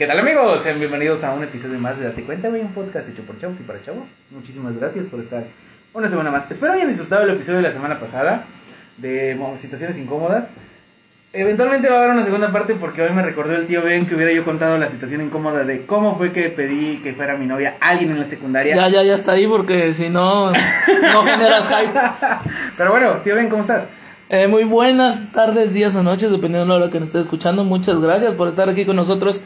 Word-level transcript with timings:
¿Qué 0.00 0.06
tal 0.06 0.18
amigos? 0.18 0.62
Sean 0.62 0.78
bienvenidos 0.78 1.24
a 1.24 1.34
un 1.34 1.44
episodio 1.44 1.78
más 1.78 1.98
de 1.98 2.06
Date 2.06 2.24
Cuenta, 2.24 2.48
güey, 2.48 2.62
un 2.62 2.72
podcast 2.72 3.10
hecho 3.10 3.22
por 3.24 3.38
chavos 3.38 3.60
y 3.60 3.64
para 3.64 3.82
chavos. 3.82 4.08
Muchísimas 4.30 4.74
gracias 4.74 5.08
por 5.08 5.20
estar 5.20 5.44
una 5.92 6.08
semana 6.08 6.30
más. 6.30 6.50
Espero 6.50 6.72
hayan 6.72 6.88
disfrutado 6.88 7.24
el 7.24 7.32
episodio 7.32 7.58
de 7.58 7.64
la 7.64 7.72
semana 7.74 8.00
pasada 8.00 8.46
de 8.96 9.38
situaciones 9.56 9.98
incómodas. 9.98 10.48
Eventualmente 11.34 11.90
va 11.90 11.96
a 11.96 11.98
haber 11.98 12.12
una 12.12 12.24
segunda 12.24 12.50
parte 12.50 12.76
porque 12.76 13.02
hoy 13.02 13.10
me 13.10 13.20
recordó 13.20 13.54
el 13.54 13.66
tío 13.66 13.82
Ben 13.82 14.06
que 14.06 14.14
hubiera 14.14 14.32
yo 14.32 14.42
contado 14.42 14.78
la 14.78 14.88
situación 14.88 15.20
incómoda 15.20 15.64
de 15.64 15.84
cómo 15.84 16.16
fue 16.16 16.32
que 16.32 16.48
pedí 16.48 17.02
que 17.02 17.12
fuera 17.12 17.36
mi 17.36 17.44
novia 17.44 17.76
alguien 17.82 18.10
en 18.10 18.20
la 18.20 18.24
secundaria. 18.24 18.76
Ya, 18.76 18.88
ya, 18.88 19.02
ya 19.02 19.14
está 19.14 19.32
ahí 19.32 19.46
porque 19.46 19.92
si 19.92 20.08
no, 20.08 20.50
no 20.50 21.22
generas 21.26 21.68
hype. 21.68 22.00
Pero 22.78 22.90
bueno, 22.90 23.16
tío 23.22 23.34
Ben, 23.34 23.50
¿cómo 23.50 23.60
estás? 23.60 23.92
Eh, 24.30 24.46
muy 24.46 24.64
buenas 24.64 25.30
tardes, 25.32 25.74
días 25.74 25.94
o 25.94 26.02
noches, 26.02 26.30
dependiendo 26.30 26.60
de 26.60 26.68
la 26.68 26.84
hora 26.84 26.90
que 26.90 27.00
nos 27.00 27.08
esté 27.08 27.20
escuchando. 27.20 27.64
Muchas 27.64 28.00
gracias 28.00 28.32
por 28.32 28.48
estar 28.48 28.70
aquí 28.70 28.86
con 28.86 28.96
nosotros 28.96 29.42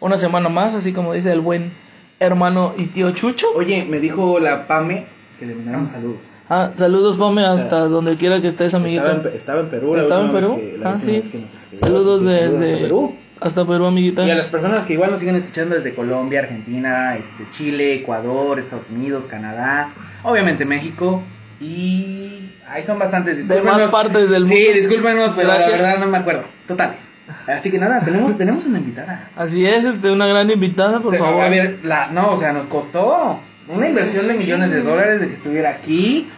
una 0.00 0.16
semana 0.16 0.48
más, 0.48 0.74
así 0.74 0.92
como 0.92 1.12
dice 1.12 1.32
el 1.32 1.40
buen 1.40 1.72
hermano 2.20 2.74
y 2.76 2.86
tío 2.86 3.10
Chucho. 3.12 3.46
Oye, 3.56 3.86
me 3.88 4.00
dijo 4.00 4.38
la 4.40 4.66
Pame 4.66 5.06
que 5.38 5.46
le 5.46 5.54
mandáramos 5.54 5.92
saludos. 5.92 6.18
Ah, 6.50 6.70
saludos, 6.76 7.16
Pame, 7.16 7.44
hasta 7.44 7.80
donde 7.88 8.16
quiera 8.16 8.40
que 8.40 8.48
estés, 8.48 8.74
amiguito. 8.74 9.02
Estaba 9.04 9.16
en, 9.16 9.22
Pe- 9.22 9.36
estaba 9.36 9.60
en 9.60 9.68
Perú. 9.68 9.94
la 9.94 10.00
¿Estaba 10.00 10.24
en 10.24 10.32
Perú? 10.32 10.56
vez 10.56 10.72
que- 10.72 10.78
la 10.78 10.90
ah, 10.92 11.00
sí. 11.00 11.12
vez 11.12 11.28
que 11.28 11.38
nos 11.38 11.54
escribió, 11.54 11.86
Saludos 11.86 12.24
desde 12.24 12.72
hasta 12.72 12.82
Perú. 12.82 13.14
hasta 13.40 13.64
Perú, 13.66 13.84
amiguita. 13.86 14.24
Y 14.26 14.30
a 14.30 14.34
las 14.34 14.48
personas 14.48 14.84
que 14.84 14.94
igual 14.94 15.10
nos 15.10 15.20
siguen 15.20 15.36
escuchando 15.36 15.74
desde 15.74 15.94
Colombia, 15.94 16.40
Argentina, 16.40 17.16
este, 17.16 17.44
Chile, 17.52 17.94
Ecuador, 17.96 18.58
Estados 18.58 18.86
Unidos, 18.90 19.26
Canadá, 19.26 19.90
obviamente 20.24 20.64
México 20.64 21.22
y 21.60 22.52
ahí 22.66 22.82
son 22.84 22.98
bastantes. 22.98 23.48
De 23.48 23.62
más 23.62 23.82
partes 23.84 24.30
del 24.30 24.42
mundo. 24.42 24.56
Sí, 24.56 24.72
discúlpenos, 24.74 25.32
pero 25.34 25.48
Gracias. 25.48 25.80
la 25.80 25.88
verdad 25.88 26.04
no 26.04 26.10
me 26.10 26.18
acuerdo. 26.18 26.44
Totales. 26.66 27.10
Así 27.46 27.70
que 27.70 27.78
nada, 27.78 28.00
tenemos, 28.00 28.38
tenemos 28.38 28.64
una 28.66 28.78
invitada. 28.78 29.30
Así 29.36 29.66
es, 29.66 29.84
este, 29.84 30.10
una 30.10 30.26
gran 30.26 30.50
invitada, 30.50 31.00
por 31.00 31.16
favor. 31.16 31.44
A 31.44 31.48
ver, 31.48 31.80
la, 31.82 32.10
no, 32.10 32.32
o 32.32 32.38
sea, 32.38 32.52
nos 32.52 32.66
costó 32.66 33.40
una 33.68 33.88
inversión 33.88 34.22
sí, 34.22 34.28
de 34.28 34.34
millones 34.34 34.68
sí. 34.68 34.74
de 34.76 34.82
dólares 34.82 35.20
de 35.20 35.28
que 35.28 35.34
estuviera 35.34 35.70
aquí. 35.70 36.30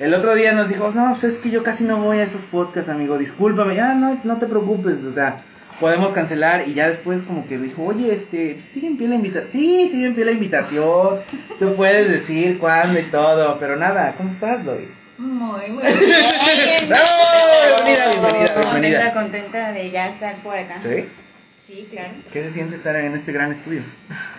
El 0.00 0.12
otro 0.12 0.34
día 0.34 0.52
nos 0.52 0.68
dijo, 0.68 0.90
no, 0.90 1.10
pues 1.12 1.24
es 1.24 1.38
que 1.38 1.50
yo 1.50 1.62
casi 1.62 1.84
no 1.84 1.98
voy 1.98 2.18
a 2.18 2.24
esos 2.24 2.42
podcasts, 2.42 2.90
amigo, 2.90 3.16
discúlpame. 3.16 3.76
Ya, 3.76 3.94
no, 3.94 4.20
no 4.24 4.38
te 4.38 4.46
preocupes, 4.46 5.04
o 5.04 5.12
sea, 5.12 5.44
podemos 5.84 6.14
cancelar. 6.14 6.66
Y 6.66 6.72
ya 6.72 6.88
después 6.88 7.20
como 7.20 7.46
que 7.46 7.58
dijo, 7.58 7.84
oye, 7.84 8.10
este, 8.10 8.58
sigue 8.58 8.86
en 8.86 8.96
pie 8.96 9.06
la 9.06 9.16
invitación. 9.16 9.48
Sí, 9.48 9.90
sigue 9.90 10.06
en 10.06 10.14
pie 10.14 10.24
la 10.24 10.32
invitación. 10.32 11.20
Tú 11.58 11.74
puedes 11.74 12.10
decir 12.10 12.58
cuándo 12.58 12.98
y 12.98 13.02
todo. 13.02 13.58
Pero 13.58 13.76
nada, 13.76 14.14
¿cómo 14.16 14.30
estás, 14.30 14.64
Lois? 14.64 15.02
Muy, 15.18 15.72
muy 15.72 15.82
bien. 15.82 16.88
¡Bravo! 16.88 17.04
Bienvenida, 17.84 18.10
bienvenida, 18.12 18.54
Contenta, 18.54 18.70
bienvenida. 18.70 19.12
contenta 19.12 19.72
de 19.72 19.90
ya 19.90 20.08
estar 20.08 20.42
por 20.42 20.56
acá. 20.56 20.80
¿Sí? 20.82 21.06
Sí, 21.62 21.86
claro. 21.90 22.14
¿Qué 22.32 22.42
se 22.42 22.50
siente 22.50 22.76
estar 22.76 22.96
en 22.96 23.14
este 23.14 23.32
gran 23.32 23.52
estudio? 23.52 23.82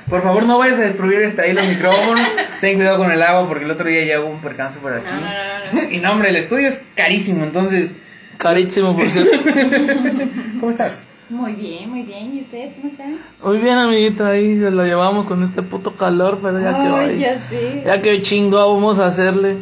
Por 0.10 0.24
favor, 0.24 0.46
no 0.48 0.58
vayas 0.58 0.80
a 0.80 0.82
destruir 0.82 1.22
este, 1.22 1.44
ahí 1.44 1.54
los 1.54 1.68
micrófonos. 1.68 2.28
Ten 2.60 2.78
cuidado 2.78 2.98
con 2.98 3.12
el 3.12 3.22
agua 3.22 3.48
porque 3.48 3.66
el 3.66 3.72
otro 3.72 3.88
día 3.88 4.04
ya 4.04 4.20
hubo 4.20 4.32
un 4.32 4.42
percance 4.42 4.80
por 4.80 4.94
aquí. 4.94 5.06
No, 5.06 5.20
no, 5.22 5.74
no, 5.74 5.82
no. 5.84 5.92
Y 5.92 6.00
no, 6.00 6.12
hombre, 6.12 6.30
el 6.30 6.38
estudio 6.38 6.68
es 6.68 6.86
carísimo, 6.96 7.44
entonces, 7.44 8.00
Carísimo, 8.38 8.96
por 8.96 9.10
cierto. 9.10 9.38
¿cómo 10.60 10.70
estás? 10.70 11.08
Muy 11.30 11.54
bien, 11.54 11.90
muy 11.90 12.04
bien. 12.04 12.36
¿Y 12.36 12.42
ustedes 12.42 12.76
cómo 12.76 12.88
están? 12.88 13.18
Muy 13.44 13.58
bien, 13.58 13.78
amiguita, 13.78 14.28
ahí 14.28 14.58
se 14.60 14.70
la 14.72 14.84
llevamos 14.86 15.26
con 15.26 15.42
este 15.44 15.64
puto 15.64 15.96
calor, 15.96 16.40
pero 16.42 16.60
ya 16.62 16.82
que 16.82 16.90
hoy. 16.90 17.84
ya 17.86 18.02
que 18.02 18.22
chingo 18.22 18.58
vamos 18.76 19.00
a 19.00 19.08
hacerle. 19.08 19.58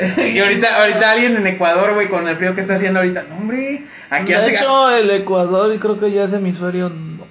y 0.16 0.38
ahorita, 0.38 0.80
ahorita 0.82 1.10
alguien 1.12 1.36
en 1.36 1.46
Ecuador, 1.46 1.94
güey, 1.94 2.08
con 2.08 2.26
el 2.26 2.36
frío 2.36 2.54
que 2.54 2.60
está 2.60 2.74
haciendo 2.74 3.00
ahorita. 3.00 3.24
No, 3.24 3.36
hombre, 3.36 3.84
aquí 4.08 4.28
de 4.32 4.36
hace. 4.36 4.50
hecho, 4.50 4.90
el 4.96 5.10
Ecuador, 5.10 5.72
y 5.74 5.78
creo 5.78 5.98
que 5.98 6.10
ya 6.10 6.24
es 6.24 6.32
hemisferio. 6.32 6.88
no, 6.90 7.24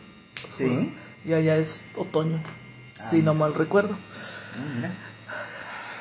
Sí. 0.46 0.94
Ya, 1.26 1.40
ya 1.42 1.56
es 1.58 1.84
otoño. 1.96 2.42
Si 3.04 3.22
no 3.22 3.34
mal 3.34 3.54
recuerdo. 3.54 3.96
Ah, 4.12 4.74
mira. 4.76 4.94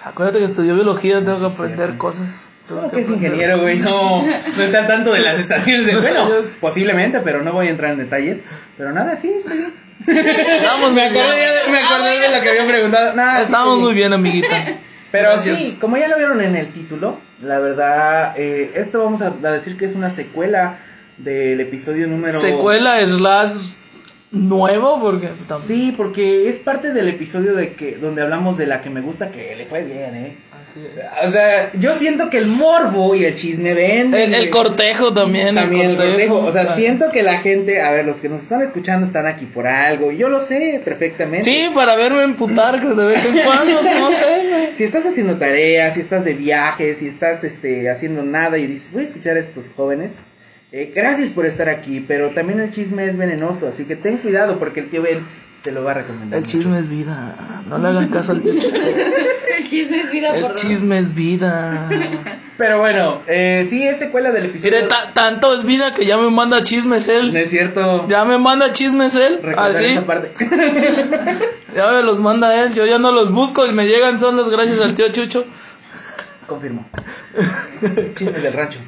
Acuérdate 0.05 0.39
que 0.39 0.45
estudió 0.45 0.75
biología, 0.75 1.19
tengo 1.25 1.39
que 1.39 1.45
Ah, 1.47 1.49
aprender 1.53 1.77
cierto. 1.87 1.99
cosas. 1.99 2.47
¿Cómo 2.69 2.91
que 2.91 3.01
es 3.01 3.09
ingeniero, 3.11 3.61
güey? 3.61 3.79
No, 3.81 4.23
no 4.27 4.63
está 4.63 4.81
al 4.81 4.87
tanto 4.89 5.13
de 5.13 5.21
las 5.21 5.39
estaciones 5.39 5.87
de. 5.87 5.93
Bueno, 6.01 6.29
posiblemente, 6.61 7.21
pero 7.21 7.43
no 7.43 7.53
voy 7.53 7.69
a 7.69 7.71
entrar 7.71 7.93
en 7.93 7.99
detalles. 7.99 8.43
Pero 8.77 8.93
nada, 8.93 9.17
sí, 9.17 9.33
estoy 9.39 9.57
bien. 9.59 9.73
Estamos 10.07 10.93
Me 10.93 11.09
muy 11.11 11.19
acordé, 11.19 11.37
bien. 11.37 11.49
ya- 11.67 11.73
me 11.73 11.79
acordé 11.79 12.21
de 12.21 12.37
lo 12.37 12.43
que 12.43 12.49
había 12.51 12.67
preguntado. 12.67 13.15
Nada, 13.15 13.43
Estamos 13.43 13.79
muy 13.81 13.95
bien. 13.95 14.13
amiguita. 14.13 14.49
Pero 15.11 15.31
Gracias. 15.31 15.59
sí, 15.59 15.79
como 15.81 15.97
ya 15.97 16.07
lo 16.09 16.19
vieron 16.19 16.41
en 16.43 16.55
el 16.55 16.71
título, 16.73 17.19
la 17.41 17.59
verdad, 17.61 18.35
eh, 18.37 18.73
esto 18.77 19.03
vamos 19.03 19.23
a, 19.23 19.29
a 19.43 19.53
decir 19.53 19.77
que 19.79 19.87
es 19.87 19.95
una 19.95 20.11
secuela 20.11 20.81
del 21.17 21.61
episodio 21.61 22.07
número... 22.07 22.39
Secuela 22.39 23.05
slash 23.07 23.77
nuevo, 24.31 25.01
porque 25.01 25.31
tam- 25.49 25.61
Sí, 25.61 25.95
porque 25.97 26.49
es 26.51 26.59
parte 26.59 26.93
del 26.93 27.09
episodio 27.09 27.55
de 27.55 27.73
que 27.75 27.97
donde 27.97 28.21
hablamos 28.23 28.59
de 28.59 28.67
la 28.67 28.83
que 28.83 28.91
me 28.91 29.01
gusta, 29.01 29.31
que 29.31 29.57
le 29.57 29.65
fue 29.65 29.83
bien, 29.85 30.15
¿eh? 30.15 30.37
O 31.27 31.31
sea, 31.31 31.73
yo 31.75 31.95
siento 31.95 32.31
que 32.31 32.39
el 32.39 32.47
morbo 32.47 33.15
y 33.15 33.25
el 33.25 33.35
chisme 33.35 33.75
venden. 33.75 34.21
El, 34.21 34.35
el 34.35 34.41
güey. 34.41 34.51
cortejo 34.51 35.13
también. 35.15 35.55
También 35.55 35.91
el 35.91 35.97
cortejo. 35.97 36.39
O 36.45 36.53
sea, 36.53 36.63
Ah. 36.63 36.75
siento 36.75 37.11
que 37.13 37.23
la 37.23 37.39
gente, 37.39 37.81
a 37.83 37.91
ver, 37.91 38.05
los 38.05 38.19
que 38.19 38.29
nos 38.29 38.43
están 38.43 38.61
escuchando 38.63 39.07
están 39.07 39.27
aquí 39.27 39.47
por 39.47 39.67
algo. 39.67 40.13
Y 40.13 40.19
yo 40.19 40.29
lo 40.29 40.41
sé 40.43 40.81
perfectamente. 40.85 41.45
Sí, 41.51 41.71
para 41.75 41.97
verme 41.97 42.23
emputar 42.23 42.81
de 42.83 43.07
vez 43.07 43.25
en 43.25 43.33
cuando, 43.45 43.73
no 43.83 44.13
sé. 44.13 44.71
Si 44.75 44.85
estás 44.85 45.05
haciendo 45.07 45.39
tareas, 45.39 45.95
si 45.95 46.01
estás 46.01 46.25
de 46.25 46.35
viaje, 46.35 46.95
si 46.95 47.09
estás 47.09 47.45
este, 47.45 47.91
haciendo 47.91 48.23
nada 48.23 48.59
y 48.59 48.67
dices, 48.67 48.93
voy 48.93 49.03
a 49.03 49.07
escuchar 49.07 49.37
a 49.37 49.41
estos 49.41 49.71
jóvenes, 49.77 50.25
eh, 50.71 50.93
gracias 50.95 51.31
por 51.31 51.47
estar 51.47 51.69
aquí, 51.69 52.05
pero 52.07 52.31
también 52.31 52.61
el 52.61 52.71
chisme 52.71 53.09
es 53.09 53.17
venenoso, 53.17 53.69
así 53.69 53.85
que 53.87 53.97
ten 53.97 54.19
cuidado 54.19 54.59
porque 54.59 54.81
el 54.81 54.91
tío 54.91 55.01
Ben 55.03 55.27
te 55.63 55.73
lo 55.73 55.83
va 55.83 55.93
a 55.93 55.95
recomendar. 55.95 56.39
El 56.39 56.47
chisme 56.47 56.79
es 56.79 56.89
vida. 56.89 57.65
No 57.69 57.79
le 57.79 57.89
hagan 57.89 58.09
caso 58.09 58.33
al 58.33 58.43
tío. 58.43 58.53
El 59.59 59.69
chisme 59.69 60.01
es 60.01 60.11
vida 60.11 60.29
por 60.31 60.37
El 60.39 60.43
dos. 60.49 60.55
chisme 60.61 60.99
es 60.99 61.15
vida. 61.15 61.89
Pero 62.59 62.79
bueno, 62.79 63.23
eh, 63.27 63.67
sí, 63.69 63.87
es 63.87 63.99
secuela 63.99 64.31
del 64.33 64.47
episodio. 64.47 64.73
Mire, 64.77 64.87
ta- 64.89 65.13
tanto 65.15 65.53
es 65.55 65.65
vida 65.65 65.95
que 65.95 66.05
ya 66.07 66.17
me 66.17 66.31
manda 66.31 66.63
chismes 66.65 67.07
No 67.09 67.15
él. 67.15 67.37
es 67.37 67.51
cierto. 67.51 68.07
Ya 68.09 68.25
me 68.25 68.39
manda 68.39 68.73
chismes 68.73 69.15
él. 69.17 69.41
Recordar 69.43 69.71
Así. 69.71 69.85
esa 69.87 70.07
parte. 70.07 70.33
Ya 71.75 71.87
me 71.93 72.03
los 72.03 72.19
manda 72.19 72.65
él. 72.65 72.73
Yo 72.75 72.87
ya 72.87 72.99
no 72.99 73.13
los 73.13 73.31
busco 73.31 73.67
y 73.67 73.73
me 73.73 73.87
llegan 73.87 74.19
solos 74.19 74.49
gracias 74.51 74.81
al 74.81 74.95
tío 74.95 75.09
Chucho. 75.13 75.45
Confirmo. 76.47 76.89
Chismes 78.17 78.43
del 78.43 78.53
rancho. 78.55 78.79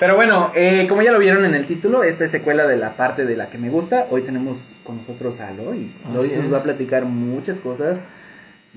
Pero 0.00 0.16
bueno, 0.16 0.50
eh, 0.56 0.86
como 0.88 1.02
ya 1.02 1.12
lo 1.12 1.18
vieron 1.18 1.44
en 1.44 1.54
el 1.54 1.66
título, 1.66 2.02
esta 2.02 2.24
es 2.24 2.30
secuela 2.30 2.66
de 2.66 2.76
la 2.78 2.96
parte 2.96 3.24
de 3.26 3.36
la 3.36 3.50
que 3.50 3.58
me 3.58 3.68
gusta. 3.68 4.06
Hoy 4.10 4.22
tenemos 4.22 4.58
con 4.84 4.96
nosotros 4.96 5.38
a 5.40 5.50
Lois. 5.52 6.02
Así 6.06 6.12
Lois 6.14 6.36
nos 6.38 6.52
va 6.52 6.58
a 6.58 6.62
platicar 6.62 7.04
muchas 7.04 7.58
cosas 7.58 8.06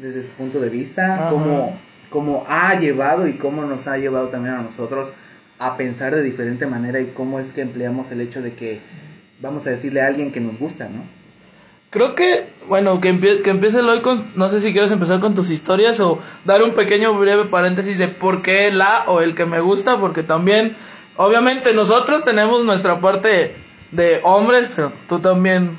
desde 0.01 0.23
su 0.23 0.31
punto 0.33 0.59
de 0.59 0.69
vista, 0.69 1.13
Ajá. 1.13 1.29
cómo, 1.29 1.79
cómo 2.09 2.43
ha 2.47 2.79
llevado 2.79 3.27
y 3.27 3.33
cómo 3.37 3.63
nos 3.65 3.87
ha 3.87 3.97
llevado 3.97 4.29
también 4.29 4.55
a 4.55 4.61
nosotros 4.61 5.09
a 5.59 5.77
pensar 5.77 6.15
de 6.15 6.23
diferente 6.23 6.65
manera 6.65 6.99
y 6.99 7.07
cómo 7.15 7.39
es 7.39 7.53
que 7.53 7.61
empleamos 7.61 8.11
el 8.11 8.21
hecho 8.21 8.41
de 8.41 8.53
que 8.53 8.81
vamos 9.39 9.67
a 9.67 9.69
decirle 9.71 10.01
a 10.01 10.07
alguien 10.07 10.31
que 10.31 10.39
nos 10.39 10.57
gusta, 10.57 10.85
¿no? 10.89 11.03
Creo 11.91 12.15
que, 12.15 12.47
bueno, 12.67 13.01
que, 13.01 13.13
empie- 13.13 13.41
que 13.41 13.49
empiece 13.49 13.79
el 13.79 13.89
hoy 13.89 13.99
con, 13.99 14.31
no 14.35 14.47
sé 14.49 14.61
si 14.61 14.71
quieres 14.71 14.91
empezar 14.91 15.19
con 15.19 15.35
tus 15.35 15.51
historias 15.51 15.99
o 15.99 16.19
dar 16.45 16.63
un 16.63 16.71
pequeño 16.73 17.13
breve 17.19 17.45
paréntesis 17.45 17.97
de 17.97 18.07
por 18.07 18.41
qué 18.41 18.71
la 18.71 19.03
o 19.07 19.19
el 19.21 19.35
que 19.35 19.45
me 19.45 19.59
gusta, 19.59 19.99
porque 19.99 20.23
también, 20.23 20.75
obviamente 21.17 21.73
nosotros 21.73 22.23
tenemos 22.23 22.63
nuestra 22.63 23.01
parte 23.01 23.55
de 23.91 24.21
hombres, 24.23 24.69
pero 24.73 24.93
tú 25.09 25.19
también 25.19 25.77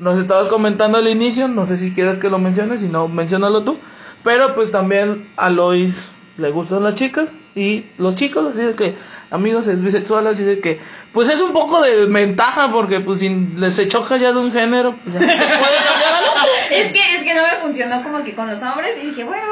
nos 0.00 0.18
estabas 0.18 0.48
comentando 0.48 0.98
al 0.98 1.08
inicio, 1.08 1.46
no 1.46 1.66
sé 1.66 1.76
si 1.76 1.92
quieres 1.92 2.18
que 2.18 2.30
lo 2.30 2.38
menciones, 2.38 2.80
si 2.80 2.88
no, 2.88 3.06
menciónalo 3.06 3.62
tú, 3.62 3.78
pero 4.24 4.54
pues 4.54 4.70
también 4.70 5.30
a 5.36 5.50
Lois 5.50 6.08
le 6.38 6.50
gustan 6.50 6.82
las 6.82 6.94
chicas 6.94 7.28
y 7.54 7.84
los 7.98 8.16
chicos, 8.16 8.46
así 8.46 8.62
de 8.62 8.74
que 8.74 8.96
amigos 9.30 9.66
es 9.66 9.82
bisexual, 9.82 10.26
así 10.26 10.42
de 10.42 10.58
que 10.60 10.80
pues 11.12 11.28
es 11.28 11.40
un 11.42 11.52
poco 11.52 11.82
de 11.82 12.06
ventaja 12.06 12.72
porque 12.72 13.00
pues 13.00 13.18
si 13.18 13.28
les 13.56 13.74
se 13.74 13.88
choca 13.88 14.16
ya 14.16 14.32
de 14.32 14.38
un 14.38 14.50
género, 14.50 14.96
pues 15.04 15.14
ya 15.14 15.20
se 15.20 15.26
puede 15.26 15.36
cambiar 15.36 16.14
al 16.14 16.24
otro. 16.24 16.40
Es 16.70 16.92
que, 16.92 17.16
es 17.16 17.24
que 17.24 17.34
no 17.34 17.42
me 17.42 17.62
funcionó 17.62 18.00
como 18.00 18.22
que 18.22 18.32
con 18.32 18.48
los 18.48 18.62
hombres 18.62 18.96
y 19.02 19.06
dije, 19.06 19.24
bueno, 19.24 19.42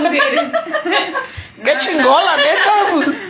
mujeres. 0.00 0.44
Qué 1.62 1.72
chingón, 1.78 2.24
la 2.24 2.36
neta, 2.36 2.94
pues. 2.94 3.29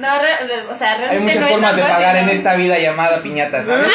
No, 0.00 0.08
re- 0.20 0.46
re- 0.46 0.72
o 0.72 0.74
sea, 0.74 0.92
Hay 0.94 0.98
realmente 1.00 1.34
muchas 1.34 1.40
no 1.40 1.46
es 1.46 1.52
formas 1.52 1.76
de 1.76 1.82
fácil, 1.82 1.94
pagar 1.96 2.16
en 2.16 2.28
esta 2.30 2.54
vida 2.56 2.78
llamada 2.78 3.22
piñata, 3.22 3.62
¿sabes? 3.62 3.86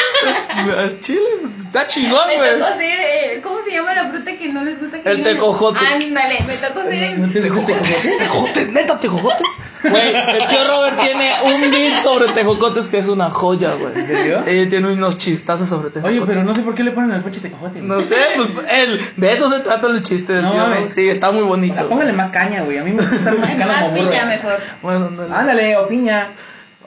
Es 0.86 1.00
Chile, 1.00 1.20
está 1.58 1.86
chingón, 1.86 2.20
Me 2.28 2.36
güey. 2.36 2.50
tocó 2.58 2.66
ser, 2.76 2.98
eh, 3.00 3.40
¿cómo 3.42 3.60
se 3.62 3.72
llama 3.72 3.92
la 3.94 4.08
fruta 4.08 4.30
que 4.36 4.48
no 4.52 4.64
les 4.64 4.78
gusta 4.80 5.00
que 5.02 5.08
El 5.08 5.16
digan? 5.18 5.34
tejojote. 5.34 5.78
Ándale, 5.84 6.38
me 6.46 6.54
tocó 6.54 6.82
ser 6.84 6.92
el... 7.02 7.32
Tejocotes, 7.32 8.08
tejocotes, 8.18 8.72
neta, 8.72 9.00
tejocotes. 9.00 9.48
Güey, 9.82 10.08
el 10.16 10.46
tío 10.48 10.58
Robert 10.66 11.00
tiene 11.00 11.54
un 11.54 11.70
beat 11.70 12.02
sobre 12.02 12.28
tejocotes 12.32 12.86
que 12.86 12.98
es 12.98 13.08
una 13.08 13.30
joya, 13.30 13.74
güey. 13.74 13.92
¿En 13.96 14.06
serio? 14.06 14.42
Eh, 14.46 14.66
tiene 14.66 14.92
unos 14.92 15.18
chistazos 15.18 15.68
sobre 15.68 15.90
tejocotes. 15.90 16.18
Oye, 16.18 16.26
pero 16.26 16.44
no 16.44 16.54
sé 16.54 16.62
por 16.62 16.74
qué 16.74 16.82
le 16.84 16.92
ponen 16.92 17.12
al 17.12 17.22
coche 17.22 17.40
tejojote. 17.40 17.80
No 17.80 18.02
sé, 18.02 18.16
pues 18.36 18.48
el, 18.70 19.00
de 19.16 19.32
eso 19.32 19.48
se 19.48 19.60
trata 19.60 19.86
el 19.88 20.02
chiste 20.02 20.32
del 20.32 20.42
No 20.42 20.52
tío 20.52 20.60
mames. 20.62 20.76
Robert. 20.78 20.92
Sí, 20.94 21.08
está 21.08 21.30
muy 21.32 21.42
O 21.42 21.46
bonito. 21.46 21.74
sea, 21.74 21.84
póngale 21.88 22.12
más 22.12 22.30
caña, 22.30 22.62
güey. 22.62 22.78
A 22.78 22.84
mí 22.84 22.92
me 22.92 23.02
gusta 23.02 23.32
Más 23.66 23.82
como 23.82 23.90
burro. 23.90 24.10
piña 24.10 24.24
mejor. 24.26 24.58
Bueno, 24.82 25.10
no, 25.10 25.34
Ándale, 25.36 25.76
o 25.76 25.86
piña. 25.96 26.34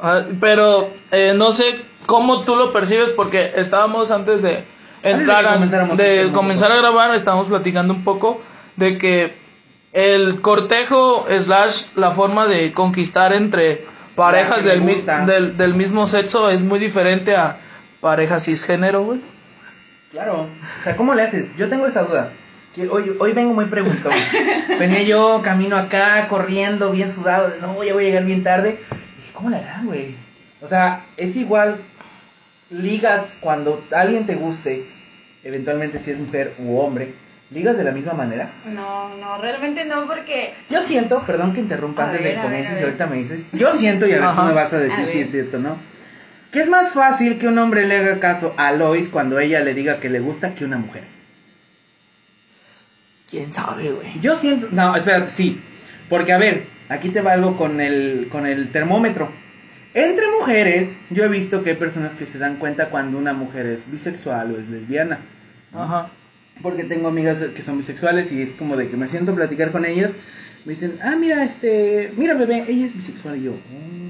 Ah, 0.01 0.21
pero 0.39 0.93
eh, 1.11 1.33
no 1.35 1.51
sé 1.51 1.85
cómo 2.05 2.43
tú 2.45 2.55
lo 2.55 2.71
percibes 2.73 3.09
porque 3.09 3.51
estábamos 3.55 4.11
antes 4.11 4.41
de 4.41 4.65
comenzáramos 5.53 5.97
de 5.97 6.03
este 6.03 6.19
hermoso 6.21 6.39
comenzar 6.39 6.71
a 6.71 6.77
grabar, 6.77 7.15
estamos 7.15 7.47
platicando 7.47 7.93
un 7.93 8.03
poco 8.03 8.41
de 8.75 8.97
que 8.97 9.37
el 9.93 10.41
cortejo 10.41 11.25
slash 11.29 11.87
la 11.95 12.11
forma 12.11 12.47
de 12.47 12.73
conquistar 12.73 13.33
entre 13.33 13.85
parejas 14.15 14.63
mi- 14.81 14.93
del, 15.25 15.57
del 15.57 15.73
mismo 15.73 16.05
sexo 16.07 16.49
es 16.49 16.63
muy 16.63 16.79
diferente 16.79 17.35
a 17.35 17.59
parejas 18.01 18.45
cisgénero, 18.45 19.03
güey. 19.03 19.21
Claro. 20.11 20.43
O 20.43 20.83
sea, 20.83 20.95
¿cómo 20.95 21.13
le 21.13 21.21
haces? 21.23 21.55
Yo 21.57 21.69
tengo 21.69 21.85
esa 21.87 22.03
duda. 22.03 22.31
Hoy, 22.87 23.15
hoy 23.19 23.33
vengo 23.33 23.53
muy 23.53 23.65
preguntón. 23.65 24.13
Venía 24.79 25.03
yo 25.03 25.41
camino 25.43 25.75
acá, 25.75 26.27
corriendo, 26.29 26.91
bien 26.91 27.11
sudado. 27.11 27.49
No, 27.61 27.83
ya 27.83 27.93
voy 27.93 28.03
a 28.05 28.07
llegar 28.07 28.25
bien 28.25 28.43
tarde. 28.43 28.79
Dije, 29.17 29.31
¿cómo 29.33 29.49
le 29.49 29.57
harán, 29.57 29.87
güey? 29.87 30.15
O 30.61 30.67
sea, 30.67 31.05
es 31.17 31.35
igual. 31.35 31.83
Ligas 32.69 33.39
cuando 33.41 33.83
alguien 33.91 34.27
te 34.27 34.35
guste, 34.35 34.87
eventualmente 35.43 35.97
si 35.97 36.11
es 36.11 36.19
mujer 36.19 36.53
u 36.59 36.77
hombre, 36.77 37.15
ligas 37.49 37.77
de 37.77 37.83
la 37.83 37.91
misma 37.91 38.13
manera. 38.13 38.53
No, 38.63 39.15
no, 39.17 39.39
realmente 39.39 39.85
no, 39.85 40.05
porque. 40.07 40.53
Yo 40.69 40.81
siento, 40.83 41.23
perdón 41.25 41.53
que 41.53 41.61
interrumpa 41.61 42.03
A 42.03 42.05
antes 42.05 42.23
ver, 42.23 42.35
de 42.35 42.35
que 42.37 42.41
comiences 42.43 42.83
ahorita 42.83 43.07
me 43.07 43.17
dices. 43.17 43.47
Yo 43.53 43.73
siento, 43.73 44.07
y 44.07 44.11
a 44.11 44.19
ver 44.19 44.35
tú 44.35 44.41
me 44.43 44.53
vas 44.53 44.71
a 44.73 44.79
decir 44.79 45.03
A 45.03 45.07
si 45.07 45.17
ver. 45.17 45.23
es 45.25 45.31
cierto 45.31 45.57
o 45.57 45.59
no. 45.59 45.77
Que 46.51 46.59
es 46.59 46.69
más 46.69 46.93
fácil 46.93 47.39
que 47.39 47.47
un 47.47 47.57
hombre 47.57 47.87
le 47.87 47.97
haga 47.97 48.19
caso 48.19 48.53
a 48.57 48.71
Lois 48.71 49.09
cuando 49.09 49.39
ella 49.39 49.61
le 49.61 49.73
diga 49.73 49.99
que 49.99 50.09
le 50.09 50.19
gusta 50.19 50.53
que 50.53 50.65
una 50.65 50.77
mujer. 50.77 51.03
¿Quién 53.29 53.53
sabe, 53.53 53.91
güey? 53.91 54.19
Yo 54.21 54.35
siento, 54.35 54.67
no, 54.71 54.95
espérate, 54.95 55.29
sí. 55.29 55.61
Porque 56.09 56.33
a 56.33 56.37
ver, 56.37 56.67
aquí 56.89 57.09
te 57.09 57.21
va 57.21 57.33
algo 57.33 57.57
con 57.57 57.79
el, 57.81 58.27
con 58.31 58.45
el 58.45 58.71
termómetro. 58.71 59.31
Entre 59.93 60.25
mujeres, 60.39 61.01
yo 61.09 61.23
he 61.23 61.27
visto 61.27 61.63
que 61.63 61.71
hay 61.71 61.75
personas 61.75 62.15
que 62.15 62.25
se 62.25 62.37
dan 62.39 62.57
cuenta 62.57 62.89
cuando 62.89 63.17
una 63.17 63.33
mujer 63.33 63.65
es 63.65 63.91
bisexual 63.91 64.53
o 64.53 64.59
es 64.59 64.67
lesbiana. 64.69 65.19
Ajá. 65.73 66.09
Porque 66.61 66.83
tengo 66.83 67.07
amigas 67.07 67.43
que 67.55 67.63
son 67.63 67.77
bisexuales 67.77 68.31
y 68.31 68.41
es 68.41 68.53
como 68.53 68.75
de 68.75 68.89
que 68.89 68.97
me 68.97 69.07
siento 69.07 69.31
a 69.31 69.35
platicar 69.35 69.71
con 69.71 69.85
ellas. 69.85 70.17
Me 70.65 70.73
dicen, 70.73 70.99
ah, 71.01 71.15
mira, 71.17 71.43
este, 71.43 72.13
mira, 72.17 72.33
bebé, 72.33 72.65
ella 72.67 72.87
es 72.87 72.95
bisexual. 72.95 73.37
Y 73.37 73.43
yo, 73.43 73.51
"Oh". 73.53 74.09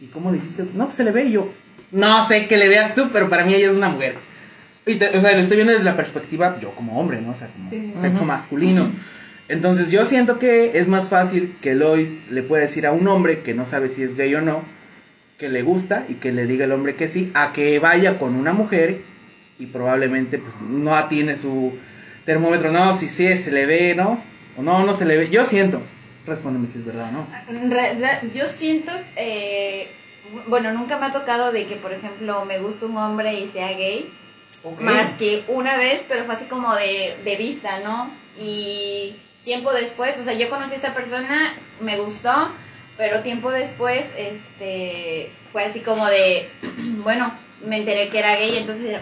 ¿y 0.00 0.06
cómo 0.06 0.30
le 0.30 0.38
hiciste? 0.38 0.66
No, 0.74 0.84
pues 0.84 0.96
se 0.96 1.04
le 1.04 1.10
ve. 1.10 1.24
Y 1.24 1.32
yo, 1.32 1.52
no 1.90 2.24
sé 2.26 2.46
que 2.46 2.56
le 2.56 2.68
veas 2.68 2.94
tú, 2.94 3.10
pero 3.12 3.28
para 3.28 3.44
mí 3.44 3.54
ella 3.54 3.68
es 3.70 3.76
una 3.76 3.88
mujer. 3.88 4.16
Y 4.86 4.96
te- 4.96 5.16
o 5.16 5.20
sea, 5.20 5.32
lo 5.32 5.38
estoy 5.40 5.56
viendo 5.56 5.72
desde 5.72 5.86
la 5.86 5.96
perspectiva, 5.96 6.58
yo 6.60 6.74
como 6.74 6.98
hombre, 7.00 7.20
¿no? 7.20 7.30
O 7.32 7.36
sea, 7.36 7.48
como 7.48 7.68
Sí, 7.68 7.80
sí, 7.80 7.92
sí. 7.94 8.00
sexo 8.00 8.24
masculino. 8.24 8.92
Entonces 9.48 9.90
yo 9.90 10.04
siento 10.04 10.38
que 10.38 10.78
es 10.78 10.88
más 10.88 11.08
fácil 11.10 11.56
que 11.60 11.74
Lois 11.74 12.20
le 12.30 12.42
pueda 12.42 12.62
decir 12.62 12.86
a 12.86 12.92
un 12.92 13.06
hombre 13.08 13.42
que 13.42 13.52
no 13.54 13.66
sabe 13.66 13.88
si 13.90 14.02
es 14.02 14.14
gay 14.16 14.34
o 14.34 14.40
no, 14.40 14.62
que 15.38 15.48
le 15.48 15.62
gusta 15.62 16.06
y 16.08 16.14
que 16.14 16.32
le 16.32 16.46
diga 16.46 16.64
el 16.64 16.72
hombre 16.72 16.96
que 16.96 17.08
sí, 17.08 17.30
a 17.34 17.52
que 17.52 17.78
vaya 17.78 18.18
con 18.18 18.36
una 18.36 18.52
mujer 18.52 19.02
y 19.58 19.66
probablemente 19.66 20.38
pues 20.38 20.54
no 20.62 20.94
atiene 20.96 21.36
su 21.36 21.72
termómetro, 22.24 22.72
no, 22.72 22.94
si 22.94 23.08
sí 23.08 23.36
se 23.36 23.52
le 23.52 23.66
ve, 23.66 23.94
¿no? 23.94 24.22
O 24.56 24.62
no, 24.62 24.84
no 24.84 24.94
se 24.94 25.04
le 25.04 25.16
ve. 25.18 25.28
Yo 25.30 25.44
siento. 25.44 25.82
Respóndeme 26.26 26.66
si 26.66 26.78
es 26.78 26.84
verdad 26.86 27.08
o 27.10 27.12
no. 27.12 27.70
Re- 27.70 27.98
re- 27.98 28.30
yo 28.34 28.46
siento, 28.46 28.92
eh, 29.16 29.88
bueno, 30.48 30.72
nunca 30.72 30.98
me 30.98 31.06
ha 31.06 31.12
tocado 31.12 31.52
de 31.52 31.66
que, 31.66 31.76
por 31.76 31.92
ejemplo, 31.92 32.46
me 32.46 32.60
gusta 32.60 32.86
un 32.86 32.96
hombre 32.96 33.34
y 33.40 33.48
sea 33.48 33.72
gay, 33.72 34.10
más 34.80 35.10
que 35.12 35.44
una 35.48 35.76
vez, 35.76 36.04
pero 36.08 36.24
fue 36.24 36.34
así 36.34 36.46
como 36.46 36.74
de, 36.74 37.18
de 37.24 37.36
vista, 37.36 37.80
¿no? 37.80 38.10
Y 38.38 39.16
tiempo 39.44 39.72
después, 39.72 40.18
o 40.18 40.24
sea, 40.24 40.32
yo 40.34 40.48
conocí 40.50 40.72
a 40.72 40.76
esta 40.76 40.94
persona, 40.94 41.54
me 41.80 41.98
gustó, 41.98 42.32
pero 42.96 43.20
tiempo 43.20 43.50
después, 43.50 44.04
este, 44.16 45.30
fue 45.52 45.64
así 45.64 45.80
como 45.80 46.06
de, 46.06 46.50
bueno, 47.02 47.32
me 47.64 47.78
enteré 47.78 48.08
que 48.08 48.18
era 48.18 48.36
gay, 48.36 48.56
entonces, 48.56 49.00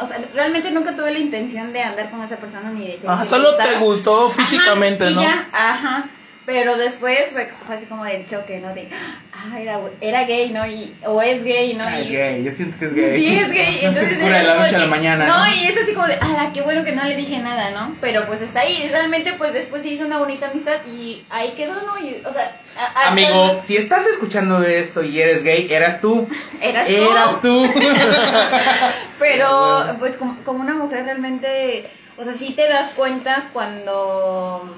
o 0.00 0.06
sea, 0.06 0.24
realmente 0.34 0.70
nunca 0.70 0.96
tuve 0.96 1.12
la 1.12 1.18
intención 1.18 1.72
de 1.72 1.82
andar 1.82 2.10
con 2.10 2.22
esa 2.22 2.38
persona 2.38 2.70
ni 2.70 2.86
de 2.86 2.98
ser 2.98 3.10
Ajá, 3.10 3.24
solo 3.24 3.56
te 3.56 3.78
gustó 3.78 4.30
físicamente, 4.30 5.04
Ajá, 5.04 5.12
y 5.12 5.14
¿no? 5.14 5.22
ya, 5.22 5.48
ajá. 5.52 6.02
Pero 6.46 6.76
después 6.76 7.32
fue, 7.32 7.50
fue 7.66 7.76
así 7.76 7.86
como 7.86 8.04
del 8.04 8.26
choque, 8.26 8.58
¿no? 8.60 8.74
De, 8.74 8.90
ah, 8.92 9.58
era, 9.58 9.80
era 10.02 10.24
gay, 10.24 10.50
¿no? 10.50 10.66
Y, 10.66 10.94
o 11.06 11.22
es 11.22 11.42
gay, 11.42 11.72
¿no? 11.72 11.84
Ah, 11.86 11.98
y, 11.98 12.02
es 12.02 12.10
gay, 12.10 12.44
yo 12.44 12.52
siento 12.52 12.78
que 12.78 12.84
es 12.86 12.94
gay. 12.94 13.18
Sí, 13.22 13.38
es 13.38 13.50
gay. 13.50 13.80
No 13.82 13.88
es 13.88 13.96
que 13.96 14.02
entonces 14.02 14.18
de 14.18 14.42
la 14.44 14.54
noche 14.56 14.76
a 14.76 14.78
la 14.80 14.86
mañana. 14.86 15.26
No, 15.26 15.54
y 15.54 15.64
es 15.66 15.76
así 15.82 15.94
como 15.94 16.06
de, 16.06 16.14
ala, 16.16 16.50
qué 16.52 16.60
bueno 16.60 16.84
que 16.84 16.92
no 16.92 17.02
le 17.04 17.16
dije 17.16 17.38
nada, 17.38 17.70
¿no? 17.70 17.96
Pero 18.00 18.26
pues 18.26 18.42
está 18.42 18.60
ahí. 18.60 18.88
Realmente, 18.90 19.32
pues 19.38 19.54
después 19.54 19.82
se 19.82 19.88
hizo 19.88 20.04
una 20.04 20.18
bonita 20.18 20.50
amistad 20.50 20.84
y 20.86 21.24
ahí 21.30 21.52
quedó, 21.56 21.74
¿no? 21.80 21.98
Y, 21.98 22.20
o 22.26 22.30
sea, 22.30 22.60
a- 22.76 23.00
a- 23.06 23.10
Amigo, 23.12 23.60
si 23.62 23.78
estás 23.78 24.04
escuchando 24.06 24.62
esto 24.62 25.02
y 25.02 25.20
eres 25.22 25.44
gay, 25.44 25.66
eras 25.70 26.02
tú. 26.02 26.28
eras 26.60 26.86
tú. 26.86 26.92
Eras 26.92 27.40
tú. 27.40 27.72
Pero, 29.18 29.82
Sí, 29.84 29.96
pues 29.98 30.16
como, 30.16 30.36
como 30.44 30.60
una 30.60 30.74
mujer 30.74 31.04
realmente, 31.06 31.88
o 32.18 32.24
sea, 32.24 32.32
sí 32.34 32.52
te 32.54 32.68
das 32.68 32.90
cuenta 32.90 33.48
cuando... 33.52 34.74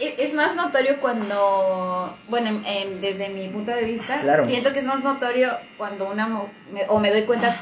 Es, 0.00 0.14
es 0.18 0.34
más 0.34 0.54
notorio 0.54 1.00
cuando, 1.00 2.16
bueno, 2.28 2.48
en- 2.50 2.66
en- 2.66 3.00
desde 3.00 3.28
mi 3.30 3.48
punto 3.48 3.70
de 3.72 3.82
vista, 3.84 4.20
Claro. 4.20 4.44
siento 4.44 4.72
que 4.72 4.80
es 4.80 4.84
más 4.84 5.02
notorio 5.02 5.52
cuando 5.76 6.08
una 6.10 6.26
me- 6.28 6.86
o 6.88 6.98
me 6.98 7.10
doy 7.10 7.22
cuenta 7.22 7.56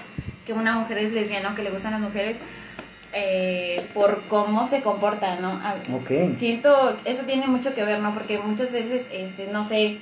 que 0.45 0.53
una 0.53 0.73
mujer 0.79 0.99
es 0.99 1.13
lesbiana 1.13 1.53
o 1.53 1.55
que 1.55 1.63
le 1.63 1.71
gustan 1.71 1.93
las 1.93 2.01
mujeres 2.01 2.37
eh, 3.19 3.87
por 3.95 4.25
cómo 4.29 4.67
se 4.67 4.83
comporta, 4.83 5.37
¿no? 5.37 5.49
A- 5.53 5.77
Ok. 5.95 6.37
Siento, 6.37 6.99
eso 7.07 7.23
tiene 7.23 7.47
mucho 7.47 7.75
que 7.75 7.85
ver, 7.85 8.01
¿no? 8.01 8.13
Porque 8.13 8.39
muchas 8.39 8.73
veces, 8.73 9.07
este, 9.11 9.47
no 9.47 9.65
sé, 9.65 9.99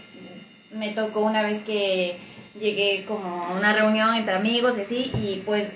me 0.73 0.89
tocó 0.91 1.21
una 1.21 1.43
vez 1.43 1.63
que 1.63 2.17
llegué 2.59 3.05
como 3.07 3.45
a 3.45 3.53
una 3.53 3.73
reunión 3.73 4.15
entre 4.17 4.35
amigos 4.35 4.77
y 4.79 4.81
así, 4.81 5.13
y 5.15 5.43
pues, 5.47 5.71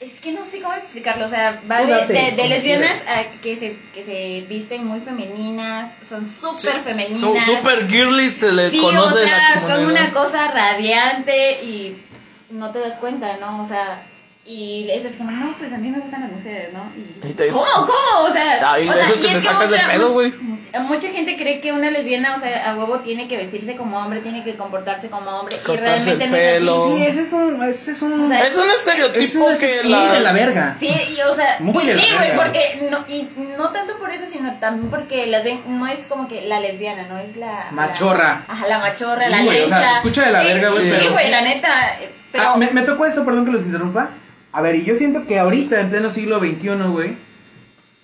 es 0.00 0.18
que 0.18 0.32
no 0.32 0.46
sé 0.46 0.62
cómo 0.62 0.74
explicarlo, 0.74 1.26
o 1.26 1.28
sea, 1.28 1.62
va 1.70 1.84
de, 1.84 2.06
de- 2.06 2.48
lesbianas 2.48 3.04
a 3.06 3.38
que 3.42 3.56
se, 3.58 3.76
que 3.92 4.02
se 4.02 4.46
visten 4.48 4.86
muy 4.86 5.00
femeninas, 5.00 5.92
son 6.02 6.26
súper 6.28 6.82
femeninas. 6.82 7.20
Son 7.20 7.38
super 7.38 7.86
girlies, 7.86 8.38
te 8.38 8.50
le 8.50 8.70
Sí, 8.70 8.80
conoce 8.80 9.20
o 9.20 9.24
sea, 9.26 9.54
la 9.56 9.60
son 9.60 9.84
una 9.86 10.10
cosa 10.12 10.50
radiante 10.50 11.62
y 11.62 12.02
no 12.48 12.70
te 12.72 12.78
das 12.80 12.96
cuenta, 12.98 13.36
¿no? 13.36 13.62
O 13.62 13.66
sea, 13.66 14.06
y 14.52 14.90
es 14.90 15.04
así 15.04 15.18
como, 15.18 15.30
no, 15.30 15.54
pues 15.58 15.72
a 15.72 15.78
mí 15.78 15.88
me 15.90 16.00
gustan 16.00 16.22
las 16.22 16.32
mujeres, 16.32 16.72
¿no? 16.72 16.92
Y, 16.96 17.28
Y 17.28 17.34
te 17.34 17.48
¿Cómo? 17.50 17.64
¿Cómo? 17.72 18.28
O 18.28 18.32
sea, 18.32 18.72
Ay, 18.72 18.88
o 18.88 18.92
de 18.92 18.98
sea, 18.98 19.08
y 19.16 19.20
que 19.20 19.26
es 19.28 19.34
te 19.34 19.40
sacas 19.42 19.70
de 19.70 19.76
mucha- 19.76 19.88
pedo, 19.88 20.12
güey. 20.12 20.34
Mucha 20.82 21.08
gente 21.08 21.36
cree 21.36 21.60
que 21.60 21.72
una 21.72 21.90
lesbiana, 21.90 22.36
o 22.36 22.40
sea, 22.40 22.70
a 22.70 22.76
huevo 22.76 23.00
tiene 23.00 23.26
que 23.26 23.36
vestirse 23.36 23.76
como 23.76 23.98
hombre, 23.98 24.20
tiene 24.20 24.44
que 24.44 24.56
comportarse 24.56 25.10
como 25.10 25.28
hombre, 25.30 25.56
y 25.56 25.66
Cortarse 25.66 26.16
realmente 26.16 26.24
el 26.24 26.30
no 26.30 26.36
es 26.36 26.52
pelo. 26.52 26.84
así. 26.86 26.96
Sí, 26.96 27.06
ese 27.06 27.22
es 27.22 27.32
un. 27.32 27.62
Ese 27.64 27.90
es 27.90 28.02
un. 28.02 28.20
O 28.24 28.28
sea, 28.28 28.40
Es 28.40 28.54
un 28.56 28.70
estereotipo 28.70 29.50
es 29.50 29.54
un 29.54 29.58
que 29.58 29.88
la... 29.88 30.12
de 30.12 30.20
la 30.20 30.32
verga. 30.32 30.76
Sí, 30.78 30.86
y 30.88 31.20
o 31.22 31.34
sea, 31.34 31.56
Muy 31.58 31.82
y 31.82 31.86
de 31.88 31.94
la 31.96 32.00
sí, 32.02 32.08
güey, 32.16 32.36
porque 32.36 32.88
no, 32.90 33.04
y 33.08 33.28
no 33.58 33.70
tanto 33.70 33.98
por 33.98 34.10
eso, 34.12 34.24
sino 34.30 34.58
también 34.60 34.90
porque 34.90 35.26
las 35.26 35.42
ven, 35.42 35.62
no 35.66 35.88
es 35.88 36.06
como 36.06 36.28
que 36.28 36.42
la 36.42 36.60
lesbiana, 36.60 37.06
no 37.08 37.18
es 37.18 37.36
la... 37.36 37.66
Machorra. 37.72 38.44
La, 38.46 38.54
ajá, 38.54 38.68
la 38.68 38.78
machorra, 38.78 39.24
Sí, 39.24 39.30
la 39.30 39.42
güey, 39.42 39.62
o 39.64 39.68
sea, 39.68 39.80
se 39.90 39.94
escucha 39.96 40.26
de 40.26 40.32
la 40.32 40.42
Sí, 40.42 40.46
verga, 40.48 40.70
güey, 40.70 40.82
Sí, 40.84 40.96
pero- 40.96 41.12
güey, 41.12 41.30
la 41.32 41.40
neta, 41.42 41.68
eh, 42.00 42.14
pero... 42.30 42.44
Ah, 42.50 42.56
me, 42.56 42.70
me 42.70 42.82
tocó 42.82 43.06
esto, 43.06 43.24
perdón 43.24 43.44
que 43.44 43.50
los 43.50 43.62
interrumpa. 43.62 44.10
A 44.52 44.62
ver, 44.62 44.76
y 44.76 44.84
yo 44.84 44.94
siento 44.94 45.26
que 45.26 45.38
ahorita, 45.38 45.80
en 45.80 45.90
pleno 45.90 46.10
siglo 46.10 46.40
XXI, 46.40 46.68
güey, 46.90 47.16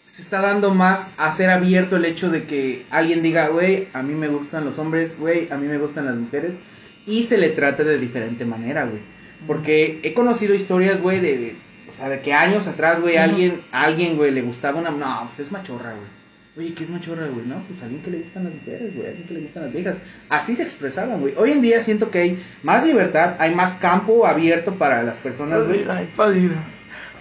se 0.06 0.22
está 0.22 0.40
dando 0.40 0.72
más 0.72 1.12
a 1.16 1.32
ser 1.32 1.50
abierto 1.50 1.96
el 1.96 2.04
hecho 2.04 2.30
de 2.30 2.46
que 2.46 2.86
alguien 2.90 3.22
diga, 3.22 3.48
güey, 3.48 3.88
a 3.92 4.02
mí 4.02 4.14
me 4.14 4.28
gustan 4.28 4.64
los 4.64 4.78
hombres, 4.78 5.18
güey, 5.18 5.50
a 5.50 5.56
mí 5.56 5.66
me 5.66 5.78
gustan 5.78 6.06
las 6.06 6.14
mujeres, 6.14 6.60
y 7.04 7.24
se 7.24 7.38
le 7.38 7.48
trate 7.50 7.82
de 7.82 7.98
diferente 7.98 8.44
manera, 8.44 8.84
güey. 8.84 9.02
Porque 9.46 10.00
he 10.04 10.14
conocido 10.14 10.54
historias, 10.54 11.02
güey, 11.02 11.20
de, 11.20 11.56
o 11.90 11.94
sea, 11.94 12.08
de 12.08 12.20
que 12.22 12.32
años 12.32 12.68
atrás, 12.68 13.00
güey, 13.00 13.16
alguien, 13.16 13.62
alguien, 13.72 14.16
güey, 14.16 14.30
le 14.30 14.42
gustaba 14.42 14.78
una, 14.78 14.90
no, 14.90 15.24
pues 15.26 15.40
es 15.40 15.50
machorra, 15.50 15.94
güey. 15.94 16.15
Oye, 16.58 16.72
¿qué 16.72 16.84
es 16.84 16.90
machorra, 16.90 17.26
güey? 17.26 17.44
No, 17.46 17.62
pues 17.68 17.82
alguien 17.82 18.00
que 18.02 18.10
le 18.10 18.18
gustan 18.20 18.44
las 18.44 18.54
mujeres, 18.54 18.94
güey, 18.94 19.06
alguien 19.08 19.26
que 19.28 19.34
le 19.34 19.40
gustan 19.40 19.64
las 19.64 19.72
viejas. 19.74 19.96
Así 20.30 20.56
se 20.56 20.62
expresaban, 20.62 21.20
güey. 21.20 21.34
Hoy 21.36 21.52
en 21.52 21.60
día 21.60 21.82
siento 21.82 22.10
que 22.10 22.18
hay 22.18 22.42
más 22.62 22.86
libertad, 22.86 23.36
hay 23.38 23.54
más 23.54 23.74
campo 23.74 24.26
abierto 24.26 24.76
para 24.78 25.02
las 25.02 25.18
personas, 25.18 25.66
güey. 25.66 25.84
Ay, 25.88 26.08
padre. 26.16 26.50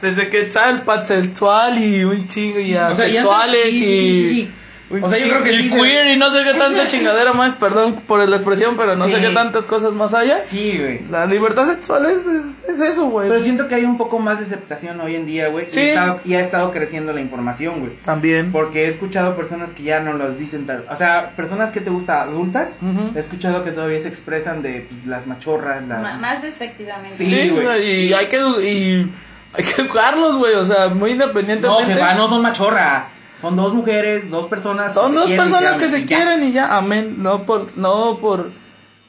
Desde 0.02 0.30
que 0.30 0.42
está 0.42 0.70
el 0.70 0.84
pansexual 0.84 1.78
y 1.84 2.04
un 2.06 2.28
chingo 2.28 2.60
y 2.60 2.72
O 2.74 2.76
sea, 2.76 2.88
asexuales 2.90 3.66
está- 3.66 3.70
sí, 3.72 3.84
y... 3.86 4.26
sí, 4.28 4.30
sí, 4.30 4.52
O 4.92 5.10
sea, 5.10 5.20
yo 5.20 5.30
creo 5.32 5.44
que 5.44 5.52
y 5.52 5.58
sí 5.64 5.70
se- 5.72 5.78
queer 5.82 6.08
y 6.10 6.18
no 6.18 6.30
sé 6.30 6.44
qué 6.44 6.54
tanta 6.54 6.86
chingadera 6.88 7.34
más, 7.34 7.54
perdón 7.54 8.04
por 8.08 8.28
la 8.30 8.36
expresión, 8.36 8.78
pero 8.78 8.96
no 8.96 9.06
sé 9.06 9.16
Sí. 9.16 9.22
qué 9.22 9.30
tantas 9.34 9.64
cosas 9.64 9.94
más 9.94 10.14
haya. 10.14 10.40
Sí, 10.40 10.78
güey. 10.80 11.02
La 11.10 11.26
libertad 11.26 11.66
sexual 11.66 12.06
es, 12.06 12.28
es, 12.28 12.66
es 12.70 12.80
eso, 12.82 13.08
güey. 13.08 13.28
Pero 13.28 13.42
siento 13.42 13.68
que 13.68 13.74
hay 13.76 13.84
un 13.84 13.98
poco 13.98 14.20
más 14.20 14.38
de 14.40 14.46
aceptación 14.46 15.02
hoy 15.02 15.16
en 15.16 15.26
día, 15.26 15.48
güey. 15.48 15.68
Sí. 15.68 15.80
Y, 15.80 15.84
ha 15.84 15.88
estado- 15.88 16.20
y 16.24 16.34
ha 16.36 16.40
estado 16.40 16.72
creciendo 16.72 17.14
la 17.14 17.22
información, 17.22 17.80
güey. 17.80 17.98
También. 18.04 18.52
Porque 18.52 18.86
he 18.86 18.88
escuchado 18.90 19.36
personas 19.36 19.72
que 19.72 19.82
ya 19.84 20.02
no 20.02 20.14
los 20.14 20.38
dicen 20.38 20.68
tal. 20.68 20.86
O 20.92 20.96
sea, 20.96 21.36
personas 21.36 21.72
que 21.72 21.82
te 21.82 21.90
gusta 21.90 22.22
adultas. 22.22 22.78
He 23.16 23.20
escuchado 23.20 23.64
que 23.64 23.72
todavía 23.72 24.00
se 24.02 24.08
expresan 24.10 24.62
de 24.62 24.88
pues, 24.90 25.06
las 25.08 25.26
machorras, 25.26 25.84
las. 25.88 26.20
más 26.22 26.42
despectivamente. 26.44 27.10
Sí, 27.10 27.26
Sí, 27.28 27.50
o 27.50 27.58
sea, 27.58 27.78
y 27.80 28.14
hay 28.14 28.28
que, 28.28 28.40
edu- 28.40 28.62
y 28.64 29.12
hay 29.54 29.64
que 29.64 29.82
educarlos, 29.82 30.38
güey, 30.38 30.54
o 30.54 30.64
sea, 30.66 30.90
muy 30.90 31.16
no, 31.16 31.24
independientemente. 31.26 31.94
jefa, 31.96 32.14
no 32.14 32.28
son 32.28 32.42
machorras. 32.44 33.14
Son 33.46 33.56
dos 33.56 33.74
mujeres, 33.74 34.30
dos 34.30 34.48
personas. 34.48 34.94
Son 34.94 35.12
se 35.12 35.18
dos 35.20 35.30
personas 35.32 35.74
que 35.74 35.88
se 35.88 36.06
quieren 36.06 36.44
y 36.44 36.52
ya, 36.52 36.78
amén. 36.78 37.16
No 37.20 37.46
por, 37.46 37.78
no 37.78 38.20
por. 38.20 38.52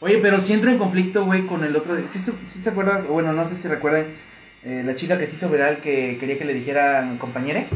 Oye, 0.01 0.19
pero 0.19 0.41
si 0.41 0.53
entro 0.53 0.71
en 0.71 0.79
conflicto, 0.79 1.25
güey, 1.25 1.47
con 1.47 1.65
el 1.65 1.75
otro. 1.75 1.97
¿Sí, 2.09 2.19
su- 2.19 2.37
sí 2.47 2.61
te 2.63 2.71
acuerdas? 2.71 3.05
O 3.09 3.15
bueno, 3.15 3.33
no 3.33 3.47
sé 3.49 3.57
si 3.57 3.67
recuerdan. 3.69 4.07
eh, 4.63 4.83
la 4.85 4.95
chica 4.97 5.17
que 5.19 5.27
se 5.27 5.37
hizo 5.37 5.49
viral 5.49 5.81
que 5.81 6.17
quería 6.19 6.39
que 6.39 6.45
le 6.45 6.53
dijeran 6.53 7.19
compañere. 7.19 7.69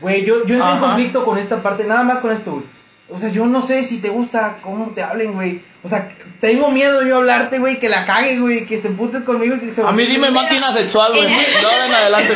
Güey, 0.00 0.24
yo, 0.24 0.44
yo 0.46 0.54
entré 0.56 0.70
en 0.70 0.78
conflicto 0.80 1.24
con 1.24 1.38
esta 1.38 1.62
parte, 1.62 1.84
nada 1.84 2.02
más 2.04 2.20
con 2.20 2.30
esto, 2.32 2.52
güey. 2.52 2.64
O 3.10 3.18
sea, 3.18 3.30
yo 3.30 3.46
no 3.46 3.66
sé 3.66 3.82
si 3.84 3.98
te 4.00 4.10
gusta 4.10 4.58
cómo 4.62 4.90
te 4.94 5.02
hablen, 5.02 5.32
güey. 5.32 5.62
O 5.82 5.88
sea, 5.88 6.12
tengo 6.40 6.70
miedo 6.70 7.02
yo 7.06 7.16
hablarte, 7.16 7.58
güey, 7.58 7.80
que 7.80 7.88
la 7.88 8.04
cague, 8.04 8.38
güey, 8.38 8.66
que 8.66 8.78
se 8.78 8.88
emputes 8.88 9.22
conmigo 9.22 9.56
y 9.56 9.60
que 9.60 9.72
se... 9.72 9.82
A 9.82 9.92
mí 9.92 10.02
dime 10.04 10.30
máquina 10.30 10.70
sexual, 10.70 11.12
güey. 11.12 11.24
No, 11.62 11.86
en 11.86 11.94
adelante. 11.94 12.34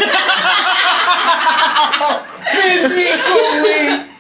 Pendejo, 2.53 3.61
güey. 3.61 4.13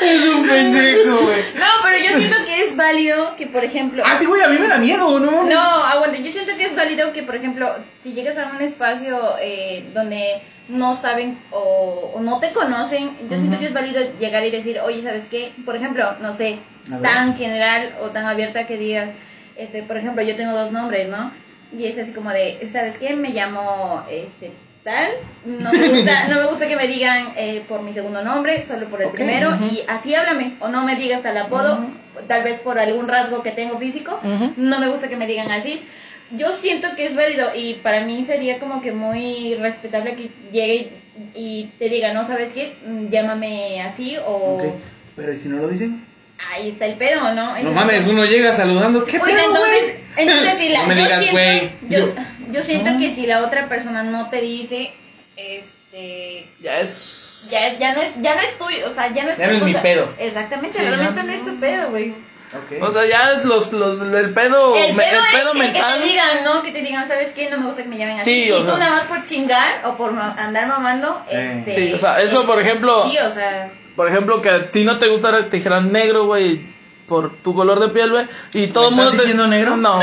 Es 0.00 0.28
un 0.28 0.46
pendejo, 0.46 1.22
güey. 1.22 1.42
No, 1.54 1.66
pero 1.82 1.98
yo 1.98 2.18
siento 2.18 2.36
que 2.44 2.66
es 2.66 2.76
válido 2.76 3.36
que, 3.36 3.46
por 3.46 3.64
ejemplo. 3.64 4.02
Ah, 4.06 4.16
sí, 4.18 4.26
güey, 4.26 4.42
a 4.42 4.48
mí 4.48 4.58
me 4.58 4.68
da 4.68 4.78
miedo, 4.78 5.18
¿no? 5.20 5.44
No, 5.44 5.84
aguante. 5.84 6.22
Yo 6.22 6.32
siento 6.32 6.56
que 6.56 6.66
es 6.66 6.76
válido 6.76 7.12
que, 7.12 7.22
por 7.22 7.36
ejemplo, 7.36 7.74
si 8.00 8.12
llegas 8.12 8.38
a 8.38 8.46
un 8.46 8.60
espacio 8.60 9.36
eh, 9.40 9.90
donde 9.94 10.42
no 10.68 10.96
saben 10.96 11.42
o, 11.50 12.12
o 12.14 12.20
no 12.20 12.40
te 12.40 12.52
conocen, 12.52 13.16
yo 13.28 13.36
siento 13.38 13.58
que 13.58 13.66
es 13.66 13.74
válido 13.74 14.00
llegar 14.18 14.44
y 14.44 14.50
decir, 14.50 14.80
oye, 14.80 15.02
¿sabes 15.02 15.24
qué? 15.30 15.52
Por 15.64 15.76
ejemplo, 15.76 16.16
no 16.20 16.32
sé, 16.32 16.58
tan 17.02 17.36
general 17.36 17.96
o 18.02 18.10
tan 18.10 18.26
abierta 18.26 18.66
que 18.66 18.76
digas, 18.76 19.12
este, 19.56 19.82
por 19.82 19.96
ejemplo, 19.96 20.22
yo 20.22 20.36
tengo 20.36 20.52
dos 20.52 20.72
nombres, 20.72 21.08
¿no? 21.08 21.32
Y 21.76 21.86
es 21.86 21.98
así 21.98 22.12
como 22.12 22.30
de, 22.30 22.66
¿sabes 22.70 22.98
qué? 22.98 23.14
Me 23.14 23.30
llamo 23.30 24.04
este, 24.08 24.52
tal. 24.84 25.10
No 25.44 25.72
me 25.72 25.88
gusta, 25.88 26.28
no 26.28 26.40
me 26.40 26.46
gusta 26.46 26.68
que 26.68 26.76
me 26.76 26.86
digan 26.86 27.32
eh, 27.36 27.64
por 27.68 27.82
mi 27.82 27.92
segundo 27.92 28.22
nombre, 28.22 28.62
solo 28.62 28.86
por 28.88 29.02
el 29.02 29.10
primero. 29.10 29.56
Y 29.72 29.82
así 29.88 30.14
háblame. 30.14 30.56
O 30.60 30.68
no 30.68 30.84
me 30.84 30.96
digas 30.96 31.22
tal 31.22 31.36
apodo, 31.36 31.84
tal 32.28 32.44
vez 32.44 32.60
por 32.60 32.78
algún 32.78 33.08
rasgo 33.08 33.42
que 33.42 33.50
tengo 33.50 33.78
físico. 33.78 34.20
No 34.56 34.78
me 34.78 34.88
gusta 34.88 35.08
que 35.08 35.16
me 35.16 35.26
digan 35.26 35.50
así. 35.50 35.82
Yo 36.30 36.52
siento 36.52 36.88
que 36.96 37.06
es 37.06 37.16
válido 37.16 37.50
y 37.54 37.74
para 37.74 38.04
mí 38.04 38.24
sería 38.24 38.58
como 38.58 38.80
que 38.80 38.92
muy 38.92 39.54
respetable 39.56 40.14
que 40.16 40.30
llegue 40.52 41.00
y, 41.34 41.70
te 41.78 41.88
diga, 41.88 42.12
no 42.12 42.26
sabes 42.26 42.52
qué, 42.52 42.76
Mm, 42.84 43.08
llámame 43.08 43.80
así 43.82 44.16
o 44.26 44.74
pero 45.14 45.32
¿y 45.32 45.38
si 45.38 45.48
no 45.48 45.58
lo 45.58 45.68
dicen? 45.68 46.04
ahí 46.50 46.70
está 46.70 46.86
el 46.86 46.96
pedo, 46.96 47.32
¿no? 47.34 47.56
No 47.62 47.72
mames, 47.72 48.06
uno 48.08 48.24
llega 48.24 48.52
saludando, 48.52 49.04
¿qué 49.04 49.18
Pues 49.20 49.32
pedo, 49.32 49.44
entonces? 49.48 49.96
Entonces 50.16 50.58
si 50.58 50.68
la, 50.70 50.82
No 50.82 50.88
me 50.88 50.96
yo 50.96 51.02
digas, 51.04 51.18
siento, 51.24 51.76
yo, 51.88 51.98
Yo- 51.98 52.14
yo 52.52 52.62
siento 52.62 52.98
que 52.98 53.14
si 53.14 53.26
la 53.26 53.44
otra 53.44 53.68
persona 53.68 54.02
no 54.02 54.28
te 54.30 54.40
dice, 54.40 54.92
este, 55.36 56.48
Ya 56.60 56.80
es. 56.80 57.48
ya, 57.50 57.78
ya 57.78 57.94
no 57.94 58.02
es, 58.02 58.14
ya 58.20 58.34
no 58.34 58.40
es 58.40 58.58
tuyo, 58.58 58.86
o 58.88 58.90
sea, 58.90 59.12
ya 59.12 59.24
no 59.24 59.30
es 59.30 59.38
Ya 59.38 59.48
no 59.48 59.54
es 59.56 59.62
mi 59.62 59.74
pedo. 59.74 60.14
Exactamente, 60.18 60.78
Sí, 60.78 60.84
realmente 60.84 61.16
ya 61.16 61.22
no 61.24 61.32
es 61.32 61.44
tu 61.44 61.58
pedo, 61.60 61.90
güey. 61.90 62.10
Ok. 62.54 62.82
O 62.82 62.90
sea, 62.90 63.04
ya 63.04 63.18
es 63.32 63.44
los, 63.44 63.72
los, 63.72 63.98
el 64.00 64.32
pedo, 64.32 64.76
El 64.76 64.94
pedo, 64.94 64.94
me- 64.94 65.08
el 65.08 65.16
es 65.16 65.40
pedo 65.40 65.52
que- 65.52 65.58
mental. 65.58 65.82
que 65.94 66.00
te 66.00 66.08
digan, 66.12 66.44
¿no? 66.44 66.62
Que 66.62 66.70
te 66.70 66.82
digan, 66.82 67.08
¿sabes 67.08 67.32
qué? 67.32 67.50
No 67.50 67.58
me 67.58 67.66
gusta 67.66 67.82
que 67.82 67.88
me 67.88 67.98
llamen 67.98 68.20
así. 68.20 68.44
Sí, 68.44 68.48
y 68.54 68.60
tú 68.60 68.68
sea. 68.68 68.78
nada 68.78 68.90
más 68.92 69.02
por 69.04 69.24
chingar 69.24 69.80
o 69.86 69.96
por 69.96 70.12
ma- 70.12 70.36
andar 70.38 70.68
mamando, 70.68 71.24
Eh. 71.30 71.64
este... 71.66 71.86
Sí, 71.88 71.92
o 71.94 71.98
sea, 71.98 72.20
es 72.20 72.30
como, 72.32 72.46
por 72.46 72.60
ejemplo- 72.60 73.02
Sí, 73.10 73.18
o 73.18 73.30
sea... 73.30 73.72
Por 73.96 74.08
ejemplo, 74.08 74.40
que 74.42 74.50
a 74.50 74.70
ti 74.70 74.84
no 74.84 74.98
te 74.98 75.08
gustara 75.08 75.38
que 75.38 75.44
te 75.44 75.56
dijeran 75.58 75.90
negro, 75.92 76.26
güey, 76.26 76.66
por 77.06 77.36
tu 77.42 77.54
color 77.54 77.80
de 77.80 77.88
piel, 77.90 78.10
güey. 78.10 78.26
Y 78.52 78.68
todo 78.68 78.88
el 78.88 78.94
¿Me 78.94 78.96
mundo 78.96 79.10
estás 79.12 79.20
diciendo 79.26 79.46
negro? 79.46 79.76
No, 79.76 80.00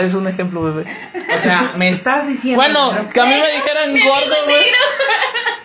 es 0.00 0.14
un 0.14 0.26
ejemplo, 0.28 0.62
bebé. 0.62 0.84
O 1.14 1.42
sea, 1.42 1.72
me 1.76 1.88
estás 1.88 2.26
diciendo. 2.28 2.62
Bueno, 2.62 2.92
negro? 2.92 3.08
que 3.12 3.20
a 3.20 3.24
mí 3.24 3.30
me 3.32 3.36
dijeran 3.52 3.92
gordo, 3.92 4.36
güey. 4.46 4.64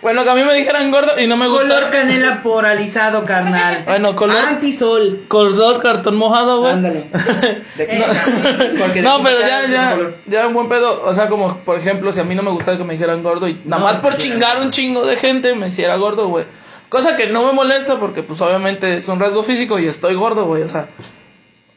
Bueno, 0.02 0.22
que 0.24 0.30
a 0.30 0.34
mí 0.34 0.44
me 0.44 0.52
dijeran 0.54 0.90
gordo 0.90 1.18
y 1.18 1.26
no 1.26 1.38
me 1.38 1.46
gusta. 1.48 1.66
color 1.66 1.90
canela 1.90 2.42
poralizado, 2.42 3.24
carnal. 3.24 3.84
Bueno, 3.86 4.14
color- 4.14 4.36
Antisol. 4.36 5.24
Color 5.28 5.82
cartón 5.82 6.16
mojado, 6.16 6.60
güey. 6.60 6.72
Ándale. 6.74 7.08
De 7.76 9.02
No, 9.02 9.22
pero 9.22 9.40
ya, 9.40 9.66
ya, 9.66 9.96
ya 10.26 10.46
un 10.46 10.52
buen 10.52 10.68
pedo. 10.68 11.02
O 11.04 11.14
sea, 11.14 11.28
como 11.30 11.58
por 11.60 11.78
ejemplo, 11.78 12.12
si 12.12 12.20
a 12.20 12.24
mí 12.24 12.34
no 12.34 12.42
me 12.42 12.50
gustaba 12.50 12.76
que 12.76 12.84
me 12.84 12.92
dijeran 12.92 13.22
gordo 13.22 13.48
y 13.48 13.54
nada 13.64 13.78
No, 13.78 13.84
más 13.84 13.96
por 13.96 14.16
chingar 14.18 14.60
un 14.60 14.70
chingo 14.70 15.06
de 15.06 15.16
gente 15.16 15.54
me 15.54 15.68
hiciera 15.68 15.96
gordo, 15.96 16.28
güey. 16.28 16.44
Cosa 16.88 17.16
que 17.16 17.26
no 17.26 17.46
me 17.46 17.52
molesta 17.52 17.98
porque, 17.98 18.22
pues, 18.22 18.40
obviamente 18.40 18.98
es 18.98 19.08
un 19.08 19.18
rasgo 19.18 19.42
físico 19.42 19.78
y 19.78 19.86
estoy 19.86 20.14
gordo, 20.14 20.46
güey. 20.46 20.62
O 20.62 20.68
sea, 20.68 20.88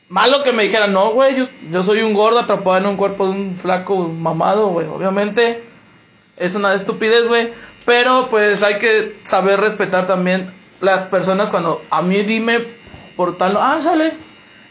malo 0.10 0.44
que 0.44 0.54
me 0.54 0.64
dijeran, 0.64 0.94
no, 0.94 1.12
güey, 1.12 1.36
yo, 1.36 1.48
yo 1.72 1.84
soy 1.84 2.02
un 2.02 2.14
gordo 2.14 2.40
atrapado 2.40 2.78
en 2.78 2.86
un 2.86 2.98
cuerpo 2.98 3.26
de 3.26 3.32
un 3.32 3.58
flaco 3.58 4.08
mamado, 4.08 4.68
güey. 4.68 4.88
Obviamente 4.88 5.64
es 6.36 6.56
una 6.56 6.74
estupidez, 6.74 7.28
güey. 7.28 7.52
Pero, 7.86 8.28
pues, 8.30 8.64
hay 8.64 8.80
que 8.80 9.20
saber 9.24 9.60
respetar 9.60 10.08
también 10.08 10.54
las 10.82 11.06
personas 11.06 11.50
cuando 11.50 11.82
a 11.90 12.02
mí 12.02 12.22
dime 12.22 12.78
por 13.16 13.38
tal, 13.38 13.58
ah, 13.58 13.80
sale. 13.82 14.14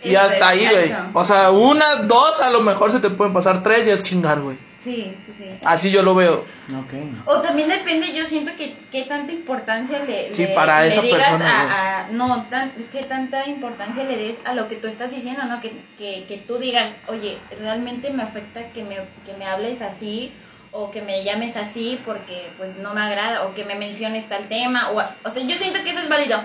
Y 0.03 0.15
Eso, 0.15 0.25
hasta 0.25 0.49
ahí, 0.49 0.69
güey. 0.71 0.95
O 1.15 1.25
sea, 1.25 1.51
una, 1.51 1.97
dos, 2.05 2.41
a 2.43 2.51
lo 2.51 2.61
mejor 2.61 2.93
se 2.93 3.01
te 3.01 3.11
pueden 3.11 3.33
pasar 3.33 3.63
tres 3.63 3.89
y 3.89 3.91
es 3.91 4.03
chingar, 4.03 4.41
güey. 4.41 4.59
Sí, 4.87 5.17
sí, 5.25 5.33
sí. 5.33 5.51
Así 5.65 5.91
yo 5.91 6.05
lo 6.05 6.15
veo. 6.15 6.45
Ok. 6.79 6.93
O 7.25 7.41
también 7.41 7.69
depende, 7.69 8.15
yo 8.15 8.25
siento 8.25 8.53
que 8.57 8.77
qué 8.93 9.03
tanta 9.03 9.33
importancia 9.33 9.99
le, 10.05 10.33
Sí, 10.33 10.43
le- 10.47 10.55
para 10.55 10.83
le 10.83 10.89
esa 10.89 11.03
digas 11.03 11.19
persona, 11.29 11.61
a, 11.73 12.05
a- 12.05 12.09
no, 12.11 12.47
tan, 12.49 12.73
qué 12.93 13.03
tanta 13.03 13.49
importancia 13.49 14.05
le 14.05 14.17
des 14.17 14.37
a 14.47 14.55
lo 14.55 14.69
que 14.69 14.77
tú 14.77 14.87
estás 14.87 15.11
diciendo, 15.11 15.43
¿no? 15.45 15.61
Que, 15.61 15.73
que, 15.99 16.25
que 16.29 16.37
tú 16.39 16.59
digas, 16.59 16.91
oye, 17.09 17.39
realmente 17.61 18.13
me 18.13 18.23
afecta 18.23 18.71
que 18.73 18.85
me, 18.85 18.95
que 19.27 19.33
me 19.39 19.45
hables 19.47 19.83
así 19.83 20.33
o 20.71 20.93
que 20.93 21.03
me 21.03 21.25
llames 21.25 21.57
así 21.57 22.01
porque 22.05 22.49
pues 22.57 22.77
no 22.77 22.95
me 22.95 23.01
agrada 23.01 23.43
o 23.45 23.55
que 23.55 23.65
me 23.65 23.75
menciones 23.75 24.29
tal 24.29 24.49
tema 24.49 24.91
o, 24.93 24.99
o 24.99 25.31
sea, 25.31 25.43
yo 25.43 25.57
siento 25.57 25.83
que 25.83 25.91
eso 25.91 26.01
es 26.01 26.09
válido. 26.09 26.39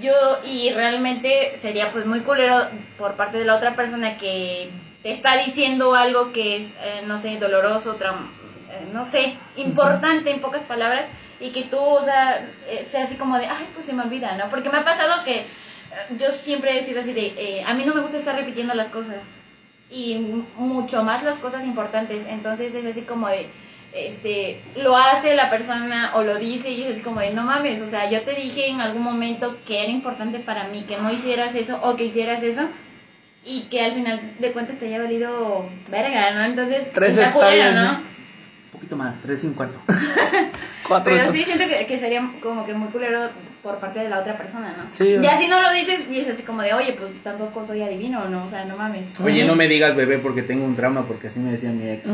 Yo 0.00 0.12
y 0.44 0.70
realmente 0.72 1.56
sería 1.58 1.90
pues 1.90 2.04
muy 2.06 2.20
culero 2.20 2.56
por 2.98 3.14
parte 3.16 3.38
de 3.38 3.44
la 3.44 3.56
otra 3.56 3.74
persona 3.76 4.16
que 4.18 4.70
te 5.02 5.10
está 5.10 5.36
diciendo 5.38 5.94
algo 5.94 6.32
que 6.32 6.56
es, 6.56 6.74
eh, 6.80 7.02
no 7.06 7.18
sé, 7.18 7.38
doloroso, 7.38 7.98
eh, 8.00 8.88
no 8.92 9.04
sé, 9.04 9.36
importante 9.56 10.30
en 10.30 10.40
pocas 10.40 10.64
palabras 10.64 11.08
y 11.42 11.50
que 11.50 11.62
tú, 11.64 11.78
o 11.78 12.02
sea, 12.02 12.48
eh, 12.68 12.86
sea 12.88 13.04
así 13.04 13.16
como 13.16 13.36
de, 13.36 13.46
ay, 13.46 13.68
pues 13.74 13.86
se 13.86 13.92
me 13.92 14.02
olvida, 14.02 14.36
¿no? 14.36 14.48
Porque 14.48 14.70
me 14.70 14.78
ha 14.78 14.84
pasado 14.84 15.24
que 15.24 15.40
eh, 15.40 15.46
yo 16.16 16.30
siempre 16.30 16.78
he 16.78 16.84
sido 16.84 17.00
así 17.00 17.12
de, 17.12 17.34
eh, 17.36 17.64
a 17.66 17.74
mí 17.74 17.84
no 17.84 17.94
me 17.94 18.00
gusta 18.00 18.16
estar 18.16 18.36
repitiendo 18.36 18.74
las 18.74 18.88
cosas 18.88 19.18
y 19.90 20.44
mucho 20.56 21.02
más 21.02 21.22
las 21.22 21.38
cosas 21.38 21.64
importantes, 21.64 22.26
entonces 22.28 22.74
es 22.74 22.86
así 22.86 23.02
como 23.02 23.28
de, 23.28 23.48
este, 23.92 24.62
lo 24.76 24.96
hace 24.96 25.34
la 25.34 25.50
persona 25.50 26.12
o 26.14 26.22
lo 26.22 26.38
dice 26.38 26.70
y 26.70 26.84
es 26.84 26.92
así 26.92 27.02
como 27.02 27.20
de, 27.20 27.32
no 27.32 27.42
mames, 27.42 27.82
o 27.82 27.90
sea, 27.90 28.08
yo 28.08 28.22
te 28.22 28.34
dije 28.34 28.68
en 28.68 28.80
algún 28.80 29.02
momento 29.02 29.58
que 29.66 29.82
era 29.82 29.92
importante 29.92 30.38
para 30.38 30.68
mí 30.68 30.84
que 30.84 30.96
no 30.96 31.10
hicieras 31.10 31.54
eso 31.56 31.78
o 31.82 31.96
que 31.96 32.04
hicieras 32.04 32.42
eso 32.42 32.62
y 33.44 33.62
que 33.64 33.84
al 33.84 33.94
final 33.94 34.34
de 34.38 34.52
cuentas 34.52 34.78
te 34.78 34.86
haya 34.86 35.00
valido 35.00 35.68
verga, 35.90 36.30
¿no? 36.32 36.44
Entonces, 36.44 36.92
Tres 36.92 37.16
está 37.16 37.30
culero, 37.32 37.50
hectáreas, 37.52 37.74
¿no? 37.74 37.92
¿no? 37.92 37.98
Un 37.98 38.70
poquito 38.72 38.96
más, 38.96 39.20
tres 39.20 39.44
y 39.44 39.46
un 39.48 39.54
cuarto. 39.54 39.78
Cuatro. 40.88 41.12
Pero 41.14 41.32
sí 41.32 41.38
siento 41.38 41.64
que, 41.68 41.86
que 41.86 41.98
sería 41.98 42.20
como 42.42 42.64
que 42.66 42.74
muy 42.74 42.88
culero 42.88 43.30
por 43.62 43.78
parte 43.78 44.00
de 44.00 44.08
la 44.08 44.18
otra 44.18 44.36
persona, 44.36 44.74
¿no? 44.76 44.88
Sí, 44.90 45.16
Ya 45.22 45.38
si 45.38 45.46
no 45.46 45.62
lo 45.62 45.70
dices 45.72 46.06
y 46.10 46.18
es 46.20 46.28
así 46.28 46.42
como 46.42 46.62
de, 46.62 46.74
oye, 46.74 46.94
pues 46.94 47.10
tampoco 47.22 47.64
soy 47.64 47.82
adivino, 47.82 48.24
¿no? 48.28 48.44
O 48.44 48.48
sea, 48.48 48.64
no 48.64 48.76
mames. 48.76 49.06
Oye, 49.22 49.44
no 49.44 49.54
me 49.54 49.68
digas 49.68 49.94
bebé 49.94 50.18
porque 50.18 50.42
tengo 50.42 50.64
un 50.64 50.74
trauma, 50.74 51.06
porque 51.06 51.28
así 51.28 51.38
me 51.38 51.52
decía 51.52 51.70
mi 51.70 51.88
ex. 51.88 52.08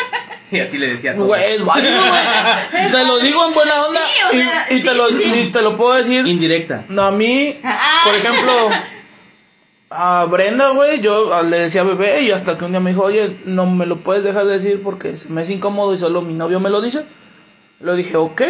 y 0.50 0.60
así 0.60 0.76
le 0.76 0.88
decía 0.88 1.12
a 1.12 1.14
todos. 1.14 1.28
Güey, 1.28 1.42
es 1.44 1.64
válido, 1.64 1.92
güey. 1.98 2.90
Te 2.90 3.04
lo 3.06 3.18
digo 3.20 3.48
en 3.48 3.54
buena 3.54 3.72
onda. 3.88 4.00
Sí, 4.12 4.20
o 4.30 4.34
y- 4.36 4.42
sea, 4.42 4.66
y, 4.68 4.80
te 4.82 4.90
sí, 4.90 4.96
lo, 4.96 5.06
sí. 5.08 5.24
y 5.46 5.50
te 5.50 5.62
lo 5.62 5.76
puedo 5.78 5.94
decir. 5.94 6.26
Indirecta. 6.26 6.84
No, 6.88 7.04
a 7.04 7.10
mí, 7.12 7.58
Ah. 7.64 8.00
por 8.04 8.14
ejemplo, 8.14 8.52
a 9.90 10.24
Brenda, 10.26 10.70
güey, 10.70 11.00
yo 11.00 11.42
le 11.42 11.58
decía 11.58 11.82
bebé 11.82 12.22
y 12.22 12.30
hasta 12.30 12.56
que 12.56 12.64
un 12.64 12.70
día 12.70 12.80
me 12.80 12.90
dijo, 12.90 13.02
oye, 13.02 13.40
no 13.44 13.66
me 13.66 13.86
lo 13.86 14.04
puedes 14.04 14.22
dejar 14.22 14.46
de 14.46 14.52
decir 14.52 14.80
porque 14.84 15.14
me 15.28 15.42
es 15.42 15.50
incómodo 15.50 15.92
y 15.92 15.98
solo 15.98 16.22
mi 16.22 16.32
novio 16.32 16.60
me 16.60 16.70
lo 16.70 16.80
dice. 16.80 17.04
Le 17.80 17.96
dije, 17.96 18.16
ok, 18.16 18.40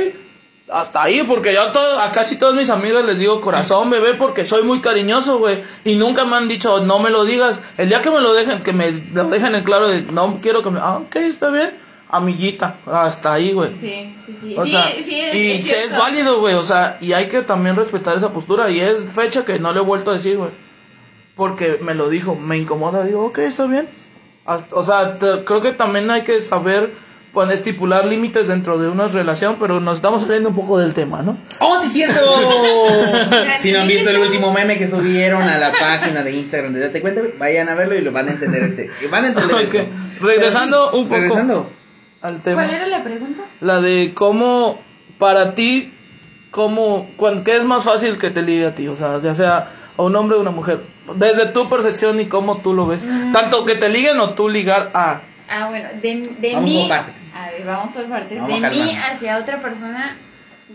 hasta 0.71 1.03
ahí, 1.03 1.23
porque 1.27 1.55
yo 1.55 1.63
a, 1.63 1.73
todo, 1.73 1.99
a 2.01 2.13
casi 2.13 2.37
todos 2.37 2.55
mis 2.55 2.69
amigos 2.69 3.05
les 3.07 3.19
digo 3.19 3.41
corazón, 3.41 3.89
bebé, 3.89 4.15
porque 4.15 4.45
soy 4.45 4.65
muy 4.65 4.83
cariñoso, 4.83 5.39
güey. 5.39 5.63
Y 5.85 5.95
nunca 5.95 6.27
me 6.27 6.37
han 6.37 6.47
dicho, 6.47 6.85
no 6.85 6.99
me 6.99 7.09
lo 7.09 7.25
digas. 7.25 7.61
El 7.79 7.89
día 7.89 8.03
que 8.03 8.11
me 8.11 8.21
lo 8.21 8.35
dejen, 8.35 8.63
que 8.63 8.75
me 8.75 8.91
lo 8.91 9.31
dejen 9.31 9.55
en 9.55 9.65
claro 9.65 9.89
de, 9.89 10.03
no 10.13 10.41
quiero 10.43 10.63
que 10.63 10.71
me, 10.71 10.79
ah, 10.79 10.99
ok, 10.99 11.17
está 11.17 11.51
bien, 11.51 11.75
amiguita, 12.11 12.77
hasta 12.85 13.33
ahí, 13.33 13.53
güey. 13.53 13.75
Sí, 13.75 14.15
sí, 14.27 14.37
sí. 14.39 14.55
O 14.59 14.65
sí, 14.67 14.73
sea, 14.73 14.93
sí, 15.03 15.19
es, 15.19 15.35
y 15.35 15.53
es 15.53 15.73
es 15.73 15.97
válido, 15.97 16.41
güey, 16.41 16.55
o 16.55 16.65
sea, 16.65 16.99
y 17.01 17.15
hay 17.15 17.29
que 17.29 17.41
también 17.41 17.77
respetar 17.77 18.17
esa 18.17 18.33
postura, 18.33 18.71
y 18.71 18.81
es 18.81 19.05
fecha 19.11 19.45
que 19.45 19.59
no 19.59 19.73
le 19.73 19.79
he 19.81 19.83
vuelto 19.83 20.11
a 20.11 20.15
decir, 20.15 20.37
güey, 20.37 20.51
porque 21.41 21.79
me 21.81 21.95
lo 21.95 22.11
dijo, 22.11 22.35
me 22.35 22.59
incomoda, 22.59 23.03
digo, 23.03 23.25
ok, 23.25 23.39
está 23.39 23.67
bien, 23.67 23.89
Hasta- 24.45 24.77
o 24.77 24.85
sea, 24.85 25.17
te- 25.17 25.43
creo 25.45 25.63
que 25.63 25.73
también 25.73 26.11
hay 26.11 26.21
que 26.21 26.39
saber, 26.43 26.93
poner, 27.33 27.55
estipular 27.55 28.05
límites 28.05 28.47
dentro 28.49 28.77
de 28.77 28.89
una 28.91 29.07
relación, 29.07 29.57
pero 29.59 29.81
nos 29.81 29.95
estamos 29.97 30.21
saliendo 30.21 30.51
un 30.51 30.55
poco 30.55 30.79
del 30.79 30.93
tema, 30.93 31.23
¿no? 31.23 31.39
¡Oh, 31.61 31.81
sí, 31.83 31.89
cierto! 31.89 32.21
si 33.63 33.73
no 33.73 33.81
han 33.81 33.89
visto 33.89 34.11
el 34.11 34.19
último 34.19 34.53
meme 34.53 34.77
que 34.77 34.87
subieron 34.87 35.43
a 35.43 35.57
la 35.59 35.73
página 35.73 36.23
de 36.23 36.33
Instagram 36.33 36.75
de 36.75 36.81
Date 36.81 37.01
Cuenta, 37.01 37.23
vayan 37.39 37.71
a 37.71 37.75
verlo 37.75 37.95
y 37.97 38.03
lo 38.03 38.13
van 38.13 38.29
a 38.29 38.33
entender. 38.33 38.63
Este, 38.63 38.91
van 39.11 39.25
a 39.25 39.29
entender 39.29 39.57
Ok, 39.67 39.75
esto. 39.75 39.87
regresando 40.21 40.91
sí, 40.91 40.97
un 40.99 41.05
poco. 41.05 41.15
Regresando. 41.21 41.71
Al 42.21 42.41
tema. 42.43 42.63
¿Cuál 42.63 42.75
era 42.75 42.87
la 42.87 43.03
pregunta? 43.03 43.45
La 43.63 43.81
de 43.81 44.13
cómo, 44.15 44.79
para 45.19 45.55
ti, 45.55 45.95
cómo, 46.51 47.11
cuan- 47.17 47.45
¿qué 47.45 47.57
es 47.57 47.65
más 47.65 47.85
fácil 47.85 48.19
que 48.19 48.29
te 48.29 48.43
ligue 48.43 48.67
a 48.67 48.75
ti? 48.75 48.89
O 48.89 48.97
sea, 48.97 49.19
ya 49.23 49.35
sea 49.35 49.71
a 49.97 50.03
un 50.03 50.15
hombre 50.17 50.37
o 50.37 50.41
una 50.41 50.51
mujer. 50.51 50.83
Desde 51.15 51.47
tu 51.47 51.69
percepción 51.69 52.21
y 52.21 52.27
cómo 52.27 52.59
tú 52.59 52.75
lo 52.75 52.87
ves. 52.87 53.07
Tanto 53.33 53.65
que 53.65 53.75
te 53.75 53.89
liguen 53.89 54.19
o 54.21 54.35
tú 54.35 54.49
ligar 54.49 54.91
a. 54.95 55.21
Ah, 55.49 55.69
bueno, 55.69 55.89
de, 56.01 56.23
de 56.39 56.55
Vamos 56.55 56.71
mí. 56.71 56.79
por 56.79 56.89
partes. 56.89 57.15
A 57.35 57.51
ver. 57.51 57.65
vamos 57.67 57.93
por 57.93 58.09
partes. 58.09 58.47
de 58.47 58.71
mí 58.71 58.97
hacia 59.11 59.39
otra 59.39 59.61
persona, 59.61 60.17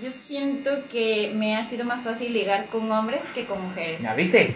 yo 0.01 0.12
siento 0.12 0.70
que 0.92 1.32
me 1.34 1.56
ha 1.56 1.65
sido 1.65 1.86
más 1.86 2.04
fácil 2.04 2.34
ligar 2.34 2.68
con 2.68 2.92
hombres 2.92 3.22
que 3.34 3.46
con 3.46 3.62
mujeres. 3.65 4.01
¿Ya 4.01 4.13
viste? 4.15 4.56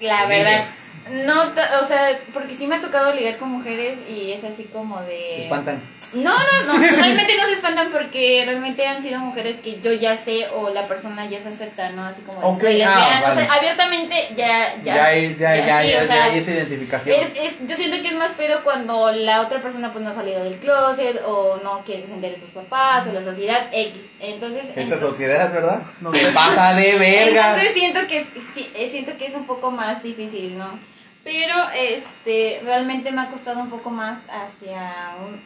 La 0.00 0.26
verdad. 0.26 0.66
No, 1.10 1.42
o 1.42 1.86
sea, 1.86 2.18
porque 2.32 2.54
sí 2.54 2.66
me 2.66 2.76
ha 2.76 2.80
tocado 2.80 3.14
ligar 3.14 3.38
con 3.38 3.50
mujeres 3.50 4.00
y 4.08 4.32
es 4.32 4.42
así 4.42 4.64
como 4.64 5.00
de... 5.02 5.18
Se 5.36 5.42
espantan. 5.44 5.80
No, 6.14 6.34
no, 6.34 6.72
no, 6.72 6.78
realmente 6.96 7.36
no 7.36 7.46
se 7.46 7.52
espantan 7.52 7.92
porque 7.92 8.42
realmente 8.44 8.86
han 8.86 9.00
sido 9.02 9.20
mujeres 9.20 9.60
que 9.60 9.80
yo 9.80 9.92
ya 9.92 10.16
sé 10.16 10.48
o 10.54 10.70
la 10.70 10.88
persona 10.88 11.28
ya 11.28 11.40
se 11.40 11.50
acepta, 11.50 11.90
¿no? 11.90 12.04
Así 12.04 12.22
como 12.22 12.40
de 12.40 12.46
okay, 12.46 12.82
ah, 12.82 13.22
o 13.30 13.34
sea, 13.34 13.52
abiertamente 13.52 14.34
ya... 14.36 14.82
Ya, 14.82 14.96
ya, 14.96 15.12
es, 15.12 15.38
ya, 15.38 15.56
ya, 15.56 15.82
ya, 15.84 16.04
ya, 16.04 16.24
hay 16.24 16.38
esa 16.38 16.52
identificación. 16.52 17.20
Es, 17.20 17.32
es, 17.36 17.58
yo 17.66 17.76
siento 17.76 18.02
que 18.02 18.08
es 18.08 18.16
más 18.16 18.32
pedo 18.32 18.64
cuando 18.64 19.12
la 19.12 19.42
otra 19.42 19.62
persona 19.62 19.92
pues 19.92 20.02
no 20.04 20.10
ha 20.10 20.14
salido 20.14 20.42
del 20.42 20.58
closet 20.58 21.22
o 21.24 21.58
no 21.62 21.84
quiere 21.84 22.02
que 22.02 22.08
se 22.08 22.14
entere 22.14 22.40
sus 22.40 22.50
papás 22.50 23.06
o 23.06 23.12
la 23.12 23.22
sociedad 23.22 23.68
X. 23.72 24.10
Entonces... 24.18 24.76
Esa 24.76 24.98
sociedad, 24.98 25.52
¿verdad? 25.52 25.82
No 26.00 26.12
se 26.12 26.26
pasa 26.32 26.74
de 26.74 26.98
verga. 26.98 27.50
Entonces 27.50 27.74
siento 27.74 28.00
que, 28.08 28.24
sí, 28.54 28.70
eh, 28.74 28.88
siento 28.90 29.16
que 29.16 29.26
es 29.26 29.34
un 29.34 29.46
poco 29.46 29.70
más 29.70 30.02
difícil, 30.02 30.58
¿no? 30.58 30.78
Pero 31.26 31.56
este 31.76 32.60
realmente 32.62 33.10
me 33.10 33.20
ha 33.20 33.30
costado 33.30 33.58
un 33.58 33.68
poco 33.68 33.90
más 33.90 34.28
hacia 34.30 35.16
un, 35.26 35.42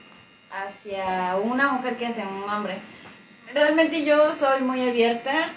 hacia 0.53 1.37
una 1.43 1.73
mujer 1.73 1.97
que 1.97 2.07
hacia 2.07 2.29
un 2.29 2.43
hombre. 2.43 2.77
Realmente 3.55 4.05
yo 4.05 4.35
soy 4.35 4.61
muy 4.61 4.87
abierta 4.87 5.55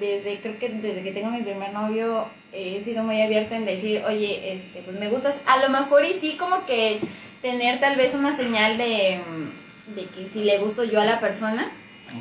desde 0.00 0.40
creo 0.40 0.58
que 0.58 0.70
desde 0.70 1.02
que 1.02 1.12
tengo 1.12 1.28
mi 1.28 1.42
primer 1.42 1.74
novio 1.74 2.26
he 2.52 2.80
sido 2.80 3.02
muy 3.02 3.20
abierta 3.20 3.54
en 3.54 3.66
decir, 3.66 4.02
"Oye, 4.06 4.54
este 4.54 4.80
pues 4.80 4.98
me 4.98 5.10
gustas." 5.10 5.42
A 5.46 5.58
lo 5.58 5.68
mejor 5.68 6.06
y 6.06 6.14
sí 6.14 6.38
como 6.38 6.64
que 6.64 6.98
tener 7.42 7.78
tal 7.78 7.96
vez 7.96 8.14
una 8.14 8.34
señal 8.34 8.78
de 8.78 9.20
de 9.88 10.04
que 10.06 10.26
si 10.30 10.42
le 10.42 10.56
gusto 10.56 10.84
yo 10.84 11.02
a 11.02 11.04
la 11.04 11.20
persona 11.20 11.70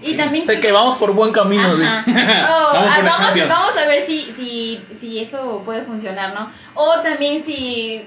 y 0.02 0.16
también 0.16 0.46
de 0.46 0.60
que 0.60 0.72
vamos 0.72 0.98
por 0.98 1.14
buen 1.14 1.32
camino. 1.32 1.64
Oh, 1.68 2.72
ah, 2.78 3.02
vamos, 3.04 3.48
vamos, 3.48 3.78
a 3.78 3.88
ver 3.88 4.06
si, 4.06 4.22
si, 4.22 4.82
si 4.98 5.20
esto 5.20 5.62
puede 5.64 5.84
funcionar, 5.84 6.34
¿no? 6.34 6.52
O 6.74 7.02
también 7.02 7.44
si 7.44 8.06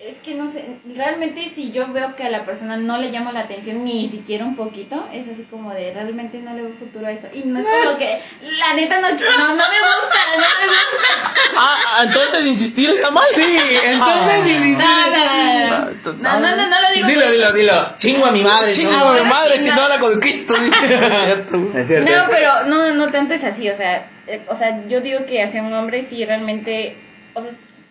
es 0.00 0.20
que 0.20 0.34
no 0.34 0.48
sé, 0.48 0.78
realmente 0.96 1.50
si 1.50 1.72
yo 1.72 1.92
veo 1.92 2.16
que 2.16 2.24
a 2.24 2.30
la 2.30 2.46
persona 2.46 2.78
no 2.78 2.96
le 2.96 3.10
llama 3.10 3.32
la 3.32 3.40
atención 3.40 3.84
ni 3.84 4.08
siquiera 4.08 4.46
un 4.46 4.56
poquito, 4.56 5.06
es 5.12 5.28
así 5.28 5.44
como 5.44 5.74
de 5.74 5.92
realmente 5.92 6.38
no 6.38 6.54
le 6.54 6.62
veo 6.62 6.78
futuro 6.78 7.06
a 7.06 7.12
esto. 7.12 7.28
Y 7.34 7.42
no 7.44 7.60
es 7.60 7.66
como 7.66 7.98
que, 7.98 8.22
la 8.40 8.74
neta 8.74 8.98
no, 8.98 9.10
no, 9.10 9.16
no 9.16 9.54
me 9.54 9.60
gusta, 9.60 10.18
no 10.32 10.38
me 10.38 10.66
gusta. 10.68 11.34
Ah, 11.54 12.04
entonces 12.04 12.46
insistir 12.46 12.88
está 12.88 13.10
mal. 13.10 13.26
Sí, 13.34 13.58
entonces 13.84 14.38
insistir. 14.38 14.78
No, 14.78 16.40
no, 16.40 16.40
no, 16.40 16.56
no, 16.56 16.66
no, 16.66 16.80
lo 16.80 16.94
digo. 16.94 17.06
Dilo, 17.06 17.30
dilo, 17.30 17.52
dilo. 17.52 17.98
Chingo 17.98 18.24
a 18.24 18.32
mi 18.32 18.42
madre. 18.42 18.72
Chingo 18.72 18.94
a 18.94 19.22
mi 19.22 19.28
madre 19.28 19.58
si 19.58 19.68
no 19.68 19.86
la 19.86 19.98
conquisto. 19.98 20.54
Es 20.60 21.24
cierto. 21.24 21.56
Es 21.78 21.86
cierto. 21.86 22.10
No, 22.10 22.24
pero 22.30 22.64
no, 22.68 22.94
no 22.94 23.12
tanto 23.12 23.34
es 23.34 23.44
así, 23.44 23.68
o 23.68 23.76
sea, 23.76 24.10
eh, 24.26 24.42
o 24.48 24.56
sea, 24.56 24.86
yo 24.88 25.02
digo 25.02 25.26
que 25.26 25.42
hacia 25.42 25.62
un 25.62 25.74
hombre 25.74 26.06
sí 26.08 26.24
realmente, 26.24 26.96
o 27.34 27.42
sea, 27.42 27.50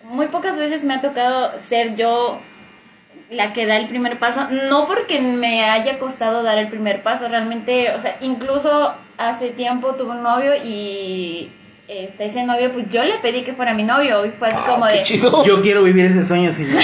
muy 0.10 0.28
pocas 0.28 0.58
veces 0.58 0.84
me 0.84 0.96
ha 0.96 1.02
tocado 1.02 1.54
ser 1.62 1.96
yo 1.96 2.42
la 3.30 3.54
que 3.54 3.66
da 3.66 3.78
el 3.78 3.88
primer 3.88 4.20
paso, 4.20 4.48
no 4.50 4.88
porque 4.88 5.22
me 5.22 5.64
haya 5.66 6.00
costado 6.00 6.42
dar 6.44 6.58
el 6.58 6.68
primer 6.68 7.04
paso, 7.04 7.28
realmente, 7.28 7.92
o 7.96 8.02
sea, 8.02 8.18
incluso 8.22 8.94
hace 9.18 9.50
tiempo 9.50 9.96
tuve 9.96 10.12
un 10.12 10.24
novio 10.24 10.54
y 10.64 11.52
este, 11.88 12.26
ese 12.26 12.44
novio, 12.44 12.72
pues 12.72 12.88
yo 12.90 13.04
le 13.04 13.18
pedí 13.20 13.44
que 13.44 13.54
fuera 13.54 13.74
mi 13.74 13.84
novio 13.84 14.26
y 14.26 14.32
fue 14.32 14.48
así 14.48 14.60
como 14.66 14.86
de... 14.88 15.04
Yo 15.46 15.62
quiero 15.62 15.84
vivir 15.84 16.06
ese 16.06 16.26
sueño, 16.26 16.52
señor. 16.54 16.82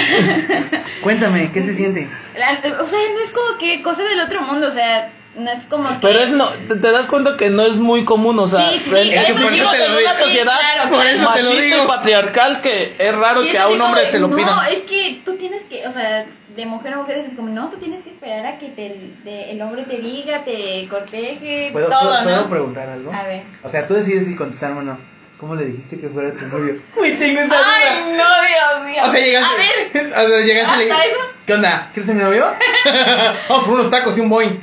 Cuéntame, 1.02 1.50
¿qué 1.52 1.62
se 1.62 1.74
siente? 1.74 2.08
o 2.80 2.86
sea, 2.86 2.98
no 3.14 3.20
es 3.24 3.30
como 3.30 3.58
que 3.58 3.82
cosa 3.82 4.02
del 4.02 4.20
otro 4.20 4.42
mundo, 4.42 4.68
o 4.68 4.72
sea, 4.72 5.12
no 5.36 5.50
es 5.50 5.66
como 5.66 5.88
que... 5.88 5.96
Pero 6.00 6.18
es 6.18 6.30
no, 6.30 6.48
te, 6.48 6.76
das 6.76 7.06
cuenta 7.06 7.36
que 7.36 7.50
no 7.50 7.62
es 7.62 7.76
muy 7.76 8.04
común, 8.04 8.38
o 8.38 8.48
sea, 8.48 8.70
sí, 8.70 8.78
sí, 8.78 8.90
sí. 8.90 9.10
es 9.12 9.24
que 9.24 9.32
por 9.34 9.52
eso 9.52 9.70
te 9.70 9.88
lo 9.88 9.96
digo. 9.96 10.10
una 10.10 10.18
sociedad 10.18 10.52
claro, 10.58 10.90
por 10.90 11.06
eso 11.06 11.30
te 11.34 11.42
lo 11.42 11.50
digo. 11.50 11.86
patriarcal 11.86 12.60
que 12.60 12.96
es 12.98 13.14
raro 13.14 13.42
que 13.42 13.58
a 13.58 13.68
un 13.68 13.80
hombre 13.80 14.02
de, 14.02 14.06
se 14.06 14.18
lo 14.18 14.34
pida. 14.34 14.46
No, 14.46 14.62
es 14.64 14.82
que 14.82 15.20
tú 15.24 15.36
tienes 15.36 15.64
que, 15.64 15.86
o 15.86 15.92
sea, 15.92 16.26
de 16.56 16.66
mujer 16.66 16.94
a 16.94 16.96
mujer 16.98 17.18
es 17.18 17.34
como, 17.34 17.48
no, 17.48 17.68
tú 17.68 17.76
tienes 17.76 18.02
que 18.02 18.10
esperar 18.10 18.46
a 18.46 18.58
que 18.58 18.68
te, 18.68 19.50
el 19.50 19.62
hombre 19.62 19.84
te 19.84 19.98
diga, 19.98 20.44
te 20.44 20.88
corteje, 20.88 21.68
¿Puedo, 21.72 21.88
todo, 21.88 22.00
¿puedo, 22.00 22.24
¿no? 22.24 22.24
¿Puedo 22.24 22.48
preguntar 22.48 22.88
algo? 22.88 23.12
A 23.12 23.24
ver. 23.24 23.44
O 23.62 23.68
sea, 23.68 23.86
tú 23.86 23.94
decides 23.94 24.26
si 24.26 24.36
contestarme 24.36 24.80
o 24.80 24.82
no. 24.82 25.16
¿Cómo 25.38 25.54
le 25.54 25.66
dijiste 25.66 26.00
que 26.00 26.08
fuera 26.08 26.32
tu 26.32 26.46
novio? 26.46 26.80
Uy, 26.96 27.12
tengo 27.12 27.40
esa 27.40 27.56
duda. 27.56 27.66
Ay, 27.66 28.16
no, 28.16 28.24
Dios 28.48 28.86
mío. 28.86 29.02
O 29.04 29.10
sea, 29.10 29.20
llegaste. 29.20 29.54
A 29.54 30.02
ver. 30.02 30.12
O 30.16 30.28
sea, 30.28 30.40
llegaste 30.40 30.82
y 30.82 30.86
le 30.86 30.92
¿Hasta 30.92 31.04
eso? 31.04 31.16
¿Qué 31.44 31.54
onda? 31.54 31.90
¿Quieres 31.92 32.06
ser 32.06 32.16
mi 32.16 32.22
novio? 32.22 32.44
Vamos 33.48 33.64
por 33.66 33.74
unos 33.74 33.90
tacos 33.90 34.16
y 34.16 34.20
un 34.22 34.30
boing. 34.30 34.58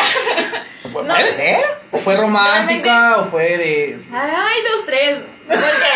¿Puede 0.93 1.07
No. 1.07 1.15
ser? 1.25 1.63
¿O 1.91 1.97
fue 1.97 2.15
romántica? 2.15 3.17
¿O 3.19 3.25
fue 3.25 3.57
de.? 3.57 4.05
Ay, 4.13 4.61
dos, 4.71 4.85
tres. 4.85 5.17
Porque 5.47 5.89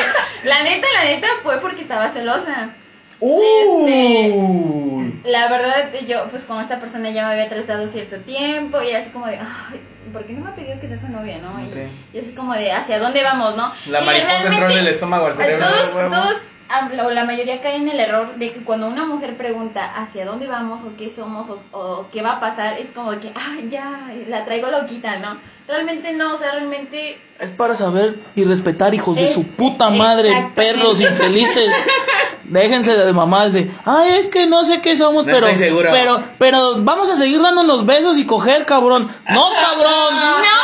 la 0.44 0.64
neta, 0.64 0.88
la 0.96 1.04
neta 1.06 1.28
fue 1.44 1.60
porque 1.62 1.82
estaba 1.82 2.10
celosa. 2.10 2.72
¡Uh! 3.20 5.12
La 5.26 5.50
verdad, 5.50 5.90
yo, 6.08 6.30
pues 6.30 6.44
con 6.46 6.62
esta 6.62 6.80
persona 6.80 7.10
ya 7.10 7.26
me 7.28 7.34
había 7.34 7.50
tratado 7.50 7.88
cierto 7.88 8.18
tiempo 8.18 8.82
y 8.82 8.92
así 8.92 9.10
como 9.12 9.26
de, 9.28 9.38
ay, 9.40 9.82
¿por 10.14 10.26
qué 10.26 10.34
no 10.34 10.46
me 10.46 10.52
ha 10.52 10.56
pedido 10.56 10.80
que 10.80 10.88
sea 10.88 11.00
su 11.00 11.10
novia, 11.10 11.40
no? 11.40 11.60
Y- 11.62 12.18
así 12.20 12.36
como 12.36 12.54
de, 12.54 12.72
¿hacia 12.72 13.00
dónde 13.00 13.24
vamos, 13.24 13.56
no? 13.56 13.74
La 13.88 14.02
Y 14.02 14.06
mariposa 14.06 14.44
entró 14.48 14.70
en 14.70 14.78
el 14.78 14.88
estómago 14.88 15.26
al 15.28 15.34
pues, 15.34 15.48
cerebro. 15.48 15.68
todos, 15.68 15.94
huevo. 15.96 16.16
todos, 16.16 16.38
ah, 16.70 16.90
la, 16.92 17.10
la 17.10 17.26
mayoría 17.26 17.62
caen 17.62 17.84
en 17.84 17.90
el 17.90 18.00
error 18.00 18.36
de 18.38 18.52
que 18.52 18.64
cuando 18.64 18.88
una 18.88 19.06
mujer 19.06 19.38
pregunta 19.38 19.86
hacia 19.96 20.26
dónde 20.26 20.48
vamos 20.48 20.84
o 20.84 20.96
qué 20.98 21.10
somos 21.10 21.50
o, 21.50 21.60
o 21.72 22.08
qué 22.12 22.22
va 22.22 22.34
a 22.34 22.40
pasar, 22.40 22.78
es 22.80 22.90
como 22.92 23.12
que, 23.20 23.32
ah, 23.36 23.56
ya, 23.70 24.10
la 24.28 24.46
traigo 24.46 24.70
loquita, 24.70 25.18
¿no? 25.20 25.38
Realmente 25.68 26.14
no, 26.14 26.34
o 26.34 26.38
sea, 26.38 26.52
realmente 26.52 27.22
Es 27.40 27.52
para 27.52 27.76
saber 27.76 28.18
y 28.36 28.46
respetar, 28.46 28.94
hijos 28.94 29.18
de 29.18 29.32
su 29.32 29.52
puta 29.52 29.90
madre, 29.90 30.52
perros 30.56 31.02
infelices. 31.02 31.74
Déjense 32.46 32.96
de 32.96 33.12
mamás 33.12 33.52
de, 33.52 33.70
ay, 33.84 34.10
es 34.20 34.30
que 34.30 34.48
no 34.48 34.64
sé 34.64 34.82
qué 34.82 34.96
somos, 34.96 35.26
No 35.26 35.34
pero, 35.34 35.48
pero, 35.92 36.24
pero 36.40 36.76
vamos 36.78 37.10
a 37.10 37.18
seguir 37.18 37.42
dándonos 37.42 37.86
besos 37.86 38.18
y 38.18 38.26
coger, 38.26 38.66
cabrón. 38.66 39.06
No, 39.30 39.44
cabrón. 39.62 40.16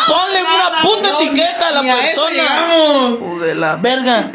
Ponle 0.08 0.39
una 0.42 0.82
puta 0.82 1.10
no, 1.12 1.20
etiqueta 1.20 1.68
a 1.68 1.72
la 1.84 2.04
eso 2.06 2.22
persona. 2.26 3.46
de 3.46 3.56
la 3.56 3.76
verga. 3.76 4.32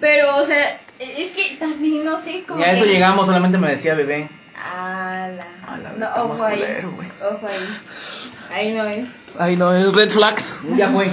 Pero, 0.00 0.36
o 0.38 0.44
sea, 0.44 0.80
es 0.98 1.32
que 1.32 1.56
también 1.58 2.04
no 2.04 2.18
sé 2.18 2.44
cómo. 2.46 2.58
Ni 2.60 2.64
a 2.64 2.72
eso 2.72 2.84
llegamos, 2.84 3.26
solamente 3.26 3.58
me 3.58 3.70
decía 3.70 3.94
bebé. 3.94 4.28
Ala. 4.56 5.38
Ala, 5.66 5.92
no, 5.96 6.08
ojo 6.24 6.44
ahí. 6.44 6.58
culero, 6.58 6.90
güey. 6.92 7.08
Ojo 7.22 7.46
ahí. 7.46 8.50
Ahí 8.50 8.74
no 8.74 8.84
es. 8.86 9.06
Ay, 9.38 9.56
no, 9.56 9.74
es 9.76 9.92
red 9.94 10.10
flags. 10.10 10.62
Ya 10.76 10.88
fue. 10.90 11.08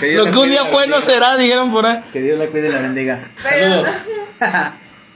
Que 0.00 0.12
Lo 0.14 0.24
la 0.24 0.30
que 0.30 0.36
un 0.38 0.48
día 0.50 0.60
y 0.60 0.64
la 0.64 0.70
fue 0.70 0.86
no 0.88 1.00
será, 1.00 1.36
dijeron 1.36 1.70
por 1.72 1.86
ahí. 1.86 2.02
Que 2.12 2.20
Dios 2.20 2.38
la 2.38 2.46
cuide 2.48 2.68
y 2.68 2.72
la 2.72 2.82
bendiga. 2.82 3.20
Pero- 3.42 3.84
Saludos. 3.84 3.94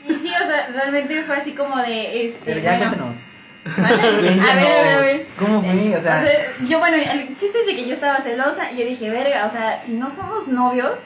Y 0.09 0.13
sí, 0.15 0.33
o 0.41 0.47
sea, 0.47 0.69
realmente 0.73 1.25
fue 1.25 1.37
así 1.37 1.53
como 1.53 1.77
de. 1.79 2.27
Este, 2.27 2.41
Pero 2.45 2.61
ya 2.61 2.77
bueno, 2.79 2.91
cuéntanos. 2.97 3.21
A 3.67 4.55
ver, 4.55 4.67
a 4.73 4.83
ver, 4.83 4.95
a 4.95 5.01
ver. 5.01 5.27
¿Cómo 5.37 5.61
fue? 5.63 5.97
O 5.97 6.01
sea, 6.01 6.25
yo, 6.69 6.79
bueno, 6.79 6.97
el 6.97 7.37
chiste 7.37 7.59
es 7.61 7.67
de 7.67 7.75
que 7.75 7.87
yo 7.89 7.93
estaba 7.95 8.19
celosa 8.19 8.71
y 8.71 8.79
yo 8.79 8.87
dije, 8.87 9.11
verga, 9.11 9.45
o 9.45 9.51
sea, 9.51 9.81
si 9.81 9.95
no 9.95 10.09
somos 10.09 10.47
novios, 10.47 11.01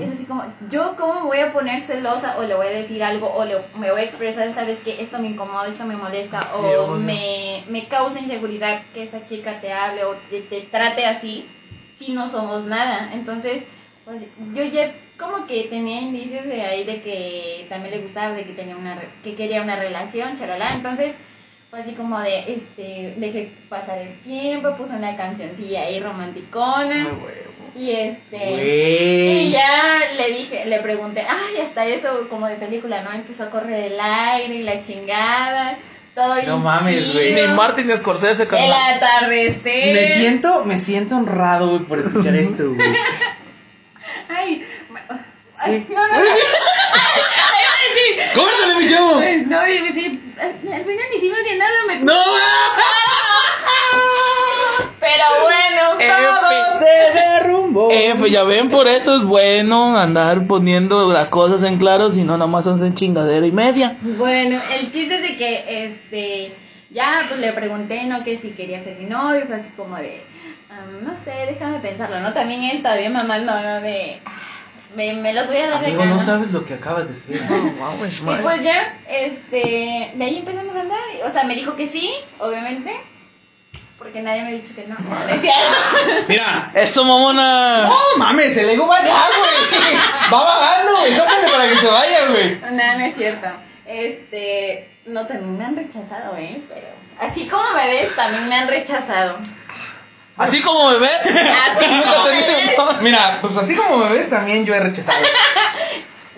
es 0.00 0.12
así 0.12 0.24
como, 0.24 0.44
yo 0.70 0.96
cómo 0.96 1.20
me 1.20 1.26
voy 1.26 1.38
a 1.40 1.52
poner 1.52 1.80
celosa 1.80 2.38
o 2.38 2.42
le 2.42 2.54
voy 2.54 2.68
a 2.68 2.70
decir 2.70 3.04
algo 3.04 3.32
o 3.32 3.44
le, 3.44 3.56
me 3.78 3.90
voy 3.90 4.00
a 4.00 4.04
expresar, 4.04 4.52
sabes 4.52 4.78
que 4.78 5.02
esto 5.02 5.18
me 5.18 5.28
incomoda, 5.28 5.68
esto 5.68 5.84
me 5.84 5.96
molesta 5.96 6.40
Sí, 6.40 6.64
o 6.78 6.88
me, 6.96 7.64
me 7.68 7.86
causa 7.86 8.18
inseguridad 8.18 8.82
que 8.94 9.02
esta 9.02 9.26
chica 9.26 9.60
te 9.60 9.72
hable 9.72 10.04
o 10.04 10.16
te, 10.30 10.40
te 10.40 10.62
trate 10.62 11.04
así 11.04 11.46
si 11.94 12.12
no 12.12 12.28
somos 12.28 12.64
nada. 12.64 13.10
Entonces, 13.12 13.64
pues 14.04 14.22
yo 14.54 14.64
ya 14.64 14.94
como 15.18 15.46
que 15.46 15.64
tenía 15.64 16.00
indicios 16.00 16.46
de 16.46 16.62
ahí 16.62 16.84
de 16.84 17.02
que 17.02 17.66
también 17.68 17.94
le 17.94 18.00
gustaba, 18.00 18.34
de 18.34 18.44
que 18.44 18.52
tenía 18.52 18.76
una 18.76 18.98
que 19.22 19.34
quería 19.34 19.62
una 19.62 19.76
relación, 19.76 20.36
charalá. 20.36 20.72
Entonces, 20.74 21.16
fue 21.70 21.80
así 21.80 21.92
como 21.92 22.18
de 22.20 22.38
este 22.54 23.14
dejé 23.18 23.52
pasar 23.68 23.98
el 23.98 24.18
tiempo, 24.22 24.76
puse 24.76 24.96
una 24.96 25.16
cancioncilla 25.16 25.82
ahí 25.82 26.00
romanticona 26.00 27.08
y 27.78 27.92
este 27.92 28.36
güey. 28.36 29.46
y 29.46 29.50
ya 29.52 30.00
le 30.16 30.32
dije, 30.32 30.64
le 30.66 30.80
pregunté, 30.80 31.24
ay, 31.28 31.60
hasta 31.62 31.86
eso 31.86 32.28
como 32.28 32.46
de 32.48 32.56
película, 32.56 33.02
¿no? 33.02 33.12
Empezó 33.12 33.44
a 33.44 33.50
correr 33.50 33.92
el 33.92 34.00
aire 34.00 34.54
y 34.56 34.62
la 34.64 34.82
chingada, 34.82 35.78
todo 36.14 36.34
No 36.42 36.58
mames, 36.58 37.12
güey. 37.12 37.34
Ni 37.34 37.42
Martin 37.54 37.96
Scorsese, 37.96 38.42
El 38.42 38.48
carnal. 38.48 38.72
atardecer. 38.96 39.94
Me 39.94 40.06
siento, 40.06 40.64
me 40.64 40.80
siento 40.80 41.16
honrado, 41.16 41.68
güey, 41.70 41.84
por 41.84 42.00
escuchar 42.00 42.34
esto, 42.36 42.72
güey. 42.74 42.88
Ay, 44.28 44.66
ay, 45.58 45.86
no, 45.88 46.06
no, 46.08 46.18
no. 46.18 46.24
¡Córtale, 48.34 48.74
mi 48.78 48.88
chavo! 48.88 49.14
No, 49.46 49.66
iba 49.68 49.84
a 49.84 49.92
decir, 49.92 50.34
al 50.38 50.54
final 50.60 51.06
ni 51.10 51.16
hicimos 51.16 51.38
ni 51.50 51.58
nada, 51.58 51.78
me 51.86 52.00
¡No! 52.00 52.12
Pero 55.00 55.24
bueno, 55.42 55.98
todo. 55.98 56.78
Se 56.78 57.18
derrumbó. 57.18 57.88
F, 57.90 58.30
ya 58.30 58.44
ven, 58.44 58.70
por 58.70 58.86
eso 58.88 59.16
es 59.16 59.22
bueno 59.22 59.96
andar 59.96 60.46
poniendo 60.46 61.12
las 61.12 61.28
cosas 61.28 61.62
en 61.62 61.78
claro, 61.78 62.10
si 62.10 62.22
no, 62.24 62.36
nada 62.36 62.50
más 62.50 62.66
hacen 62.66 62.94
chingadera 62.94 63.46
y 63.46 63.52
media. 63.52 63.96
Bueno, 64.00 64.60
el 64.78 64.90
chiste 64.90 65.16
es 65.16 65.22
de 65.22 65.36
que, 65.36 65.84
este, 65.84 66.52
ya, 66.90 67.24
pues 67.28 67.40
le 67.40 67.52
pregunté, 67.52 68.04
¿no? 68.06 68.24
Que 68.24 68.36
si 68.36 68.50
quería 68.50 68.82
ser 68.82 68.96
mi 68.98 69.06
novio, 69.06 69.46
fue 69.46 69.56
así 69.56 69.70
como 69.76 69.96
de, 69.96 70.22
um, 70.70 71.04
no 71.06 71.16
sé, 71.16 71.32
déjame 71.46 71.80
pensarlo, 71.80 72.20
¿no? 72.20 72.32
También 72.32 72.64
él 72.64 72.82
todavía 72.82 73.10
mamá 73.10 73.38
no, 73.38 73.54
no, 73.60 73.80
de, 73.80 74.20
me, 74.96 75.14
me 75.14 75.32
los 75.32 75.46
voy 75.46 75.56
a 75.58 75.68
dar 75.70 75.80
de 75.80 75.86
Amigo, 75.86 76.02
acá, 76.02 76.10
no 76.10 76.16
¿no? 76.16 76.22
sabes 76.22 76.50
lo 76.52 76.64
que 76.64 76.74
acabas 76.74 77.08
de 77.08 77.14
decir. 77.14 77.42
No 77.48 77.72
mames, 77.72 78.20
Y 78.20 78.42
pues 78.42 78.62
ya, 78.62 79.00
este, 79.08 80.12
de 80.14 80.24
ahí 80.24 80.38
empezamos 80.38 80.74
a 80.74 80.80
andar. 80.80 80.98
O 81.26 81.30
sea, 81.30 81.44
me 81.44 81.54
dijo 81.54 81.76
que 81.76 81.86
sí, 81.86 82.10
obviamente. 82.38 82.92
Porque 83.98 84.22
nadie 84.22 84.42
me 84.42 84.48
ha 84.48 84.52
dicho 84.52 84.74
que 84.76 84.86
no. 84.86 84.94
No 84.96 85.28
es 85.28 85.40
cierto. 85.40 86.24
Mira. 86.28 86.70
Eso, 86.74 87.04
mamona. 87.04 87.82
No 87.82 87.96
mames, 88.18 88.56
el 88.56 88.70
ego 88.70 88.86
va 88.86 88.98
allá, 88.98 89.12
güey. 89.36 89.96
Va 90.32 90.44
bajando, 90.44 90.96
güey. 91.00 91.16
Tócale 91.16 91.48
para 91.48 91.68
que 91.68 91.76
se 91.76 91.86
vaya, 91.86 92.28
güey. 92.30 92.60
No, 92.60 92.98
no 92.98 93.04
es 93.04 93.14
cierto. 93.16 93.48
Este, 93.86 94.88
no, 95.06 95.26
también 95.26 95.58
me 95.58 95.64
han 95.64 95.76
rechazado, 95.76 96.36
¿eh? 96.36 96.62
Pero 96.68 96.86
así 97.18 97.48
como 97.48 97.64
me 97.72 97.86
ves, 97.88 98.14
también 98.14 98.48
me 98.48 98.54
han 98.54 98.68
rechazado. 98.68 99.38
Así 100.36 100.62
como 100.62 100.90
me 100.90 100.98
ves. 101.00 101.20
Así 101.20 102.02
como 102.04 102.24
me 102.24 102.30
ves. 102.30 103.02
Mira, 103.02 103.38
pues 103.40 103.56
así 103.56 103.74
como 103.74 103.96
me 103.96 104.12
ves, 104.12 104.30
también 104.30 104.64
yo 104.64 104.74
he 104.74 104.80
rechazado. 104.80 105.18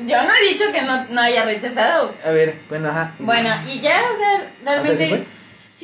Yo 0.07 0.23
no 0.23 0.31
he 0.35 0.49
dicho 0.49 0.65
que 0.73 0.81
no, 0.81 1.05
no 1.11 1.21
haya 1.21 1.45
rechazado. 1.45 2.15
A 2.25 2.31
ver, 2.31 2.63
bueno, 2.71 2.89
ajá. 2.89 3.15
Bueno, 3.19 3.55
y 3.67 3.81
ya, 3.81 4.03
o 4.03 4.17
sea, 4.17 4.51
realmente. 4.65 5.07
Sí, 5.07 5.27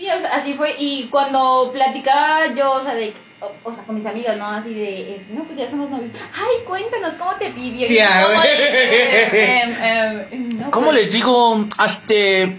o 0.05 0.21
sea, 0.21 0.31
así 0.35 0.53
fue. 0.55 0.75
Y 0.79 1.09
cuando 1.11 1.71
platicaba 1.73 2.55
yo, 2.55 2.73
o 2.73 2.81
sea, 2.83 2.95
de. 2.95 3.15
O, 3.41 3.53
o 3.65 3.75
sea, 3.75 3.85
con 3.85 3.95
mis 3.95 4.07
amigas, 4.07 4.37
¿no? 4.39 4.47
Así 4.47 4.73
de, 4.73 5.17
es, 5.17 5.29
no, 5.29 5.45
pues 5.45 5.59
ya 5.59 5.69
somos 5.69 5.91
novios. 5.91 6.11
Ay, 6.35 6.65
cuéntanos, 6.67 7.15
¿cómo 7.19 7.35
te 7.37 7.51
pidió? 7.51 7.87
Sí, 7.87 7.99
a 7.99 8.23
¿Cómo 8.23 8.41
ver. 8.41 8.51
es? 8.51 8.71
Eh, 8.71 9.31
eh, 9.35 10.29
eh, 10.33 10.49
no, 10.55 10.71
¿Cómo 10.71 10.87
pues- 10.87 10.97
les 11.05 11.13
digo? 11.13 11.67
Este. 11.85 12.59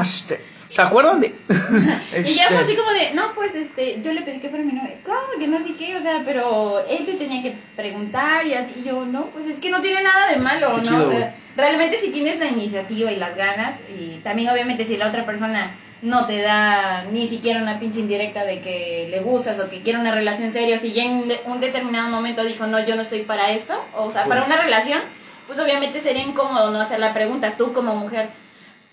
Este. 0.00 0.44
¿Se 0.68 0.82
acuerdan 0.82 1.20
de.? 1.20 1.28
Y 1.48 2.34
ya 2.34 2.48
fue 2.48 2.56
Este, 2.56 2.64
así 2.64 2.76
como 2.76 2.90
de, 2.90 3.14
no, 3.14 3.32
pues 3.34 3.54
este, 3.54 4.00
yo 4.02 4.12
le 4.12 4.22
pedí 4.22 4.40
que 4.40 4.48
fuera 4.50 4.64
mi 4.64 4.72
novio. 4.72 4.96
¿Cómo 5.04 5.38
que 5.38 5.46
no 5.46 5.62
sé 5.64 5.74
qué? 5.76 5.96
O 5.96 6.00
sea, 6.02 6.22
pero 6.24 6.80
él 6.86 7.06
te 7.06 7.14
tenía 7.14 7.42
que 7.42 7.56
preguntar 7.76 8.44
y 8.46 8.54
así. 8.54 8.80
Y 8.80 8.84
yo, 8.84 9.04
no, 9.06 9.30
pues 9.30 9.46
es 9.46 9.58
que 9.60 9.70
no 9.70 9.80
tiene 9.80 10.02
nada 10.02 10.28
de 10.28 10.36
malo, 10.36 10.72
Qué 10.74 10.82
¿no? 10.82 10.82
chido, 10.82 11.08
o 11.08 11.10
sea, 11.12 11.36
realmente 11.56 12.00
si 12.00 12.10
tienes 12.10 12.38
la 12.40 12.46
iniciativa 12.48 13.12
y 13.12 13.16
las 13.16 13.36
ganas, 13.36 13.80
y 13.88 14.18
también 14.24 14.48
obviamente 14.50 14.84
si 14.84 14.96
la 14.96 15.08
otra 15.08 15.24
persona 15.24 15.74
no 16.02 16.26
te 16.26 16.42
da 16.42 17.04
ni 17.04 17.26
siquiera 17.26 17.62
una 17.62 17.80
pinche 17.80 18.00
indirecta 18.00 18.44
de 18.44 18.60
que 18.60 19.08
le 19.10 19.20
gustas 19.20 19.58
o 19.60 19.70
que 19.70 19.82
quiere 19.82 19.98
una 19.98 20.14
relación 20.14 20.52
seria, 20.52 20.76
o 20.76 20.78
si 20.78 20.92
ya 20.92 21.04
en 21.04 21.32
un 21.46 21.60
determinado 21.60 22.10
momento 22.10 22.44
dijo, 22.44 22.66
no, 22.66 22.84
yo 22.84 22.96
no 22.96 23.02
estoy 23.02 23.22
para 23.22 23.50
esto, 23.50 23.74
o 23.94 24.10
sea, 24.10 24.26
para 24.26 24.44
una 24.44 24.60
relación, 24.60 25.00
pues 25.46 25.58
obviamente 25.58 26.00
sería 26.00 26.22
incómodo 26.22 26.70
no 26.70 26.80
hacer 26.80 27.00
la 27.00 27.14
pregunta 27.14 27.56
tú 27.56 27.72
como 27.72 27.94
mujer. 27.94 28.30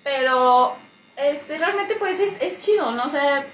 Pero 0.03 0.75
este 1.15 1.57
realmente 1.57 1.95
pues 1.95 2.19
es, 2.19 2.41
es 2.41 2.59
chido, 2.59 2.91
¿no? 2.91 3.03
O 3.03 3.09
sea, 3.09 3.47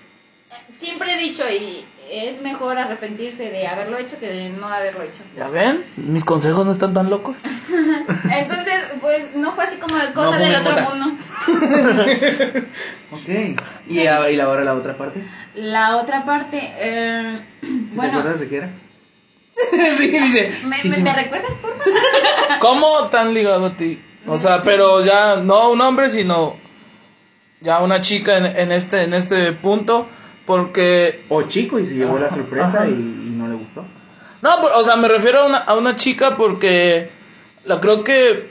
siempre 0.78 1.14
he 1.14 1.18
dicho 1.18 1.44
y 1.50 1.86
es 2.10 2.42
mejor 2.42 2.78
arrepentirse 2.80 3.50
de 3.52 3.68
haberlo 3.68 3.98
hecho 3.98 4.18
que 4.20 4.28
de 4.28 4.50
no 4.50 4.68
haberlo 4.68 5.04
hecho. 5.04 5.22
¿Ya 5.38 5.48
ven? 5.50 5.84
Mis 5.96 6.26
consejos 6.26 6.66
no 6.66 6.72
están 6.72 6.94
tan 6.94 7.10
locos. 7.10 7.40
Entonces, 8.32 8.82
pues 9.00 9.36
no 9.36 9.52
fue 9.54 9.66
así 9.66 9.78
como 9.78 9.94
cosa 10.16 10.38
No 10.40 10.44
del 10.44 10.56
otro 10.56 10.76
mundo. 10.82 11.18
Ok. 13.12 13.58
¿Y, 13.88 14.06
a- 14.06 14.30
y 14.30 14.40
ahora 14.40 14.64
la 14.64 14.76
otra 14.76 14.96
parte? 14.98 15.24
La 15.56 15.98
otra 15.98 16.26
parte, 16.26 16.60
eh, 16.78 17.44
¿Sí 17.62 17.88
¿Te 17.90 17.96
bueno, 17.96 18.20
acuerdas 18.20 18.40
de 18.40 18.48
qué 18.48 18.58
era? 18.58 18.70
sí, 19.98 20.08
dice. 20.12 20.54
¿me, 20.66 20.78
sí, 20.78 20.90
me- 20.90 20.96
sí. 20.96 21.02
me 21.02 21.14
recuerdas 21.14 21.58
por 21.60 21.76
favor? 21.78 22.60
¿Cómo 22.60 23.08
tan 23.10 23.34
ligado 23.34 23.66
a 23.66 23.76
ti? 23.78 24.00
O 24.28 24.38
sea, 24.38 24.62
pero 24.62 25.04
ya 25.04 25.38
no 25.38 25.72
un 25.72 25.82
hombre, 25.82 26.10
sino 26.10 26.56
ya 27.62 27.80
una 27.80 28.00
chica 28.02 28.38
en, 28.38 28.46
en 28.46 28.72
este 28.72 29.04
en 29.04 29.14
este 29.16 29.54
punto, 29.54 30.08
porque 30.50 31.26
O 31.30 31.44
chico 31.44 31.78
y 31.78 31.86
se 31.86 31.94
llevó 31.94 32.18
la 32.18 32.28
sorpresa 32.28 32.88
y, 32.88 32.94
y 32.94 33.36
no 33.38 33.48
le 33.48 33.54
gustó. 33.54 33.86
no, 34.42 34.50
pero, 34.64 34.80
o 34.80 34.84
sea, 34.84 34.96
me 34.96 35.08
refiero 35.08 35.42
a 35.42 35.46
una, 35.46 35.58
a 35.60 35.76
una 35.76 35.96
chica 35.96 36.36
porque 36.38 37.12
la 37.66 37.80
creo 37.80 38.04
que 38.04 38.50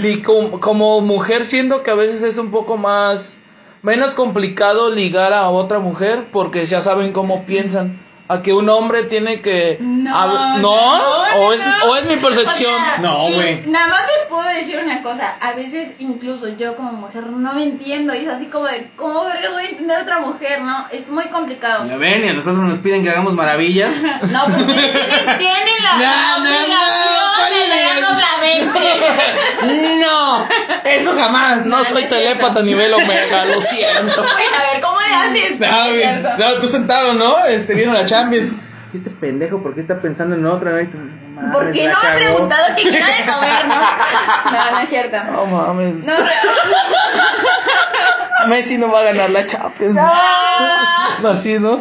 li- 0.00 0.22
como, 0.22 0.60
como 0.60 1.00
mujer 1.00 1.44
siento 1.44 1.82
que 1.82 1.90
a 1.90 1.96
veces 1.96 2.22
es 2.22 2.38
un 2.38 2.52
poco 2.52 2.76
más 2.76 3.40
menos 3.82 4.14
complicado 4.14 4.94
ligar 4.94 5.32
a 5.32 5.48
otra 5.48 5.80
mujer 5.80 6.28
porque 6.30 6.64
ya 6.66 6.80
saben 6.80 7.12
cómo 7.12 7.44
piensan. 7.46 8.00
A 8.26 8.40
que 8.40 8.54
un 8.54 8.68
hombre 8.70 9.02
tiene 9.02 9.42
que 9.42 9.76
No, 9.80 10.10
hab- 10.16 10.56
no, 10.60 10.72
o 10.72 11.52
es 11.52 11.60
no. 11.66 11.90
o 11.90 11.96
es 11.96 12.06
mi 12.06 12.16
percepción. 12.16 12.72
O 12.72 12.78
sea, 12.78 12.98
No, 13.00 13.24
güey. 13.30 13.62
Nada 13.66 13.88
más 13.88 14.00
les 14.02 14.26
puedo 14.30 14.48
decir 14.48 14.80
una 14.82 15.02
cosa. 15.02 15.36
A 15.40 15.52
veces, 15.52 15.96
incluso 15.98 16.48
yo 16.56 16.74
como 16.74 16.92
mujer, 16.92 17.26
no 17.26 17.52
me 17.52 17.64
entiendo. 17.64 18.14
Y 18.14 18.18
es 18.24 18.28
así 18.28 18.46
como 18.46 18.64
de, 18.66 18.90
¿cómo 18.96 19.24
vergas 19.26 19.52
voy 19.52 19.64
a 19.64 19.68
entender 19.68 19.98
a 19.98 20.02
otra 20.02 20.20
mujer? 20.20 20.62
No, 20.62 20.86
es 20.90 21.10
muy 21.10 21.26
complicado. 21.26 21.86
Ya 21.86 21.96
ven, 21.98 22.24
y 22.24 22.28
a 22.28 22.32
nosotros 22.32 22.64
nos 22.64 22.78
piden 22.78 23.02
que 23.04 23.10
hagamos 23.10 23.34
maravillas. 23.34 24.00
No, 24.02 24.40
pero 24.46 24.60
ustedes 24.60 24.92
tienen, 25.04 25.38
tienen 25.38 25.82
la 25.82 25.92
No, 25.98 26.38
no, 26.38 26.44
no, 26.44 26.44
¿cuál 26.44 26.46
obligación 26.46 27.23
mente. 28.40 28.80
no, 30.00 30.48
eso 30.84 31.14
jamás. 31.16 31.66
No 31.66 31.78
No, 31.78 31.84
soy 31.84 31.94
no 31.94 31.98
es 32.00 32.08
cierto. 32.08 32.14
telépata 32.16 32.60
a 32.60 32.62
nivel 32.62 32.92
omega, 32.94 33.44
lo 33.46 33.60
siento. 33.60 34.22
Pues 34.34 34.60
a 34.60 34.72
ver, 34.72 34.82
¿cómo 34.82 35.00
le 35.00 35.14
haces? 35.14 35.60
No, 35.60 36.38
no, 36.38 36.54
tú 36.60 36.68
sentado, 36.68 37.14
¿no? 37.14 37.44
Este, 37.46 37.74
viendo 37.74 37.92
la 37.94 38.06
Champions. 38.06 38.52
¿Y 38.92 38.96
este 38.98 39.10
pendejo 39.10 39.60
por 39.62 39.74
qué 39.74 39.80
está 39.80 39.96
pensando 40.00 40.36
en 40.36 40.46
otra? 40.46 40.70
mames, 40.70 41.52
¿Por 41.52 41.72
qué 41.72 41.88
no 41.88 42.00
me 42.00 42.08
ha 42.08 42.14
preguntado 42.14 42.62
qué 42.76 42.82
quiero 42.82 43.06
de 43.06 43.24
comer, 43.32 43.66
no? 43.66 43.74
No, 44.52 44.70
no 44.70 44.78
es 44.78 44.88
cierto. 44.88 45.16
No 45.32 45.46
mames. 45.46 46.04
No, 46.04 46.12
Messi 48.48 48.78
no 48.78 48.90
va 48.92 49.00
a 49.00 49.04
ganar 49.04 49.30
la 49.30 49.44
Champions. 49.46 49.96
No, 51.22 51.28
así, 51.28 51.58
¿no? 51.58 51.80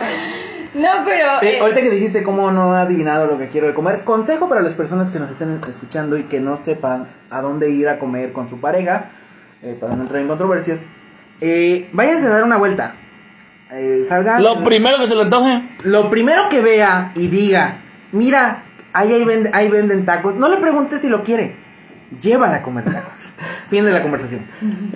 No 0.73 0.89
pero... 1.05 1.41
Eh, 1.41 1.57
eh, 1.57 1.59
ahorita 1.62 1.81
que 1.81 1.89
dijiste 1.89 2.23
cómo 2.23 2.51
no 2.51 2.75
he 2.75 2.79
adivinado 2.79 3.27
lo 3.27 3.38
que 3.38 3.47
quiero 3.49 3.67
de 3.67 3.73
comer, 3.73 4.03
consejo 4.03 4.49
para 4.49 4.62
las 4.62 4.73
personas 4.75 5.12
que 5.12 5.19
nos 5.19 5.31
estén 5.31 5.59
escuchando 5.69 6.17
y 6.17 6.23
que 6.23 6.39
no 6.39 6.57
sepan 6.57 7.07
a 7.29 7.41
dónde 7.41 7.69
ir 7.71 7.88
a 7.89 7.99
comer 7.99 8.33
con 8.33 8.49
su 8.49 8.59
pareja, 8.59 9.09
eh, 9.62 9.77
para 9.79 9.95
no 9.95 10.01
entrar 10.03 10.21
en 10.21 10.27
controversias, 10.27 10.86
eh, 11.41 11.89
váyanse 11.93 12.27
a 12.27 12.29
dar 12.31 12.43
una 12.43 12.57
vuelta. 12.57 12.95
Eh, 13.71 14.05
salgan. 14.07 14.41
Lo 14.43 14.63
primero 14.63 14.97
que 14.99 15.05
se 15.07 15.15
le 15.15 15.23
antoje. 15.23 15.63
Lo 15.83 16.09
primero 16.09 16.49
que 16.49 16.62
vea 16.62 17.12
y 17.15 17.27
diga, 17.27 17.81
mira, 18.12 18.65
ahí, 18.93 19.12
ahí, 19.12 19.23
vende- 19.25 19.49
ahí 19.53 19.69
venden 19.69 20.05
tacos, 20.05 20.36
no 20.36 20.47
le 20.49 20.57
preguntes 20.57 21.01
si 21.01 21.09
lo 21.09 21.23
quiere. 21.23 21.55
Llévala 22.21 22.57
a 22.57 22.62
comer 22.63 22.86
tacos. 22.86 23.33
Fin 23.69 23.83
de 23.86 23.91
la 23.91 24.01
conversación. 24.03 24.45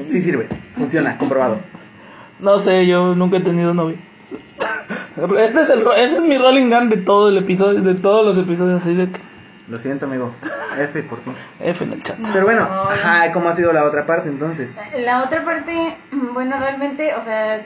Sí 0.08 0.22
sirve, 0.22 0.48
funciona, 0.76 1.18
comprobado. 1.18 1.60
No 2.40 2.60
sé, 2.60 2.86
yo 2.86 3.16
nunca 3.16 3.38
he 3.38 3.42
tenido 3.42 3.74
novio. 3.74 3.98
Este 5.40 5.60
es 5.62 5.70
el, 5.70 5.84
ro- 5.84 5.94
ese 5.94 6.18
es 6.18 6.24
mi 6.24 6.38
rolling 6.38 6.70
gun 6.70 6.90
de 6.90 6.98
todo 6.98 7.30
el 7.30 7.38
episodio, 7.38 7.82
de 7.82 7.96
todos 7.96 8.26
los 8.26 8.38
episodios, 8.38 8.82
así 8.82 8.94
de 8.94 9.10
que 9.12 9.20
Lo 9.68 9.80
siento, 9.80 10.06
amigo. 10.06 10.34
F 10.80 11.02
por 11.04 11.20
ti. 11.20 11.32
F 11.60 11.84
en 11.84 11.94
el 11.94 12.04
chat. 12.04 12.18
Pero 12.34 12.46
bueno, 12.46 12.68
No. 12.70 12.84
ajá, 12.90 13.32
¿cómo 13.34 13.50
ha 13.50 13.56
sido 13.56 13.74
la 13.74 13.84
otra 13.84 14.06
parte 14.06 14.30
entonces? 14.30 14.80
La 14.98 15.24
otra 15.24 15.44
parte, 15.44 15.98
bueno, 16.34 16.60
realmente, 16.60 17.16
o 17.16 17.22
sea... 17.22 17.66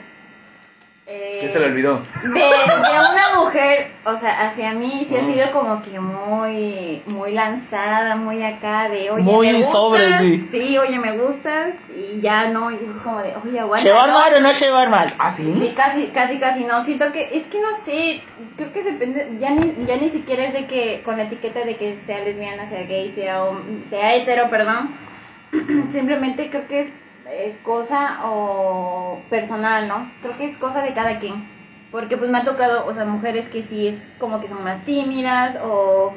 eh, 1.06 1.40
Ya 1.42 1.48
se 1.48 1.58
le 1.60 1.66
olvidó. 1.66 2.00
de, 2.22 2.28
de 2.30 2.40
una 2.40 3.40
mujer, 3.42 3.90
o 4.04 4.16
sea, 4.16 4.46
hacia 4.46 4.72
mí 4.72 5.04
sí 5.06 5.16
ha 5.16 5.20
sido 5.24 5.50
como 5.50 5.82
que 5.82 5.98
muy, 5.98 7.02
muy 7.06 7.32
lanzada, 7.32 8.14
muy 8.16 8.42
acá 8.44 8.88
de, 8.88 9.10
oye, 9.10 9.22
Muy 9.24 9.48
me 9.48 9.54
gustas, 9.54 9.72
sobre, 9.72 10.46
sí. 10.50 10.78
oye, 10.78 10.98
me 11.00 11.18
gustas, 11.18 11.74
y 11.94 12.20
ya 12.20 12.48
no, 12.50 12.70
y 12.70 12.76
es 12.76 13.02
como 13.02 13.18
de, 13.20 13.34
oye, 13.44 13.58
aguanta. 13.58 13.84
¿Llevar 13.84 14.08
¿no? 14.08 14.14
mal 14.14 14.34
o 14.34 14.40
no 14.40 14.52
llevar 14.52 14.90
mal? 14.90 15.14
¿Ah, 15.18 15.30
Sí, 15.30 15.52
sí? 15.60 15.72
casi, 15.76 16.06
casi, 16.08 16.38
casi 16.38 16.64
no. 16.64 16.84
Siento 16.84 17.10
que, 17.12 17.30
es 17.36 17.46
que 17.48 17.60
no 17.60 17.74
sé, 17.74 18.22
creo 18.56 18.72
que 18.72 18.82
depende, 18.84 19.28
ya 19.40 19.50
ni, 19.50 19.74
ya 19.86 19.96
ni 19.96 20.08
siquiera 20.08 20.44
es 20.44 20.52
de 20.52 20.66
que, 20.66 21.02
con 21.04 21.16
la 21.16 21.24
etiqueta 21.24 21.64
de 21.64 21.76
que 21.76 21.96
sea 21.96 22.20
lesbiana, 22.20 22.66
sea 22.68 22.84
gay, 22.84 23.10
sea, 23.10 23.42
sea 23.88 24.14
hetero, 24.14 24.48
perdón. 24.48 24.90
Simplemente 25.90 26.48
creo 26.48 26.66
que 26.68 26.80
es 26.80 26.94
eh, 27.26 27.56
cosa 27.62 28.20
o 28.24 29.20
personal, 29.30 29.88
¿no? 29.88 30.10
Creo 30.22 30.36
que 30.36 30.46
es 30.46 30.56
cosa 30.56 30.82
de 30.82 30.92
cada 30.92 31.18
quien. 31.18 31.48
Porque 31.90 32.16
pues 32.16 32.30
me 32.30 32.38
ha 32.38 32.44
tocado, 32.44 32.86
o 32.86 32.94
sea, 32.94 33.04
mujeres 33.04 33.48
que 33.48 33.62
sí 33.62 33.86
es 33.86 34.08
como 34.18 34.40
que 34.40 34.48
son 34.48 34.64
más 34.64 34.84
tímidas 34.84 35.58
o 35.62 36.14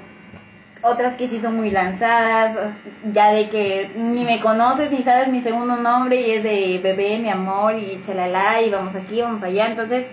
otras 0.82 1.16
que 1.16 1.28
sí 1.28 1.40
son 1.40 1.58
muy 1.58 1.72
lanzadas, 1.72 2.76
ya 3.12 3.32
de 3.32 3.50
que 3.50 3.92
ni 3.96 4.24
me 4.24 4.40
conoces 4.40 4.92
ni 4.92 5.02
sabes 5.04 5.30
mi 5.30 5.42
segundo 5.42 5.78
nombre 5.78 6.22
y 6.22 6.32
es 6.32 6.44
de 6.44 6.80
bebé, 6.82 7.18
mi 7.18 7.30
amor 7.30 7.76
y 7.76 8.02
chalala 8.04 8.62
y 8.62 8.70
vamos 8.70 8.96
aquí, 8.96 9.22
vamos 9.22 9.42
allá, 9.42 9.66
entonces 9.68 10.08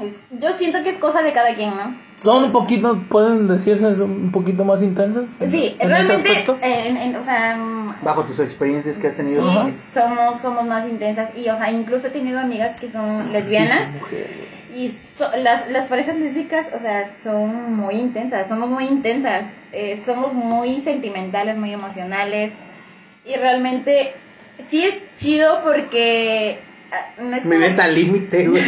es- 0.00 0.24
yo 0.30 0.52
siento 0.52 0.82
que 0.82 0.90
es 0.90 0.98
cosa 0.98 1.22
de 1.22 1.32
cada 1.32 1.54
quien, 1.54 1.70
¿no? 1.76 1.98
Son 2.16 2.44
un 2.44 2.52
poquito, 2.52 3.00
pueden 3.08 3.46
decirse, 3.48 3.94
son 3.94 4.10
un 4.10 4.32
poquito 4.32 4.64
más 4.64 4.82
intensas. 4.82 5.24
en- 5.40 5.50
Sí, 5.50 5.76
en 5.78 5.80
ese 5.80 5.86
realmente, 5.88 6.12
aspecto. 6.30 6.58
eh, 6.62 6.88
en- 6.88 6.96
en- 6.96 7.16
o 7.16 7.22
sea, 7.22 7.56
mm, 7.56 8.02
Bajo 8.02 8.24
tus 8.24 8.38
experiencias 8.40 8.98
que 8.98 9.06
has 9.08 9.16
tenido. 9.16 9.42
sí, 9.42 9.72
somos, 9.72 10.40
somos 10.40 10.64
más 10.66 10.88
intensas 10.88 11.30
y, 11.36 11.48
o 11.48 11.56
sea, 11.56 11.70
incluso 11.70 12.08
he 12.08 12.10
tenido 12.10 12.40
amigas 12.40 12.80
que 12.80 12.90
son 12.90 13.32
lesbianas. 13.32 13.70
Sí, 13.72 13.82
son 13.84 13.92
mujeres. 13.94 14.28
Y 14.74 14.88
so- 14.90 15.30
las, 15.36 15.70
las 15.70 15.86
parejas 15.86 16.16
lésbicas, 16.16 16.66
o 16.74 16.78
sea, 16.78 17.08
son 17.08 17.74
muy 17.74 17.94
intensas, 17.94 18.48
somos 18.48 18.68
muy 18.68 18.86
intensas, 18.86 19.46
eh, 19.72 19.96
somos 19.96 20.34
muy 20.34 20.80
sentimentales, 20.80 21.56
muy 21.56 21.72
emocionales. 21.72 22.52
Y 23.24 23.34
realmente 23.36 24.12
sí 24.58 24.84
es 24.84 25.02
chido 25.16 25.62
porque 25.62 26.60
no 27.18 27.36
es 27.36 27.44
Me 27.46 27.56
como- 27.56 27.68
ves 27.68 27.78
al 27.78 27.94
límite, 27.94 28.48
güey. 28.48 28.62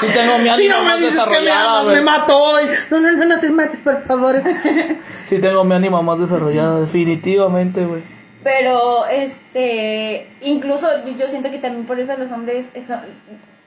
Sí 0.00 0.06
tengo 0.14 0.38
mi 0.38 0.48
ánima 0.48 0.74
no 0.76 0.80
me 0.82 0.86
más 0.90 0.98
dices 1.00 1.18
que 1.24 1.30
me 1.30 1.36
desarrollada, 1.40 1.70
amas, 1.70 1.84
güey. 1.84 1.96
me 1.96 2.02
mato 2.02 2.36
hoy. 2.36 2.64
No, 2.90 3.00
no, 3.00 3.12
no, 3.12 3.24
no 3.26 3.40
te 3.40 3.50
mates, 3.50 3.80
por 3.80 4.06
favor. 4.06 4.36
Sí 5.24 5.38
tengo 5.40 5.64
mi 5.64 5.74
ánima 5.74 6.00
más 6.02 6.20
desarrollada, 6.20 6.80
definitivamente, 6.80 7.84
güey. 7.84 8.02
Pero, 8.44 9.06
este, 9.08 10.28
incluso 10.40 10.86
yo 11.18 11.26
siento 11.28 11.50
que 11.50 11.58
también 11.58 11.84
por 11.84 11.98
eso 12.00 12.16
los 12.16 12.30
hombres, 12.30 12.66
eso, 12.72 12.94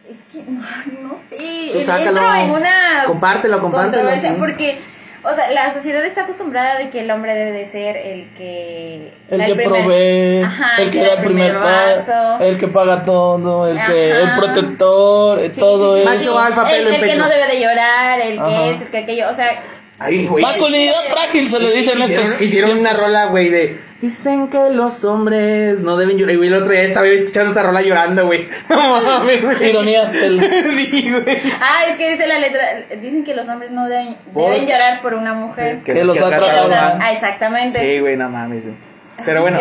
es 0.09 0.19
que, 0.31 0.39
ay, 0.39 0.97
no 1.03 1.15
sé, 1.17 1.37
Tú 1.73 1.81
sácalo. 1.81 2.07
entro 2.21 2.33
en 2.35 2.51
una 2.51 2.69
Compártelo, 3.05 3.59
compártelo, 3.61 3.91
controversia 3.93 4.29
sí. 4.31 4.35
porque, 4.39 4.79
o 5.23 5.33
sea, 5.35 5.51
la 5.51 5.71
sociedad 5.71 6.03
está 6.05 6.23
acostumbrada 6.23 6.77
de 6.77 6.89
que 6.89 7.01
el 7.01 7.11
hombre 7.11 7.33
debe 7.35 7.51
de 7.51 7.65
ser 7.65 7.95
el 7.97 8.33
que... 8.33 9.13
El 9.29 9.45
que 9.45 9.55
primer- 9.55 9.83
provee, 9.83 10.43
Ajá, 10.43 10.81
el 10.81 10.91
que 10.91 11.01
da 11.03 11.13
el 11.13 11.23
primer 11.23 11.59
paso, 11.59 12.39
el 12.39 12.57
que 12.57 12.67
paga 12.67 13.03
todo, 13.03 13.67
el 13.67 13.77
que 13.85 14.11
el 14.11 14.23
Ajá. 14.23 14.37
protector, 14.41 15.39
eh, 15.39 15.51
Sí, 15.53 15.59
todo 15.59 15.97
sí, 15.97 16.03
sí, 16.07 16.15
eso. 16.17 16.39
Alfa, 16.39 16.61
el, 16.75 16.83
pelo 16.85 16.95
el 16.95 17.09
que 17.09 17.15
no 17.17 17.29
debe 17.29 17.47
de 17.47 17.59
llorar, 17.61 18.19
el 18.21 18.39
Ajá. 18.39 18.47
que 18.47 18.69
es, 18.71 18.81
el 18.81 18.87
que 18.89 18.97
aquello, 18.97 19.29
o 19.29 19.33
sea, 19.33 19.61
Ay, 19.99 20.25
güey. 20.25 20.43
Masculinidad 20.43 21.03
frágil 21.11 21.47
se 21.47 21.59
le 21.59 21.71
dice 21.71 21.91
en 21.93 22.01
estos 22.01 22.41
hicieron 22.41 22.79
una 22.79 22.91
rola, 22.93 23.25
güey, 23.25 23.49
de. 23.49 23.79
Dicen 24.01 24.49
que 24.49 24.71
los 24.71 25.03
hombres 25.03 25.81
no 25.81 25.95
deben 25.95 26.17
llorar. 26.17 26.33
Y 26.33 26.37
güey, 26.37 26.49
el 26.49 26.55
otro 26.55 26.69
día 26.71 26.81
estaba 26.81 27.05
escuchando 27.05 27.51
esa 27.51 27.61
rola 27.63 27.81
llorando, 27.83 28.25
güey. 28.25 28.47
No 28.69 29.01
mames, 29.01 29.43
güey. 29.43 29.69
Ironías 29.69 30.11
del- 30.11 30.41
Sí, 30.75 31.11
güey. 31.11 31.39
ah, 31.61 31.85
es 31.89 31.97
que 31.97 32.11
dice 32.11 32.25
la 32.27 32.39
letra, 32.39 32.61
dicen 32.99 33.23
que 33.23 33.35
los 33.35 33.47
hombres 33.47 33.69
no 33.71 33.87
deben, 33.87 34.17
deben 34.33 34.65
llorar 34.65 35.01
por 35.03 35.13
una 35.13 35.33
mujer. 35.33 35.81
Que 35.83 36.03
los 36.03 36.19
ha 36.19 36.29
tratado 36.29 36.45
tratado 36.47 36.67
O 36.67 36.71
sea, 36.71 36.81
mal. 36.81 36.99
ah, 37.01 37.11
exactamente. 37.13 37.79
Sí, 37.79 37.99
güey, 37.99 38.17
no 38.17 38.27
mames, 38.29 38.63
güey. 38.63 38.75
Pero 39.23 39.41
bueno. 39.43 39.59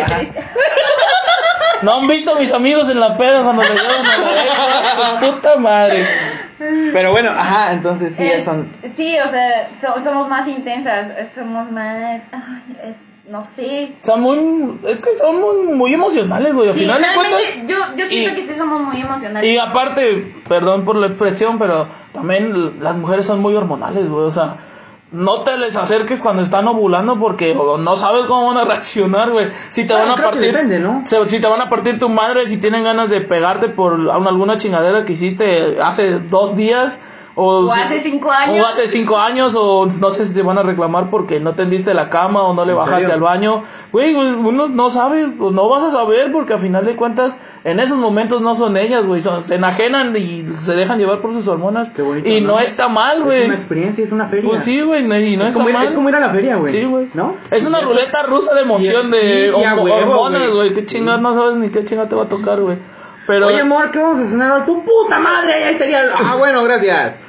No 1.83 1.99
han 1.99 2.07
visto 2.07 2.35
a 2.35 2.39
mis 2.39 2.51
amigos 2.53 2.89
en 2.89 2.99
la 2.99 3.17
peda 3.17 3.41
cuando 3.43 3.63
le 3.63 3.69
llevan 3.69 3.85
a 3.89 4.17
la 4.17 4.41
ex, 4.43 5.25
su 5.29 5.31
puta 5.31 5.57
madre. 5.57 6.07
Pero 6.93 7.11
bueno, 7.11 7.29
ajá, 7.31 7.73
entonces 7.73 8.15
sí, 8.15 8.23
Es- 8.23 8.43
son. 8.45 8.71
Sí, 8.87 9.15
o 9.19 9.27
sea, 9.27 9.67
so- 9.73 9.99
somos 9.99 10.29
más 10.29 10.47
intensas, 10.47 11.33
somos 11.33 11.71
más, 11.71 12.23
ay, 12.31 12.77
es- 12.83 13.31
no 13.31 13.43
sé. 13.45 13.95
Son 14.01 14.19
muy, 14.21 14.79
es 14.87 14.97
que 14.97 15.09
son 15.17 15.75
muy, 15.77 15.93
emocionales, 15.93 16.53
güey. 16.53 16.67
Al 16.67 16.73
Sí, 16.73 16.81
final 16.81 17.01
de 17.01 17.07
cuentas. 17.15 17.41
yo, 17.67 17.77
yo 17.95 18.09
siento 18.09 18.31
y- 18.31 18.35
que 18.35 18.45
sí 18.47 18.53
somos 18.57 18.81
muy 18.81 19.01
emocionales. 19.01 19.49
Y 19.49 19.57
aparte, 19.57 20.35
perdón 20.47 20.83
por 20.85 20.95
la 20.97 21.07
expresión, 21.07 21.57
pero 21.57 21.87
también 22.11 22.81
las 22.83 22.95
mujeres 22.97 23.25
son 23.25 23.39
muy 23.39 23.53
hormonales, 23.55 24.09
güey. 24.09 24.25
O 24.25 24.31
sea, 24.31 24.57
no 25.11 25.41
te 25.41 25.57
les 25.57 25.75
acerques 25.75 26.21
cuando 26.21 26.41
están 26.41 26.67
ovulando 26.67 27.19
porque 27.19 27.53
no 27.55 27.95
sabes 27.97 28.23
cómo 28.23 28.47
van 28.47 28.57
a 28.57 28.63
reaccionar, 28.65 29.31
güey. 29.31 29.45
Si 29.69 29.85
te 29.85 29.93
Bueno, 29.93 30.09
van 30.11 30.19
a 30.19 30.23
partir. 30.23 30.41
depende, 30.53 30.79
¿no? 30.79 31.03
se- 31.05 31.27
si 31.29 31.39
te 31.39 31.47
van 31.47 31.59
a 31.61 31.69
partir 31.69 31.99
tu 31.99 32.07
madre, 32.09 32.41
si 32.47 32.57
tienen 32.57 32.83
ganas 32.83 33.09
de 33.09 33.21
pegarte 33.21 33.69
por 33.69 33.93
un- 33.93 34.09
alguna 34.09 34.57
chingadera 34.57 35.03
que 35.05 35.13
hiciste 35.13 35.77
hace 35.81 36.19
dos 36.19 36.55
días. 36.55 36.99
O, 37.35 37.59
O 37.65 37.71
si- 37.73 37.79
hace 37.79 38.01
cinco 38.01 38.29
años. 38.29 38.65
O 38.65 38.69
hace 38.69 38.87
cinco 38.87 39.17
años, 39.17 39.55
o 39.57 39.85
no 39.85 40.11
sé 40.11 40.25
si 40.25 40.33
te 40.33 40.41
van 40.41 40.57
a 40.57 40.63
reclamar 40.63 41.09
porque 41.09 41.39
no 41.39 41.55
tendiste 41.55 41.93
la 41.93 42.09
cama 42.09 42.41
o 42.41 42.53
no 42.53 42.65
le 42.65 42.73
¿En 42.73 42.77
bajaste 42.77 43.05
serio? 43.05 43.13
al 43.15 43.21
baño. 43.21 43.63
Güey, 43.93 44.13
uno 44.13 44.67
no 44.67 44.89
sabe, 44.89 45.27
pues 45.29 45.53
no 45.53 45.69
vas 45.69 45.83
a 45.83 45.89
saber 45.91 46.31
porque 46.33 46.53
a 46.53 46.57
final 46.57 46.85
de 46.85 46.95
cuentas 46.97 47.37
en 47.63 47.79
esos 47.79 47.99
momentos 47.99 48.41
no 48.41 48.53
son 48.53 48.75
ellas, 48.75 49.05
güey, 49.05 49.21
son, 49.21 49.43
se 49.45 49.55
enajenan 49.55 50.13
y 50.17 50.45
se 50.59 50.75
dejan 50.75 50.99
llevar 50.99 51.21
por 51.21 51.31
sus 51.31 51.47
hormonas. 51.47 51.89
Qué 51.89 52.01
bonito, 52.01 52.27
y 52.27 52.41
no, 52.41 52.53
¿no? 52.53 52.59
está 52.59 52.89
mal, 52.89 53.19
Es 53.19 53.23
güey. 53.23 53.45
una 53.45 53.55
experiencia, 53.55 54.03
es 54.03 54.11
una 54.11 54.27
feria. 54.27 54.49
Pues 54.49 54.63
sí, 54.63 54.81
güey, 54.81 55.01
y 55.03 55.37
no 55.37 55.43
es, 55.43 55.49
está 55.49 55.53
como 55.53 55.69
ir, 55.69 55.75
mal. 55.75 55.87
es 55.87 55.93
como 55.93 56.09
ir 56.09 56.15
a 56.15 56.19
la 56.19 56.29
feria, 56.31 56.55
güey. 56.57 56.71
Sí, 56.73 56.83
güey. 56.85 57.09
¿No? 57.13 57.35
Es 57.49 57.61
Sí, 57.61 57.67
una 57.67 57.79
ruleta 57.79 58.23
rusa 58.23 58.53
de 58.55 58.61
emoción 58.63 59.05
Sí, 59.05 59.17
de 59.17 59.49
sí, 59.49 59.55
hormonas, 59.55 60.49
güey. 60.51 60.73
Qué 60.73 60.81
Sí. 60.81 60.87
chingas, 60.97 61.19
no 61.21 61.33
sabes 61.33 61.55
ni 61.57 61.69
qué 61.69 61.83
chinga 61.83 62.09
te 62.09 62.15
va 62.15 62.23
a 62.23 62.29
tocar, 62.29 62.59
güey. 62.61 62.77
Pero, 63.27 63.47
Oye, 63.47 63.61
amor, 63.61 63.91
¿qué 63.91 63.99
vamos 63.99 64.19
a 64.19 64.25
cenar 64.27 64.51
hoy? 64.51 64.61
¡Tu 64.65 64.83
puta 64.83 65.19
madre! 65.19 65.53
Ahí 65.63 65.75
sería. 65.75 65.99
Ah, 66.17 66.35
bueno, 66.39 66.63
gracias. 66.63 67.20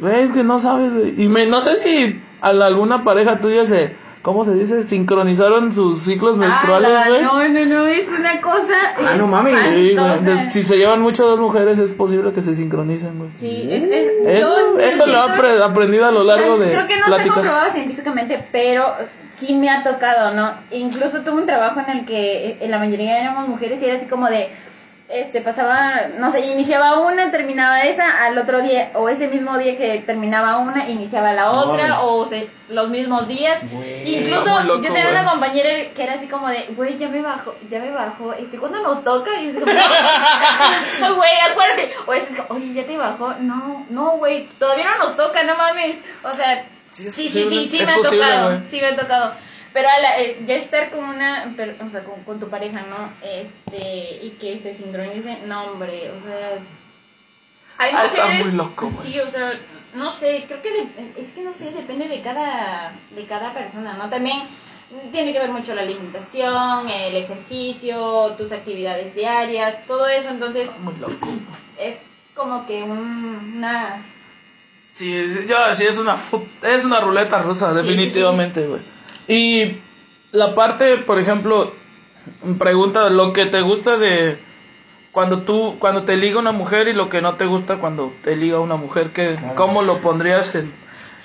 Güey, 0.00 0.20
es 0.20 0.32
que 0.32 0.44
no 0.44 0.58
sabes, 0.58 0.94
güey. 0.94 1.14
Y 1.22 1.28
me, 1.28 1.46
no 1.46 1.60
sé 1.60 1.76
si 1.76 2.20
a 2.40 2.52
la- 2.52 2.66
alguna 2.66 3.04
pareja 3.04 3.40
tuya 3.40 3.66
se, 3.66 3.94
¿cómo 4.22 4.44
se 4.44 4.54
dice? 4.54 4.82
Sincronizaron 4.82 5.72
sus 5.72 6.00
ciclos 6.02 6.36
menstruales, 6.36 6.90
Ah, 6.92 7.04
güey. 7.08 7.22
no, 7.22 7.48
no, 7.48 7.64
no, 7.66 7.86
es 7.86 8.08
una 8.18 8.40
cosa. 8.40 8.74
Ah, 8.98 9.14
no 9.16 9.26
mames. 9.26 9.54
Sí, 9.70 9.96
güey. 9.96 10.50
Si 10.50 10.64
se 10.64 10.76
llevan 10.76 11.00
mucho 11.00 11.26
dos 11.26 11.40
mujeres, 11.40 11.78
es 11.78 11.94
posible 11.94 12.32
que 12.32 12.42
se 12.42 12.54
sincronicen, 12.54 13.18
güey. 13.18 13.30
Sí, 13.34 13.68
es, 13.70 13.84
es- 13.84 14.12
Eso, 14.26 14.54
yo- 14.56 14.72
yo 14.74 14.78
eso 14.78 15.06
lo 15.06 15.12
he 15.12 15.26
siento- 15.26 15.64
aprendido 15.64 16.06
a 16.06 16.10
lo 16.12 16.24
largo 16.24 16.58
de 16.58 16.70
Creo 16.70 16.86
que 16.86 16.96
no 16.98 17.06
se 17.06 17.12
ha 17.12 17.14
pláticas. 17.16 17.34
comprobado 17.36 17.72
científicamente, 17.72 18.44
pero 18.52 18.84
sí 19.34 19.54
me 19.56 19.70
ha 19.70 19.82
tocado, 19.82 20.34
¿no? 20.34 20.52
Incluso 20.70 21.22
tuve 21.22 21.40
un 21.40 21.46
trabajo 21.46 21.80
en 21.80 21.98
el 21.98 22.04
que 22.04 22.58
en 22.60 22.70
la 22.70 22.78
mayoría 22.78 23.20
éramos 23.20 23.48
mujeres 23.48 23.80
y 23.82 23.86
era 23.86 23.96
así 23.96 24.06
como 24.06 24.28
de, 24.28 24.50
este, 25.08 25.40
pasaba, 25.40 26.08
no 26.18 26.30
sé, 26.30 26.40
iniciaba 26.40 26.98
una, 27.00 27.30
terminaba 27.30 27.80
esa, 27.82 28.26
al 28.26 28.36
otro 28.36 28.60
día, 28.60 28.90
o 28.94 29.08
ese 29.08 29.28
mismo 29.28 29.56
día 29.56 29.76
que 29.78 29.98
terminaba 30.00 30.58
una, 30.58 30.88
iniciaba 30.88 31.32
la 31.32 31.50
otra, 31.50 32.00
o 32.02 32.26
se- 32.28 32.50
los 32.68 32.90
mismos 32.90 33.26
días. 33.26 33.58
Incluso 34.04 34.62
loco, 34.64 34.82
yo 34.82 34.92
tenía 34.92 35.10
una 35.10 35.24
compañera 35.30 35.94
que 35.94 36.02
era 36.02 36.14
así 36.14 36.28
como 36.28 36.48
de, 36.48 36.66
güey, 36.76 36.98
ya 36.98 37.08
me 37.08 37.22
bajó, 37.22 37.54
ya 37.70 37.78
me 37.80 37.90
bajó, 37.90 38.34
este, 38.34 38.58
¿cuándo 38.58 38.82
nos 38.82 39.02
toca? 39.02 39.30
Y 39.40 39.48
es 39.48 39.54
como, 39.54 39.72
güey, 41.16 41.30
acuérdate. 41.50 41.92
O 42.06 42.12
es 42.12 42.24
como, 42.36 42.58
oye, 42.60 42.74
ya 42.74 42.86
te 42.86 42.96
bajó. 42.96 43.34
No, 43.40 43.86
no, 43.88 44.10
güey, 44.18 44.46
todavía 44.58 44.84
no 44.96 45.04
nos 45.04 45.16
toca, 45.16 45.42
no 45.44 45.56
mames. 45.56 45.96
O 46.22 46.34
sea, 46.34 46.66
Sí, 46.90 47.10
sí, 47.10 47.28
sí, 47.28 47.68
sí, 47.68 47.78
me 47.78 47.92
ha 47.92 47.96
tocado. 48.02 48.60
Sí, 48.70 48.80
me 48.80 48.86
ha 48.88 48.96
tocado. 48.96 49.34
Pero 49.72 49.88
a 49.88 50.00
la- 50.00 50.20
eh, 50.20 50.42
ya 50.46 50.56
estar 50.56 50.90
con 50.90 51.04
una, 51.04 51.52
per- 51.56 51.76
o 51.86 51.90
sea, 51.90 52.04
con, 52.04 52.22
con 52.24 52.40
tu 52.40 52.48
pareja, 52.48 52.82
¿no? 52.82 53.12
Este, 53.22 54.20
y 54.24 54.36
que 54.40 54.58
se 54.60 54.74
sincronice, 54.76 55.40
no, 55.46 55.64
hombre, 55.72 56.10
o 56.10 56.20
sea. 56.22 56.58
Hay 57.80 57.92
Ah, 57.94 58.04
está 58.06 58.24
mujeres- 58.24 58.46
muy 58.46 58.54
loco, 58.56 58.90
güey. 58.90 59.06
Sí, 59.12 59.20
o 59.20 59.30
sea, 59.30 59.52
no 59.94 60.10
sé, 60.10 60.44
creo 60.48 60.62
que 60.62 60.72
de- 60.72 61.12
es 61.16 61.28
que 61.30 61.42
no 61.42 61.52
sé, 61.52 61.70
depende 61.70 62.08
de 62.08 62.20
cada, 62.22 62.92
de 63.14 63.24
cada 63.26 63.54
persona, 63.54 63.94
¿no? 63.94 64.08
También 64.10 64.42
tiene 65.12 65.32
que 65.32 65.38
ver 65.38 65.50
mucho 65.50 65.74
la 65.74 65.82
alimentación, 65.82 66.88
el 66.88 67.14
ejercicio, 67.16 68.34
tus 68.38 68.50
actividades 68.52 69.14
diarias, 69.14 69.86
todo 69.86 70.08
eso, 70.08 70.30
entonces 70.30 70.70
Muy 70.80 70.96
loco. 70.96 71.28
es 71.78 72.20
como 72.34 72.66
que 72.66 72.82
un- 72.82 73.54
una... 73.58 74.02
Sí, 74.82 75.12
yo 75.48 75.56
sí 75.74 75.84
es 75.84 75.98
una 75.98 76.16
es 76.62 76.84
una 76.84 77.00
ruleta 77.00 77.42
rusa, 77.42 77.70
Sí, 77.70 77.76
definitivamente, 77.76 78.66
güey. 78.66 78.80
Y 79.28 79.80
la 80.32 80.54
parte, 80.54 80.96
por 80.98 81.18
ejemplo, 81.18 81.74
pregunta 82.58 83.08
lo 83.10 83.32
que 83.32 83.46
te 83.46 83.60
gusta 83.60 83.96
de 83.98 84.42
cuando 85.12 85.42
tú 85.42 85.76
cuando 85.78 86.04
te 86.04 86.16
liga 86.16 86.38
una 86.38 86.52
mujer 86.52 86.88
y 86.88 86.92
lo 86.92 87.08
que 87.08 87.20
no 87.22 87.34
te 87.36 87.46
gusta 87.46 87.78
cuando 87.78 88.12
te 88.22 88.36
liga 88.36 88.60
una 88.60 88.76
mujer, 88.76 89.12
que 89.12 89.38
cómo 89.54 89.82
lo 89.82 90.00
pondrías 90.00 90.54
en 90.54 90.72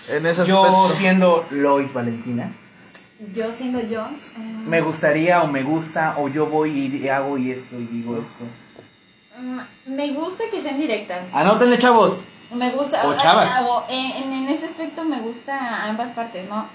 en 0.09 0.25
ese 0.25 0.45
Yo 0.45 0.61
aspecto? 0.63 0.89
siendo 0.97 1.45
Lois 1.49 1.93
Valentina, 1.93 2.53
Yo 3.33 3.49
siendo 3.53 3.79
yo... 3.81 4.01
eh, 4.05 4.53
me 4.65 4.81
gustaría 4.81 5.41
o 5.41 5.47
me 5.47 5.63
gusta 5.63 6.15
o 6.17 6.27
yo 6.27 6.47
voy 6.47 6.71
y 7.01 7.07
hago 7.07 7.37
y 7.37 7.51
esto 7.51 7.79
y 7.79 7.85
digo 7.85 8.17
esto. 8.21 8.43
mm, 9.39 9.59
me 9.95 10.11
gusta 10.11 10.43
que 10.51 10.61
sean 10.61 10.77
directas. 10.79 11.27
Anótenle, 11.33 11.77
chavos. 11.77 12.25
Me 12.51 12.71
gusta, 12.71 13.07
O 13.07 13.15
chavas. 13.15 13.61
o 13.61 13.85
en, 13.89 14.33
en 14.33 14.47
ese 14.49 14.65
aspecto 14.65 15.03
me 15.05 15.21
gusta 15.21 15.85
ambas 15.85 16.11
partes, 16.11 16.47
¿no? 16.49 16.67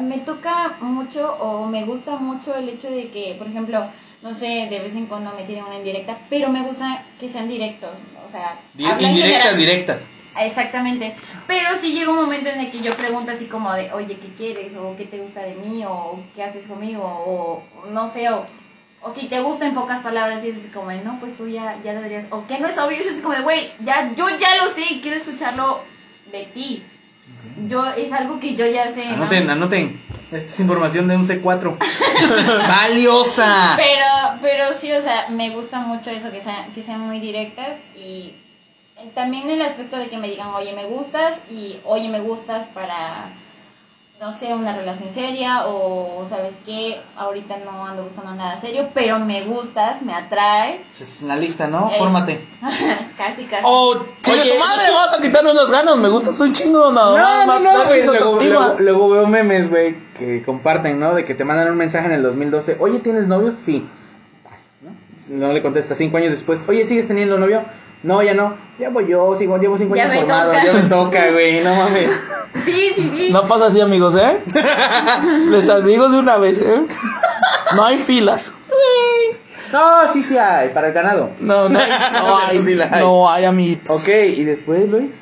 Me 0.00 0.18
toca 0.18 0.76
mucho 0.80 1.34
o 1.34 1.66
me 1.66 1.84
gusta 1.84 2.16
mucho 2.16 2.54
el 2.54 2.68
hecho 2.68 2.90
de 2.90 3.10
que, 3.10 3.34
por 3.38 3.46
ejemplo, 3.46 3.84
no 4.22 4.32
sé, 4.32 4.68
de 4.70 4.78
vez 4.78 4.94
en 4.94 5.06
cuando 5.06 5.32
me 5.34 5.44
tienen 5.44 5.64
una 5.64 5.76
indirecta, 5.76 6.18
pero 6.30 6.48
me 6.48 6.62
gusta 6.62 7.04
que 7.20 7.28
sean 7.28 7.48
directos, 7.48 8.04
o 8.24 8.28
sea, 8.28 8.58
en 8.78 9.00
Indirectas, 9.00 9.56
directas. 9.58 10.10
Exactamente, 10.36 11.14
pero 11.46 11.76
sí 11.78 11.92
llega 11.92 12.10
un 12.10 12.16
momento 12.16 12.48
en 12.48 12.60
el 12.60 12.70
que 12.70 12.80
yo 12.80 12.92
pregunto 12.96 13.30
así 13.30 13.46
como 13.46 13.72
de, 13.74 13.92
oye, 13.92 14.18
¿qué 14.18 14.34
quieres? 14.34 14.74
o 14.76 14.96
¿qué 14.96 15.04
te 15.04 15.18
gusta 15.18 15.42
de 15.42 15.54
mí? 15.54 15.84
o 15.86 16.18
¿qué 16.34 16.42
haces 16.42 16.66
conmigo? 16.66 17.04
o 17.04 17.62
no 17.90 18.08
sé, 18.08 18.30
o, 18.30 18.46
o 19.02 19.10
si 19.10 19.28
te 19.28 19.40
gusta 19.42 19.66
en 19.66 19.74
pocas 19.74 20.02
palabras 20.02 20.42
y 20.42 20.48
es 20.48 20.56
así 20.56 20.68
como, 20.68 20.88
de, 20.88 21.02
no, 21.04 21.20
pues 21.20 21.36
tú 21.36 21.46
ya, 21.46 21.78
ya 21.84 21.92
deberías, 21.92 22.24
o 22.30 22.46
que 22.46 22.58
no 22.58 22.66
es 22.66 22.78
obvio, 22.78 22.96
es 22.96 23.12
así 23.12 23.20
como 23.20 23.34
de, 23.34 23.42
güey, 23.42 23.72
ya, 23.84 24.14
yo 24.16 24.26
ya 24.30 24.64
lo 24.64 24.70
sé, 24.72 25.00
quiero 25.02 25.18
escucharlo 25.18 25.82
de 26.32 26.44
ti. 26.46 26.82
Yo, 27.68 27.84
es 27.94 28.12
algo 28.12 28.40
que 28.40 28.54
yo 28.54 28.66
ya 28.66 28.92
sé, 28.92 29.06
¿no? 29.06 29.14
Anoten, 29.14 29.50
anoten. 29.50 30.02
Esta 30.32 30.36
es 30.36 30.60
información 30.60 31.06
de 31.08 31.16
un 31.16 31.24
C4. 31.24 31.78
¡Valiosa! 32.68 33.76
Pero, 33.76 34.40
pero 34.42 34.72
sí, 34.72 34.92
o 34.92 35.00
sea, 35.00 35.28
me 35.30 35.50
gusta 35.50 35.80
mucho 35.80 36.10
eso, 36.10 36.30
que, 36.32 36.40
sean 36.40 36.72
que 36.72 36.82
sean 36.82 37.00
muy 37.00 37.20
directas 37.20 37.78
y 37.94 38.34
también 39.14 39.48
el 39.50 39.62
aspecto 39.62 39.96
de 39.96 40.08
que 40.08 40.18
me 40.18 40.28
digan, 40.28 40.48
oye, 40.54 40.72
me 40.72 40.86
gustas 40.86 41.40
y 41.48 41.78
oye, 41.84 42.08
me 42.08 42.20
gustas 42.20 42.68
para, 42.68 43.32
no 44.20 44.32
sé, 44.32 44.54
una 44.54 44.74
relación 44.74 45.12
seria 45.12 45.66
o, 45.66 46.24
¿sabes 46.28 46.60
qué? 46.64 47.02
Ahorita 47.16 47.56
no 47.58 47.84
ando 47.84 48.04
buscando 48.04 48.32
nada 48.34 48.58
serio, 48.58 48.88
pero 48.94 49.18
me 49.18 49.42
gustas, 49.42 50.02
me 50.02 50.14
atraes. 50.14 50.80
Es 50.98 51.22
una 51.22 51.36
lista, 51.36 51.66
¿no? 51.66 51.90
Es- 51.90 51.98
Fórmate. 51.98 52.48
casi, 53.18 53.44
casi. 53.44 53.62
O 53.64 53.90
Oye, 53.90 54.44
su 54.44 54.58
madre, 54.58 54.84
vamos 54.92 55.18
a 55.18 55.20
quitarnos 55.22 55.54
las 55.54 55.70
ganas, 55.70 55.96
me 55.98 56.08
gustas 56.08 56.38
un 56.40 56.52
chingo, 56.52 56.90
no. 56.92 57.18
No, 57.18 57.46
no, 57.46 57.60
no, 57.60 57.84
güey. 57.86 57.98
risa 58.00 58.12
Luego, 58.12 58.38
luego, 58.40 58.76
luego 58.78 59.10
veo 59.10 59.26
memes, 59.26 59.68
güey, 59.68 59.98
que 60.14 60.42
comparten, 60.42 60.98
¿no? 61.00 61.14
De 61.14 61.24
que 61.24 61.34
te 61.34 61.44
mandan 61.44 61.70
un 61.70 61.76
mensaje 61.76 62.06
en 62.06 62.12
el 62.12 62.22
2012. 62.22 62.76
Oye, 62.80 63.00
¿tienes 63.00 63.26
novios? 63.26 63.56
Sí. 63.56 63.86
¿no? 64.80 65.46
No 65.46 65.52
le 65.52 65.60
contesta 65.60 65.94
cinco 65.94 66.16
años 66.18 66.30
después, 66.30 66.64
oye, 66.68 66.84
¿sigues 66.84 67.08
teniendo 67.08 67.36
novio? 67.38 67.64
No, 68.04 68.22
ya 68.22 68.34
no. 68.34 68.56
Ya 68.78 68.90
voy 68.90 69.08
yo, 69.08 69.34
sigo, 69.34 69.56
llevo 69.58 69.78
cinco 69.78 69.96
Ya 69.96 70.04
años 70.04 70.14
me 70.14 70.20
formado, 70.20 70.52
toca. 70.52 70.64
ya 70.64 70.72
me 70.72 70.80
toca, 70.88 71.30
güey, 71.32 71.64
no 71.64 71.74
mames. 71.74 72.10
Sí, 72.64 72.92
sí, 72.94 73.12
sí. 73.16 73.30
No 73.32 73.48
pasa 73.48 73.66
así, 73.66 73.80
amigos, 73.80 74.14
¿eh? 74.14 74.40
Les 75.50 75.84
digo 75.84 76.08
de 76.08 76.20
una 76.20 76.38
vez, 76.38 76.62
¿eh? 76.62 76.86
No 77.74 77.84
hay 77.84 77.98
filas. 77.98 78.54
No, 79.72 80.08
sí, 80.12 80.22
sí 80.22 80.38
hay, 80.38 80.68
para 80.68 80.86
el 80.86 80.92
ganado. 80.92 81.30
No, 81.40 81.68
no, 81.68 81.78
no 82.12 82.38
hay. 82.46 82.74
La 82.76 82.88
hay. 82.92 83.02
No 83.02 83.28
hay, 83.28 83.44
amiguitos. 83.44 84.00
Ok, 84.00 84.08
y 84.36 84.44
después, 84.44 84.88
Luis. 84.88 85.14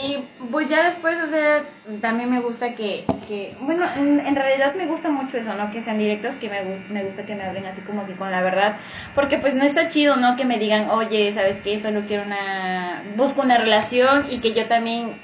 Y 0.00 0.18
pues 0.52 0.68
ya 0.68 0.84
después, 0.84 1.16
o 1.22 1.28
sea, 1.28 1.64
también 2.00 2.30
me 2.30 2.40
gusta 2.40 2.74
que, 2.74 3.04
que 3.26 3.56
bueno, 3.60 3.84
en, 3.96 4.20
en 4.20 4.36
realidad 4.36 4.74
me 4.76 4.86
gusta 4.86 5.08
mucho 5.10 5.38
eso, 5.38 5.54
¿no? 5.54 5.70
Que 5.72 5.82
sean 5.82 5.98
directos, 5.98 6.36
que 6.36 6.48
me, 6.48 6.62
me 6.88 7.02
gusta 7.04 7.26
que 7.26 7.34
me 7.34 7.42
hablen 7.42 7.66
así 7.66 7.80
como 7.80 8.06
que 8.06 8.12
con 8.12 8.30
la 8.30 8.40
verdad, 8.42 8.76
porque 9.14 9.38
pues 9.38 9.54
no 9.54 9.64
está 9.64 9.88
chido, 9.88 10.16
¿no? 10.16 10.36
Que 10.36 10.44
me 10.44 10.58
digan, 10.58 10.88
oye, 10.90 11.32
¿sabes 11.32 11.60
qué? 11.60 11.80
Solo 11.80 12.02
quiero 12.06 12.22
una, 12.24 13.02
busco 13.16 13.42
una 13.42 13.58
relación 13.58 14.26
y 14.30 14.38
que 14.38 14.52
yo 14.52 14.66
también, 14.66 15.16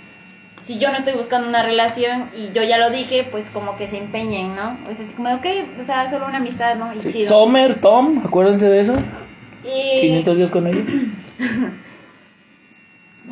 si 0.62 0.78
yo 0.78 0.90
no 0.90 0.96
estoy 0.98 1.12
buscando 1.12 1.46
una 1.48 1.62
relación 1.62 2.30
y 2.36 2.50
yo 2.52 2.62
ya 2.64 2.78
lo 2.78 2.90
dije, 2.90 3.28
pues 3.30 3.50
como 3.50 3.76
que 3.76 3.86
se 3.86 3.98
empeñen, 3.98 4.56
¿no? 4.56 4.76
Es 4.90 4.98
así 4.98 5.14
como, 5.14 5.32
ok, 5.34 5.46
o 5.78 5.84
sea, 5.84 6.08
solo 6.10 6.26
una 6.26 6.38
amistad, 6.38 6.74
¿no? 6.74 6.92
Y 6.94 7.00
Sí. 7.00 7.12
chido. 7.12 7.28
Sommer, 7.28 7.76
Tom, 7.76 8.22
acuérdense 8.26 8.68
de 8.68 8.80
eso. 8.80 8.96
Y- 9.64 10.00
500 10.00 10.36
días 10.36 10.50
con 10.50 10.66
ella. 10.66 10.82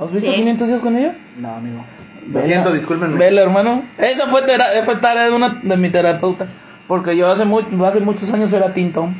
¿Has 0.00 0.12
visto 0.12 0.30
Sí. 0.30 0.36
500 0.36 0.68
días 0.68 0.80
con 0.80 0.96
ella? 0.96 1.16
No, 1.36 1.54
amigo. 1.56 1.84
Lo 2.26 2.34
Vela. 2.34 2.46
siento, 2.46 2.72
discúlpenme. 2.72 3.16
Vela, 3.18 3.42
hermano. 3.42 3.82
Esa 3.98 4.26
fue, 4.28 4.42
tera- 4.42 4.64
fue 4.84 4.96
tarea 4.96 5.24
de 5.26 5.32
una 5.32 5.60
de 5.62 5.76
mi 5.76 5.90
terapeuta. 5.90 6.46
Porque 6.88 7.16
yo 7.16 7.30
hace, 7.30 7.44
mu- 7.44 7.84
hace 7.84 8.00
muchos 8.00 8.32
años 8.32 8.52
era 8.52 8.72
Teen 8.72 8.92
Tom. 8.92 9.14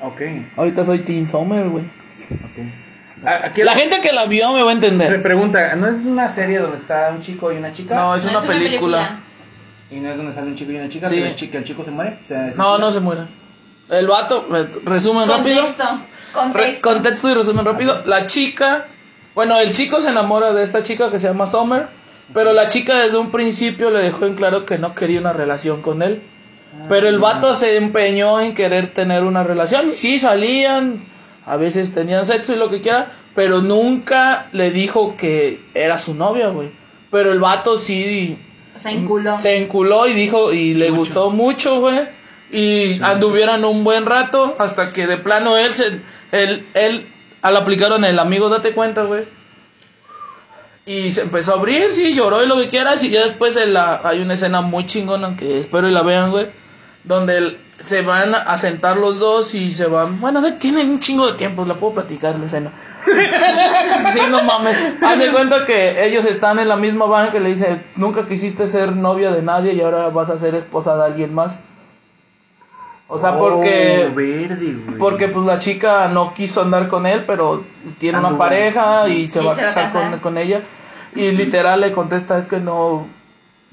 Ok, 0.00 0.20
Ahorita 0.56 0.84
soy 0.84 1.00
Teen 1.00 1.28
Sommer, 1.28 1.68
güey. 1.68 1.84
ok. 1.84 2.66
Ah, 3.24 3.40
Aquí 3.44 3.62
La 3.62 3.74
gente 3.74 4.00
que 4.00 4.12
la 4.12 4.26
vio 4.26 4.52
me 4.52 4.62
va 4.62 4.72
a 4.72 4.74
me 4.74 4.86
entender. 4.86 5.22
pregunta, 5.22 5.76
¿no 5.76 5.86
es 5.86 6.04
una 6.04 6.28
serie 6.28 6.58
donde 6.58 6.76
está 6.78 7.10
un 7.14 7.20
chico 7.20 7.52
y 7.52 7.56
una 7.56 7.72
chica? 7.72 7.94
No, 7.94 8.14
es 8.16 8.24
No, 8.24 8.30
una 8.32 8.40
película. 8.48 9.20
Y 9.90 10.00
no 10.00 10.10
es 10.10 10.16
donde 10.16 10.32
sale 10.32 10.48
un 10.48 10.56
chico 10.56 10.72
y 10.72 10.76
una 10.76 10.88
chica, 10.88 11.08
Sí. 11.08 11.22
el 11.22 11.34
chico, 11.36 11.58
el 11.58 11.64
chico 11.64 11.84
se 11.84 11.90
muere. 11.92 12.18
O 12.24 12.26
sea, 12.26 12.52
No, 12.56 12.78
no 12.78 12.90
se 12.90 12.98
muera. 13.00 13.28
El 13.90 14.06
vato, 14.08 14.48
resumen 14.84 15.28
rápido. 15.28 15.56
Contexto, 15.60 15.84
Re- 15.84 16.32
contexto. 16.32 16.88
contexto 16.90 17.30
y 17.30 17.34
resumen 17.34 17.64
rápido. 17.64 18.02
La 18.06 18.26
chica, 18.26 18.86
bueno, 19.34 19.58
el 19.58 19.72
chico 19.72 20.00
se 20.00 20.10
enamora 20.10 20.52
de 20.52 20.62
esta 20.62 20.82
chica 20.82 21.10
que 21.10 21.18
se 21.18 21.28
llama 21.28 21.46
Summer, 21.46 21.88
pero 22.34 22.52
la 22.52 22.68
chica 22.68 23.02
desde 23.02 23.18
un 23.18 23.30
principio 23.30 23.90
le 23.90 24.00
dejó 24.00 24.26
en 24.26 24.34
claro 24.34 24.66
que 24.66 24.78
no 24.78 24.94
quería 24.94 25.20
una 25.20 25.32
relación 25.32 25.82
con 25.82 26.02
él. 26.02 26.22
Pero 26.88 27.08
el 27.08 27.18
vato 27.18 27.54
se 27.54 27.76
empeñó 27.76 28.40
en 28.40 28.54
querer 28.54 28.94
tener 28.94 29.24
una 29.24 29.44
relación. 29.44 29.90
Y 29.90 29.96
sí, 29.96 30.18
salían, 30.18 31.06
a 31.44 31.56
veces 31.56 31.92
tenían 31.92 32.24
sexo 32.24 32.54
y 32.54 32.56
lo 32.56 32.70
que 32.70 32.80
quiera, 32.80 33.12
pero 33.34 33.60
nunca 33.60 34.48
le 34.52 34.70
dijo 34.70 35.16
que 35.16 35.62
era 35.74 35.98
su 35.98 36.14
novia, 36.14 36.48
güey. 36.48 36.72
Pero 37.10 37.30
el 37.32 37.40
vato 37.40 37.76
sí 37.76 38.38
Se 38.74 38.90
enculó. 38.90 39.36
se 39.36 39.58
enculó 39.58 40.06
y 40.06 40.14
dijo 40.14 40.52
y 40.52 40.74
le 40.74 40.90
gustó 40.90 41.30
mucho, 41.30 41.80
güey. 41.80 42.08
Y 42.50 43.02
anduvieron 43.02 43.64
un 43.64 43.84
buen 43.84 44.06
rato 44.06 44.56
hasta 44.58 44.92
que 44.92 45.06
de 45.06 45.18
plano 45.18 45.56
él 45.56 45.72
se 45.72 46.02
él 46.32 46.66
él 46.74 47.12
al 47.42 47.56
aplicaron 47.56 48.04
el 48.04 48.18
amigo 48.18 48.48
date 48.48 48.72
cuenta, 48.72 49.02
güey. 49.02 49.28
Y 50.84 51.12
se 51.12 51.22
empezó 51.22 51.52
a 51.52 51.58
abrir, 51.58 51.90
sí, 51.90 52.14
lloró 52.14 52.42
y 52.42 52.48
lo 52.48 52.56
que 52.56 52.68
quieras 52.68 53.04
y 53.04 53.10
ya 53.10 53.24
después 53.24 53.54
la, 53.68 54.00
hay 54.02 54.20
una 54.20 54.34
escena 54.34 54.62
muy 54.62 54.84
chingona 54.86 55.36
que 55.36 55.58
espero 55.58 55.88
y 55.88 55.92
la 55.92 56.02
vean, 56.02 56.30
güey, 56.30 56.50
donde 57.04 57.60
se 57.78 58.02
van 58.02 58.34
a 58.34 58.58
sentar 58.58 58.96
los 58.96 59.18
dos 59.18 59.54
y 59.54 59.70
se 59.72 59.86
van, 59.86 60.20
bueno, 60.20 60.42
tienen 60.58 60.90
un 60.90 60.98
chingo 60.98 61.26
de 61.26 61.34
tiempo, 61.34 61.64
la 61.64 61.74
puedo 61.74 61.94
platicar 61.94 62.36
la 62.38 62.46
escena. 62.46 62.72
sí, 64.12 64.20
no 64.30 64.42
mames. 64.44 64.76
Haz 65.02 65.18
de 65.18 65.30
cuenta 65.30 65.66
que 65.66 66.04
ellos 66.04 66.24
están 66.24 66.58
en 66.58 66.68
la 66.68 66.76
misma 66.76 67.06
van 67.06 67.30
que 67.30 67.40
le 67.40 67.50
dice, 67.50 67.84
nunca 67.96 68.26
quisiste 68.26 68.66
ser 68.68 68.94
novia 68.94 69.30
de 69.30 69.42
nadie 69.42 69.72
y 69.72 69.80
ahora 69.80 70.08
vas 70.08 70.30
a 70.30 70.38
ser 70.38 70.54
esposa 70.54 70.96
de 70.96 71.04
alguien 71.04 71.34
más. 71.34 71.60
O 73.14 73.18
sea, 73.18 73.38
porque... 73.38 74.08
Oh, 74.10 74.14
verde, 74.14 74.74
güey. 74.74 74.98
Porque 74.98 75.28
pues 75.28 75.44
la 75.44 75.58
chica 75.58 76.08
no 76.08 76.32
quiso 76.32 76.62
andar 76.62 76.88
con 76.88 77.04
él, 77.04 77.26
pero 77.26 77.62
tiene 77.98 78.18
una 78.18 78.38
pareja 78.38 79.06
y 79.06 79.30
se 79.30 79.42
va 79.42 79.52
a 79.52 79.54
se 79.54 79.60
va 79.60 79.70
a 79.70 79.74
casar 79.74 79.92
con, 79.92 80.18
con 80.20 80.38
ella. 80.38 80.62
Y 81.14 81.30
literal 81.32 81.82
le 81.82 81.92
contesta, 81.92 82.38
es 82.38 82.46
que 82.46 82.58
no, 82.58 83.06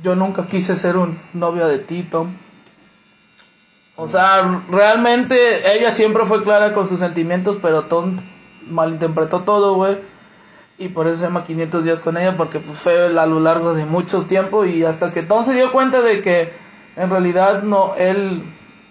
yo 0.04 0.17
nunca 0.17 0.45
quise 0.45 0.75
ser 0.75 0.97
un 0.97 1.17
novia 1.32 1.67
de 1.67 1.80
ti, 1.80 2.04
Tom. 2.04 2.36
O 3.95 4.10
sea, 4.10 4.65
realmente 4.69 5.38
ella 5.73 5.91
siempre 5.91 6.25
fue 6.25 6.43
clara 6.43 6.73
con 6.73 6.89
sus 6.89 6.99
sentimientos, 6.99 7.60
pero 7.62 7.86
Tom 7.86 8.17
malinterpretó 8.67 9.43
todo, 9.43 9.75
güey. 9.75 9.99
Y 10.78 10.89
por 10.89 11.08
eso 11.08 11.15
se 11.15 11.23
llama 11.28 11.45
500 11.45 11.86
días 11.86 12.02
con 12.02 12.17
ella, 12.17 12.36
porque 12.36 12.60
pues, 12.60 12.78
fue 12.78 13.06
a 13.06 13.25
lo 13.25 13.39
largo 13.39 13.73
de 13.73 13.86
mucho 13.86 14.23
tiempo 14.23 14.65
y 14.65 14.84
hasta 14.84 15.13
que 15.13 15.23
Tom 15.23 15.45
se 15.45 15.54
dio 15.54 15.71
cuenta 15.71 16.02
de 16.02 16.21
que 16.21 16.52
en 16.97 17.10
realidad 17.10 17.63
no, 17.63 17.95
él 17.95 18.43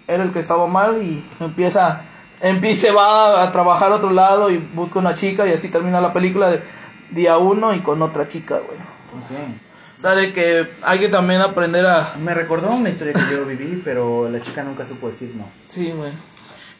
era 0.09 0.23
el 0.23 0.31
que 0.31 0.39
estaba 0.39 0.67
mal 0.67 1.01
y 1.01 1.23
empieza, 1.39 2.01
empieza 2.41 2.91
va 2.93 3.43
a 3.43 3.51
trabajar 3.51 3.91
a 3.91 3.95
otro 3.95 4.09
lado 4.09 4.49
y 4.49 4.57
busca 4.57 4.99
una 4.99 5.15
chica 5.15 5.47
y 5.47 5.53
así 5.53 5.69
termina 5.69 6.01
la 6.01 6.13
película 6.13 6.49
de 6.49 6.63
día 7.11 7.37
uno 7.37 7.73
y 7.73 7.81
con 7.81 8.01
otra 8.01 8.27
chica, 8.27 8.55
güey. 8.55 8.79
Ok. 8.79 9.55
O 9.97 10.01
sea, 10.01 10.15
de 10.15 10.31
que 10.31 10.69
hay 10.81 10.97
que 10.97 11.09
también 11.09 11.41
aprender 11.41 11.85
a... 11.85 12.15
Me 12.17 12.33
recordó 12.33 12.71
una 12.71 12.89
historia 12.89 13.13
que 13.13 13.35
yo 13.35 13.45
viví, 13.45 13.81
pero 13.83 14.29
la 14.29 14.39
chica 14.39 14.63
nunca 14.63 14.85
supo 14.85 15.09
decir 15.09 15.33
no. 15.35 15.45
Sí, 15.67 15.91
güey. 15.91 16.13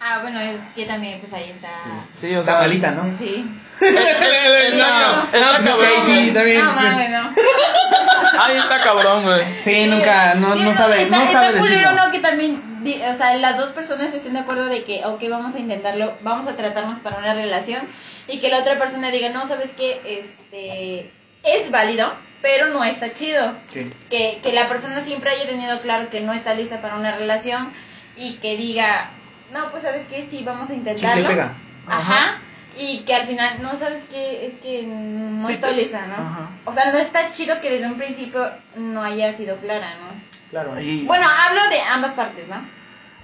Ah, 0.02 0.20
bueno, 0.22 0.40
es 0.40 0.58
que 0.76 0.86
también, 0.86 1.20
pues 1.20 1.34
ahí 1.34 1.52
está. 1.52 1.70
Sí, 2.16 2.34
o 2.34 2.40
Está 2.40 2.54
sea... 2.54 2.62
malita, 2.62 2.92
¿no? 2.92 3.18
Sí. 3.18 3.46
Está, 3.82 5.30
está 5.34 5.64
cabrón, 5.64 6.06
sí, 6.06 6.32
también. 6.34 6.66
No, 6.66 6.72
no. 6.72 7.36
Ahí 8.42 8.58
está 8.58 8.80
cabrón, 8.82 9.24
güey. 9.24 9.42
Sí, 9.62 9.88
nunca, 9.88 10.36
no, 10.36 10.56
no 10.56 10.74
sabe, 10.74 11.04
está, 11.04 11.18
no 11.18 11.32
sabe 11.32 11.52
no. 11.96 12.12
Que 12.12 12.20
también, 12.20 12.62
o 13.10 13.18
sea, 13.18 13.36
las 13.36 13.58
dos 13.58 13.72
personas 13.72 14.14
estén 14.14 14.34
de 14.34 14.40
acuerdo 14.40 14.66
de 14.66 14.84
que, 14.84 15.06
ok, 15.06 15.22
vamos 15.30 15.56
a 15.56 15.60
intentarlo, 15.60 16.18
vamos 16.22 16.48
a 16.48 16.56
tratarnos 16.56 17.00
para 17.00 17.18
una 17.18 17.34
relación 17.34 17.82
y 18.28 18.40
que 18.40 18.50
la 18.50 18.60
otra 18.60 18.78
persona 18.78 19.12
diga, 19.12 19.30
no, 19.30 19.48
¿sabes 19.48 19.72
qué? 19.72 20.02
Este, 20.06 21.12
es 21.44 21.72
válido, 21.72 22.14
pero 22.42 22.68
no 22.68 22.84
está 22.84 23.14
chido. 23.14 23.56
Sí. 23.68 23.92
Que, 24.10 24.40
que 24.44 24.54
la 24.54 24.70
persona 24.70 25.02
siempre 25.02 25.32
haya 25.32 25.46
tenido 25.46 25.80
claro 25.82 26.10
que 26.10 26.22
no 26.22 26.34
está 26.34 26.54
lista 26.54 26.82
para 26.82 26.96
una 26.96 27.16
relación 27.16 27.74
y 28.16 28.36
que 28.38 28.58
diga, 28.58 29.12
no, 29.54 29.68
pues, 29.72 29.84
¿sabes 29.84 30.06
qué? 30.08 30.26
Sí, 30.30 30.44
vamos 30.46 30.70
a 30.70 30.74
intentarlo. 30.74 31.22
Chicle 31.22 31.30
pega. 31.36 31.58
Ajá. 31.88 32.42
Y 32.78 33.00
que 33.00 33.14
al 33.16 33.28
final, 33.28 33.62
no, 33.62 33.76
¿sabes 33.78 34.06
qué? 34.10 34.46
Es 34.48 34.58
que 34.60 34.84
no 34.84 35.46
Sí, 35.46 35.60
lista, 35.76 36.06
¿no? 36.08 36.14
Ajá. 36.14 36.50
O 36.66 36.72
sea, 36.72 36.92
no 36.92 36.98
está 36.98 37.32
chido 37.34 37.60
que 37.62 37.70
desde 37.72 37.88
un 37.88 37.98
principio 37.98 38.50
no 38.76 39.04
haya 39.04 39.34
sido 39.36 39.58
clara, 39.60 39.96
¿no? 39.98 40.22
Claro. 40.50 40.80
Y- 40.80 41.06
Bueno, 41.06 41.28
hablo 41.48 41.62
de 41.70 41.82
ambas 41.82 42.14
partes, 42.14 42.48
¿no? 42.48 42.56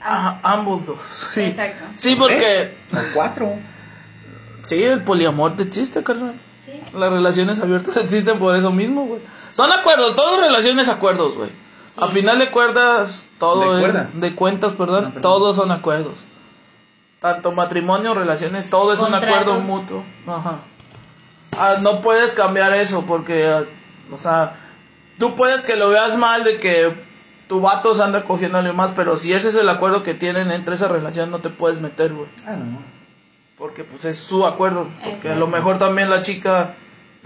Ajá, 0.02 0.40
ambos 0.44 0.86
dos. 0.86 1.02
Sí. 1.02 1.42
Exacto. 1.42 1.86
Sí, 1.98 2.16
porque... 2.16 2.78
Cuatro. 3.14 3.58
Sí, 4.64 4.84
el 4.84 5.04
poliamor 5.04 5.56
existe, 5.60 6.04
carnal. 6.04 6.40
Sí. 6.58 6.82
Las 6.94 7.12
relaciones 7.12 7.60
abiertas 7.60 7.96
existen 8.04 8.38
por 8.40 8.56
eso 8.56 8.72
mismo, 8.72 9.06
güey. 9.06 9.22
Son 9.52 9.72
acuerdos, 9.72 10.16
todo 10.16 10.42
relaciones 10.42 10.90
acuerdos, 10.90 11.36
güey. 11.36 11.50
Sí. 11.96 12.02
A 12.04 12.08
final 12.10 12.40
de 12.40 12.52
cuerdas, 12.52 13.30
todo 13.40 13.62
¿De 13.72 13.78
es- 13.86 13.92
cuerdas? 13.92 14.20
de 14.20 14.36
cuentas, 14.36 14.74
perdón, 14.74 15.04
No, 15.06 15.14
perdón. 15.14 15.22
todos 15.22 15.56
son 15.56 15.72
acuerdos. 15.72 16.26
Tanto 17.20 17.52
matrimonio, 17.54 18.14
relaciones, 18.14 18.70
todo 18.70 18.94
es 18.94 19.00
un 19.00 19.14
acuerdo 19.14 19.60
mutuo. 19.62 20.04
Ajá. 20.28 20.60
Ah, 21.58 21.76
no 21.82 22.02
puedes 22.02 22.34
cambiar 22.34 22.74
eso 22.74 23.06
porque, 23.06 23.48
ah, 23.48 23.64
o 24.12 24.18
sea, 24.18 24.56
tú 25.18 25.36
puedes 25.36 25.62
que 25.62 25.78
lo 25.78 25.90
veas 25.90 26.18
mal 26.18 26.44
de 26.44 26.58
que 26.58 27.06
tu 27.48 27.62
vato 27.62 27.96
se 27.96 28.04
anda 28.04 28.26
cogiendo 28.26 28.58
a 28.58 28.60
alguien 28.60 28.76
más, 28.76 28.92
pero 28.96 29.16
si 29.16 29.32
ese 29.32 29.50
es 29.50 29.56
el 29.56 29.70
acuerdo 29.70 30.04
que 30.04 30.14
tienen 30.14 30.52
entre 30.52 30.76
esa 30.76 30.88
relación, 30.90 31.32
no 31.32 31.40
te 31.42 31.50
puedes 31.50 31.80
meter, 31.80 32.14
güey. 32.14 32.30
Ah, 32.46 32.58
no. 32.58 32.84
Porque 33.58 33.86
pues 33.86 34.04
es 34.04 34.20
su 34.20 34.46
acuerdo. 34.46 34.90
Porque 35.04 35.30
a 35.30 35.36
lo 35.36 35.48
mejor 35.48 35.78
también 35.80 36.10
la 36.10 36.22
chica 36.22 36.76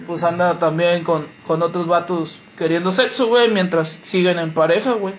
pues 0.05 0.23
anda 0.23 0.59
también 0.59 1.03
con, 1.03 1.27
con 1.47 1.61
otros 1.63 1.87
vatos 1.87 2.39
queriendo 2.59 2.91
sexo, 2.91 3.27
güey, 3.27 3.49
mientras 3.49 3.99
siguen 4.03 4.37
en 4.37 4.53
pareja, 4.53 4.93
güey. 4.93 5.15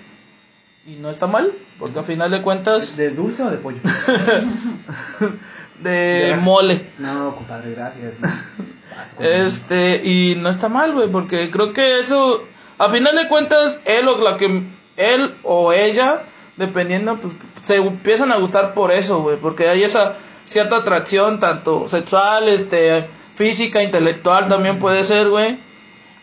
Y 0.86 0.97
no 0.97 1.11
está 1.11 1.26
mal, 1.26 1.53
porque 1.78 1.99
a 1.99 2.03
final 2.03 2.30
de 2.30 2.43
cuentas 2.43 2.97
¿De 2.97 3.11
dulce 3.11 3.43
o 3.43 3.51
de 3.51 3.57
pollo? 3.57 3.80
de 5.80 6.38
mole. 6.41 6.91
No, 6.99 7.34
compadre, 7.34 7.72
gracias. 7.72 8.18
Este, 9.18 10.03
y 10.05 10.34
no 10.36 10.51
está 10.51 10.68
mal, 10.68 10.93
güey, 10.93 11.09
porque 11.09 11.51
creo 11.51 11.72
que 11.72 12.01
eso, 12.01 12.45
a 12.76 12.91
final 12.91 13.16
de 13.16 13.28
cuentas, 13.28 13.78
él 13.86 14.07
o 14.09 14.18
la 14.18 14.36
que, 14.36 14.66
él 14.97 15.38
o 15.43 15.72
ella, 15.72 16.24
dependiendo, 16.59 17.18
pues, 17.18 17.34
se 17.62 17.76
empiezan 17.76 18.30
a 18.30 18.36
gustar 18.36 18.74
por 18.74 18.91
eso, 18.91 19.22
güey, 19.22 19.38
porque 19.38 19.68
hay 19.68 19.84
esa 19.84 20.18
cierta 20.45 20.76
atracción, 20.76 21.41
tanto 21.41 21.88
sexual, 21.88 22.49
este, 22.49 23.09
física, 23.34 23.82
intelectual 23.82 24.49
también 24.49 24.78
puede 24.78 25.03
ser, 25.05 25.30
güey. 25.30 25.69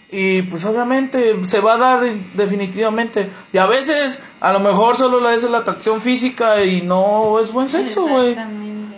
Y 0.09 0.43
pues 0.43 0.63
obviamente 0.65 1.35
se 1.47 1.59
va 1.59 1.73
a 1.73 1.77
dar 1.77 2.03
definitivamente. 2.33 3.29
Y 3.51 3.57
a 3.57 3.65
veces 3.67 4.21
A 4.39 4.53
lo 4.53 4.59
mejor 4.59 4.95
solo 4.95 5.19
la 5.19 5.33
es 5.33 5.43
la 5.49 5.57
atracción 5.59 5.99
física 6.01 6.63
y 6.63 6.81
no 6.83 7.39
es 7.39 7.51
buen 7.51 7.67
sexo, 7.67 8.07
güey. 8.07 8.35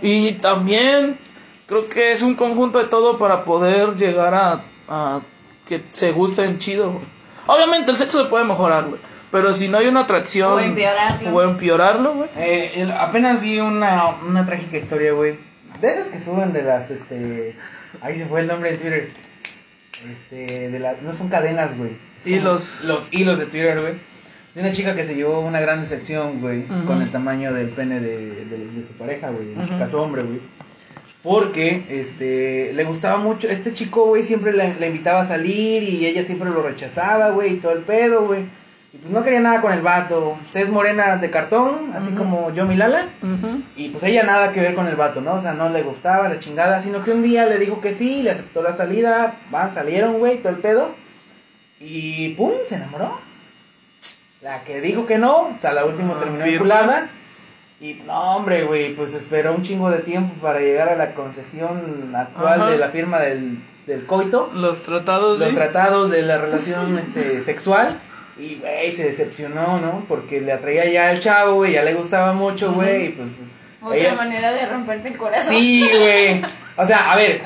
Y 0.02 0.34
también 0.34 1.18
creo 1.66 1.88
que 1.88 2.12
es 2.12 2.22
un 2.22 2.36
conjunto 2.36 2.78
de 2.80 2.86
todo 2.86 3.18
para 3.18 3.46
poder 3.46 3.96
llegar 3.96 4.34
a, 4.34 4.62
a 4.90 5.22
que 5.66 5.84
se 5.92 6.12
gusten 6.12 6.58
chido, 6.58 6.92
güey. 6.92 7.06
Obviamente 7.48 7.90
el 7.92 7.98
sexo 7.98 8.22
se 8.24 8.30
puede 8.30 8.44
mejorar, 8.46 8.86
güey. 8.90 9.02
Pero 9.32 9.54
si 9.54 9.68
no 9.70 9.78
hay 9.78 9.88
una 9.88 10.02
atracción. 10.02 10.52
O 10.54 10.60
empeorarlo. 10.60 11.36
O 11.36 11.42
empeorarlo, 11.42 12.14
güey. 12.16 12.30
Eh, 12.38 12.72
el- 12.82 12.92
apenas 12.92 13.40
vi 13.42 13.60
una, 13.60 14.10
una 14.28 14.46
trágica 14.46 14.78
historia, 14.78 15.14
güey. 15.14 15.40
De 15.80 15.88
esas 15.88 16.10
que 16.10 16.20
suben 16.20 16.52
de 16.52 16.64
las, 16.64 16.92
este... 16.92 17.56
Ahí 18.02 18.18
se 18.18 18.26
fue 18.26 18.42
el 18.42 18.48
nombre 18.48 18.72
de 18.72 18.78
Twitter. 18.78 19.14
Este, 20.12 20.70
de 20.70 20.80
las... 20.80 21.02
No 21.02 21.14
son 21.14 21.30
cadenas, 21.30 21.78
güey. 21.78 21.98
Hilos. 22.26 22.84
Los 22.86 23.10
hilos 23.12 23.40
de 23.40 23.46
Twitter, 23.46 23.80
güey. 23.82 23.94
De 24.56 24.62
una 24.62 24.72
chica 24.72 24.96
que 24.96 25.04
se 25.04 25.16
llevó 25.16 25.40
una 25.42 25.60
gran 25.60 25.82
decepción, 25.82 26.42
güey. 26.42 26.66
Con 26.86 27.02
el 27.02 27.12
tamaño 27.12 27.54
del 27.54 27.70
pene 27.70 28.00
de, 28.00 28.46
de, 28.46 28.58
de 28.68 28.84
su 28.84 28.96
pareja, 28.96 29.30
güey. 29.30 29.54
En 29.54 29.64
su 29.66 29.72
Ujú. 29.72 29.80
caso, 29.80 30.02
hombre, 30.02 30.24
güey. 30.24 30.40
Porque, 31.22 31.86
este, 31.90 32.72
le 32.74 32.84
gustaba 32.86 33.18
mucho, 33.18 33.50
este 33.50 33.74
chico, 33.74 34.06
güey, 34.06 34.24
siempre 34.24 34.54
la, 34.54 34.74
la 34.80 34.88
invitaba 34.88 35.20
a 35.22 35.26
salir 35.26 35.84
y 35.84 36.06
ella 36.06 36.24
siempre 36.24 36.50
lo 36.50 36.62
rechazaba, 36.64 37.32
güey, 37.32 37.56
y 37.56 37.58
todo 37.58 37.74
el 37.74 37.84
pedo, 37.84 38.26
güey. 38.26 38.46
Y 38.92 38.98
pues 38.98 39.12
no 39.12 39.24
quería 39.24 39.40
nada 39.40 39.62
con 39.62 39.72
el 39.72 39.82
vato. 39.82 40.38
Tez 40.52 40.70
morena 40.70 41.18
de 41.18 41.30
cartón, 41.30 41.92
así 41.96 42.16
como 42.16 42.52
yo, 42.54 42.66
mi 42.66 42.76
Lala. 42.76 43.08
Y 43.76 43.90
pues 43.90 44.04
ella 44.04 44.24
nada 44.24 44.52
que 44.52 44.62
ver 44.62 44.74
con 44.74 44.88
el 44.88 44.96
vato, 44.96 45.22
¿no? 45.22 45.34
O 45.36 45.42
sea, 45.42 45.54
no 45.54 45.70
le 45.70 45.84
gustaba 45.84 46.28
la 46.28 46.40
chingada, 46.40 46.82
sino 46.82 47.04
que 47.04 47.12
un 47.12 47.22
día 47.22 47.46
le 47.46 47.60
dijo 47.60 47.82
que 47.82 47.94
sí, 47.94 48.24
le 48.24 48.32
aceptó 48.32 48.64
la 48.64 48.74
salida, 48.74 49.38
van, 49.52 49.72
salieron, 49.72 50.18
güey, 50.18 50.40
todo 50.40 50.54
el 50.54 50.58
pedo. 50.58 50.96
Y 51.80 52.30
pum, 52.30 52.54
se 52.66 52.76
enamoró. 52.76 53.20
La 54.42 54.64
que 54.64 54.82
dijo 54.82 55.06
que 55.06 55.18
no, 55.18 55.36
o 55.38 55.58
sea, 55.60 55.74
la 55.74 55.86
última 55.86 56.14
Ah, 56.16 56.20
terminó 56.22 56.46
vinculada. 56.46 57.10
Y 57.82 57.94
no, 58.06 58.38
hombre, 58.38 58.64
güey, 58.64 58.96
pues 58.96 59.14
esperó 59.14 59.54
un 59.54 59.62
chingo 59.62 59.90
de 59.92 60.00
tiempo 60.00 60.34
para 60.42 60.60
llegar 60.60 60.90
a 60.90 60.96
la 60.96 61.14
concesión 61.14 62.14
actual 62.16 62.62
Ajá. 62.62 62.72
de 62.72 62.78
la 62.78 62.90
firma 62.90 63.20
del, 63.20 63.64
del 63.86 64.06
coito 64.06 64.50
Los 64.54 64.82
tratados 64.84 65.40
los 65.40 65.54
tratados 65.54 66.12
de 66.12 66.24
la 66.24 66.38
relación 66.38 66.98
este, 66.98 67.40
sexual. 67.42 68.02
Y, 68.40 68.56
güey, 68.56 68.92
se 68.92 69.06
decepcionó, 69.06 69.80
¿no? 69.80 70.06
Porque 70.08 70.40
le 70.42 70.54
atraía 70.54 70.86
ya 70.86 71.10
al 71.10 71.20
chavo, 71.20 71.56
güey, 71.56 71.74
ya 71.74 71.84
le 71.84 71.94
gustaba 71.94 72.34
mucho, 72.34 72.74
güey, 72.74 73.08
y 73.08 73.10
pues... 73.10 73.44
Otra 73.82 73.98
ella- 73.98 74.16
manera 74.16 74.52
de 74.52 74.66
romperte 74.66 75.10
el 75.10 75.18
corazón. 75.18 75.54
Sí, 75.54 75.90
güey. 75.98 76.42
O 76.76 76.86
sea, 76.86 77.12
a 77.12 77.16
ver, 77.16 77.42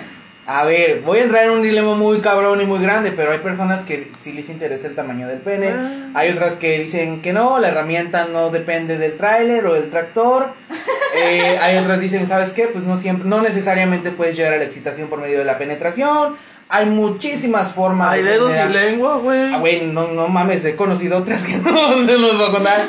a 0.45 0.65
ver, 0.65 1.01
voy 1.01 1.19
a 1.19 1.23
entrar 1.23 1.45
en 1.45 1.51
un 1.51 1.61
dilema 1.61 1.95
muy 1.95 2.19
cabrón 2.19 2.59
y 2.59 2.65
muy 2.65 2.81
grande, 2.81 3.11
pero 3.11 3.31
hay 3.31 3.39
personas 3.39 3.83
que 3.83 4.11
sí 4.19 4.33
les 4.33 4.49
interesa 4.49 4.87
el 4.87 4.95
tamaño 4.95 5.27
del 5.27 5.39
pene. 5.39 5.69
Ah. 5.69 6.09
Hay 6.15 6.31
otras 6.31 6.57
que 6.57 6.79
dicen 6.79 7.21
que 7.21 7.33
no, 7.33 7.59
la 7.59 7.69
herramienta 7.69 8.27
no 8.31 8.49
depende 8.49 8.97
del 8.97 9.15
tráiler 9.15 9.65
o 9.65 9.73
del 9.73 9.89
tractor. 9.89 10.53
Eh, 11.15 11.59
hay 11.61 11.77
otras 11.77 11.99
que 11.99 12.05
dicen, 12.05 12.25
¿sabes 12.25 12.53
qué? 12.53 12.65
Pues 12.65 12.85
no 12.85 12.97
siempre, 12.97 13.29
no 13.29 13.39
necesariamente 13.43 14.09
puedes 14.09 14.35
llegar 14.35 14.53
a 14.53 14.57
la 14.57 14.63
excitación 14.63 15.09
por 15.09 15.21
medio 15.21 15.37
de 15.37 15.45
la 15.45 15.59
penetración. 15.59 16.35
Hay 16.75 16.87
muchísimas 16.87 17.73
formas. 17.73 18.11
Hay 18.13 18.23
de 18.23 18.31
dedos 18.31 18.51
y 18.57 18.73
lengua, 18.73 19.17
güey. 19.17 19.53
Ah, 19.53 19.59
güey, 19.59 19.87
no, 19.91 20.07
no 20.07 20.27
mames, 20.27 20.65
he 20.65 20.75
conocido 20.75 21.17
otras 21.19 21.43
que 21.43 21.55
no, 21.57 21.71
no 21.71 22.11
los 22.13 22.37
voy 22.37 22.47
a 22.47 22.51
contar. 22.51 22.81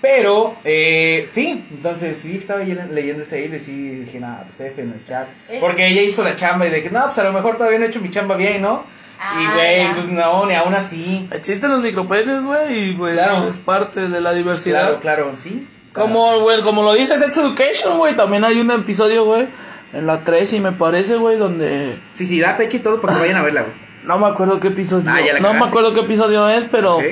Pero, 0.00 0.54
eh, 0.64 1.26
sí, 1.30 1.64
entonces 1.70 2.18
sí 2.18 2.36
estaba 2.36 2.60
leyendo, 2.62 3.22
ese 3.22 3.42
hilo 3.42 3.56
y 3.56 3.60
sí 3.60 3.88
dije, 4.04 4.20
nada, 4.20 4.44
pues 4.46 4.60
F 4.60 4.80
en 4.82 4.92
el 4.92 5.06
chat. 5.06 5.26
Es- 5.48 5.60
Porque 5.60 5.86
ella 5.86 6.02
hizo 6.02 6.22
la 6.22 6.36
chamba 6.36 6.66
y 6.66 6.70
de 6.70 6.82
que, 6.82 6.90
no, 6.90 7.00
pues 7.04 7.18
a 7.18 7.24
lo 7.24 7.32
mejor 7.32 7.56
todavía 7.56 7.78
no 7.78 7.86
he 7.86 7.88
hecho 7.88 8.00
mi 8.00 8.10
chamba 8.10 8.36
bien, 8.36 8.60
¿no? 8.62 8.84
y 9.16 9.20
Ah, 9.46 9.52
güey, 9.54 9.76
ya. 9.84 9.92
pues 9.94 10.08
no, 10.08 10.44
ni 10.46 10.54
aún 10.54 10.74
así. 10.74 11.26
Existen 11.30 11.70
los 11.70 11.80
micropenes, 11.80 12.42
güey, 12.44 12.90
y 12.90 12.92
pues 12.94 13.14
Claro. 13.14 13.48
es 13.48 13.58
parte 13.58 14.08
de 14.08 14.20
la 14.20 14.32
diversidad. 14.34 14.82
Claro, 15.00 15.00
claro, 15.00 15.34
sí. 15.42 15.66
Como, 15.92 16.40
güey, 16.40 16.60
como 16.62 16.82
lo 16.82 16.92
dice 16.94 17.18
Sex 17.18 17.38
Education, 17.38 17.96
güey, 17.98 18.16
también 18.16 18.44
hay 18.44 18.58
un 18.60 18.70
episodio, 18.72 19.24
güey, 19.24 19.48
en 19.94 20.06
la 20.06 20.24
3 20.24 20.52
y 20.54 20.60
me 20.60 20.72
parece, 20.72 21.16
güey, 21.16 21.38
donde 21.38 22.00
Sí, 22.12 22.26
sí, 22.26 22.40
da 22.40 22.54
fecha 22.54 22.76
y 22.76 22.80
todo 22.80 23.00
para 23.00 23.14
que 23.14 23.20
vayan 23.20 23.36
a 23.36 23.42
verla, 23.42 23.62
güey. 23.62 23.74
no 24.04 24.18
me 24.18 24.26
acuerdo 24.26 24.60
qué 24.60 24.68
episodio. 24.68 25.10
Ah, 25.10 25.20
ya 25.20 25.34
la 25.34 25.40
no 25.40 25.54
me 25.54 25.64
acuerdo 25.66 25.94
qué 25.94 26.00
episodio 26.00 26.48
es, 26.48 26.64
pero 26.70 26.96
Ok. 26.96 27.04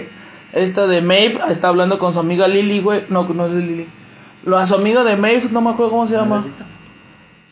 esta 0.53 0.87
de 0.87 1.01
Maeve 1.01 1.39
está 1.49 1.69
hablando 1.69 1.99
con 1.99 2.13
su 2.13 2.21
amiga 2.21 2.49
Lily, 2.49 2.81
güey. 2.81 3.05
No, 3.09 3.25
no 3.29 3.47
es 3.47 3.53
Lily. 3.53 3.89
Lo, 4.45 4.59
a 4.59 4.67
su 4.67 4.75
amiga 4.75 5.05
de 5.05 5.17
Maeve, 5.17 5.49
no 5.53 5.61
me 5.61 5.71
acuerdo 5.71 5.93
cómo 5.93 6.07
se 6.07 6.15
¿No 6.15 6.19
lo 6.19 6.25
llama. 6.25 6.43
visto? 6.45 6.65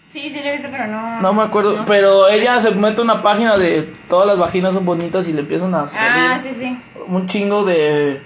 Sí, 0.04 0.28
sí 0.28 0.40
lo 0.42 0.48
he 0.48 0.52
visto, 0.52 0.66
pero 0.72 0.88
no. 0.88 1.20
No 1.20 1.32
me 1.32 1.42
acuerdo, 1.44 1.76
no. 1.78 1.84
pero 1.84 2.28
ella 2.28 2.60
se 2.60 2.72
mete 2.74 3.00
una 3.00 3.22
página 3.22 3.56
de 3.56 3.82
todas 4.08 4.26
las 4.26 4.38
vaginas 4.38 4.74
son 4.74 4.84
bonitas 4.84 5.28
y 5.28 5.32
le 5.32 5.40
empiezan 5.42 5.72
a 5.74 5.86
salir 5.86 6.08
Ah, 6.10 6.36
sí, 6.38 6.48
sí. 6.52 6.76
un 7.06 7.26
chingo 7.26 7.64
de, 7.64 8.20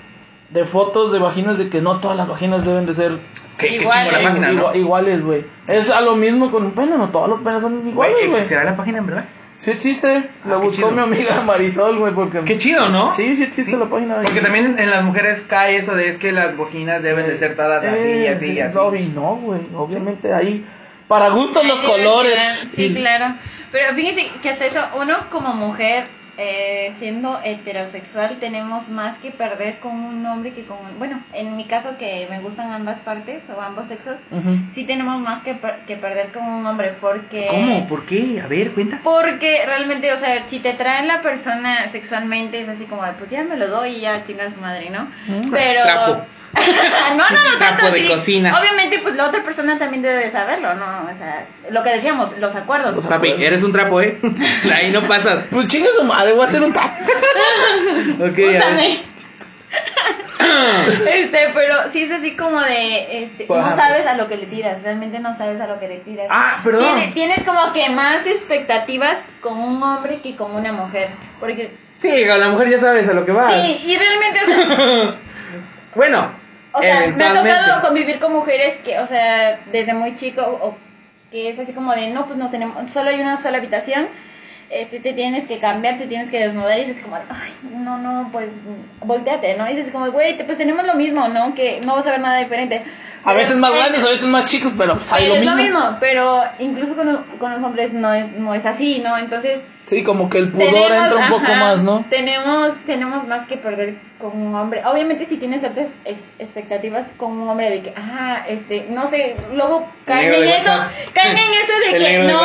de 0.54 0.64
fotos 0.64 1.12
de 1.12 1.18
vaginas 1.18 1.58
de 1.58 1.68
que 1.68 1.82
no 1.82 1.98
todas 1.98 2.16
las 2.16 2.28
vaginas 2.28 2.64
deben 2.64 2.86
de 2.86 2.94
ser 2.94 3.20
Qué, 3.58 3.68
qué 3.68 3.74
Igual, 3.82 4.08
la 4.40 4.76
iguales, 4.76 5.24
güey. 5.24 5.44
Es 5.68 5.90
a 5.90 6.00
lo 6.00 6.16
mismo 6.16 6.50
con 6.50 6.64
un 6.64 6.72
pene, 6.72 6.96
no 6.96 7.10
todos 7.10 7.28
los 7.28 7.40
penes 7.40 7.60
son 7.62 7.86
iguales, 7.86 8.16
güey. 8.16 8.30
¿existirá 8.30 8.64
la 8.64 8.76
página 8.76 8.98
en 8.98 9.06
verdad? 9.06 9.24
Sí 9.58 9.70
existe, 9.70 10.08
la 10.44 10.56
Ah, 10.56 10.58
qué 10.60 10.64
buscó 10.66 10.90
mi 10.90 11.00
amiga 11.00 11.40
Marisol, 11.46 11.98
güey, 11.98 12.12
porque... 12.12 12.40
Qué 12.44 12.58
chido, 12.58 12.88
¿no? 12.88 13.12
Sí, 13.12 13.36
sí 13.36 13.44
existe 13.44 13.70
Sí. 13.72 13.76
la 13.78 13.88
página. 13.88 14.16
Porque 14.22 14.40
Y- 14.40 14.42
también 14.42 14.76
en 14.78 14.90
las 14.90 15.04
mujeres 15.04 15.44
cae 15.48 15.76
eso 15.76 15.94
de 15.94 16.08
es 16.08 16.18
que 16.18 16.32
las 16.32 16.56
vaginas 16.56 17.02
deben 17.04 17.26
de 17.28 17.36
ser 17.36 17.54
todas 17.54 17.84
así, 17.84 17.96
Eh, 17.96 18.28
así, 18.30 18.46
sí, 18.46 18.60
así. 18.60 18.76
No, 18.76 18.94
y 18.94 19.08
no, 19.08 19.36
güey, 19.36 19.60
obviamente 19.76 20.34
ahí... 20.34 20.64
Para 21.06 21.28
gustos 21.30 21.64
los 21.66 21.76
colores. 21.82 22.68
Sí, 22.74 22.86
Y- 22.86 22.94
claro. 22.94 23.36
Pero 23.70 23.94
fíjense 23.94 24.30
que 24.42 24.50
hasta 24.50 24.66
eso, 24.66 24.80
uno 24.96 25.30
como 25.30 25.54
mujer, 25.54 26.08
eh, 26.36 26.92
siendo 26.98 27.40
heterosexual, 27.44 28.38
tenemos 28.40 28.88
más 28.88 29.18
que 29.18 29.30
perder 29.30 29.78
con 29.80 29.92
un 29.92 30.24
hombre 30.26 30.52
que 30.52 30.64
con 30.64 30.78
un... 30.78 30.98
Bueno, 30.98 31.22
en 31.32 31.56
mi 31.56 31.64
caso 31.66 31.96
que 31.98 32.26
me 32.30 32.40
gustan 32.40 32.72
ambas 32.72 33.00
partes 33.00 33.42
o 33.56 33.60
ambos 33.60 33.88
sexos, 33.88 34.20
Ujú. 34.30 34.58
sí 34.74 34.84
tenemos 34.84 35.20
más 35.20 35.42
que, 35.42 35.54
per- 35.54 35.84
que 35.86 35.96
perder 35.96 36.32
con 36.32 36.42
un 36.44 36.66
hombre 36.66 36.96
porque... 37.00 37.46
¿Cómo? 37.50 37.86
¿Por 37.86 38.06
qué? 38.06 38.40
A 38.44 38.48
ver, 38.48 38.72
cuenta. 38.72 39.00
Porque 39.02 39.62
realmente, 39.66 40.12
o 40.12 40.18
sea, 40.18 40.46
si 40.48 40.58
te 40.60 40.72
trae 40.72 41.06
la 41.06 41.22
persona 41.22 41.88
sexualmente, 41.88 42.60
es 42.60 42.68
así 42.68 42.84
como 42.86 43.04
de, 43.04 43.12
pues 43.12 43.30
ya 43.30 43.42
me 43.44 43.56
lo 43.56 43.68
doy 43.68 43.96
y 43.96 44.00
ya 44.00 44.22
chingar 44.24 44.48
a 44.48 44.50
su 44.50 44.60
madre, 44.60 44.90
¿no? 44.90 45.08
Pero... 45.52 45.82
Trapo. 45.82 46.24
no, 46.54 47.16
no, 47.16 47.24
no, 47.30 47.58
Trapo 47.58 47.76
tanto 47.80 47.90
de 47.90 48.06
cocina. 48.06 48.56
Obviamente, 48.56 49.00
pues 49.02 49.16
la 49.16 49.26
otra 49.26 49.42
persona 49.42 49.76
también 49.76 50.02
debe 50.02 50.14
de 50.24 50.30
saberlo, 50.30 50.72
¿no? 50.74 50.86
O 51.12 51.16
sea, 51.16 51.46
lo 51.68 51.82
que 51.82 51.90
decíamos, 51.90 52.38
los 52.38 52.54
acuerdos. 52.54 52.94
Los 52.94 53.08
Papi, 53.08 53.30
eres 53.42 53.64
un 53.64 53.72
trapo, 53.72 54.00
¿eh? 54.00 54.20
Ahí 54.72 54.92
no 54.92 55.02
pasas. 55.08 55.48
Pues 55.50 55.66
chingue 55.66 55.88
su 55.88 56.04
madre, 56.04 56.23
a 56.24 56.44
hacer 56.44 56.62
un 56.62 56.72
tap. 56.72 56.96
Ok, 58.20 58.38
este, 61.08 61.38
pero 61.54 61.90
sí 61.92 62.02
es 62.04 62.12
así 62.12 62.36
como 62.36 62.60
de, 62.60 63.24
este, 63.24 63.46
Pues, 63.46 63.60
no 63.60 63.66
ajá, 63.66 63.76
sabes 63.76 64.06
a 64.06 64.14
lo 64.14 64.28
que 64.28 64.36
le 64.36 64.46
tiras, 64.46 64.82
realmente 64.82 65.18
no 65.18 65.36
sabes 65.36 65.60
a 65.60 65.66
lo 65.66 65.78
que 65.80 65.88
le 65.88 65.98
tiras. 65.98 66.26
Ah, 66.30 66.60
perdón. 66.62 66.94
Tiene- 66.96 67.12
tienes 67.12 67.42
como 67.44 67.72
que 67.72 67.88
más 67.90 68.26
expectativas 68.26 69.18
con 69.40 69.58
un 69.58 69.82
hombre 69.82 70.20
que 70.20 70.36
con 70.36 70.54
una 70.54 70.72
mujer, 70.72 71.08
porque 71.40 71.76
Sí, 71.94 72.24
a 72.28 72.36
la 72.36 72.48
mujer 72.48 72.68
ya 72.70 72.78
sabes 72.78 73.08
a 73.08 73.14
lo 73.14 73.24
que 73.24 73.32
vas. 73.32 73.52
sí, 73.52 73.80
y 73.84 73.96
realmente, 73.96 74.40
o 74.42 74.46
sea, 74.46 75.20
Bueno, 75.94 76.32
O 76.72 76.82
sea, 76.82 77.00
me 77.08 77.24
ha 77.24 77.34
tocado 77.34 77.82
convivir 77.82 78.18
con 78.18 78.32
mujeres 78.32 78.80
que, 78.84 78.98
o 78.98 79.06
sea, 79.06 79.60
desde 79.70 79.94
muy 79.94 80.16
chico, 80.16 80.42
o 80.42 80.76
que 81.30 81.48
es 81.48 81.58
así 81.58 81.72
como 81.72 81.94
de, 81.94 82.10
no, 82.10 82.26
pues 82.26 82.38
nos 82.38 82.50
tenemos, 82.50 82.90
solo 82.90 83.10
hay 83.10 83.20
una 83.20 83.38
sola 83.38 83.58
habitación, 83.58 84.08
este, 84.70 85.00
te 85.00 85.12
tienes 85.12 85.46
que 85.46 85.58
cambiar, 85.58 85.98
te 85.98 86.06
tienes 86.06 86.30
que 86.30 86.38
desnudar, 86.38 86.78
y 86.78 86.84
dices 86.84 87.02
como, 87.02 87.16
ay, 87.16 87.52
no, 87.70 87.98
no, 87.98 88.30
pues, 88.32 88.50
volteate, 89.00 89.56
¿no? 89.56 89.68
Y 89.70 89.74
dices 89.76 89.92
como, 89.92 90.10
güey, 90.10 90.36
pues 90.44 90.58
tenemos 90.58 90.84
lo 90.86 90.94
mismo, 90.94 91.28
¿no? 91.28 91.54
Que 91.54 91.80
no 91.84 91.96
vas 91.96 92.06
a 92.06 92.10
ver 92.12 92.20
nada 92.20 92.38
diferente. 92.38 92.84
A 93.26 93.32
veces 93.32 93.56
más 93.56 93.72
grandes, 93.74 94.02
a 94.04 94.08
veces 94.08 94.26
más 94.26 94.44
chicos, 94.44 94.74
pero 94.76 94.94
pues, 94.96 95.10
hay 95.12 95.22
pero 95.22 95.34
lo 95.36 95.40
es 95.40 95.40
mismo. 95.56 95.56
lo 95.56 95.62
mismo, 95.84 95.96
pero 95.98 96.42
incluso 96.58 96.94
con, 96.94 97.24
con 97.38 97.52
los 97.52 97.62
hombres 97.62 97.94
no 97.94 98.12
es, 98.12 98.32
no 98.32 98.54
es 98.54 98.66
así, 98.66 99.00
¿no? 99.02 99.16
Entonces, 99.16 99.62
Sí, 99.86 100.02
como 100.02 100.30
que 100.30 100.38
el 100.38 100.50
pudor 100.50 100.66
tenemos, 100.66 100.90
entra 100.90 101.16
un 101.26 101.28
poco 101.28 101.44
ajá, 101.44 101.60
más, 101.60 101.84
¿no? 101.84 102.06
Tenemos, 102.08 102.82
tenemos 102.86 103.26
más 103.26 103.46
que 103.46 103.58
perder 103.58 103.98
con 104.18 104.32
un 104.40 104.54
hombre. 104.54 104.82
Obviamente 104.86 105.26
si 105.26 105.36
tienes 105.36 105.62
ex- 105.62 106.32
expectativas 106.38 107.04
con 107.18 107.32
un 107.32 107.46
hombre 107.48 107.68
de 107.68 107.82
que, 107.82 107.94
ah, 107.96 108.44
este, 108.48 108.86
no 108.88 109.06
sé, 109.08 109.36
luego 109.52 109.86
caen 110.06 110.32
en 110.32 110.44
eso, 110.44 110.70
caen 111.12 111.36
en 111.36 111.36
eso 111.36 111.90
de 111.90 111.96
El 111.98 112.04
que 112.04 112.18
de 112.18 112.32
no. 112.32 112.38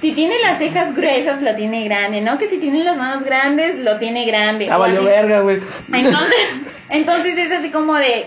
Si 0.00 0.12
tiene 0.12 0.34
las 0.42 0.58
cejas 0.58 0.94
gruesas 0.94 1.42
lo 1.42 1.54
tiene 1.54 1.84
grande, 1.84 2.20
¿no? 2.20 2.38
Que 2.38 2.48
si 2.48 2.58
tiene 2.58 2.84
las 2.84 2.96
manos 2.96 3.24
grandes 3.24 3.76
lo 3.76 3.98
tiene 3.98 4.26
grande. 4.26 4.72
O 4.72 4.78
valió 4.78 5.02
verga, 5.04 5.40
güey. 5.40 5.58
Entonces, 5.92 6.60
entonces 6.90 7.36
es 7.38 7.52
así 7.52 7.70
como 7.70 7.94
de 7.94 8.26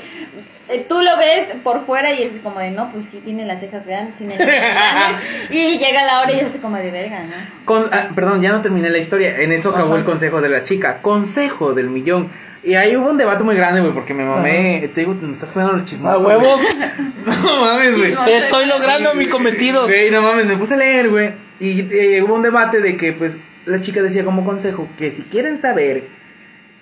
eh, 0.72 0.86
tú 0.88 1.02
lo 1.02 1.18
ves 1.18 1.48
por 1.64 1.84
fuera 1.84 2.14
y 2.14 2.22
es 2.22 2.42
como 2.44 2.60
de 2.60 2.70
no, 2.70 2.92
pues 2.92 3.06
sí 3.06 3.22
tiene 3.26 3.44
las 3.44 3.60
cejas 3.60 3.88
grandes, 3.88 4.18
tiene 4.18 4.36
las 4.38 4.48
cejas 4.48 4.94
grandes 4.94 5.28
y 5.50 5.80
llega 5.80 6.06
la 6.06 6.22
hora 6.22 6.32
y 6.32 6.40
es 6.40 6.46
así 6.46 6.60
como 6.60 6.78
de 6.78 6.92
verga, 6.92 7.22
¿no? 7.24 7.36
Con- 7.66 7.90
ah, 7.92 8.10
perdón, 8.14 8.42
ya 8.44 8.52
no 8.52 8.62
terminé 8.62 8.90
la 8.92 9.00
historia. 9.00 9.40
En 9.40 9.52
eso 9.52 9.70
acabó 9.70 9.94
Ajá. 9.94 10.00
el 10.00 10.06
consejo 10.06 10.42
de 10.42 10.50
la 10.50 10.64
chica. 10.64 11.02
Consejo 11.02 11.74
del 11.74 11.90
millón. 11.90 12.32
Y 12.62 12.76
ahí 12.76 12.96
hubo 12.96 13.10
un 13.10 13.18
debate 13.18 13.44
muy 13.44 13.56
grande, 13.56 13.82
güey, 13.82 13.94
porque 13.94 14.14
me 14.14 14.26
mamé. 14.26 14.92
Te 14.94 15.00
digo, 15.02 15.16
me 15.16 15.34
estás 15.34 15.52
poniendo 15.52 15.74
los 15.78 15.84
A 15.84 15.86
chismosos. 15.90 16.26
huevo. 16.26 16.46
No 17.26 17.62
mames, 17.62 17.98
güey. 17.98 18.10
Chismoso. 18.10 18.32
Estoy 18.32 18.66
logrando 18.68 19.16
mi 19.16 19.28
cometido. 19.28 19.86
Güey, 19.86 20.12
no 20.12 20.22
mames, 20.22 20.46
me 20.46 20.58
puse 20.58 20.76
a 20.76 20.78
leer, 20.78 21.10
güey. 21.10 21.49
Y 21.60 21.82
eh, 21.94 22.22
hubo 22.24 22.36
un 22.36 22.44
debate 22.44 22.82
de 22.82 22.98
que, 22.98 23.14
pues, 23.14 23.42
la 23.66 23.82
chica 23.82 24.02
decía 24.02 24.24
como 24.24 24.46
consejo 24.46 24.88
que 24.98 25.12
si 25.12 25.24
quieren 25.24 25.58
saber 25.58 26.08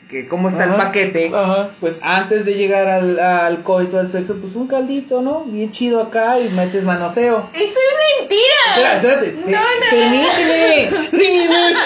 que 0.07 0.28
cómo 0.28 0.49
está 0.49 0.63
el 0.63 0.75
paquete, 0.75 1.32
pues 1.80 1.99
antes 2.01 2.45
de 2.45 2.53
llegar 2.53 2.88
al, 2.88 3.19
al 3.19 3.63
coito, 3.63 3.99
al 3.99 4.07
sexo, 4.07 4.38
pues 4.39 4.55
un 4.55 4.67
caldito, 4.67 5.21
¿no? 5.21 5.43
Bien 5.43 5.71
chido 5.71 6.01
acá 6.01 6.39
y 6.39 6.49
metes 6.49 6.86
manoseo. 6.86 7.49
¡Eso 7.53 7.63
es 7.63 8.19
mentira! 8.19 8.55
Espera, 8.69 8.93
espérate, 8.93 9.34
no, 9.51 9.57
no, 9.57 9.67
permíteme. 9.89 10.89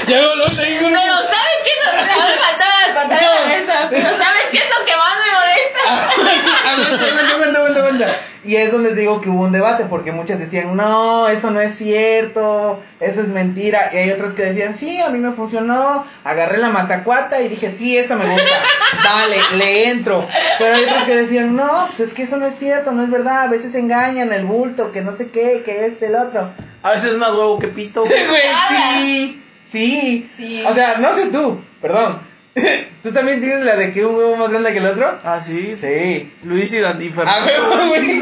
ya 0.07 0.21
lo 0.21 0.45
Pero 0.45 1.07
¿sabes 1.15 1.57
que 1.65 1.73
me 1.81 2.13
faltaba 2.37 3.21
la 3.21 3.47
mesa? 3.47 3.87
Pero 3.89 4.03
¿sabes 4.03 4.45
qué 4.51 4.57
es 4.57 4.60
lo 4.81 4.85
que 4.85 4.97
más 4.97 5.15
me 5.23 5.31
molesta? 5.37 6.71
aguanta, 6.71 7.05
aguanta, 7.05 7.33
aguanta, 7.35 7.59
aguanta, 7.59 7.79
aguanta. 7.79 8.17
Y 8.43 8.55
es 8.55 8.71
donde 8.71 8.95
digo 8.95 9.21
que 9.21 9.29
hubo 9.29 9.43
un 9.43 9.51
debate, 9.51 9.85
porque 9.85 10.11
muchas 10.11 10.39
decían, 10.39 10.75
no, 10.75 11.27
eso 11.27 11.51
no 11.51 11.61
es 11.61 11.75
cierto, 11.75 12.79
eso 12.99 13.21
es 13.21 13.27
mentira. 13.27 13.91
Y 13.93 13.97
hay 13.97 14.11
otras 14.11 14.33
que 14.33 14.43
decían, 14.43 14.75
sí, 14.75 14.99
a 14.99 15.09
mí 15.09 15.19
me 15.19 15.31
funcionó, 15.33 16.03
agarré 16.23 16.57
la 16.57 16.69
mazacuata 16.69 17.39
y 17.41 17.49
dije, 17.49 17.69
sí, 17.71 17.95
esta 17.95 18.15
me 18.15 18.27
gusta, 18.27 18.49
dale, 19.03 19.37
le 19.57 19.91
entro. 19.91 20.27
Pero 20.57 20.75
hay 20.75 20.83
otras 20.83 21.03
que 21.03 21.15
decían, 21.15 21.55
no, 21.55 21.87
pues 21.87 21.99
es 21.99 22.15
que 22.15 22.23
eso 22.23 22.37
no 22.37 22.47
es 22.47 22.55
cierto, 22.55 22.91
no 22.93 23.03
es 23.03 23.11
verdad, 23.11 23.43
a 23.43 23.49
veces 23.49 23.75
engañan 23.75 24.33
el 24.33 24.45
bulto, 24.45 24.91
que 24.91 25.01
no 25.01 25.15
sé 25.15 25.29
qué, 25.29 25.61
que 25.63 25.85
este, 25.85 26.07
el 26.07 26.15
otro. 26.15 26.51
A 26.81 26.91
veces 26.91 27.11
es 27.11 27.17
más 27.17 27.33
huevo 27.33 27.59
que 27.59 27.67
pito. 27.67 28.03
sí, 29.03 29.43
sí, 29.69 30.29
sí. 30.35 30.63
O 30.67 30.73
sea, 30.73 30.97
no 30.97 31.13
sé 31.13 31.27
tú, 31.27 31.63
perdón. 31.79 32.30
¿Tú 33.03 33.11
también 33.11 33.39
tienes 33.39 33.63
la 33.63 33.75
de 33.75 33.93
que 33.93 34.05
un 34.05 34.15
huevo 34.15 34.35
más 34.35 34.49
grande 34.49 34.71
que 34.71 34.79
el 34.79 34.85
otro? 34.85 35.19
Ah, 35.23 35.39
sí. 35.39 35.75
Sí. 35.79 36.33
Luis 36.43 36.73
y 36.73 36.79
Dandy 36.79 37.09
Fernando. 37.09 37.49
Ah, 37.49 37.87
güey. 37.87 38.21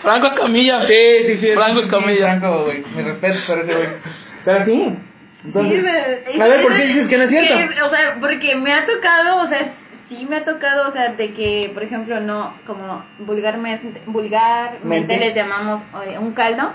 Franco 0.00 0.26
Escamilla. 0.26 0.86
Sí, 0.86 1.24
sí, 1.24 1.38
sí. 1.38 1.50
Franco 1.52 1.80
Escamilla. 1.80 2.38
Franco, 2.38 2.64
güey. 2.64 2.84
Mi 2.94 3.02
respeto 3.02 3.38
para 3.46 3.62
ese 3.62 3.74
güey. 3.74 3.88
Pero 4.44 4.60
sí. 4.60 4.96
Entonces, 5.44 5.84
a 5.84 6.46
ver, 6.46 6.62
¿por 6.62 6.76
qué 6.76 6.86
dices 6.86 7.08
que 7.08 7.16
no 7.18 7.24
es 7.24 7.30
cierto? 7.30 7.54
o 7.84 7.88
sea, 7.88 8.16
porque 8.20 8.54
me 8.56 8.72
ha 8.72 8.86
tocado, 8.86 9.42
o 9.42 9.46
sea, 9.48 9.68
sí 10.08 10.24
me 10.28 10.36
ha 10.36 10.44
tocado, 10.44 10.86
o 10.86 10.90
sea, 10.92 11.14
de 11.14 11.32
que, 11.32 11.70
por 11.74 11.82
ejemplo, 11.82 12.20
no, 12.20 12.56
como 12.64 13.04
vulgarmente, 13.18 14.02
vulgarmente 14.06 15.18
les 15.18 15.34
llamamos 15.34 15.82
un 16.20 16.32
caldo 16.32 16.72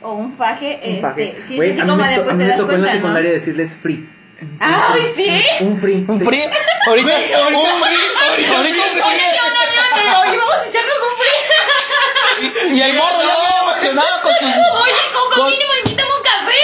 o 0.00 0.14
un 0.14 0.32
faje, 0.32 0.80
un 0.82 1.04
este, 1.04 1.36
sí, 1.46 1.58
sí, 1.60 1.80
como 1.80 2.02
después 2.02 2.30
a 2.30 2.34
mí 2.34 2.44
me 2.44 2.52
tocó 2.52 2.72
en 2.72 2.82
la 2.82 2.88
secundaria 2.88 3.32
decirles 3.32 3.76
free. 3.76 4.08
¡Ay, 4.60 5.12
sí! 5.14 5.42
Un 5.60 5.80
free. 5.80 6.04
Un 6.08 6.20
free. 6.20 6.42
Ahorita, 6.86 7.12
ahorita, 7.12 7.58
un 7.58 7.82
free. 7.82 7.96
Ahorita, 8.32 8.76
Oye, 10.20 10.36
vamos 10.36 10.56
a 10.56 10.68
echarnos 10.68 10.96
un 11.08 11.14
free. 11.18 12.76
Y 12.76 12.82
el 12.82 12.94
morro 12.94 13.22
ya 13.22 13.62
emocionado 13.62 14.22
con 14.22 14.32
su. 14.32 14.44
Oye, 14.46 14.92
como 15.14 15.48
mínimo 15.48 15.72
invítame 15.84 16.10
un 16.16 16.22
café. 16.22 16.60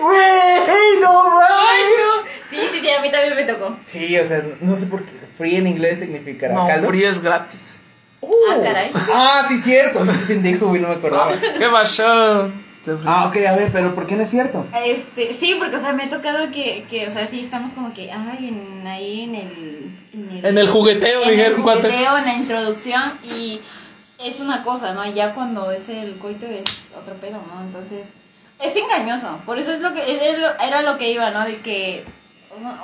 Güey, 0.00 1.00
no 1.00 1.30
mames. 1.30 2.32
Sí, 2.50 2.58
sí, 2.72 2.80
sí, 2.80 2.90
a 2.90 3.00
mí 3.00 3.12
también 3.12 3.36
me 3.36 3.44
tocó. 3.44 3.76
Sí, 3.86 4.18
o 4.18 4.26
sea, 4.26 4.42
no 4.60 4.76
sé 4.76 4.86
por 4.86 5.04
qué. 5.04 5.12
Free 5.38 5.56
en 5.56 5.66
inglés 5.68 6.00
significará 6.00 6.54
no, 6.54 6.66
caldo. 6.66 6.88
free 6.88 7.04
es 7.04 7.20
gratis. 7.22 7.80
Uh. 8.20 8.32
Ah, 8.50 8.56
caray. 8.62 8.90
Ah, 9.14 9.44
sí, 9.48 9.60
cierto. 9.62 10.04
Es 10.04 10.26
pendejo, 10.28 10.68
güey, 10.68 10.80
no 10.80 10.88
me 10.88 10.94
acordaba. 10.94 11.32
¿Qué 11.38 11.68
pasó? 11.70 12.52
Ah, 13.06 13.28
ok, 13.28 13.36
a 13.46 13.56
ver, 13.56 13.70
pero 13.72 13.94
¿por 13.94 14.06
qué 14.06 14.16
no 14.16 14.22
es 14.22 14.30
cierto? 14.30 14.66
Este, 14.84 15.32
sí, 15.32 15.56
porque, 15.58 15.76
o 15.76 15.80
sea, 15.80 15.92
me 15.92 16.04
ha 16.04 16.08
tocado 16.08 16.50
que, 16.50 16.84
que 16.88 17.06
o 17.06 17.10
sea, 17.10 17.26
sí 17.26 17.40
estamos 17.40 17.72
como 17.72 17.92
que, 17.92 18.10
ay, 18.10 18.48
en, 18.48 18.86
ahí 18.86 19.22
en 19.22 19.34
el... 19.34 19.98
En 20.12 20.30
el, 20.30 20.46
en 20.46 20.58
el 20.58 20.68
jugueteo, 20.68 21.22
en 21.22 21.30
dijeron. 21.30 21.58
el 21.58 21.62
jugueteo, 21.62 22.18
en 22.18 22.24
la 22.24 22.34
introducción, 22.34 23.02
y 23.22 23.60
es 24.18 24.40
una 24.40 24.64
cosa, 24.64 24.92
¿no? 24.92 25.06
Ya 25.12 25.34
cuando 25.34 25.70
es 25.70 25.88
el 25.88 26.18
coito 26.18 26.46
es 26.46 26.94
otro 26.96 27.14
pedo, 27.14 27.40
¿no? 27.52 27.62
Entonces, 27.62 28.08
es 28.60 28.76
engañoso, 28.76 29.40
por 29.46 29.58
eso 29.58 29.72
es 29.72 29.80
lo 29.80 29.92
que, 29.94 30.02
era 30.60 30.82
lo 30.82 30.98
que 30.98 31.12
iba, 31.12 31.30
¿no? 31.30 31.44
De 31.44 31.56
que 31.58 32.04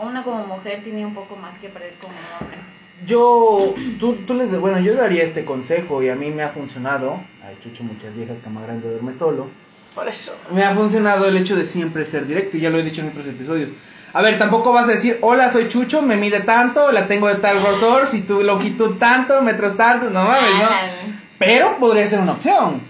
una 0.03 0.23
como 0.25 0.47
mujer 0.47 0.83
tiene 0.83 1.05
un 1.05 1.15
poco 1.15 1.37
más 1.37 1.59
que 1.59 1.69
perder 1.69 1.95
como 2.01 2.15
hombre. 2.41 2.59
Yo, 3.07 3.75
tú, 4.01 4.15
tú 4.27 4.35
les, 4.35 4.59
bueno, 4.59 4.81
yo 4.81 4.95
daría 4.95 5.23
este 5.23 5.45
consejo 5.45 6.03
y 6.03 6.09
a 6.09 6.17
mí 6.17 6.31
me 6.31 6.43
ha 6.43 6.49
funcionado. 6.49 7.21
Ay, 7.45 7.57
chucho, 7.63 7.85
muchas 7.85 8.17
viejas 8.17 8.41
que 8.41 8.51
más 8.51 8.65
grande 8.65 8.91
duerme 8.91 9.15
solo. 9.15 9.47
Por 9.99 10.07
eso. 10.07 10.37
Me 10.53 10.65
ha 10.65 10.77
funcionado 10.77 11.27
el 11.27 11.37
hecho 11.37 11.57
de 11.57 11.67
siempre 11.67 12.07
ser 12.07 12.25
directo 12.29 12.57
y 12.57 12.61
ya 12.61 12.71
lo 12.71 12.79
he 12.79 12.85
dicho 12.85 13.01
en 13.01 13.09
otros 13.09 13.27
episodios. 13.27 13.71
A 14.13 14.23
ver, 14.23 14.39
tampoco 14.39 14.73
vas 14.73 14.85
a 14.89 14.93
decir, 14.93 15.19
hola, 15.23 15.51
soy 15.51 15.69
Chucho, 15.69 16.03
me 16.03 16.17
mide 16.17 16.39
tanto, 16.43 16.93
la 16.93 17.09
tengo 17.09 17.27
de 17.27 17.35
tal 17.35 17.61
grosor, 17.61 18.07
si 18.07 18.23
tu 18.23 18.45
longitud 18.45 18.97
tanto, 18.99 19.43
metros 19.43 19.77
tantos, 19.77 20.13
no 20.13 20.23
mames, 20.23 20.55
¿no? 20.55 20.69
Pero 21.41 21.81
podría 21.81 22.07
ser 22.07 22.21
una 22.21 22.35
opción. 22.35 22.87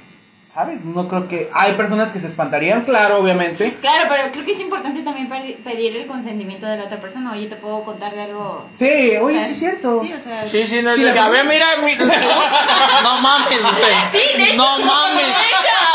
¿Sabes? 0.48 0.82
No 0.82 1.06
creo 1.08 1.28
que. 1.28 1.50
Hay 1.52 1.74
personas 1.74 2.10
que 2.10 2.18
se 2.18 2.26
espantarían, 2.26 2.82
claro, 2.82 3.18
obviamente. 3.18 3.76
Claro, 3.82 4.06
pero 4.08 4.32
creo 4.32 4.44
que 4.46 4.52
es 4.52 4.60
importante 4.60 5.02
también 5.02 5.28
pedir 5.62 5.94
el 5.94 6.06
consentimiento 6.06 6.66
de 6.66 6.78
la 6.78 6.84
otra 6.84 6.98
persona. 7.00 7.32
Oye, 7.32 7.48
te 7.48 7.56
puedo 7.56 7.84
contar 7.84 8.14
de 8.14 8.22
algo. 8.22 8.66
Sí, 8.76 9.12
oye, 9.20 9.42
sí 9.44 9.52
es 9.52 9.58
cierto. 9.58 10.02
Sí, 10.02 10.12
o 10.12 10.18
sea. 10.18 10.46
Sí, 10.46 10.66
sí, 10.66 10.82
no 10.82 10.90
es 10.90 11.00
de 11.00 11.10
A 11.10 11.28
ver, 11.28 11.44
mira, 11.44 11.66
mira. 11.84 12.02
no 13.02 13.20
mames, 13.20 13.60
güey. 13.60 13.94
Sí, 14.10 14.38
de 14.38 14.44
hecho, 14.44 14.56
No 14.56 14.78
mames. 14.78 15.36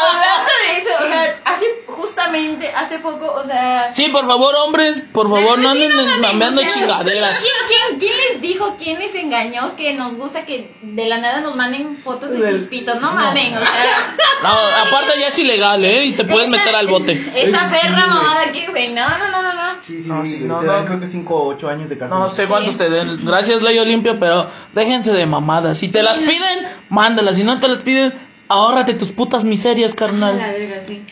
hablando 0.08 0.52
de 0.68 0.73
eso, 0.73 0.73
o 1.00 1.08
sea, 1.08 1.42
hace 1.46 1.66
justamente, 1.88 2.70
hace 2.72 3.00
poco, 3.00 3.32
o 3.32 3.46
sea. 3.46 3.92
Sí, 3.94 4.10
por 4.10 4.26
favor, 4.26 4.54
hombres, 4.66 5.04
por 5.14 5.30
favor, 5.30 5.60
no 5.60 5.70
anden 5.70 5.92
mameando 6.20 6.62
chingaderas. 6.62 7.42
¿quién, 7.42 7.54
quién, 7.68 8.00
quién 8.00 8.18
les 8.18 8.42
dijo, 8.42 8.76
quién 8.78 9.00
les 9.00 9.16
engañó 9.16 9.76
que 9.76 9.94
nos 9.94 10.18
gusta 10.18 10.46
que 10.46 10.76
de 10.82 11.06
la 11.08 11.18
nada 11.18 11.42
nos 11.42 11.56
manden 11.56 11.98
fotos 11.98 12.32
de 12.32 12.52
sus 12.52 12.68
pitos? 12.68 13.00
No 13.02 13.14
mamen, 13.14 13.56
o 13.56 13.60
sea. 13.60 14.16
No, 14.44 14.50
aparte 14.50 15.20
ya 15.20 15.28
es 15.28 15.40
ilegal, 15.40 15.84
¿eh? 15.86 16.06
Y 16.06 16.14
te 16.14 16.26
puedes 16.26 16.50
meter 16.50 16.76
al 16.76 16.88
bote. 16.88 17.32
Esa 17.36 17.70
perra 17.70 18.08
mamada 18.08 18.44
aquí, 18.48 18.66
güey. 18.70 18.94
No, 18.94 19.08
no, 19.18 19.32
no, 19.32 19.42
no, 19.42 19.54
no. 19.54 19.84
Sí, 19.84 20.02
sí, 20.02 20.10
no, 20.10 20.26
sí, 20.26 20.40
no, 20.42 20.62
no. 20.62 20.86
creo 20.86 21.00
que 21.00 21.08
5 21.08 21.36
o 21.36 21.48
8 21.56 21.70
años 21.70 21.90
de 21.90 21.98
cárcel. 21.98 22.20
No 22.20 22.30
sé 22.30 22.46
cuántos 22.48 22.78
te 22.78 22.90
den. 22.90 23.26
Gracias, 23.26 23.62
Ley 23.62 23.78
Olimpia, 23.80 24.20
pero 24.20 24.50
déjense 24.74 25.14
de 25.14 25.26
mamadas. 25.26 25.78
Si 25.78 25.90
te 25.90 26.04
las 26.04 26.18
piden, 26.20 26.68
mándalas. 26.90 27.36
Si 27.38 27.44
no 27.44 27.60
te 27.60 27.68
las 27.68 27.80
piden, 27.80 28.14
ahórrate 28.54 28.94
tus 28.94 29.12
putas 29.12 29.44
miserias, 29.44 29.94
carnal. 29.96 30.38
La 30.38 30.52
verga, 30.52 30.82
sí. 30.86 31.06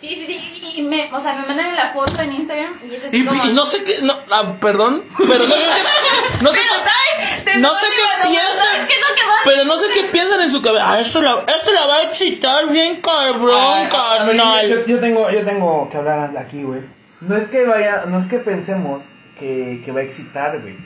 Sí, 0.00 0.08
sí, 0.08 0.26
sí, 0.26 0.72
y 0.76 0.82
me, 0.82 1.12
o 1.12 1.20
sea, 1.20 1.34
me 1.34 1.46
mandan 1.48 1.74
la 1.74 1.92
foto 1.92 2.22
en 2.22 2.32
Instagram 2.32 2.78
y 2.88 2.94
es 2.94 3.04
así 3.04 3.16
y, 3.16 3.24
como... 3.24 3.44
y 3.44 3.52
no 3.52 3.66
sé 3.66 3.82
qué, 3.82 3.96
no, 4.02 4.14
ah, 4.30 4.56
perdón, 4.60 5.04
pero 5.18 5.44
no 5.44 5.50
sé 5.50 5.60
qué, 5.60 6.40
no 6.40 6.50
sé 6.52 6.58
qué, 7.44 7.58
no 7.58 7.68
sé 7.68 7.86
qué 7.90 8.28
piensan, 8.28 8.88
pero 9.44 9.64
no 9.64 9.76
sé 9.76 9.86
qué 9.92 10.04
piensan 10.04 10.40
en 10.42 10.52
su 10.52 10.62
cabeza, 10.62 10.84
ah, 10.86 11.00
esto 11.00 11.20
la, 11.20 11.44
esto 11.48 11.72
la 11.72 11.84
va 11.84 11.96
a 11.96 12.02
excitar 12.04 12.68
bien 12.70 13.00
cabrón, 13.00 13.88
carnal. 13.90 14.68
Yo, 14.68 14.86
yo, 14.86 15.00
tengo, 15.00 15.28
yo 15.32 15.44
tengo 15.44 15.88
que 15.90 15.96
hablar 15.96 16.36
aquí, 16.38 16.62
güey, 16.62 16.82
no 17.22 17.36
es 17.36 17.48
que 17.48 17.66
vaya, 17.66 18.04
no 18.06 18.20
es 18.20 18.28
que 18.28 18.38
pensemos 18.38 19.14
que, 19.36 19.82
que 19.84 19.90
va 19.90 19.98
a 19.98 20.04
excitar, 20.04 20.60
güey, 20.60 20.76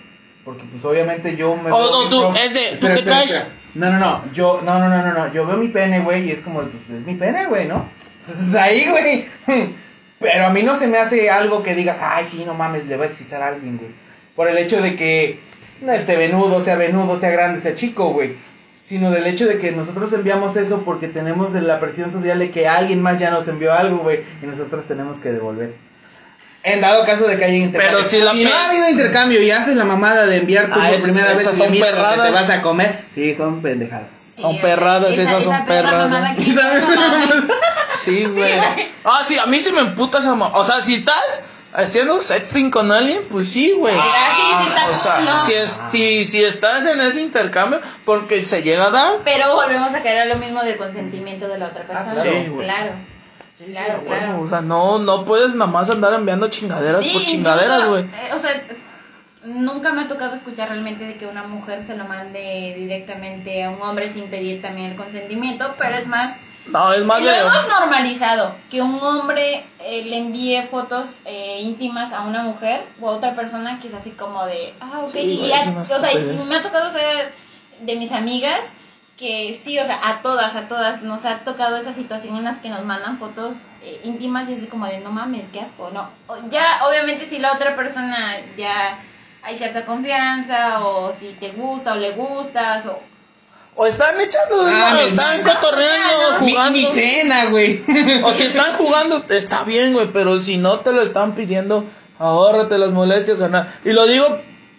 porque 0.44 0.64
pues 0.64 0.84
obviamente 0.84 1.36
yo 1.36 1.56
me... 1.56 1.70
O 1.70 1.90
no, 1.90 2.08
tú, 2.08 2.34
es 2.36 2.54
de, 2.54 2.78
¿tú 2.78 2.86
qué 2.94 3.02
traes? 3.02 3.46
No, 3.74 3.90
no, 3.90 3.98
no, 3.98 4.32
yo, 4.32 4.60
no, 4.62 4.78
no, 4.78 4.88
no, 4.88 5.02
no, 5.02 5.12
no, 5.12 5.32
yo 5.32 5.46
veo 5.46 5.56
mi 5.56 5.68
pene, 5.68 6.00
güey, 6.00 6.28
y 6.28 6.30
es 6.30 6.42
como, 6.42 6.60
pues, 6.60 6.98
es 7.00 7.06
mi 7.06 7.14
pene, 7.14 7.46
güey, 7.46 7.66
¿no? 7.66 7.88
Pues 8.24 8.54
ahí, 8.54 8.86
güey. 8.90 9.26
Pero 10.18 10.46
a 10.46 10.50
mí 10.50 10.62
no 10.62 10.76
se 10.76 10.86
me 10.86 10.98
hace 10.98 11.30
algo 11.30 11.62
que 11.62 11.74
digas, 11.74 12.00
ay, 12.02 12.24
sí, 12.26 12.44
no 12.44 12.54
mames, 12.54 12.86
le 12.86 12.96
va 12.96 13.04
a 13.04 13.08
excitar 13.08 13.42
a 13.42 13.48
alguien, 13.48 13.78
güey. 13.78 13.90
Por 14.36 14.48
el 14.48 14.58
hecho 14.58 14.80
de 14.80 14.94
que 14.94 15.40
no 15.80 15.92
esté 15.92 16.16
venudo, 16.16 16.60
sea 16.60 16.76
venudo, 16.76 17.16
sea 17.16 17.30
grande, 17.30 17.60
sea 17.60 17.74
chico, 17.74 18.12
güey. 18.12 18.36
Sino 18.84 19.10
del 19.10 19.26
hecho 19.26 19.46
de 19.46 19.58
que 19.58 19.72
nosotros 19.72 20.12
enviamos 20.12 20.56
eso 20.56 20.82
porque 20.84 21.08
tenemos 21.08 21.54
la 21.54 21.80
presión 21.80 22.10
social 22.10 22.38
de 22.38 22.50
que 22.50 22.68
alguien 22.68 23.02
más 23.02 23.18
ya 23.18 23.30
nos 23.30 23.48
envió 23.48 23.72
algo, 23.72 23.98
güey. 23.98 24.20
Y 24.42 24.46
nosotros 24.46 24.84
tenemos 24.84 25.18
que 25.18 25.32
devolver. 25.32 25.74
En 26.64 26.80
dado 26.80 27.04
caso 27.04 27.26
de 27.26 27.36
que 27.38 27.44
haya 27.44 27.56
intercambio. 27.56 27.98
Pero 27.98 28.08
si, 28.08 28.18
la 28.18 28.32
no 28.34 28.56
ha 28.56 28.68
habido 28.68 28.88
intercambio 28.88 29.42
y 29.42 29.50
haces 29.50 29.76
la 29.76 29.84
mamada 29.84 30.26
de 30.26 30.36
enviar 30.36 30.66
tu 30.72 30.78
ah, 30.78 30.88
por 30.90 31.02
primera 31.02 31.34
vez 31.34 31.42
son 31.42 31.72
perradas. 31.72 32.26
te 32.26 32.32
vas 32.32 32.50
a 32.50 32.62
comer, 32.62 33.06
sí, 33.10 33.34
son 33.34 33.62
pendejadas. 33.62 34.10
son 34.34 34.60
perradas, 34.60 35.18
esas 35.18 35.42
son 35.42 35.64
perradas. 35.66 36.36
sí, 37.98 38.26
güey. 38.26 38.52
Ah, 39.04 39.22
sí, 39.26 39.36
a 39.38 39.46
mí 39.46 39.58
se 39.58 39.72
me 39.72 39.80
emputa 39.80 40.18
esa 40.18 40.36
mamá. 40.36 40.52
O 40.54 40.64
sea, 40.64 40.76
si 40.76 40.94
estás 40.94 41.42
haciendo 41.72 42.20
sexting 42.20 42.70
con 42.70 42.92
alguien, 42.92 43.20
pues 43.28 43.48
sí, 43.48 43.74
güey. 43.76 43.96
Ah, 43.98 44.36
sí, 44.36 44.64
sí, 44.64 44.90
o 44.90 44.94
sea, 44.94 45.36
si, 45.38 45.52
es, 45.54 45.80
si, 45.90 46.24
si 46.24 46.44
estás 46.44 46.86
en 46.86 47.00
ese 47.00 47.22
intercambio, 47.22 47.80
porque 48.04 48.46
se 48.46 48.62
llega 48.62 48.86
a 48.86 48.90
dar. 48.90 49.12
Pero 49.24 49.54
volvemos 49.56 49.92
a 49.92 50.02
caer 50.02 50.20
a 50.20 50.24
lo 50.26 50.36
mismo 50.36 50.62
del 50.62 50.76
consentimiento 50.76 51.48
de 51.48 51.58
la 51.58 51.68
otra 51.68 51.86
persona. 51.88 52.20
Ah, 52.20 52.22
claro. 52.22 52.56
claro. 52.56 53.11
Sí, 53.52 53.66
claro, 53.70 54.00
sí, 54.00 54.06
claro. 54.06 54.40
o 54.40 54.46
sea, 54.46 54.62
no, 54.62 54.98
no 54.98 55.24
puedes 55.26 55.54
nada 55.54 55.70
más 55.70 55.90
andar 55.90 56.14
enviando 56.14 56.48
chingaderas 56.48 57.04
por 57.04 57.22
chingaderas, 57.22 57.88
güey. 57.88 58.04
Eh, 58.04 58.30
o 58.34 58.38
sea, 58.38 58.50
nunca 59.44 59.92
me 59.92 60.02
ha 60.02 60.08
tocado 60.08 60.34
escuchar 60.34 60.68
realmente 60.68 61.04
de 61.04 61.16
que 61.16 61.26
una 61.26 61.42
mujer 61.44 61.84
se 61.84 61.96
lo 61.96 62.04
mande 62.04 62.74
directamente 62.78 63.64
a 63.64 63.70
un 63.70 63.82
hombre 63.82 64.08
sin 64.08 64.30
pedir 64.30 64.62
también 64.62 64.92
el 64.92 64.96
consentimiento, 64.96 65.74
pero 65.78 65.96
es 65.96 66.06
más... 66.06 66.36
No, 66.66 66.92
es 66.92 67.04
más 67.04 67.20
lo 67.20 67.28
hemos 67.28 67.68
normalizado 67.68 68.54
que 68.70 68.80
un 68.80 69.02
hombre 69.02 69.66
eh, 69.80 70.04
le 70.04 70.18
envíe 70.18 70.62
fotos 70.70 71.20
eh, 71.24 71.60
íntimas 71.60 72.12
a 72.12 72.20
una 72.20 72.44
mujer 72.44 72.86
o 73.00 73.10
a 73.10 73.12
otra 73.14 73.34
persona 73.34 73.80
que 73.80 73.88
es 73.88 73.94
así 73.94 74.12
como 74.12 74.46
de, 74.46 74.72
ah, 74.80 75.00
ok, 75.04 75.14
y, 75.16 75.50
o 75.50 75.98
sea, 75.98 76.12
y 76.12 76.38
me 76.48 76.56
ha 76.56 76.62
tocado 76.62 76.88
ser 76.90 77.34
de 77.80 77.96
mis 77.96 78.12
amigas 78.12 78.60
que 79.22 79.54
sí, 79.54 79.78
o 79.78 79.84
sea, 79.86 80.00
a 80.08 80.20
todas, 80.20 80.56
a 80.56 80.66
todas 80.66 81.02
nos 81.02 81.24
ha 81.24 81.44
tocado 81.44 81.76
esa 81.76 81.92
situación 81.92 82.36
en 82.36 82.42
las 82.44 82.58
que 82.58 82.68
nos 82.70 82.84
mandan 82.84 83.18
fotos 83.20 83.66
eh, 83.80 84.00
íntimas 84.02 84.48
y 84.48 84.54
así 84.54 84.66
como 84.66 84.86
de 84.86 84.98
no 84.98 85.12
mames, 85.12 85.48
qué 85.52 85.60
asco, 85.60 85.90
no. 85.92 86.10
Ya, 86.50 86.80
obviamente 86.88 87.28
si 87.28 87.38
la 87.38 87.52
otra 87.52 87.76
persona 87.76 88.36
ya 88.58 88.98
hay 89.44 89.56
cierta 89.56 89.86
confianza, 89.86 90.84
o 90.84 91.12
si 91.12 91.28
te 91.38 91.50
gusta 91.50 91.92
o 91.92 91.96
le 91.96 92.12
gustas, 92.12 92.86
o... 92.86 92.98
O 93.76 93.86
están 93.86 94.20
echando, 94.20 94.60
Ah, 94.66 94.92
o 94.96 95.06
están 95.06 95.38
mi- 95.38 95.44
cotorreando, 95.44 96.40
Mi, 96.44 96.50
jugando. 96.52 96.72
mi 96.78 96.84
cena, 96.84 97.44
güey. 97.46 97.82
O 98.24 98.30
si 98.32 98.42
están 98.42 98.74
jugando, 98.76 99.24
está 99.30 99.62
bien, 99.64 99.92
güey, 99.94 100.12
pero 100.12 100.36
si 100.38 100.58
no 100.58 100.80
te 100.80 100.92
lo 100.92 101.00
están 101.00 101.34
pidiendo, 101.36 101.86
ahórrate 102.18 102.76
las 102.76 102.90
molestias, 102.90 103.38
ganar. 103.38 103.68
Y 103.84 103.92
lo 103.92 104.04
digo 104.06 104.26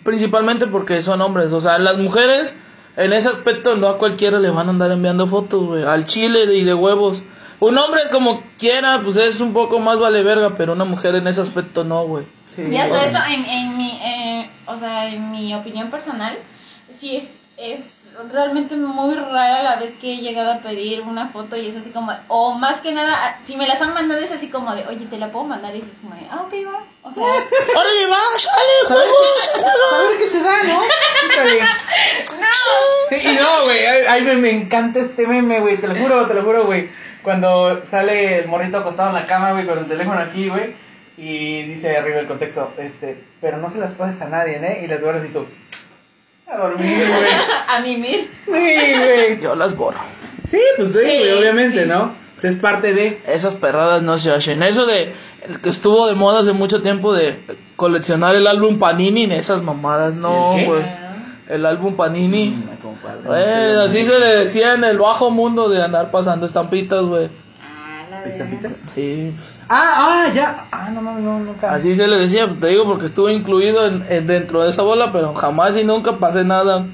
principalmente 0.03 0.67
porque 0.67 1.01
son 1.01 1.21
hombres, 1.21 1.53
o 1.53 1.61
sea, 1.61 1.77
las 1.79 1.97
mujeres, 1.97 2.55
en 2.95 3.13
ese 3.13 3.29
aspecto, 3.29 3.75
no 3.77 3.87
a 3.87 3.97
cualquiera 3.97 4.39
le 4.39 4.49
van 4.49 4.67
a 4.67 4.71
andar 4.71 4.91
enviando 4.91 5.27
fotos, 5.27 5.65
güey, 5.65 5.83
al 5.83 6.05
chile 6.05 6.39
y 6.53 6.63
de 6.63 6.73
huevos. 6.73 7.23
Un 7.59 7.77
hombre 7.77 8.01
es 8.01 8.09
como 8.09 8.43
quiera, 8.57 8.99
pues 9.03 9.15
es 9.17 9.39
un 9.39 9.53
poco 9.53 9.79
más 9.79 9.99
vale 9.99 10.21
verga, 10.23 10.53
pero 10.55 10.73
una 10.73 10.85
mujer 10.85 11.15
en 11.15 11.27
ese 11.27 11.41
aspecto 11.41 11.83
no, 11.83 12.05
güey. 12.05 12.27
Y 12.57 12.75
hasta 12.75 13.05
eso, 13.05 13.19
en, 13.29 13.45
en 13.45 13.77
mi, 13.77 13.99
eh, 14.01 14.49
o 14.65 14.77
sea, 14.77 15.07
en 15.07 15.31
mi 15.31 15.53
opinión 15.55 15.89
personal, 15.89 16.37
sí 16.93 17.15
es, 17.15 17.41
es 17.57 18.11
realmente 18.31 18.75
muy 18.75 19.15
rara 19.15 19.61
la 19.61 19.75
vez 19.75 19.93
que 19.99 20.13
he 20.13 20.17
llegado 20.17 20.53
a 20.53 20.61
pedir 20.61 21.01
una 21.01 21.29
foto 21.29 21.55
y 21.55 21.67
es 21.67 21.75
así 21.75 21.91
como, 21.91 22.11
o 22.27 22.53
más 22.53 22.81
que 22.81 22.93
nada, 22.93 23.39
si 23.43 23.55
me 23.57 23.67
las 23.67 23.79
han 23.81 23.93
mandado 23.93 24.21
es 24.21 24.31
así 24.31 24.49
como 24.49 24.73
de, 24.73 24.85
oye, 24.87 25.05
te 25.05 25.17
la 25.17 25.31
puedo 25.31 25.45
mandar 25.45 25.75
y 25.75 25.79
es 25.79 25.85
como 26.01 26.15
de, 26.15 26.21
ah, 26.31 26.41
ok, 26.45 26.53
va. 26.67 26.83
O 27.03 27.11
sea, 27.11 27.23
¡Órale, 27.23 28.07
va! 28.07 28.37
¡Sale, 28.37 28.73
juegos! 28.87 29.51
Saber 29.89 30.17
qué 30.17 30.27
se 30.27 30.41
da, 30.41 30.63
¿no? 30.63 30.81
No. 32.39 33.17
Y 33.17 33.35
no, 33.35 33.63
güey, 33.65 33.85
ay, 33.85 34.03
ay, 34.09 34.21
me, 34.23 34.35
me 34.35 34.51
encanta 34.51 34.99
este 34.99 35.27
meme, 35.27 35.59
güey, 35.59 35.77
te 35.77 35.87
lo 35.87 35.95
juro, 35.95 36.27
te 36.27 36.33
lo 36.33 36.43
juro, 36.43 36.65
güey. 36.65 36.89
Cuando 37.21 37.85
sale 37.85 38.39
el 38.39 38.47
morrito 38.47 38.77
acostado 38.77 39.09
en 39.09 39.15
la 39.15 39.25
cama, 39.25 39.51
güey, 39.51 39.67
con 39.67 39.77
el 39.77 39.87
teléfono 39.87 40.19
aquí, 40.19 40.49
güey, 40.49 40.75
y 41.17 41.63
dice 41.63 41.95
arriba 41.95 42.19
el 42.19 42.27
contexto, 42.27 42.73
este, 42.77 43.23
pero 43.39 43.57
no 43.57 43.69
se 43.69 43.79
las 43.79 43.93
pases 43.93 44.21
a 44.23 44.29
nadie, 44.29 44.57
¿eh? 44.57 44.81
Y 44.83 44.87
las 44.87 45.01
guardas 45.01 45.25
y 45.25 45.31
tú, 45.31 45.45
a 46.53 46.57
dormir, 46.57 46.97
güey. 47.07 47.31
A 47.67 47.79
mimir. 47.81 48.31
Sí, 48.45 48.51
güey. 48.51 49.41
Yo 49.41 49.55
las 49.55 49.75
borro. 49.75 49.99
Sí, 50.47 50.59
pues 50.77 50.93
sí, 50.93 50.99
Sí, 50.99 51.17
güey, 51.19 51.39
obviamente, 51.39 51.83
sí. 51.83 51.89
¿no? 51.89 52.15
Es 52.41 52.55
parte 52.57 52.93
de... 52.93 53.21
Esas 53.25 53.55
perradas 53.55 54.01
no 54.01 54.17
se 54.17 54.29
hacen. 54.31 54.63
Eso 54.63 54.85
de 54.85 55.13
el 55.47 55.61
que 55.61 55.69
estuvo 55.69 56.07
de 56.07 56.15
moda 56.15 56.39
hace 56.39 56.53
mucho 56.53 56.81
tiempo 56.81 57.13
de 57.13 57.43
coleccionar 57.75 58.35
el 58.35 58.47
álbum 58.47 58.79
Panini, 58.79 59.23
esas 59.33 59.61
mamadas, 59.61 60.17
no, 60.17 60.55
güey. 60.65 61.03
El 61.47 61.65
álbum 61.65 61.95
Panini. 61.95 62.49
Mm, 62.49 62.81
compadre. 62.81 63.21
Eh, 63.41 63.75
así 63.83 64.05
se 64.05 64.17
le 64.19 64.25
decía 64.37 64.73
en 64.73 64.83
el 64.83 64.97
bajo 64.97 65.31
mundo 65.31 65.69
de 65.69 65.83
andar 65.83 66.11
pasando 66.11 66.45
estampitas, 66.45 67.03
güey. 67.03 67.29
¿Estampitas? 68.26 68.74
Sí. 68.93 69.34
Ah, 69.69 69.93
ah, 70.28 70.32
ya. 70.34 70.67
Ah, 70.71 70.89
no 70.91 71.01
mames, 71.01 71.24
no, 71.24 71.39
nunca. 71.39 71.71
Así 71.74 71.95
se 71.95 72.07
le 72.07 72.17
decía, 72.17 72.53
te 72.59 72.67
digo 72.67 72.86
porque 72.86 73.05
estuvo 73.05 73.30
incluido 73.30 73.86
en, 73.88 74.05
en- 74.09 74.28
dentro 74.28 74.63
de 74.63 74.69
esa 74.69 74.82
bola, 74.84 75.11
pero 75.11 75.34
jamás 75.34 75.76
y 75.78 75.84
nunca 75.84 76.19
pasé 76.19 76.43
nada. 76.45 76.88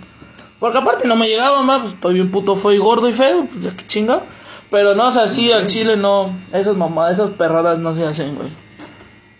Porque 0.60 0.78
aparte 0.78 1.08
no 1.08 1.16
me 1.16 1.28
llegaba 1.28 1.62
más, 1.64 1.80
pues 1.82 1.94
estoy 1.94 2.16
bien 2.16 2.32
puto 2.32 2.56
feo 2.56 2.74
y 2.74 2.78
gordo 2.78 3.08
y 3.08 3.14
feo, 3.14 3.46
pues 3.50 3.64
ya 3.64 3.76
que 3.76 3.86
chinga. 3.86 4.24
Pero 4.70 4.94
no, 4.94 5.08
o 5.08 5.12
sea, 5.12 5.28
sí, 5.28 5.52
al 5.52 5.66
chile 5.66 5.98
no, 5.98 6.36
esas 6.52 6.76
mamadas, 6.76 7.14
esas 7.14 7.32
perradas 7.32 7.80
no 7.80 7.94
se 7.96 8.06
hacen, 8.06 8.36
güey. 8.36 8.50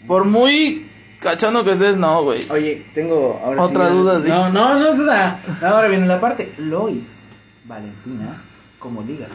Por 0.08 0.26
muy 0.26 0.90
cachando 1.20 1.64
que 1.64 1.72
estés, 1.74 1.98
no, 1.98 2.24
güey. 2.24 2.46
Oye, 2.50 2.90
tengo 2.96 3.40
ahora 3.44 3.62
Otra 3.62 3.90
sí- 3.90 3.94
duda, 3.94 4.20
di. 4.20 4.30
No, 4.30 4.50
no, 4.50 4.80
no 4.80 4.88
es 4.88 4.98
duda. 4.98 5.42
Ahora 5.62 5.88
viene 5.88 6.08
la 6.08 6.20
parte. 6.22 6.54
Lois, 6.58 7.22
Valentina, 7.66 8.42
como 8.80 9.02
liga. 9.04 9.28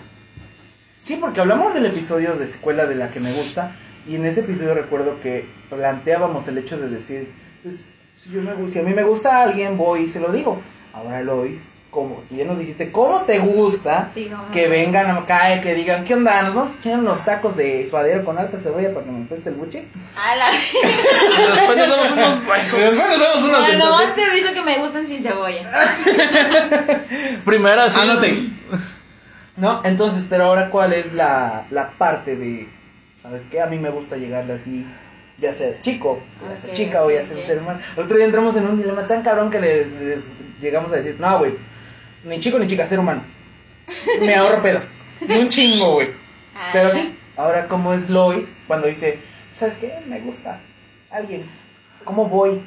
Sí, 1.04 1.18
porque 1.20 1.40
hablamos 1.42 1.74
del 1.74 1.84
episodio 1.84 2.34
de 2.34 2.48
secuela 2.48 2.86
de 2.86 2.94
la 2.94 3.10
que 3.10 3.20
me 3.20 3.30
gusta. 3.30 3.76
Y 4.08 4.14
en 4.16 4.24
ese 4.24 4.40
episodio 4.40 4.72
recuerdo 4.74 5.20
que 5.20 5.46
planteábamos 5.68 6.48
el 6.48 6.56
hecho 6.56 6.78
de 6.78 6.88
decir: 6.88 7.30
pues, 7.62 7.90
si, 8.16 8.30
yo 8.30 8.40
me, 8.40 8.70
si 8.70 8.78
a 8.78 8.82
mí 8.82 8.94
me 8.94 9.02
gusta 9.02 9.42
alguien, 9.42 9.76
voy 9.76 10.04
y 10.04 10.08
se 10.08 10.20
lo 10.20 10.32
digo. 10.32 10.62
Ahora, 10.94 11.20
Lois, 11.22 11.72
como 11.90 12.16
tú 12.28 12.36
ya 12.36 12.46
nos 12.46 12.58
dijiste, 12.58 12.90
¿cómo 12.90 13.20
te 13.22 13.38
gusta 13.40 14.10
Sí, 14.14 14.30
que 14.50 14.64
no. 14.64 14.70
vengan 14.70 15.10
acá 15.10 15.54
y 15.56 15.60
que 15.60 15.74
digan: 15.74 16.04
¿Qué 16.04 16.14
onda? 16.14 16.40
¿Nos 16.42 16.54
vamos 16.54 16.74
a 16.74 16.78
echar 16.80 16.98
unos 16.98 17.22
tacos 17.22 17.54
de 17.56 17.86
suadero 17.90 18.24
con 18.24 18.38
alta 18.38 18.58
cebolla 18.58 18.94
para 18.94 19.04
que 19.04 19.12
me 19.12 19.26
cueste 19.26 19.50
el 19.50 19.56
buche? 19.56 19.86
A 20.16 20.36
la 20.36 20.46
Después 21.54 21.76
nos 21.76 21.88
damos 21.90 22.12
unos 22.12 22.46
besos. 22.46 22.80
Después 22.80 23.08
nos 23.10 23.20
damos 23.20 23.42
unos 23.42 23.78
No, 23.78 23.84
nomás 23.90 24.14
te 24.14 24.24
aviso 24.24 24.54
que 24.54 24.62
me 24.62 24.78
gustan 24.78 25.06
sin 25.06 25.22
cebolla. 25.22 25.70
Primera 27.44 27.90
sí. 27.90 28.00
Anote. 28.00 28.53
¿No? 29.56 29.82
Entonces, 29.84 30.26
pero 30.28 30.44
ahora, 30.46 30.70
¿cuál 30.70 30.92
es 30.92 31.12
la, 31.12 31.66
la 31.70 31.92
parte 31.96 32.36
de, 32.36 32.68
¿sabes 33.22 33.46
qué? 33.50 33.60
A 33.60 33.66
mí 33.66 33.78
me 33.78 33.90
gusta 33.90 34.16
llegarle 34.16 34.54
así, 34.54 34.84
ya 35.38 35.52
sea 35.52 35.80
chico, 35.80 36.20
ya 36.50 36.56
sea 36.56 36.74
chica 36.74 37.04
o 37.04 37.10
ya 37.10 37.22
sea 37.24 37.36
un 37.38 37.44
ser 37.44 37.58
humano. 37.58 37.80
El 37.96 38.04
otro 38.04 38.16
día 38.16 38.26
entramos 38.26 38.56
en 38.56 38.66
un 38.66 38.76
dilema 38.78 39.06
tan 39.06 39.22
cabrón 39.22 39.50
que 39.50 39.60
les, 39.60 39.92
les 39.92 40.30
llegamos 40.60 40.92
a 40.92 40.96
decir, 40.96 41.16
no, 41.20 41.38
güey, 41.38 41.54
ni 42.24 42.40
chico 42.40 42.58
ni 42.58 42.66
chica, 42.66 42.86
ser 42.86 42.98
humano. 42.98 43.22
Me 44.20 44.34
ahorro 44.34 44.62
pedos. 44.62 44.94
Ni 45.20 45.36
un 45.36 45.48
chingo, 45.48 45.94
güey. 45.94 46.10
Ah, 46.56 46.70
Pero 46.72 46.90
sí, 46.92 47.16
ahora, 47.36 47.68
¿cómo 47.68 47.94
es 47.94 48.10
Lois 48.10 48.60
cuando 48.66 48.86
dice, 48.88 49.20
¿sabes 49.52 49.76
qué? 49.78 50.00
Me 50.06 50.20
gusta 50.20 50.60
alguien. 51.10 51.44
¿Cómo 52.04 52.28
voy? 52.28 52.62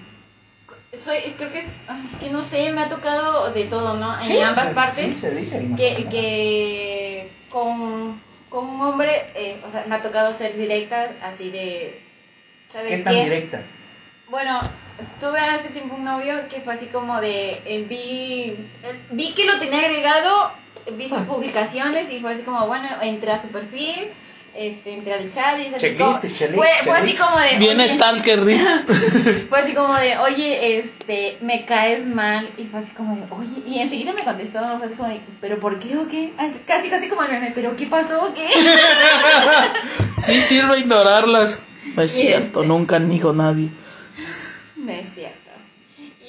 Soy, 0.94 1.18
creo 1.38 1.52
que 1.52 1.60
es, 1.60 1.74
que 2.20 2.30
no 2.30 2.44
sé, 2.44 2.72
me 2.72 2.82
ha 2.82 2.90
tocado 2.90 3.52
de 3.52 3.66
todo, 3.66 3.96
¿no? 3.96 4.16
En 4.16 4.22
Sí, 4.24 4.40
ambas 4.40 4.70
se- 4.70 4.74
partes. 4.76 4.96
sí, 4.96 5.14
se 5.20 5.36
dice, 5.36 5.68
que, 5.76 6.08
que 6.10 7.32
con, 7.50 8.20
con 8.50 8.68
un 8.70 8.82
hombre, 8.82 9.12
eh, 9.36 9.60
o 9.68 9.72
sea, 9.72 9.86
me 9.88 9.96
ha 9.96 10.02
tocado 10.02 10.34
ser 10.34 10.58
directa, 10.58 11.12
así 11.22 11.50
de, 11.52 12.02
¿sabes 12.68 12.98
¿Qué 12.98 13.04
tan 13.04 13.14
directa? 13.14 13.64
Bueno, 14.30 14.60
tuve 15.20 15.40
hace 15.40 15.70
tiempo 15.70 15.96
un 15.96 16.06
novio 16.06 16.48
que 16.50 16.62
fue 16.62 16.74
así 16.74 16.88
como 16.88 17.20
de, 17.20 17.62
eh, 17.66 17.86
vi, 17.88 18.56
eh, 18.84 19.02
vi 19.12 19.34
que 19.34 19.46
lo 19.46 19.60
tenía 19.60 19.80
agregado, 19.82 20.52
vi 20.94 21.10
sus 21.10 21.20
publicaciones 21.24 22.10
y 22.12 22.22
fue 22.22 22.34
así 22.34 22.44
como, 22.44 22.66
bueno, 22.66 22.88
entré 23.02 23.32
a 23.34 23.42
su 23.42 23.50
perfil, 23.50 24.10
este, 24.58 24.93
entré 24.93 25.14
al 25.14 25.32
chat 25.32 25.60
y 25.60 25.68
es 25.68 25.74
así 25.74 25.82
Checklist, 25.82 26.22
como, 26.22 26.22
checklist, 26.22 26.55
fue, 26.55 26.68
fue 26.84 26.93
así 26.97 27.14
como 27.16 27.39
de, 27.39 27.58
Bien 27.60 27.78
oye, 27.80 27.89
stalker, 27.89 28.39
fue 29.49 29.60
así 29.60 29.74
como 29.74 29.93
de, 29.95 30.18
oye, 30.18 30.80
este, 30.80 31.38
me 31.41 31.66
caes 31.66 32.08
mal. 32.08 32.49
Y 32.58 32.66
fue 32.66 32.80
así 32.80 32.91
como 32.93 33.16
de, 33.16 33.22
oye, 33.32 33.64
y 33.68 33.80
enseguida 33.80 34.14
me 34.14 34.24
contestó, 34.24 34.60
fue 34.78 34.88
así 34.88 34.95
como 34.95 35.10
de, 35.10 35.22
¿pero 35.39 35.60
por 35.60 35.80
qué 35.80 35.95
o 35.97 36.08
qué? 36.08 36.34
Así, 36.38 36.60
casi, 36.66 36.89
casi 36.89 37.08
como 37.08 37.24
el 37.24 37.32
meme, 37.32 37.51
¿pero 37.53 37.76
qué 37.76 37.86
pasó 37.88 38.26
o 38.26 38.34
qué? 38.34 38.47
Sí 40.20 40.41
sirve 40.41 40.80
ignorarlas. 40.80 41.60
Es 41.95 42.18
Y 42.18 42.22
cierto, 42.22 42.62
este- 42.62 42.68
nunca 42.68 42.99
dijo 42.99 43.34
nadie. 43.34 43.70
No 44.76 44.91
es 44.91 45.08
cierto. 45.14 45.38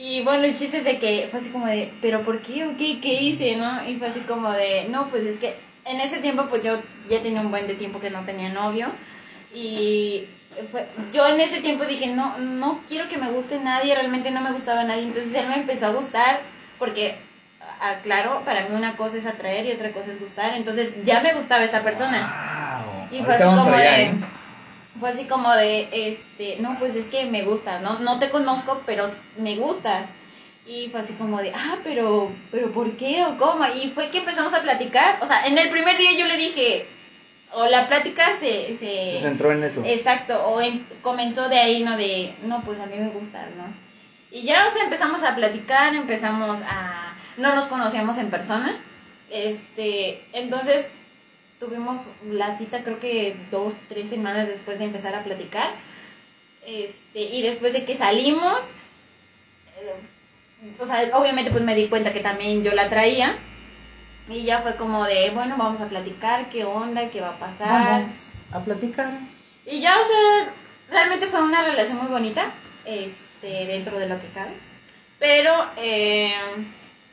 Y 0.00 0.22
bueno, 0.22 0.44
el 0.44 0.56
chiste 0.56 0.78
es 0.78 0.84
de 0.84 0.98
que 0.98 1.28
fue 1.30 1.40
así 1.40 1.50
como 1.50 1.66
de, 1.66 1.92
¿pero 2.00 2.24
por 2.24 2.40
qué 2.40 2.66
o 2.66 2.76
qué? 2.76 3.00
¿Qué 3.00 3.14
hice, 3.22 3.56
no? 3.56 3.88
Y 3.88 3.96
fue 3.96 4.08
así 4.08 4.20
como 4.20 4.52
de, 4.52 4.86
no, 4.88 5.08
pues 5.10 5.24
es 5.24 5.38
que 5.38 5.54
en 5.88 6.00
ese 6.00 6.18
tiempo, 6.20 6.46
pues 6.48 6.62
yo 6.62 6.80
ya 7.08 7.20
tenía 7.22 7.40
un 7.40 7.50
buen 7.50 7.66
de 7.66 7.74
tiempo 7.74 8.00
que 8.00 8.10
no 8.10 8.24
tenía 8.24 8.48
novio. 8.50 8.88
Y 9.54 10.26
fue- 10.70 10.86
yo 11.12 11.26
en 11.26 11.40
ese 11.40 11.60
tiempo 11.60 11.84
dije, 11.84 12.08
no, 12.08 12.38
no 12.38 12.80
quiero 12.88 13.08
que 13.08 13.16
me 13.18 13.30
guste 13.30 13.58
nadie, 13.60 13.94
realmente 13.94 14.30
no 14.30 14.40
me 14.40 14.52
gustaba 14.52 14.84
nadie. 14.84 15.04
Entonces 15.04 15.34
él 15.34 15.48
me 15.48 15.56
empezó 15.56 15.86
a 15.86 15.90
gustar, 15.92 16.40
porque, 16.78 17.18
claro, 18.02 18.42
para 18.44 18.68
mí 18.68 18.74
una 18.76 18.96
cosa 18.96 19.16
es 19.16 19.26
atraer 19.26 19.66
y 19.66 19.72
otra 19.72 19.92
cosa 19.92 20.10
es 20.12 20.20
gustar. 20.20 20.54
Entonces 20.56 20.94
ya 21.04 21.20
me 21.20 21.32
gustaba 21.34 21.64
esta 21.64 21.82
persona. 21.82 22.82
Wow. 23.10 23.18
Y 23.18 23.22
fue 23.24 23.34
así 23.34 23.44
como 23.56 23.76
de. 23.76 24.14
Fue 25.00 25.10
así 25.10 25.24
como 25.26 25.52
de, 25.54 25.88
este, 25.92 26.56
no, 26.60 26.76
pues 26.78 26.96
es 26.96 27.08
que 27.08 27.24
me 27.26 27.44
gustas, 27.44 27.80
¿no? 27.80 28.00
No 28.00 28.18
te 28.18 28.30
conozco, 28.30 28.82
pero 28.84 29.06
me 29.36 29.56
gustas. 29.56 30.08
Y 30.68 30.90
fue 30.90 31.00
así 31.00 31.14
como 31.14 31.38
de, 31.40 31.50
ah, 31.54 31.78
pero, 31.82 32.30
pero 32.50 32.70
¿por 32.72 32.94
qué 32.98 33.24
o 33.24 33.38
cómo? 33.38 33.64
Y 33.74 33.90
fue 33.90 34.10
que 34.10 34.18
empezamos 34.18 34.52
a 34.52 34.60
platicar. 34.60 35.18
O 35.22 35.26
sea, 35.26 35.46
en 35.46 35.56
el 35.56 35.70
primer 35.70 35.96
día 35.96 36.12
yo 36.12 36.26
le 36.26 36.36
dije, 36.36 36.86
o 37.52 37.64
la 37.66 37.88
plática 37.88 38.36
se. 38.36 38.76
se, 38.76 39.08
Se 39.08 39.18
centró 39.22 39.50
en 39.50 39.64
eso. 39.64 39.82
Exacto, 39.86 40.44
o 40.46 40.60
em- 40.60 40.84
comenzó 41.00 41.48
de 41.48 41.58
ahí, 41.58 41.82
¿no? 41.82 41.96
De, 41.96 42.34
no, 42.42 42.62
pues 42.64 42.78
a 42.80 42.86
mí 42.86 42.98
me 42.98 43.08
gustas, 43.08 43.46
¿no? 43.56 43.64
Y 44.30 44.42
ya, 44.42 44.68
o 44.68 44.70
sea, 44.70 44.84
empezamos 44.84 45.22
a 45.22 45.34
platicar, 45.34 45.94
empezamos 45.94 46.60
a... 46.66 47.16
No 47.38 47.54
nos 47.54 47.64
conocíamos 47.64 48.18
en 48.18 48.28
persona. 48.28 48.78
Este, 49.30 50.22
entonces 50.34 50.90
tuvimos 51.58 52.12
la 52.30 52.56
cita 52.56 52.84
creo 52.84 52.98
que 52.98 53.36
dos, 53.50 53.74
tres 53.88 54.10
semanas 54.10 54.48
después 54.48 54.78
de 54.78 54.84
empezar 54.84 55.14
a 55.14 55.24
platicar. 55.24 55.76
Este, 56.66 57.20
y 57.20 57.40
después 57.40 57.72
de 57.72 57.86
que 57.86 57.96
salimos, 57.96 58.60
eh, 59.80 59.94
o 60.78 60.86
sea, 60.86 61.16
obviamente 61.16 61.50
pues 61.50 61.62
me 61.62 61.74
di 61.74 61.88
cuenta 61.88 62.12
que 62.12 62.20
también 62.20 62.62
yo 62.62 62.72
la 62.72 62.88
traía. 62.88 63.38
Y 64.28 64.44
ya 64.44 64.60
fue 64.60 64.76
como 64.76 65.04
de, 65.04 65.30
bueno, 65.30 65.56
vamos 65.56 65.80
a 65.80 65.88
platicar, 65.88 66.50
qué 66.50 66.64
onda, 66.64 67.08
qué 67.08 67.20
va 67.20 67.30
a 67.30 67.38
pasar. 67.38 68.02
Vamos 68.02 68.34
a 68.52 68.60
platicar. 68.60 69.12
Y 69.64 69.80
ya, 69.80 69.96
o 69.98 70.04
sea, 70.04 70.52
realmente 70.90 71.28
fue 71.28 71.42
una 71.42 71.62
relación 71.64 71.98
muy 71.98 72.08
bonita, 72.08 72.52
este, 72.84 73.66
dentro 73.66 73.98
de 73.98 74.06
lo 74.06 74.20
que 74.20 74.28
cabe. 74.28 74.54
Pero, 75.18 75.52
eh, 75.78 76.32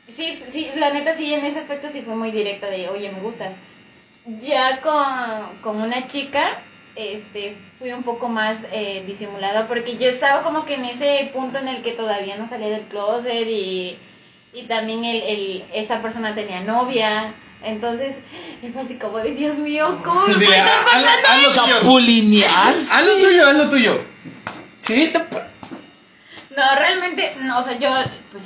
sí, 0.06 0.42
sí, 0.48 0.70
la 0.76 0.92
neta 0.92 1.14
sí, 1.14 1.32
en 1.32 1.44
ese 1.46 1.60
aspecto 1.60 1.88
sí 1.88 2.02
fue 2.02 2.16
muy 2.16 2.30
directa 2.32 2.66
de, 2.66 2.88
oye, 2.90 3.10
me 3.10 3.20
gustas. 3.20 3.54
Ya 4.26 4.82
con, 4.82 5.58
con 5.62 5.80
una 5.80 6.06
chica, 6.06 6.62
este, 6.96 7.56
fui 7.78 7.92
un 7.92 8.02
poco 8.02 8.28
más 8.28 8.66
eh, 8.72 9.04
disimulada 9.06 9.68
porque 9.68 9.96
yo 9.96 10.08
estaba 10.08 10.42
como 10.42 10.64
que 10.64 10.74
en 10.74 10.84
ese 10.86 11.30
punto 11.32 11.58
en 11.58 11.68
el 11.68 11.82
que 11.82 11.92
todavía 11.92 12.36
no 12.36 12.48
salía 12.48 12.70
del 12.70 12.86
closet 12.86 13.46
y, 13.48 13.98
y 14.52 14.62
también 14.62 15.04
el, 15.04 15.22
el, 15.22 15.64
esa 15.74 16.00
persona 16.02 16.34
tenía 16.34 16.60
novia. 16.60 17.34
Entonces, 17.62 18.16
fue 18.72 18.82
así 18.82 18.96
como 18.96 19.18
de 19.18 19.30
Dios 19.32 19.56
mío, 19.58 19.98
¿cómo 20.04 20.20
puede 20.24 20.44
estar 20.46 20.68
haz- 20.68 20.84
pasando 20.84 21.28
haz 21.28 21.42
lo 21.42 21.48
esto?" 21.48 21.62
tuyo. 21.64 21.74
¿Chapulineas? 21.80 22.90
Haz 22.92 23.06
lo 23.06 23.12
tuyo, 23.26 23.46
haz 23.48 23.56
lo 23.56 23.70
tuyo. 23.70 24.04
Sí, 24.80 25.02
está 25.02 25.26
No, 26.56 26.62
realmente, 26.78 27.32
no, 27.42 27.58
o 27.58 27.62
sea, 27.62 27.78
yo, 27.78 27.90
pues, 28.30 28.44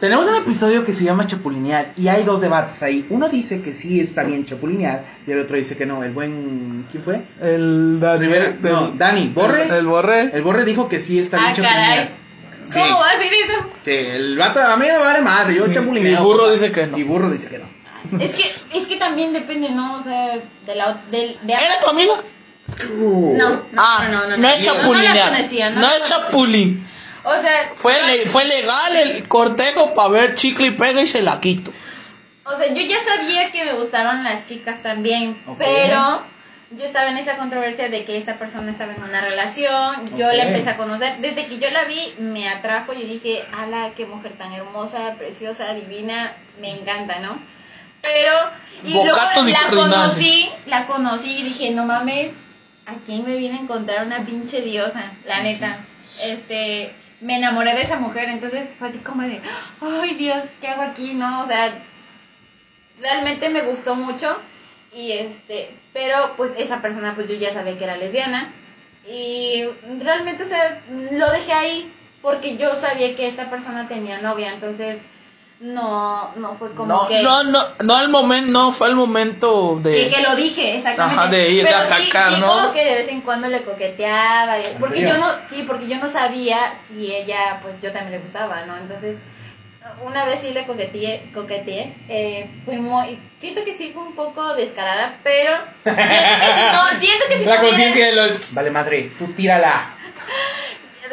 Tenemos 0.00 0.26
un 0.26 0.34
episodio 0.36 0.86
que 0.86 0.94
se 0.94 1.04
llama 1.04 1.26
Chapulinear 1.26 1.92
y 1.96 2.08
hay 2.08 2.22
dos 2.24 2.40
debates 2.40 2.82
ahí. 2.82 3.06
Uno 3.10 3.28
dice 3.28 3.60
que 3.60 3.74
sí 3.74 4.00
está 4.00 4.22
bien 4.22 4.46
chapulinear 4.46 5.04
y 5.26 5.30
el 5.32 5.40
otro 5.40 5.56
dice 5.56 5.76
que 5.76 5.84
no. 5.84 6.02
El 6.02 6.12
buen. 6.12 6.86
¿Quién 6.90 7.02
fue? 7.02 7.22
El 7.40 8.00
Dani. 8.00 8.18
Rivera. 8.26 8.56
No, 8.62 8.92
Dani. 8.92 9.28
¿Borre? 9.34 9.64
El, 9.64 9.70
el 9.72 9.86
Borre. 9.86 10.30
El 10.32 10.42
Borre 10.42 10.64
dijo 10.64 10.88
que 10.88 11.00
sí 11.00 11.18
está 11.18 11.36
bien 11.36 11.50
ah, 11.50 11.54
chapulinear. 11.54 11.96
caray, 11.96 12.14
¿cómo 12.72 12.86
Sí. 12.86 12.92
va 12.92 13.06
a 13.06 13.10
hacer 13.10 13.32
eso? 13.32 13.76
Sí, 13.84 13.90
el 13.90 14.38
vato 14.38 14.60
a 14.60 14.76
mí 14.78 14.86
me 14.86 14.98
vale 14.98 15.20
madre, 15.20 15.54
yo 15.54 15.66
Y- 15.66 15.74
chapulineo. 15.74 16.12
y 16.18 16.24
Burro 16.24 16.50
dice 16.50 16.72
que 16.72 16.86
no. 16.86 16.96
Y 16.96 17.02
burro 17.02 17.30
dice 17.30 17.48
que 17.48 17.58
no. 17.58 17.66
Es 18.18 18.34
que, 18.36 18.78
es 18.78 18.86
que 18.86 18.96
también 18.96 19.34
depende, 19.34 19.70
¿no? 19.70 19.96
O 19.98 20.02
sea, 20.02 20.40
de 20.64 20.74
la, 20.74 20.98
de, 21.10 21.36
¿Era 21.46 21.78
tu 21.84 21.90
amiga? 21.90 22.14
no, 23.36 23.50
no, 23.50 23.62
ah, 23.76 24.06
no, 24.10 24.20
no, 24.20 24.28
no, 24.30 24.36
no 24.38 24.48
es 24.48 24.62
chapulinear. 24.62 25.14
No 25.32 25.36
es 25.36 25.48
conocía. 25.48 26.04
chapulín. 26.06 26.89
O 27.24 27.38
sea, 27.40 27.72
Fue, 27.74 27.92
le- 28.06 28.26
fue 28.28 28.44
legal 28.46 28.96
el 28.96 29.28
cortejo 29.28 29.94
para 29.94 30.08
ver 30.08 30.34
chicle 30.34 30.68
y 30.68 30.70
pega 30.72 31.02
y 31.02 31.06
se 31.06 31.22
la 31.22 31.40
quito. 31.40 31.70
O 32.44 32.56
sea, 32.56 32.68
yo 32.68 32.82
ya 32.82 32.96
sabía 33.04 33.52
que 33.52 33.64
me 33.64 33.74
gustaban 33.74 34.24
las 34.24 34.48
chicas 34.48 34.82
también, 34.82 35.40
pero 35.58 36.24
yo 36.72 36.84
estaba 36.84 37.10
en 37.10 37.18
esa 37.18 37.36
controversia 37.36 37.88
de 37.88 38.04
que 38.04 38.16
esta 38.16 38.38
persona 38.38 38.70
estaba 38.72 38.92
en 38.94 39.02
una 39.02 39.20
relación, 39.20 40.06
yo 40.16 40.32
la 40.32 40.44
empecé 40.46 40.70
a 40.70 40.76
conocer, 40.76 41.18
desde 41.20 41.46
que 41.46 41.58
yo 41.58 41.70
la 41.70 41.84
vi 41.84 42.14
me 42.18 42.48
atrajo, 42.48 42.92
yo 42.92 43.06
dije, 43.06 43.44
ala, 43.56 43.90
qué 43.96 44.06
mujer 44.06 44.36
tan 44.38 44.52
hermosa, 44.52 45.14
preciosa, 45.18 45.74
divina, 45.74 46.34
me 46.60 46.70
encanta, 46.70 47.18
¿no? 47.20 47.40
Pero, 48.02 48.32
y 48.84 48.94
Bocato 48.94 49.42
luego 49.42 49.58
la 49.58 49.76
conocí, 49.82 50.50
la 50.66 50.86
conocí 50.86 51.38
y 51.40 51.42
dije, 51.42 51.70
no 51.72 51.84
mames, 51.84 52.32
¿a 52.86 52.94
quién 53.04 53.24
me 53.26 53.36
viene 53.36 53.58
a 53.58 53.60
encontrar 53.60 54.06
una 54.06 54.24
pinche 54.24 54.62
diosa? 54.62 55.12
La 55.24 55.42
neta, 55.42 55.84
este, 56.24 56.94
me 57.20 57.36
enamoré 57.36 57.74
de 57.74 57.82
esa 57.82 57.98
mujer, 57.98 58.28
entonces 58.28 58.74
fue 58.78 58.88
así 58.88 58.98
como 58.98 59.22
de, 59.22 59.40
ay 59.80 60.14
Dios, 60.14 60.46
¿qué 60.60 60.68
hago 60.68 60.82
aquí? 60.82 61.14
No, 61.14 61.44
o 61.44 61.46
sea, 61.46 61.82
realmente 63.00 63.48
me 63.50 63.62
gustó 63.62 63.94
mucho 63.94 64.40
y 64.92 65.12
este 65.12 65.74
pero 65.92 66.34
pues 66.36 66.52
esa 66.58 66.80
persona 66.80 67.14
pues 67.14 67.28
yo 67.28 67.36
ya 67.36 67.52
sabía 67.52 67.78
que 67.78 67.84
era 67.84 67.96
lesbiana 67.96 68.52
y 69.08 69.64
realmente 70.00 70.42
o 70.42 70.46
sea 70.46 70.82
lo 70.90 71.30
dejé 71.30 71.52
ahí 71.52 71.92
porque 72.22 72.56
yo 72.56 72.76
sabía 72.76 73.14
que 73.14 73.26
esta 73.26 73.50
persona 73.50 73.88
tenía 73.88 74.20
novia 74.20 74.52
entonces 74.52 75.02
no 75.60 76.32
no 76.36 76.56
fue 76.58 76.74
como 76.74 76.88
No, 76.92 77.06
que 77.06 77.22
no, 77.22 77.44
no, 77.44 77.58
no 77.84 77.94
al 77.96 78.08
momento, 78.08 78.50
no 78.50 78.72
fue 78.72 78.86
al 78.88 78.94
momento 78.96 79.78
de. 79.82 80.06
y 80.06 80.10
que 80.10 80.22
lo 80.22 80.34
dije, 80.34 80.76
exactamente. 80.76 81.20
Ajá, 81.20 81.30
de 81.30 81.50
ir 81.50 81.64
Pero 81.64 81.76
a 81.76 81.80
sí- 81.86 81.86
atacar, 82.08 82.34
sí, 82.34 82.40
¿no? 82.40 82.46
como 82.48 82.72
que 82.72 82.84
de 82.84 82.94
vez 82.94 83.08
en 83.08 83.20
cuando 83.20 83.46
le 83.48 83.62
coqueteaba. 83.64 84.58
y- 84.58 84.62
Porque 84.80 85.00
serio? 85.00 85.14
yo 85.14 85.18
no, 85.20 85.26
sí, 85.50 85.64
porque 85.66 85.86
yo 85.86 85.98
no 85.98 86.08
sabía 86.08 86.72
si 86.88 87.14
ella, 87.14 87.58
pues 87.62 87.76
yo 87.82 87.92
también 87.92 88.12
le 88.12 88.18
gustaba, 88.20 88.64
¿no? 88.64 88.76
Entonces, 88.78 89.18
una 90.02 90.24
vez 90.24 90.40
sí 90.40 90.52
le 90.54 90.66
coqueteé, 90.66 91.30
coqueteé 91.34 91.94
eh, 92.08 92.50
fui 92.64 92.76
muy, 92.78 93.20
siento 93.38 93.62
que 93.64 93.74
sí 93.74 93.90
fue 93.92 94.02
un 94.02 94.14
poco 94.14 94.54
descarada, 94.54 95.18
pero 95.22 95.56
siento 95.84 96.00
que 96.00 96.54
si 96.54 96.72
no, 96.72 97.00
siento 97.00 97.24
que 97.28 97.38
si 97.38 97.44
La 97.44 97.56
no 97.56 97.62
conciencia 97.68 98.06
de 98.06 98.12
los. 98.14 98.54
Vale, 98.54 98.70
madres, 98.70 99.18
tú 99.18 99.26
tírala. 99.34 99.94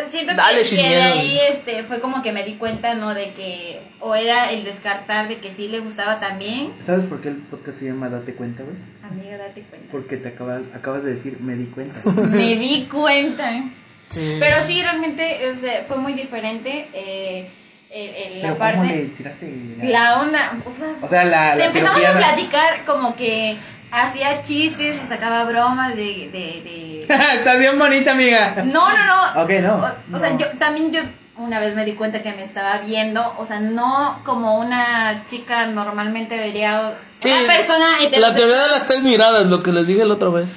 siento 0.06 0.34
Dale 0.36 0.60
que, 0.60 0.66
sin 0.66 0.78
que 0.80 0.84
de 0.84 0.90
miedo. 0.96 1.14
ahí 1.14 1.40
este 1.52 1.84
fue 1.84 2.00
como 2.02 2.22
que 2.22 2.32
me 2.32 2.44
di 2.44 2.56
cuenta 2.56 2.94
no 2.96 3.14
de 3.14 3.32
que 3.32 3.82
o 4.00 4.14
era 4.16 4.52
el 4.52 4.64
descartar 4.64 5.28
de 5.28 5.38
que 5.38 5.52
sí 5.54 5.68
le 5.68 5.80
gustaba 5.80 6.20
también 6.20 6.74
¿Sabes 6.80 7.06
por 7.06 7.22
qué 7.22 7.30
el 7.30 7.38
podcast 7.38 7.80
se 7.80 7.86
llama 7.88 8.10
Date 8.10 8.36
cuenta, 8.36 8.64
güey? 8.64 8.76
amiga 9.04 9.38
date 9.38 9.62
cuenta 9.70 9.88
Porque 9.92 10.18
te 10.18 10.30
acabas, 10.30 10.74
acabas 10.76 11.04
de 11.04 11.14
decir, 11.14 11.38
me 11.40 11.56
di 11.56 11.66
cuenta. 11.68 11.98
me 12.32 12.56
di 12.56 12.88
cuenta 12.92 13.64
Sí. 14.10 14.38
Pero 14.40 14.56
sí, 14.64 14.82
realmente 14.82 15.50
o 15.52 15.56
sea, 15.58 15.84
fue 15.86 15.98
muy 15.98 16.14
diferente. 16.14 16.88
Eh, 16.94 17.50
el- 17.90 18.16
el- 18.38 18.42
la 18.42 18.58
parte. 18.58 18.78
¿cómo 18.78 18.90
le 18.90 19.06
tiraste? 19.08 19.54
La 19.84 20.22
onda. 20.22 20.58
O 20.66 20.74
sea, 20.74 20.96
O 21.02 21.08
sea, 21.10 21.24
la, 21.26 21.56
la 21.56 21.66
empezamos 21.66 22.06
a 22.06 22.18
platicar 22.18 22.86
como 22.86 23.16
que 23.18 23.58
hacía 24.04 24.42
chistes 24.42 25.02
y 25.04 25.08
sacaba 25.08 25.44
bromas 25.46 25.96
de. 25.96 26.30
de, 26.32 26.62
de... 26.64 27.00
Estás 27.36 27.60
bien 27.60 27.78
bonita, 27.80 28.12
amiga. 28.14 28.64
No, 28.66 28.90
no, 28.90 29.06
no. 29.36 29.42
Ok, 29.44 29.50
no. 29.62 29.76
O, 29.78 30.16
o 30.16 30.20
sea, 30.20 30.38
yo 30.38 30.48
también 30.60 30.92
yo 30.92 31.02
una 31.38 31.60
vez 31.60 31.76
me 31.76 31.86
di 31.86 31.94
cuenta 31.94 32.24
que 32.24 32.34
me 32.34 32.44
estaba 32.44 32.80
viendo, 32.80 33.36
o 33.38 33.46
sea, 33.46 33.60
no 33.60 34.22
como 34.26 34.58
una 34.60 35.24
chica 35.26 35.68
normalmente 35.68 36.38
vería. 36.38 36.98
Sí, 37.18 37.30
una 37.30 37.54
persona 37.54 37.86
La 38.00 38.04
heterosexual. 38.08 38.36
teoría 38.36 38.56
de 38.56 38.70
las 38.72 38.88
tres 38.88 39.04
miradas, 39.04 39.50
lo 39.50 39.62
que 39.64 39.72
les 39.72 39.88
dije 39.88 40.04
la 40.06 40.14
otra 40.16 40.30
vez. 40.30 40.56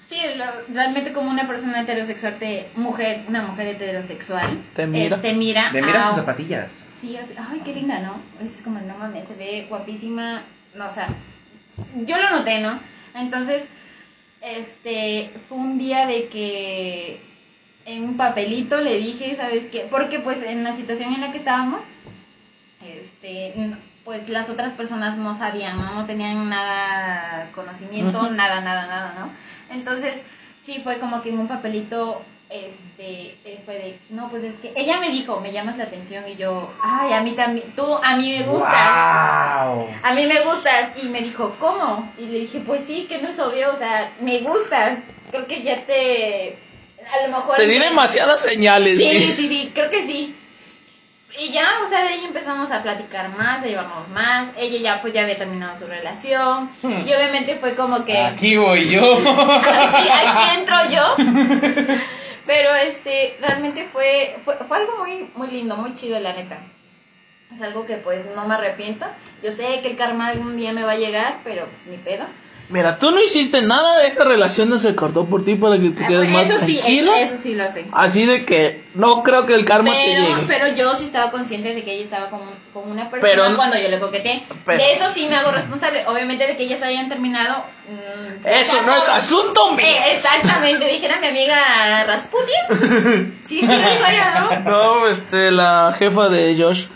Sí, 0.00 0.18
lo- 0.36 0.74
realmente 0.74 1.12
como 1.14 1.30
una 1.30 1.46
persona 1.48 1.80
heterosexual, 1.80 2.34
te, 2.38 2.70
mujer, 2.76 3.24
una 3.26 3.40
mujer 3.42 3.68
heterosexual. 3.68 4.62
Te 4.74 4.86
mira. 4.86 5.16
eh, 5.16 5.20
te 5.20 5.32
mira. 5.32 5.72
Le 5.72 5.80
mira 5.82 6.02
a- 6.04 6.08
sus 6.08 6.16
zapatillas. 6.16 6.72
Sí, 6.72 7.16
así, 7.16 7.34
ay, 7.38 7.60
qué 7.64 7.72
linda, 7.74 8.00
¿no? 8.00 8.20
Es 8.44 8.60
como, 8.62 8.80
no 8.80 8.96
mames, 8.98 9.26
se 9.28 9.34
ve 9.34 9.66
guapísima. 9.68 10.42
No, 10.74 10.86
o 10.86 10.90
sea, 10.90 11.08
yo 12.06 12.16
lo 12.18 12.30
noté, 12.30 12.60
¿no? 12.60 12.80
Entonces, 13.14 13.68
este, 14.40 15.32
fue 15.48 15.58
un 15.58 15.78
día 15.78 16.06
de 16.06 16.28
que 16.28 17.20
en 17.86 18.04
un 18.04 18.16
papelito 18.16 18.80
le 18.80 18.96
dije, 18.98 19.36
¿sabes 19.36 19.70
qué? 19.70 19.86
Porque 19.90 20.20
pues 20.20 20.42
en 20.42 20.64
la 20.64 20.74
situación 20.74 21.14
en 21.14 21.20
la 21.20 21.32
que 21.32 21.38
estábamos, 21.38 21.84
este, 22.82 23.76
pues 24.04 24.28
las 24.28 24.50
otras 24.50 24.74
personas 24.74 25.16
no 25.16 25.36
sabían, 25.36 25.78
¿no? 25.78 25.94
No 25.94 26.06
tenían 26.06 26.48
nada 26.48 27.50
conocimiento, 27.54 28.30
nada, 28.30 28.60
nada, 28.60 28.86
nada, 28.86 29.14
¿no? 29.18 29.32
Entonces, 29.74 30.22
sí 30.58 30.80
fue 30.82 30.98
como 30.98 31.22
que 31.22 31.30
en 31.30 31.38
un 31.38 31.48
papelito, 31.48 32.22
este, 32.50 33.36
eh, 33.44 33.62
fue 33.64 33.74
de, 33.74 33.98
no, 34.10 34.28
pues 34.30 34.42
es 34.42 34.56
que 34.56 34.72
ella 34.76 35.00
me 35.00 35.10
dijo, 35.10 35.40
me 35.40 35.52
llamas 35.52 35.78
la 35.78 35.84
atención 35.84 36.28
y 36.28 36.36
yo, 36.36 36.72
ay, 36.82 37.12
a 37.12 37.20
mí 37.22 37.32
también, 37.32 37.72
tú 37.74 37.84
a 38.02 38.16
mí 38.16 38.38
me 38.38 38.44
gustas. 38.44 38.70
¡Wow! 38.70 39.88
A 40.02 40.14
mí 40.14 40.26
me 40.26 40.40
gustas. 40.40 40.92
Y 41.02 41.08
me 41.08 41.20
dijo, 41.20 41.54
¿cómo? 41.58 42.12
Y 42.18 42.26
le 42.26 42.40
dije, 42.40 42.60
pues 42.60 42.84
sí, 42.84 43.06
que 43.08 43.20
no 43.20 43.28
es 43.28 43.38
obvio, 43.38 43.72
o 43.72 43.76
sea, 43.76 44.14
me 44.20 44.40
gustas. 44.40 45.00
Creo 45.30 45.46
que 45.46 45.62
ya 45.62 45.84
te. 45.84 46.58
A 47.00 47.26
lo 47.26 47.36
mejor. 47.36 47.56
Te 47.56 47.66
di 47.66 47.78
demasiadas 47.78 48.40
señales. 48.40 48.98
Sí, 48.98 49.08
¿sí? 49.08 49.32
sí, 49.32 49.48
sí, 49.48 49.72
creo 49.74 49.90
que 49.90 50.06
sí. 50.06 50.36
Y 51.36 51.50
ya, 51.50 51.66
o 51.84 51.88
sea, 51.88 52.02
de 52.04 52.10
ahí 52.10 52.24
empezamos 52.24 52.70
a 52.70 52.82
platicar 52.82 53.36
más, 53.36 53.64
a 53.64 53.66
llevarnos 53.66 54.08
más. 54.10 54.50
Ella 54.56 54.78
ya, 54.80 55.02
pues, 55.02 55.12
ya 55.12 55.22
había 55.22 55.36
terminado 55.36 55.76
su 55.76 55.86
relación. 55.86 56.70
Y 56.82 57.12
obviamente 57.12 57.58
fue 57.58 57.74
como 57.74 58.04
que. 58.04 58.16
Aquí 58.16 58.56
voy 58.56 58.88
yo. 58.88 59.00
aquí, 59.16 60.08
aquí 60.08 60.58
entro 60.58 60.76
yo. 60.90 61.16
Pero 62.46 62.74
este, 62.74 63.36
realmente 63.40 63.84
fue, 63.84 64.36
fue, 64.44 64.56
fue 64.56 64.76
algo 64.76 64.98
muy, 64.98 65.30
muy 65.34 65.50
lindo, 65.50 65.76
muy 65.76 65.94
chido, 65.94 66.18
la 66.20 66.32
neta. 66.34 66.58
Es 67.52 67.62
algo 67.62 67.86
que 67.86 67.96
pues 67.98 68.26
no 68.34 68.46
me 68.46 68.54
arrepiento. 68.54 69.06
Yo 69.42 69.52
sé 69.52 69.80
que 69.82 69.90
el 69.90 69.96
karma 69.96 70.28
algún 70.28 70.56
día 70.56 70.72
me 70.72 70.82
va 70.82 70.92
a 70.92 70.96
llegar, 70.96 71.40
pero 71.44 71.66
pues 71.66 71.86
ni 71.86 71.98
pedo. 71.98 72.24
Mira, 72.70 72.98
tú 72.98 73.10
no 73.10 73.20
hiciste 73.20 73.60
nada 73.62 73.98
de 74.00 74.08
esa 74.08 74.24
relación, 74.24 74.70
no 74.70 74.78
se 74.78 74.94
cortó 74.94 75.26
por 75.26 75.44
ti 75.44 75.54
para 75.54 75.78
que 75.78 75.90
te 75.90 76.04
Ah, 76.04 76.08
quedes 76.08 76.30
pues, 76.30 76.48
más 76.48 76.56
eso 76.56 76.64
sí, 76.66 76.78
tranquila. 76.78 77.20
eso, 77.20 77.34
eso 77.34 77.42
sí 77.42 77.54
lo 77.54 77.70
sé. 77.72 77.86
Así 77.92 78.24
de 78.24 78.44
que 78.46 78.84
no 78.94 79.22
creo 79.22 79.44
que 79.46 79.54
el 79.54 79.64
karma 79.66 79.90
te 79.90 79.96
Pero, 80.04 80.20
llegue. 80.22 80.44
pero 80.48 80.68
yo 80.74 80.94
sí 80.96 81.04
estaba 81.04 81.30
consciente 81.30 81.74
de 81.74 81.84
que 81.84 81.92
ella 81.94 82.04
estaba 82.04 82.30
con, 82.30 82.40
con 82.72 82.90
una 82.90 83.10
persona 83.10 83.32
Pero- 83.44 83.56
cuando 83.56 83.78
yo 83.78 83.88
le 83.88 84.00
coqueteé. 84.00 84.46
pero- 84.64 84.78
de 84.82 84.92
eso 84.94 85.10
sí 85.10 85.26
me 85.28 85.36
hago 85.36 85.50
responsable. 85.52 86.04
Obviamente 86.06 86.46
de 86.46 86.56
que 86.56 86.64
ellas 86.64 86.82
habían 86.82 87.08
terminado. 87.08 87.64
mm, 87.86 88.46
Eso 88.46 88.82
no 88.82 88.94
es 88.94 89.08
asunto 89.10 89.72
mío. 89.72 89.84
Eh, 89.86 90.14
exactamente, 90.16 90.86
dijera 90.88 91.20
mi 91.20 91.26
amiga 91.26 92.04
Rasputin. 92.06 93.40
Sí, 93.46 93.60
sí, 93.60 93.66
dijo 93.66 93.76
ella, 94.10 94.40
¿no? 94.64 94.70
No, 94.70 95.06
este, 95.06 95.50
la 95.50 95.94
jefa 95.98 96.30
de 96.30 96.56
Josh. 96.58 96.86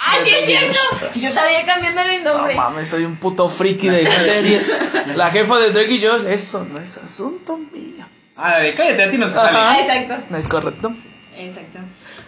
¡Ah, 0.00 0.14
sí 0.24 0.30
es 0.30 0.46
cierto! 0.46 1.10
Yo 1.14 1.28
estaba 1.28 1.48
cambiándole 1.66 2.16
el 2.16 2.24
No 2.24 2.34
nombre. 2.38 2.54
mames, 2.54 2.88
soy 2.88 3.04
un 3.04 3.16
puto 3.16 3.48
friki 3.48 3.88
de 3.88 4.06
series. 4.06 4.80
La 5.16 5.30
jefa 5.30 5.58
de 5.58 5.70
Drake 5.70 5.94
y 5.94 6.00
Josh, 6.06 6.24
eso 6.28 6.64
no 6.64 6.78
es 6.80 6.96
asunto 6.98 7.56
mío. 7.58 8.06
Ah, 8.36 8.58
de 8.60 8.74
cállate, 8.74 9.02
a 9.02 9.10
ti 9.10 9.18
no 9.18 9.28
te 9.28 9.34
sale. 9.34 9.50
Ah, 9.60 9.76
exacto. 9.80 10.26
¿No 10.30 10.38
es 10.38 10.46
correcto? 10.48 10.92
Exacto. 11.36 11.78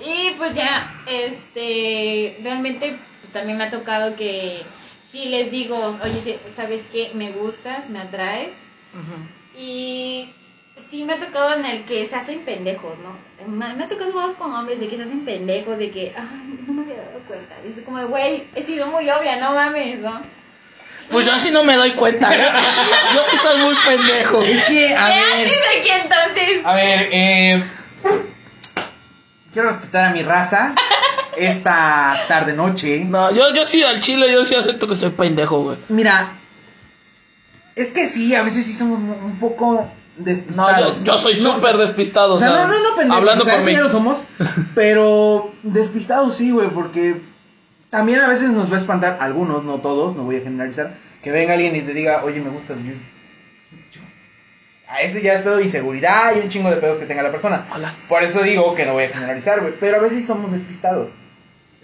Y 0.04 0.32
pues 0.36 0.54
ya, 0.54 0.92
este, 1.08 2.38
realmente 2.42 2.98
pues, 3.20 3.32
también 3.32 3.58
me 3.58 3.64
ha 3.64 3.70
tocado 3.70 4.16
que 4.16 4.62
si 5.06 5.26
les 5.26 5.50
digo, 5.50 5.96
oye, 6.02 6.40
¿sabes 6.54 6.86
qué? 6.90 7.12
Me 7.14 7.30
gustas, 7.32 7.88
me 7.90 8.00
atraes. 8.00 8.50
Y 9.56 10.32
sí 10.88 11.04
me 11.04 11.14
ha 11.14 11.18
tocado 11.18 11.54
en 11.54 11.64
el 11.64 11.84
que 11.84 12.06
se 12.06 12.16
hacen 12.16 12.44
pendejos, 12.44 12.98
¿no? 12.98 13.16
Me, 13.46 13.74
me 13.74 13.84
ha 13.84 13.88
tocado 13.88 14.12
más 14.12 14.36
con 14.36 14.52
hombres 14.54 14.80
de 14.80 14.88
que 14.88 14.96
se 14.96 15.02
hacen 15.02 15.24
pendejos, 15.24 15.78
de 15.78 15.90
que, 15.90 16.14
ay, 16.16 16.64
no 16.66 16.72
me 16.72 16.82
había 16.82 16.96
dado 17.02 17.20
cuenta. 17.26 17.54
Y 17.64 17.78
es 17.78 17.84
como, 17.84 17.98
de, 17.98 18.04
güey, 18.04 18.48
he 18.54 18.62
sido 18.62 18.86
muy 18.86 19.08
obvia, 19.10 19.40
no 19.40 19.52
mames, 19.54 19.98
¿no? 20.00 20.20
Pues 21.10 21.26
yo 21.26 21.32
así 21.32 21.50
no 21.50 21.64
me 21.64 21.74
doy 21.74 21.90
cuenta, 21.92 22.32
¿eh? 22.32 22.38
Yo 23.14 23.20
sí 23.28 23.36
soy 23.36 23.60
muy 23.60 23.74
pendejo. 23.84 24.42
Es 24.42 24.62
que, 24.62 24.94
a 24.94 25.06
¿Qué 25.06 25.12
ver. 25.12 25.46
haces 25.48 25.62
aquí 25.80 25.90
entonces? 25.90 26.64
A 26.64 26.74
ver, 26.74 27.08
eh. 27.10 27.64
Quiero 29.52 29.68
respetar 29.70 30.04
a 30.04 30.10
mi 30.12 30.22
raza. 30.22 30.72
Esta 31.36 32.16
tarde 32.28 32.52
noche. 32.52 33.04
No, 33.04 33.32
yo, 33.32 33.52
yo 33.52 33.66
sí 33.66 33.82
al 33.82 33.98
chile, 34.00 34.32
yo 34.32 34.44
sí 34.44 34.54
acepto 34.54 34.86
que 34.86 34.94
soy 34.94 35.10
pendejo, 35.10 35.62
güey. 35.62 35.78
Mira. 35.88 36.36
Es 37.74 37.88
que 37.88 38.06
sí, 38.06 38.34
a 38.36 38.42
veces 38.42 38.66
sí 38.66 38.74
somos 38.74 39.00
un 39.00 39.40
poco 39.40 39.90
No, 40.56 40.78
yo, 40.80 41.04
yo 41.04 41.18
soy 41.18 41.34
No, 41.40 41.54
súper 41.54 41.76
despistado, 41.76 42.34
o 42.34 42.38
sea, 42.38 42.48
no, 42.48 42.66
no, 42.68 42.82
no, 42.90 42.96
pendejo. 42.96 43.16
hablando 43.18 43.42
o 43.44 43.46
sea, 43.46 43.56
por 43.56 43.64
mí. 43.64 43.72
ya 43.72 43.80
lo 43.82 43.88
somos. 43.88 44.24
Pero 44.74 45.52
despistados 45.62 46.34
sí, 46.36 46.50
güey, 46.50 46.68
porque 46.70 47.20
también 47.90 48.20
a 48.20 48.28
veces 48.28 48.50
nos 48.50 48.70
va 48.70 48.76
a 48.76 48.80
espantar, 48.80 49.18
algunos, 49.20 49.64
no 49.64 49.80
todos, 49.80 50.14
no 50.16 50.24
voy 50.24 50.36
a 50.36 50.40
generalizar, 50.40 50.96
que 51.22 51.30
venga 51.30 51.54
alguien 51.54 51.74
y 51.76 51.82
te 51.82 51.92
diga, 51.94 52.22
oye, 52.24 52.40
me 52.40 52.50
gustas, 52.50 52.76
yo. 52.78 52.92
yo- 53.92 54.00
A 54.88 55.02
ese 55.02 55.22
ya 55.22 55.34
es 55.34 55.42
pedo 55.42 55.56
de 55.58 55.64
inseguridad 55.64 56.34
y 56.36 56.40
un 56.40 56.48
chingo 56.48 56.70
de 56.70 56.76
pedos 56.76 56.98
que 56.98 57.06
tenga 57.06 57.22
la 57.22 57.30
persona. 57.30 57.68
Hola. 57.74 57.92
Por 58.08 58.22
eso 58.24 58.42
digo 58.42 58.74
que 58.74 58.86
no 58.86 58.94
voy 58.94 59.04
a 59.04 59.08
generalizar, 59.08 59.60
güey. 59.60 59.74
Pero 59.78 59.98
a 59.98 60.00
veces 60.00 60.26
somos 60.26 60.50
despistados. 60.52 61.12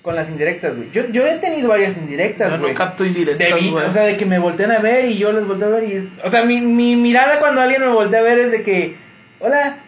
Con 0.07 0.15
las 0.15 0.31
indirectas, 0.31 0.77
güey. 0.77 0.89
Yo, 0.93 1.09
yo 1.09 1.27
he 1.27 1.39
tenido 1.39 1.69
varias 1.69 1.97
indirectas, 1.97 2.61
güey. 2.61 2.71
no 2.73 2.79
capto 2.79 3.03
De 3.03 3.09
indirectas, 3.09 3.51
güey. 3.51 3.85
o 3.85 3.93
sea, 3.93 4.03
de 4.05 4.17
que 4.17 4.25
me 4.25 4.39
voltean 4.39 4.71
a 4.71 4.79
ver 4.79 5.05
y 5.07 5.19
yo 5.19 5.33
les 5.33 5.45
volteo 5.45 5.67
a 5.67 5.71
ver 5.73 5.83
y 5.83 5.95
es... 5.95 6.05
O 6.23 6.31
sea, 6.31 6.45
mi, 6.45 6.61
mi 6.61 6.95
mirada 6.95 7.41
cuando 7.41 7.61
alguien 7.61 7.81
me 7.83 7.89
voltea 7.89 8.21
a 8.21 8.23
ver 8.23 8.39
es 8.39 8.53
de 8.53 8.63
que... 8.63 8.97
Hola. 9.41 9.79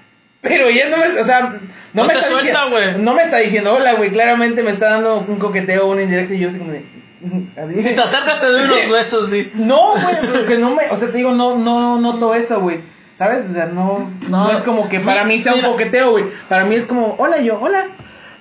Pero 0.41 0.69
ya 0.71 0.89
no 0.89 0.97
me... 0.97 1.21
O 1.21 1.25
sea, 1.25 1.43
no, 1.51 1.61
No 1.93 2.03
me 2.03 2.14
te 2.14 2.19
está 2.19 2.31
suelta, 2.33 2.51
diciendo- 2.64 2.71
güey. 2.71 2.99
No 3.05 3.14
me 3.14 3.23
está 3.23 3.37
diciendo 3.37 3.75
hola, 3.75 3.93
güey. 3.95 4.11
Claramente 4.11 4.64
me 4.64 4.73
está 4.73 4.91
dando 4.91 5.21
un 5.21 5.39
coqueteo, 5.39 5.87
una 5.87 6.03
indirecta 6.03 6.35
y 6.35 6.41
yo 6.41 6.49
así 6.49 6.59
como 6.59 6.73
de... 6.73 6.85
adiós. 7.57 7.81
Si 7.81 7.95
te 7.95 8.01
acercas 8.01 8.41
te 8.41 8.47
doy 8.49 8.62
unos 8.64 8.91
besos, 8.91 9.31
sí. 9.31 9.53
No, 9.55 9.93
güey, 9.93 10.16
porque 10.35 10.59
no 10.59 10.75
me... 10.75 10.83
O 10.91 10.97
sea, 10.97 11.12
te 11.12 11.19
digo, 11.19 11.31
no, 11.31 11.57
no 11.57 12.01
noto 12.01 12.35
eso, 12.35 12.61
güey. 12.61 12.81
¿Sabes? 13.14 13.45
O 13.49 13.53
sea, 13.55 13.66
no, 13.66 14.11
no... 14.29 14.47
No. 14.47 14.51
es 14.51 14.64
como 14.64 14.89
que 14.89 14.99
para 14.99 15.23
mí 15.23 15.39
sea 15.39 15.53
un 15.53 15.59
Mira. 15.59 15.69
coqueteo, 15.71 16.11
güey. 16.11 16.25
Para 16.49 16.64
mí 16.64 16.75
es 16.75 16.87
como, 16.87 17.14
hola, 17.21 17.39
yo, 17.39 17.61
hola. 17.61 17.87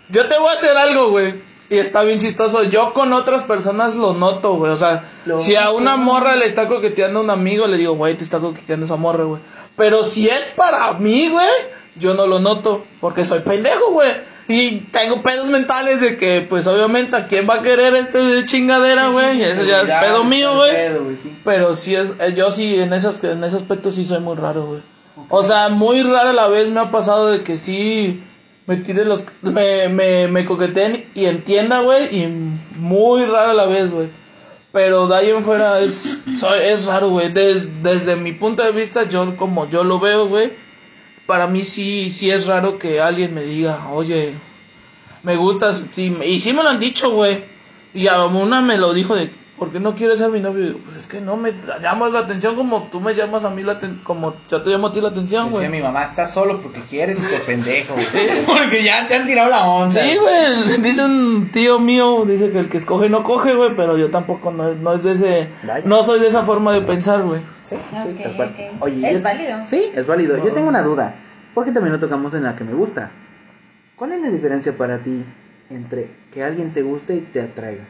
Yo 0.10 0.28
te 0.28 0.36
voy 0.40 0.48
a 0.50 0.54
hacer 0.54 0.76
algo, 0.76 1.10
güey. 1.12 1.46
Y 1.70 1.78
está 1.78 2.04
bien 2.04 2.20
chistoso. 2.20 2.64
Yo 2.64 2.94
con 2.94 3.12
otras 3.14 3.44
personas 3.44 3.96
lo 3.96 4.14
noto, 4.14 4.54
güey. 4.56 4.72
O 4.72 4.78
sea, 4.78 5.04
Lo- 5.26 5.40
si 5.40 5.56
a 5.56 5.72
una 5.72 5.98
morra 5.98 6.36
le 6.36 6.46
está 6.46 6.68
coqueteando 6.68 7.20
a 7.20 7.24
un 7.24 7.30
amigo, 7.30 7.68
le 7.68 7.78
digo, 7.78 7.94
güey, 7.96 8.16
te 8.16 8.24
está 8.24 8.40
coqueteando 8.40 8.86
esa 8.86 8.96
morra, 8.96 9.26
güey. 9.26 9.42
Pero 9.76 10.04
si 10.04 10.30
es 10.30 10.54
para 10.56 10.94
mí, 10.94 11.28
güey, 11.30 11.50
yo 11.98 12.14
no 12.14 12.26
lo 12.26 12.40
noto. 12.40 12.86
Porque 13.02 13.26
soy 13.26 13.40
pendejo, 13.42 13.92
güey. 13.92 14.10
Y 14.50 14.78
tengo 14.92 15.22
pedos 15.24 15.48
mentales 15.48 16.00
de 16.00 16.16
que, 16.16 16.40
pues 16.50 16.66
obviamente, 16.68 17.18
¿a 17.18 17.28
quién 17.28 17.46
va 17.50 17.56
a 17.56 17.62
querer 17.62 17.94
este 17.94 18.46
chingadera, 18.46 19.10
güey? 19.10 19.40
y 19.40 19.44
eso 19.44 19.66
ya 19.66 19.82
es 19.82 19.90
pedo 19.90 20.24
mío, 20.24 20.56
güey. 20.56 20.72
Sí. 21.22 21.38
Pero 21.44 21.74
sí 21.74 21.96
es, 21.96 22.14
eh, 22.22 22.34
yo 22.34 22.50
sí, 22.50 22.80
en, 22.80 22.94
esas, 22.94 23.22
en 23.26 23.44
ese 23.44 23.58
aspecto 23.58 23.92
sí 23.92 24.06
soy 24.06 24.22
muy 24.22 24.38
raro, 24.38 24.68
güey. 24.68 24.82
O 25.30 25.44
sea, 25.44 25.68
muy 25.68 26.02
rara 26.04 26.32
la 26.32 26.48
vez 26.48 26.70
me 26.70 26.80
ha 26.80 26.92
pasado 26.92 27.28
de 27.30 27.44
que 27.44 27.58
sí 27.58 28.24
me 28.68 28.78
tire 28.78 29.06
los, 29.06 29.24
me, 29.42 29.90
me, 29.90 30.28
me 30.28 30.46
coqueteen 30.46 31.10
y 31.16 31.26
entienda, 31.26 31.80
güey, 31.82 32.16
y 32.24 32.28
muy 32.78 33.26
rara 33.26 33.54
la 33.54 33.66
vez, 33.66 33.92
güey. 33.92 34.10
Pero 34.72 35.08
de 35.08 35.16
ahí 35.16 35.30
en 35.32 35.44
fuera 35.44 35.80
es, 35.80 36.20
es 36.62 36.86
raro, 36.88 37.10
güey. 37.10 37.30
Des- 37.30 37.82
desde 37.82 38.16
mi 38.18 38.34
punto 38.34 38.64
de 38.64 38.72
vista, 38.74 39.08
yo 39.10 39.36
como 39.38 39.68
yo 39.70 39.84
lo 39.84 40.00
veo, 40.00 40.28
güey, 40.28 40.54
para 41.26 41.48
mí 41.48 41.64
sí, 41.64 42.12
sí 42.12 42.30
es 42.30 42.46
raro 42.46 42.78
que 42.78 43.02
alguien 43.02 43.34
me 43.34 43.42
diga, 43.44 43.90
oye, 43.92 44.36
me 45.24 45.36
gustas, 45.36 45.84
sí, 45.92 46.16
y 46.26 46.40
sí 46.40 46.54
me 46.54 46.62
lo 46.64 46.70
han 46.70 46.80
dicho, 46.80 47.12
güey. 47.12 47.46
Y 47.94 48.08
a 48.08 48.26
una 48.26 48.62
me 48.62 48.78
lo 48.78 48.94
dijo 48.94 49.16
de, 49.16 49.32
¿por 49.58 49.72
qué 49.72 49.80
no 49.80 49.96
quieres 49.96 50.20
ser 50.20 50.30
mi 50.30 50.40
novio? 50.40 50.64
Y 50.64 50.68
digo, 50.68 50.80
pues 50.86 50.98
es 50.98 51.08
que 51.08 51.20
no 51.22 51.36
me 51.36 51.52
llamas 51.82 52.12
la 52.12 52.20
atención 52.20 52.56
como 52.56 52.84
tú 52.84 53.02
me 53.02 53.14
llamas 53.14 53.44
a 53.46 53.50
mí 53.50 53.64
la 53.64 53.74
atención, 53.74 54.02
como 54.04 54.36
yo 54.50 54.62
te 54.62 54.70
llamo 54.70 54.88
a 54.88 54.94
ti 54.94 55.02
la 55.02 55.10
atención, 55.10 55.50
güey. 55.50 55.68
mi 55.70 55.82
mamá, 55.82 56.04
estás 56.06 56.34
solo 56.34 56.62
porque 56.62 56.82
quieres 56.82 57.20
por 57.20 57.46
pendejo, 57.46 57.94
güey. 57.96 58.06
Porque 58.46 58.84
ya 58.84 59.08
te 59.08 59.16
han 59.16 59.26
tirado 59.28 59.50
la 59.50 59.64
onda. 59.66 59.92
Sí, 60.02 60.18
güey, 60.18 60.78
dice 60.82 61.04
un 61.06 61.50
tío 61.52 61.80
mío, 61.80 62.24
dice 62.26 62.52
que 62.52 62.60
el 62.60 62.70
que 62.70 62.78
escoge 62.78 63.10
no 63.10 63.24
coge, 63.24 63.54
güey, 63.56 63.76
pero 63.76 63.98
yo 63.98 64.10
tampoco 64.12 64.52
no, 64.52 64.74
no 64.76 64.94
es 64.94 65.04
de 65.04 65.12
ese, 65.12 65.52
Vaya. 65.64 65.84
no 65.86 66.04
soy 66.04 66.20
de 66.20 66.28
esa 66.28 66.44
forma 66.44 66.74
de 66.74 66.82
pensar, 66.82 67.24
güey. 67.24 67.42
Sí, 67.64 67.76
sí, 67.76 68.24
tal 68.24 68.36
cual. 68.38 68.56
Oye, 68.80 69.10
¿Es 69.10 69.18
yo- 69.18 69.24
válido? 69.24 69.60
Sí, 69.68 69.92
es 69.94 70.06
válido. 70.08 70.38
Yo 70.38 70.54
tengo 70.54 70.70
una 70.70 70.82
duda. 70.82 71.16
Porque 71.54 71.72
también 71.72 71.92
lo 71.94 72.00
tocamos 72.00 72.34
en 72.36 72.44
la 72.44 72.56
que 72.56 72.64
me 72.64 72.74
gusta. 72.74 73.12
¿Cuál 73.96 74.12
es 74.14 74.22
la 74.22 74.30
diferencia 74.30 74.78
para 74.78 75.00
ti 75.00 75.24
entre 75.72 76.12
que 76.32 76.44
alguien 76.44 76.72
te 76.72 76.84
guste 76.84 77.16
y 77.16 77.22
te 77.22 77.42
atraiga? 77.42 77.84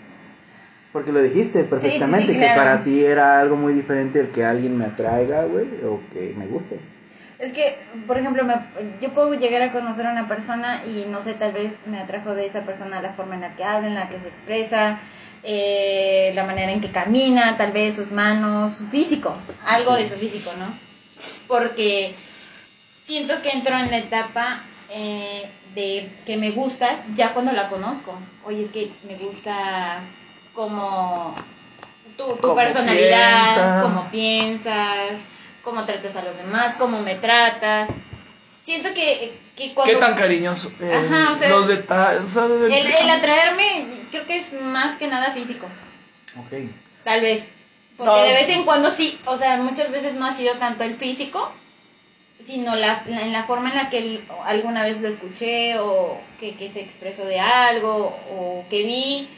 Porque 0.98 1.12
lo 1.12 1.22
dijiste 1.22 1.64
perfectamente, 1.64 2.34
sí, 2.34 2.34
sí, 2.34 2.40
que 2.40 2.50
para 2.56 2.84
ti 2.84 3.06
era 3.06 3.40
algo 3.40 3.56
muy 3.56 3.74
diferente 3.74 4.20
el 4.20 4.30
que 4.30 4.44
alguien 4.44 4.76
me 4.76 4.86
atraiga, 4.86 5.44
güey, 5.46 5.68
o 5.86 6.00
que 6.12 6.34
me 6.36 6.48
guste. 6.48 6.80
Es 7.38 7.54
que, 7.54 7.78
por 8.08 8.18
ejemplo, 8.18 8.44
me- 8.44 8.56
yo 9.00 9.12
puedo 9.14 9.36
llegar 9.36 9.62
a 9.62 9.72
conocer 9.72 10.08
a 10.08 10.12
una 10.12 10.28
persona 10.28 10.84
y 10.88 11.06
no 11.08 11.22
sé, 11.22 11.36
tal 11.36 11.52
vez 11.54 11.76
me 11.86 12.00
atrajo 12.00 12.34
de 12.34 12.48
esa 12.48 12.64
persona 12.66 13.00
la 13.00 13.14
forma 13.14 13.36
en 13.36 13.42
la 13.42 13.56
que 13.56 13.64
habla, 13.64 13.88
en 13.90 13.94
la 13.94 14.10
que 14.10 14.20
se 14.20 14.28
expresa, 14.28 14.98
eh, 15.44 16.32
la 16.34 16.46
manera 16.46 16.72
en 16.72 16.82
que 16.82 16.90
camina, 16.90 17.56
tal 17.58 17.74
vez 17.74 17.96
sus 17.96 18.12
manos, 18.12 18.74
su 18.78 18.88
físico, 18.88 19.36
algo 19.68 19.94
de 19.94 20.08
su 20.10 20.16
físico, 20.16 20.50
¿no? 20.58 20.74
Porque 21.48 22.16
siento 23.04 23.36
que 23.44 23.52
entro 23.52 23.78
en 23.78 23.92
la 23.92 24.00
etapa 24.00 24.64
eh, 24.90 25.44
de 25.76 26.10
que 26.26 26.38
me 26.38 26.50
gustas 26.50 27.02
ya 27.14 27.36
cuando 27.36 27.52
la 27.52 27.70
conozco. 27.70 28.18
Oye, 28.46 28.64
es 28.64 28.72
que 28.72 28.90
me 29.04 29.16
gusta 29.16 30.00
como 30.68 31.36
tu, 32.18 32.26
tu 32.34 32.42
Cómo 32.42 32.56
personalidad, 32.56 33.44
piensa. 33.44 33.80
cómo 33.84 34.10
piensas, 34.10 35.20
cómo 35.62 35.86
tratas 35.86 36.16
a 36.16 36.24
los 36.24 36.36
demás, 36.36 36.74
cómo 36.80 37.00
me 37.00 37.14
tratas. 37.14 37.92
Siento 38.64 38.90
que, 38.96 39.40
que 39.56 39.76
cuando... 39.76 39.94
¿Qué 39.94 40.00
tan 40.00 40.16
cariñoso? 40.16 40.72
eh, 40.82 40.92
Ajá, 40.92 41.34
o 41.34 41.38
sea, 41.38 41.50
los 41.50 41.68
detalles, 41.68 42.24
o 42.24 42.30
sea, 42.30 42.46
el, 42.46 42.64
el 42.74 43.10
atraerme 43.12 43.88
creo 44.10 44.26
que 44.26 44.38
es 44.38 44.60
más 44.60 44.96
que 44.96 45.08
nada 45.08 45.32
físico, 45.32 45.68
Ok. 46.40 46.72
tal 47.04 47.22
vez. 47.22 47.52
Porque 47.96 48.12
No. 48.12 48.18
de 48.24 48.34
vez 48.34 48.50
en 48.50 48.64
cuando 48.66 48.90
sí, 48.90 49.20
o 49.26 49.38
sea, 49.38 49.58
muchas 49.58 49.92
veces 49.92 50.16
no 50.16 50.26
ha 50.26 50.34
sido 50.34 50.56
tanto 50.56 50.84
el 50.84 50.96
físico, 50.96 51.52
sino 52.44 52.74
la, 52.76 53.04
la- 53.06 53.22
en 53.22 53.32
la 53.32 53.44
forma 53.44 53.70
en 53.70 53.76
la 53.76 53.90
que 53.92 54.00
el- 54.00 54.28
alguna 54.44 54.82
vez 54.84 55.02
lo 55.02 55.08
escuché 55.08 55.78
o 55.78 56.20
que, 56.40 56.56
que 56.56 56.72
se 56.72 56.82
expresó 56.82 57.26
de 57.26 57.40
algo 57.40 58.18
o 58.32 58.66
que 58.72 58.84
vi 58.84 59.30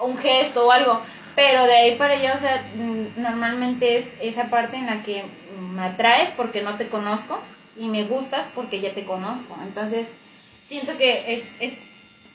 un 0.00 0.16
gesto 0.16 0.66
o 0.66 0.70
algo. 0.70 1.00
Pero 1.34 1.64
de 1.64 1.72
ahí 1.76 1.96
para 1.96 2.14
allá, 2.14 2.34
o 2.34 2.38
sea, 2.38 2.70
normalmente 3.16 3.98
es 3.98 4.18
esa 4.22 4.48
parte 4.48 4.76
en 4.76 4.86
la 4.86 5.02
que 5.02 5.24
me 5.58 5.82
atraes 5.82 6.30
porque 6.30 6.62
no 6.62 6.76
te 6.76 6.88
conozco 6.88 7.40
y 7.76 7.88
me 7.88 8.04
gustas 8.04 8.50
porque 8.54 8.80
ya 8.80 8.94
te 8.94 9.04
conozco. 9.04 9.56
Entonces, 9.62 10.14
siento 10.62 10.96
que 10.96 11.34
es, 11.34 11.56
es 11.60 11.90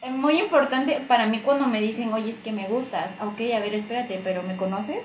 muy 0.09 0.39
importante 0.39 0.99
para 1.07 1.28
mí 1.28 1.41
cuando 1.41 1.68
me 1.68 1.82
dicen, 1.82 2.12
oye, 2.14 2.32
es 2.32 2.39
que 2.39 2.51
me 2.51 2.68
gustas. 2.68 3.14
Ok, 3.22 3.41
a 3.55 3.59
ver, 3.59 3.74
espérate, 3.74 4.20
pero 4.24 4.41
¿me 4.43 4.55
conoces? 4.57 5.03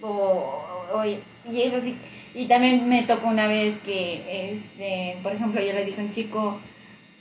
O, 0.00 0.62
oye, 0.94 1.22
y 1.50 1.62
es 1.62 1.74
así. 1.74 1.98
Y 2.34 2.46
también 2.46 2.88
me 2.88 3.02
tocó 3.02 3.28
una 3.28 3.48
vez 3.48 3.80
que, 3.80 4.52
este, 4.52 5.18
por 5.22 5.32
ejemplo, 5.32 5.60
yo 5.60 5.72
le 5.72 5.84
dije 5.84 6.00
a 6.00 6.04
un 6.04 6.12
chico, 6.12 6.60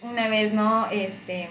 una 0.01 0.29
vez, 0.29 0.53
¿no? 0.53 0.89
Este, 0.91 1.49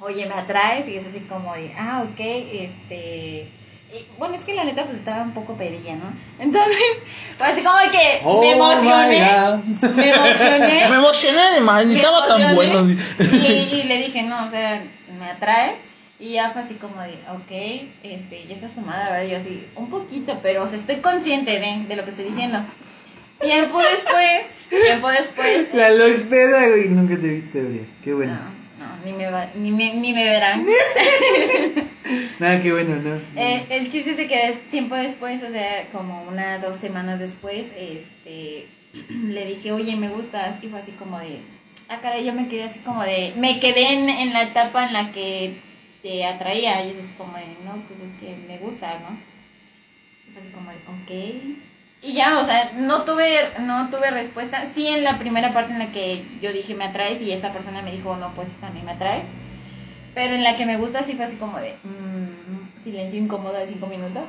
oye, 0.00 0.26
me 0.26 0.34
atraes, 0.34 0.88
y 0.88 0.96
es 0.96 1.06
así 1.06 1.20
como 1.20 1.54
de, 1.54 1.72
ah, 1.76 2.04
ok, 2.04 2.20
este. 2.20 3.50
Y, 3.90 4.06
bueno, 4.18 4.34
es 4.34 4.42
que 4.42 4.52
la 4.52 4.64
neta, 4.64 4.84
pues 4.84 4.98
estaba 4.98 5.22
un 5.22 5.32
poco 5.32 5.56
pedilla, 5.56 5.96
¿no? 5.96 6.12
Entonces, 6.38 6.76
así 7.40 7.62
como 7.62 7.78
de 7.78 7.90
que 7.90 8.20
Oh, 8.22 8.40
me 8.40 8.50
emocioné. 8.52 9.18
my 9.18 9.88
God. 9.88 9.94
Me 9.96 10.10
emocioné. 10.10 10.88
Me 10.90 10.96
emocioné 10.96 11.38
además, 11.52 11.86
ni 11.86 11.94
me 11.94 12.00
estaba 12.00 12.26
tan 12.26 12.42
emocioné, 12.42 12.72
bueno. 12.76 12.90
Y, 12.90 13.76
y 13.80 13.82
le 13.84 13.96
dije, 13.98 14.22
no, 14.24 14.44
o 14.44 14.48
sea, 14.48 14.84
me 15.18 15.30
atraes. 15.30 15.80
Y 16.20 16.32
ya 16.32 16.50
fue 16.50 16.62
así 16.62 16.74
como 16.74 17.00
de, 17.00 17.14
ok, 17.30 17.88
este, 18.02 18.46
ya 18.48 18.54
estás 18.56 18.74
tomada, 18.74 19.10
¿verdad? 19.10 19.28
Yo 19.28 19.38
así, 19.38 19.64
un 19.76 19.88
poquito, 19.88 20.40
pero, 20.42 20.64
o 20.64 20.68
sea, 20.68 20.76
estoy 20.76 20.96
consciente 20.96 21.52
de, 21.52 21.84
de 21.86 21.96
lo 21.96 22.02
que 22.04 22.10
estoy 22.10 22.24
diciendo. 22.24 22.58
Tiempo 23.40 23.78
después, 23.78 24.68
tiempo 24.68 25.08
después. 25.10 25.68
La 25.72 25.90
Lois 25.90 26.24
peda, 26.28 26.68
güey, 26.70 26.88
nunca 26.88 27.14
te 27.14 27.28
viste, 27.28 27.62
güey. 27.62 27.86
Qué 28.02 28.12
bueno. 28.14 28.34
No, 28.34 28.57
no, 28.78 28.96
ni 29.04 29.12
me, 29.12 29.30
va- 29.30 29.50
ni 29.54 29.70
me, 29.72 29.94
ni 29.94 30.12
me 30.12 30.24
verán. 30.24 30.64
Nada, 32.38 32.62
qué 32.62 32.72
bueno, 32.72 32.96
¿no? 32.96 33.20
Eh, 33.36 33.66
el 33.70 33.90
chiste 33.90 34.12
es 34.12 34.16
de 34.16 34.28
que 34.28 34.46
des- 34.46 34.68
tiempo 34.70 34.94
después, 34.94 35.42
o 35.42 35.50
sea, 35.50 35.88
como 35.90 36.22
una, 36.22 36.58
dos 36.58 36.76
semanas 36.76 37.18
después, 37.18 37.66
este, 37.76 38.66
le 39.08 39.44
dije, 39.46 39.72
oye, 39.72 39.96
me 39.96 40.08
gustas, 40.08 40.62
y 40.62 40.68
fue 40.68 40.78
así 40.80 40.92
como 40.92 41.18
de, 41.18 41.40
ah, 41.88 42.00
caray, 42.00 42.24
yo 42.24 42.32
me 42.32 42.48
quedé 42.48 42.64
así 42.64 42.78
como 42.80 43.02
de, 43.02 43.34
me 43.36 43.60
quedé 43.60 43.94
en, 43.94 44.08
en 44.08 44.32
la 44.32 44.42
etapa 44.44 44.86
en 44.86 44.92
la 44.92 45.12
que 45.12 45.60
te 46.02 46.24
atraía, 46.24 46.84
y 46.86 46.90
es 46.92 46.98
así 46.98 47.14
como 47.18 47.36
de, 47.36 47.46
no, 47.64 47.82
pues 47.88 48.00
es 48.00 48.12
que 48.20 48.34
me 48.46 48.58
gustas, 48.58 49.00
¿no? 49.02 49.18
Y 50.28 50.32
fue 50.32 50.42
así 50.42 50.50
como 50.50 50.70
de, 50.70 50.76
ok. 50.86 51.67
Y 52.00 52.12
ya, 52.14 52.38
o 52.38 52.44
sea, 52.44 52.72
no 52.76 53.02
tuve, 53.04 53.28
no 53.60 53.90
tuve 53.90 54.10
respuesta. 54.10 54.66
Sí, 54.72 54.86
en 54.86 55.02
la 55.04 55.18
primera 55.18 55.52
parte 55.52 55.72
en 55.72 55.78
la 55.80 55.90
que 55.90 56.24
yo 56.40 56.52
dije 56.52 56.74
me 56.74 56.84
atraes 56.84 57.20
y 57.22 57.32
esa 57.32 57.52
persona 57.52 57.82
me 57.82 57.90
dijo, 57.92 58.16
no, 58.16 58.32
pues 58.34 58.56
también 58.60 58.84
me 58.86 58.92
atraes. 58.92 59.26
Pero 60.14 60.34
en 60.34 60.44
la 60.44 60.56
que 60.56 60.64
me 60.66 60.76
gusta 60.76 61.02
sí 61.02 61.14
fue 61.14 61.24
así 61.24 61.36
como 61.36 61.58
de 61.58 61.76
mm, 61.82 62.82
silencio 62.82 63.18
incómodo 63.20 63.54
de 63.54 63.66
cinco 63.68 63.86
minutos. 63.88 64.28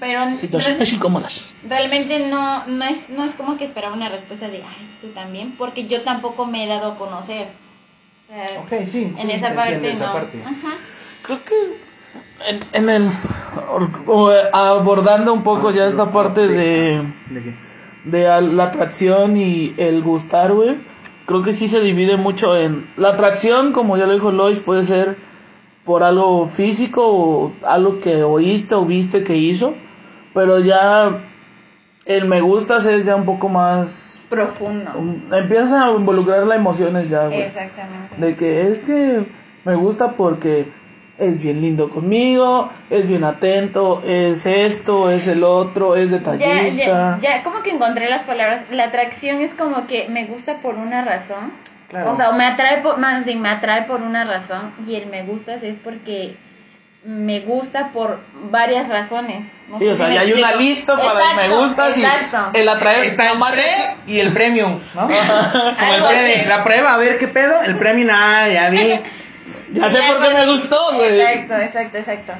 Pero 0.00 0.30
Situaciones 0.30 0.92
incómodas. 0.92 1.54
realmente 1.68 2.28
no, 2.30 2.66
no, 2.66 2.84
es, 2.86 3.10
no 3.10 3.22
es 3.24 3.34
como 3.34 3.56
que 3.58 3.64
esperaba 3.66 3.94
una 3.94 4.08
respuesta 4.08 4.48
de, 4.48 4.58
ay, 4.62 4.98
tú 5.00 5.08
también, 5.08 5.56
porque 5.56 5.86
yo 5.88 6.02
tampoco 6.02 6.46
me 6.46 6.64
he 6.64 6.66
dado 6.66 6.92
a 6.92 6.98
conocer. 6.98 7.48
O 8.22 8.26
sea, 8.26 8.46
Ok, 8.62 8.88
sí, 8.90 9.12
en 9.18 9.30
esa 9.30 9.54
parte 9.54 9.78
no. 9.78 9.86
esa 9.88 10.12
parte. 10.12 10.42
Ajá. 10.42 10.76
Creo 11.22 11.44
que 11.44 11.54
en, 12.48 12.60
en 12.72 12.88
el 12.88 13.08
abordando 14.52 15.32
un 15.32 15.42
poco 15.42 15.70
ya 15.70 15.86
esta 15.86 16.10
parte 16.12 16.46
de 16.48 17.02
¿De 18.04 18.24
la 18.42 18.64
atracción 18.64 19.36
y 19.38 19.74
el 19.78 20.02
gustar, 20.02 20.52
güey. 20.52 20.78
Creo 21.26 21.42
que 21.42 21.52
sí 21.52 21.68
se 21.68 21.80
divide 21.80 22.18
mucho 22.18 22.54
en 22.56 22.90
la 22.98 23.10
atracción, 23.10 23.72
como 23.72 23.96
ya 23.96 24.06
lo 24.06 24.12
dijo 24.12 24.30
Lois, 24.30 24.60
puede 24.60 24.82
ser 24.82 25.16
por 25.84 26.02
algo 26.02 26.46
físico 26.46 27.02
o 27.06 27.52
algo 27.64 27.98
que 27.98 28.22
oíste 28.22 28.74
o 28.74 28.84
viste 28.84 29.24
que 29.24 29.36
hizo, 29.36 29.74
pero 30.34 30.58
ya 30.60 31.24
el 32.04 32.26
me 32.26 32.42
gustas 32.42 32.84
es 32.84 33.06
ya 33.06 33.16
un 33.16 33.24
poco 33.24 33.48
más 33.48 34.26
Profundo. 34.28 34.90
um, 34.96 35.32
empiezas 35.32 35.72
a 35.72 35.90
involucrar 35.92 36.46
las 36.46 36.58
emociones 36.58 37.08
ya, 37.08 37.26
güey. 37.28 37.42
Exactamente. 37.42 38.16
De 38.18 38.34
que 38.36 38.68
es 38.68 38.84
que 38.84 39.26
me 39.64 39.74
gusta 39.76 40.12
porque 40.12 40.70
es 41.18 41.40
bien 41.40 41.60
lindo 41.60 41.90
conmigo, 41.90 42.70
es 42.90 43.06
bien 43.06 43.22
atento, 43.24 44.02
es 44.06 44.46
esto, 44.46 45.10
es 45.10 45.26
el 45.28 45.44
otro, 45.44 45.94
es 45.96 46.10
Ya, 46.10 46.18
detallista. 46.18 47.18
ya, 47.22 47.36
ya, 47.36 47.42
como 47.44 47.62
que 47.62 47.70
encontré 47.70 48.08
las 48.10 48.24
palabras. 48.24 48.64
La 48.70 48.84
atracción 48.84 49.40
es 49.40 49.54
como 49.54 49.86
que 49.86 50.08
me 50.08 50.24
gusta 50.26 50.56
por 50.60 50.74
una 50.74 51.04
razón. 51.04 51.52
Claro. 51.88 52.12
O 52.12 52.16
sea, 52.16 52.30
o 52.30 52.32
me 52.34 52.44
atrae 52.46 52.78
por, 52.82 52.98
más 52.98 53.24
bien, 53.24 53.40
me 53.40 53.48
atrae 53.48 53.82
por 53.82 54.02
una 54.02 54.24
razón. 54.24 54.72
Y 54.88 54.96
el 54.96 55.06
me 55.06 55.22
gustas 55.22 55.62
es 55.62 55.76
porque 55.82 56.36
me 57.04 57.40
gusta 57.40 57.92
por 57.92 58.20
varias 58.50 58.88
razones. 58.88 59.46
No 59.68 59.76
Sí, 59.78 59.84
sé 59.84 59.92
o 59.92 59.96
sea, 59.96 60.08
ya 60.12 60.22
hay 60.22 60.32
una 60.32 60.56
lista 60.56 60.94
para 60.96 61.44
el 61.44 61.50
me 61.50 61.56
gustas 61.56 61.96
Exacto. 61.98 62.50
y 62.54 62.60
el 62.60 62.68
atraer 62.68 63.04
Está 63.04 63.30
el 63.30 63.38
es- 63.38 63.96
y 64.06 64.18
el 64.20 64.32
premium, 64.32 64.80
¿no? 64.94 65.00
Como 65.06 65.10
el 65.12 65.94
Algo 65.94 66.08
pre 66.08 66.22
de 66.22 66.34
así. 66.34 66.48
la 66.48 66.64
prueba, 66.64 66.94
a 66.94 66.96
ver 66.96 67.18
qué 67.18 67.28
pedo. 67.28 67.62
El 67.62 67.76
premium, 67.76 68.08
ah, 68.10 68.48
ya 68.48 68.70
vi. 68.70 68.78
Ya 69.46 69.88
sé 69.88 69.98
por 70.08 70.22
qué 70.22 70.34
me 70.34 70.46
gustó, 70.46 70.76
güey. 70.94 71.20
Exacto, 71.20 71.54
exacto, 71.54 71.98
exacto. 71.98 72.32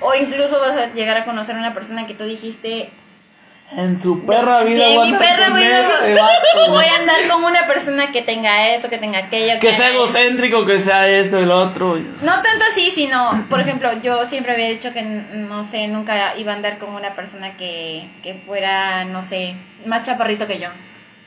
O 0.00 0.14
incluso 0.14 0.60
vas 0.60 0.76
a 0.76 0.92
llegar 0.92 1.16
a 1.18 1.24
conocer 1.24 1.54
a 1.56 1.58
una 1.58 1.74
persona 1.74 2.06
que 2.06 2.14
tú 2.14 2.24
dijiste, 2.24 2.90
En 3.72 3.98
tu 3.98 4.24
perra 4.24 4.62
vida 4.62 4.84
Sí, 4.86 4.94
voy 4.94 5.14
a 5.14 5.18
perra 5.18 5.50
vida 5.50 5.80
ese 5.80 6.14
vato, 6.14 6.70
voy 6.70 6.84
a 6.84 7.00
andar 7.00 7.28
con 7.28 7.44
una 7.44 7.66
persona 7.66 8.12
que 8.12 8.22
tenga 8.22 8.68
esto, 8.74 8.88
que 8.88 8.98
tenga 8.98 9.18
aquello. 9.18 9.58
Que 9.60 9.72
sea 9.72 9.86
haga 9.88 9.96
esto". 9.96 10.04
egocéntrico, 10.04 10.64
que 10.64 10.78
sea 10.78 11.08
esto, 11.08 11.38
el 11.38 11.50
otro. 11.50 11.96
No 11.96 12.42
tanto 12.42 12.64
así, 12.70 12.90
sino, 12.94 13.46
por 13.50 13.60
ejemplo, 13.60 14.00
yo 14.02 14.26
siempre 14.26 14.52
había 14.52 14.68
dicho 14.68 14.92
que, 14.92 15.02
no 15.02 15.68
sé, 15.68 15.88
nunca 15.88 16.36
iba 16.36 16.52
a 16.52 16.56
andar 16.56 16.78
con 16.78 16.90
una 16.94 17.14
persona 17.16 17.56
que, 17.56 18.08
que 18.22 18.40
fuera, 18.46 19.04
no 19.04 19.22
sé, 19.22 19.56
más 19.84 20.06
chaparrito 20.06 20.46
que 20.46 20.58
yo. 20.58 20.68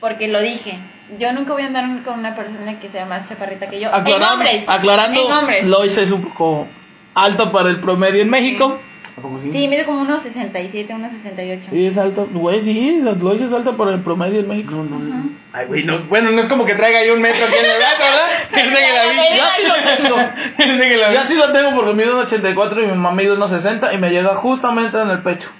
Porque 0.00 0.28
lo 0.28 0.40
dije, 0.40 0.78
yo 1.18 1.32
nunca 1.32 1.52
voy 1.52 1.62
a 1.62 1.66
andar 1.66 2.02
con 2.02 2.18
una 2.18 2.34
persona 2.34 2.80
que 2.80 2.88
sea 2.88 3.04
más 3.04 3.28
chaparrita 3.28 3.68
que 3.68 3.80
yo. 3.80 3.88
en 3.88 3.94
Aclarando, 3.94 4.32
hombres. 4.34 4.64
aclarando 4.66 5.20
En 5.26 5.32
hombres. 5.32 5.66
Lois 5.68 5.96
es 5.98 6.10
un 6.10 6.22
poco 6.22 6.68
alta 7.14 7.52
para 7.52 7.68
el 7.68 7.80
promedio 7.80 8.22
en 8.22 8.30
México. 8.30 8.80
¿A 9.18 9.20
poco 9.20 9.40
sí? 9.42 9.50
Sí, 9.52 9.68
mide 9.68 9.84
como 9.84 10.00
unos 10.00 10.22
67, 10.22 10.94
unos 10.94 11.12
68. 11.12 11.66
Sí, 11.70 11.86
es 11.86 11.98
alta. 11.98 12.24
Güey, 12.30 12.60
sí, 12.60 13.02
Lois 13.20 13.42
es 13.42 13.52
alta 13.52 13.76
para 13.76 13.92
el 13.92 14.02
promedio 14.02 14.40
en 14.40 14.48
México. 14.48 14.72
No, 14.72 14.84
no, 14.84 14.98
no. 14.98 15.30
Ay, 15.52 15.66
güey, 15.66 15.84
no. 15.84 16.04
Bueno, 16.04 16.30
no 16.30 16.40
es 16.40 16.46
como 16.46 16.64
que 16.64 16.74
traiga 16.74 17.04
yo 17.04 17.14
un 17.14 17.20
metro 17.20 17.44
aquí 17.44 17.56
en 17.58 17.70
el 17.70 17.76
brazo, 17.76 18.02
¿verdad? 18.02 18.50
Piensa 18.54 18.76
que 18.80 18.92
la 18.94 19.10
vi. 19.10 19.36
Yo 19.36 19.44
sí 19.56 19.62
lo 19.66 20.96
tengo. 20.96 21.12
Yo 21.12 21.20
sí 21.24 21.34
lo 21.34 21.52
tengo 21.52 21.74
porque 21.76 21.94
mido 21.94 22.14
un 22.14 22.20
84 22.22 22.82
y 22.82 22.86
mi 22.86 22.92
mamá 22.92 23.12
mide 23.12 23.32
unos 23.32 23.50
60 23.50 23.92
y 23.92 23.98
me 23.98 24.10
llega 24.10 24.34
justamente 24.34 24.98
en 24.98 25.10
el 25.10 25.22
pecho. 25.22 25.50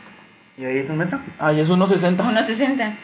¿Y 0.56 0.64
ahí 0.64 0.78
es 0.78 0.88
un 0.88 0.98
metro? 0.98 1.18
Ay, 1.38 1.60
es 1.60 1.68
unos 1.70 1.88
60. 1.88 2.22
Unos 2.22 2.46
60. 2.46 2.96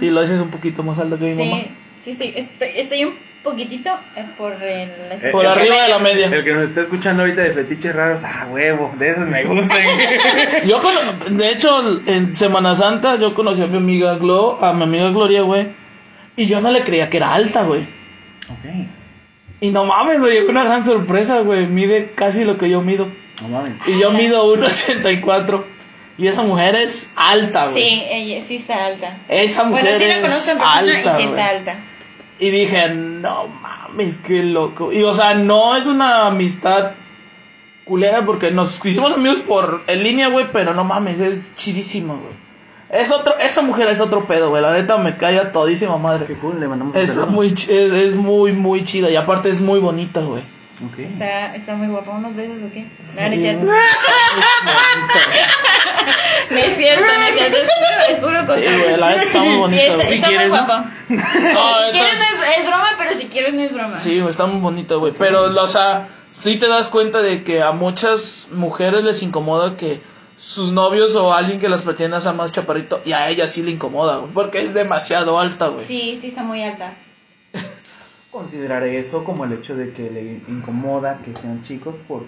Y 0.00 0.10
Lois 0.10 0.30
es 0.30 0.40
un 0.40 0.50
poquito 0.50 0.82
más 0.82 0.98
alta 0.98 1.16
que 1.18 1.24
mi 1.24 1.34
mamá. 1.44 1.62
Sí, 1.98 2.14
sí, 2.14 2.32
estoy, 2.34 2.34
estoy, 2.36 2.68
estoy 2.76 3.04
un 3.04 3.14
poquitito 3.42 3.90
eh, 4.16 4.24
por 4.36 4.52
el... 4.62 4.90
Por 5.32 5.44
Eh, 5.44 5.48
arriba 5.48 5.82
de 5.82 5.88
la 5.88 5.98
media. 5.98 6.26
El 6.26 6.44
que 6.44 6.52
nos 6.54 6.64
está 6.68 6.82
escuchando 6.82 7.22
ahorita 7.22 7.40
de 7.42 7.52
fetiches 7.52 7.94
raros, 7.94 8.22
ah, 8.24 8.46
huevo, 8.50 8.92
de 8.98 9.10
esos 9.10 9.26
me 9.28 9.44
gustan. 9.44 9.78
Yo, 10.66 10.80
cono- 10.82 11.36
de 11.36 11.50
hecho, 11.50 12.00
en 12.06 12.34
Semana 12.36 12.74
Santa 12.74 13.16
yo 13.16 13.34
conocí 13.34 13.62
a 13.62 13.66
mi 13.66 13.76
amiga 13.78 14.14
Glo, 14.16 14.58
a 14.62 14.72
mi 14.72 14.84
amiga 14.84 15.10
Gloria, 15.10 15.42
güey. 15.42 15.68
Y 16.36 16.46
yo 16.46 16.60
no 16.60 16.70
le 16.70 16.82
creía 16.84 17.10
que 17.10 17.16
era 17.16 17.34
alta, 17.34 17.64
güey. 17.64 17.82
ok. 17.82 18.86
Y 19.60 19.70
no 19.70 19.84
mames, 19.84 20.20
me 20.20 20.28
llegó 20.30 20.50
una 20.50 20.62
gran 20.62 20.84
sorpresa, 20.84 21.40
güey. 21.40 21.66
Mide 21.66 22.12
casi 22.14 22.44
lo 22.44 22.58
que 22.58 22.70
yo 22.70 22.80
mido. 22.80 23.10
No 23.42 23.48
mames. 23.48 23.72
Y 23.88 23.98
yo 24.00 24.12
mido 24.12 24.54
1.84. 24.54 25.64
Y 26.18 26.26
esa 26.26 26.42
mujer 26.42 26.74
es 26.74 27.12
alta, 27.14 27.68
güey. 27.68 27.80
Sí, 27.80 28.02
ella 28.10 28.42
sí 28.42 28.56
está 28.56 28.86
alta. 28.86 29.18
Esa 29.28 29.64
mujer 29.64 29.84
Bueno, 29.84 29.98
sí 29.98 30.06
la 30.06 30.14
es 30.14 30.20
conozco 30.20 30.50
en 30.50 30.58
persona 30.58 30.78
alta, 30.78 31.12
y 31.12 31.16
sí 31.16 31.28
está 31.28 31.48
alta. 31.48 31.84
Y 32.40 32.50
dije, 32.50 32.88
no 32.88 33.46
mames, 33.46 34.18
qué 34.18 34.42
loco. 34.42 34.92
Y 34.92 35.02
o 35.04 35.14
sea, 35.14 35.34
no 35.34 35.76
es 35.76 35.86
una 35.86 36.26
amistad 36.26 36.92
culera 37.84 38.26
porque 38.26 38.50
nos 38.50 38.84
hicimos 38.84 39.12
amigos 39.12 39.38
por 39.38 39.84
en 39.86 40.02
línea, 40.02 40.28
güey, 40.28 40.46
pero 40.52 40.74
no 40.74 40.84
mames, 40.84 41.20
es 41.20 41.54
chidísima, 41.54 42.14
güey. 42.14 42.34
Es 42.90 43.12
otro, 43.12 43.34
esa 43.38 43.62
mujer 43.62 43.88
es 43.88 44.00
otro 44.00 44.26
pedo, 44.26 44.50
güey. 44.50 44.62
La 44.62 44.72
neta 44.72 44.98
me 44.98 45.16
cae 45.16 45.38
a 45.38 45.52
todísima 45.52 45.98
madre. 45.98 46.26
Qué 46.26 46.34
cool, 46.34 46.58
le 46.58 46.66
mandamos 46.66 46.96
Está 46.96 47.26
muy, 47.26 47.48
es, 47.48 47.68
es 47.70 48.14
muy, 48.16 48.52
muy 48.52 48.82
chida. 48.82 49.08
Y 49.10 49.16
aparte 49.16 49.50
es 49.50 49.60
muy 49.60 49.78
bonita, 49.78 50.20
güey. 50.20 50.57
Está, 50.98 51.54
está 51.56 51.74
muy 51.74 51.88
guapa. 51.88 52.12
¿Unos 52.12 52.34
besos 52.36 52.58
o 52.62 52.72
qué? 52.72 52.82
No, 53.16 53.22
no 53.28 53.34
es 53.34 53.40
cierto. 53.40 53.66
No 56.50 56.56
es 56.56 56.76
cierto, 56.76 57.04
no 57.04 57.24
es 57.26 57.34
cierto. 57.34 57.56
Es 57.58 57.64
puro, 57.64 58.00
es 58.08 58.18
puro 58.46 58.54
Sí, 58.54 58.60
güey, 58.84 58.96
la 58.96 59.10
neta 59.10 59.22
está 59.22 59.38
muy 59.40 59.48
Sí, 59.50 59.56
bonita, 59.58 59.82
está, 59.82 59.94
güey. 59.96 60.14
está 60.14 60.28
quieres, 60.28 60.48
muy 60.50 60.58
guapo. 60.58 60.72
No, 61.08 61.18
Si 61.32 61.36
está- 61.46 61.90
quieres 61.92 62.14
no 62.18 62.44
es, 62.44 62.58
es 62.58 62.66
broma, 62.66 62.86
pero 62.96 63.20
si 63.20 63.26
quieres 63.26 63.54
no 63.54 63.62
es 63.62 63.72
broma. 63.72 64.00
Sí, 64.00 64.18
güey, 64.20 64.30
está 64.30 64.46
muy 64.46 64.60
bonita, 64.60 64.94
güey. 64.94 65.12
Pero, 65.18 65.42
o 65.44 65.68
sea, 65.68 66.08
sí 66.30 66.56
te 66.56 66.68
das 66.68 66.88
cuenta 66.88 67.20
de 67.22 67.44
que 67.44 67.62
a 67.62 67.72
muchas 67.72 68.48
mujeres 68.52 69.04
les 69.04 69.22
incomoda 69.22 69.76
que 69.76 70.00
sus 70.36 70.72
novios 70.72 71.14
o 71.16 71.34
alguien 71.34 71.58
que 71.58 71.68
las 71.68 71.82
pretenda 71.82 72.20
sea 72.20 72.32
más 72.32 72.52
chaparrito 72.52 73.02
y 73.04 73.12
a 73.12 73.28
ella 73.28 73.46
sí 73.46 73.62
le 73.62 73.72
incomoda, 73.72 74.18
güey. 74.18 74.32
Porque 74.32 74.60
es 74.60 74.72
demasiado 74.72 75.38
alta, 75.38 75.68
güey. 75.68 75.84
Sí, 75.84 76.16
sí 76.20 76.28
está 76.28 76.42
muy 76.44 76.62
alta. 76.62 76.96
Considerar 78.38 78.84
eso 78.84 79.24
como 79.24 79.44
el 79.44 79.52
hecho 79.52 79.74
de 79.74 79.92
que 79.92 80.10
le 80.10 80.40
incomoda 80.48 81.18
que 81.24 81.34
sean 81.34 81.62
chicos 81.62 81.96
por 82.06 82.22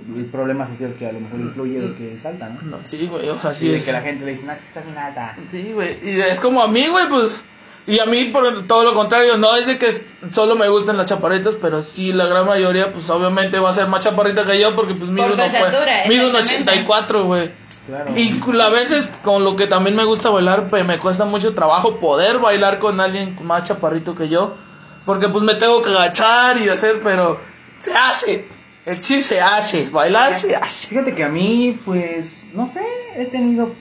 el 0.00 0.26
problema 0.26 0.66
social 0.66 0.94
que 0.94 1.06
a 1.06 1.12
lo 1.12 1.20
mejor 1.20 1.40
incluye 1.40 1.78
de 1.78 1.94
que 1.94 2.14
es 2.14 2.26
alta, 2.26 2.48
¿no? 2.48 2.60
No, 2.62 2.78
sí, 2.82 3.06
güey, 3.06 3.28
o 3.28 3.38
sea, 3.38 3.52
sí 3.54 3.68
de 3.68 3.76
es. 3.76 3.84
que 3.84 3.92
la 3.92 4.00
gente 4.00 4.24
le 4.24 4.32
dice, 4.32 4.46
no, 4.46 4.52
es 4.52 4.60
que 4.60 4.66
estás 4.66 4.84
bien 4.84 4.98
alta. 4.98 5.36
Sí, 5.48 5.72
güey. 5.72 5.98
Y 6.02 6.20
es 6.20 6.40
como 6.40 6.62
a 6.62 6.68
mí, 6.68 6.86
güey, 6.88 7.08
pues. 7.08 7.44
Y 7.86 7.98
a 7.98 8.06
mí, 8.06 8.24
por 8.26 8.66
todo 8.66 8.84
lo 8.84 8.94
contrario, 8.94 9.36
no 9.36 9.54
es 9.56 9.66
de 9.66 9.78
que 9.78 9.86
solo 10.30 10.54
me 10.56 10.68
gusten 10.68 10.96
las 10.96 11.06
chaparritas, 11.06 11.56
pero 11.60 11.82
sí, 11.82 12.12
la 12.12 12.26
gran 12.26 12.46
mayoría, 12.46 12.92
pues 12.92 13.10
obviamente 13.10 13.58
va 13.58 13.70
a 13.70 13.72
ser 13.72 13.88
más 13.88 14.00
chaparrita 14.00 14.46
que 14.46 14.60
yo, 14.60 14.74
porque 14.74 14.94
pues 14.94 15.10
mido 15.10 15.28
Por 15.28 15.40
estatura, 15.40 16.02
mido 16.08 16.28
un 16.28 16.36
exactamente. 16.36 16.72
84, 16.72 17.24
güey. 17.24 17.52
Claro. 17.86 18.12
Y 18.16 18.40
a 18.60 18.68
veces 18.68 19.10
con 19.22 19.42
lo 19.42 19.56
que 19.56 19.66
también 19.66 19.96
me 19.96 20.04
gusta 20.04 20.30
bailar, 20.30 20.68
pues 20.70 20.86
me 20.86 20.98
cuesta 20.98 21.24
mucho 21.24 21.54
trabajo 21.54 21.98
poder 21.98 22.38
bailar 22.38 22.78
con 22.78 23.00
alguien 23.00 23.36
más 23.42 23.64
chaparrito 23.64 24.14
que 24.14 24.28
yo. 24.28 24.56
Porque 25.04 25.28
pues 25.28 25.42
me 25.44 25.54
tengo 25.54 25.82
que 25.82 25.90
agachar 25.90 26.56
y 26.58 26.68
hacer, 26.68 27.00
pero 27.02 27.40
se 27.78 27.92
hace. 27.92 28.48
El 28.84 29.00
chill 29.00 29.22
se 29.22 29.40
hace, 29.40 29.88
bailar 29.90 30.34
se 30.34 30.56
hace. 30.56 30.88
Fíjate 30.88 31.14
que 31.14 31.24
a 31.24 31.28
mí, 31.28 31.78
pues, 31.84 32.46
no 32.52 32.66
sé, 32.68 32.84
he 33.16 33.26
tenido, 33.26 33.74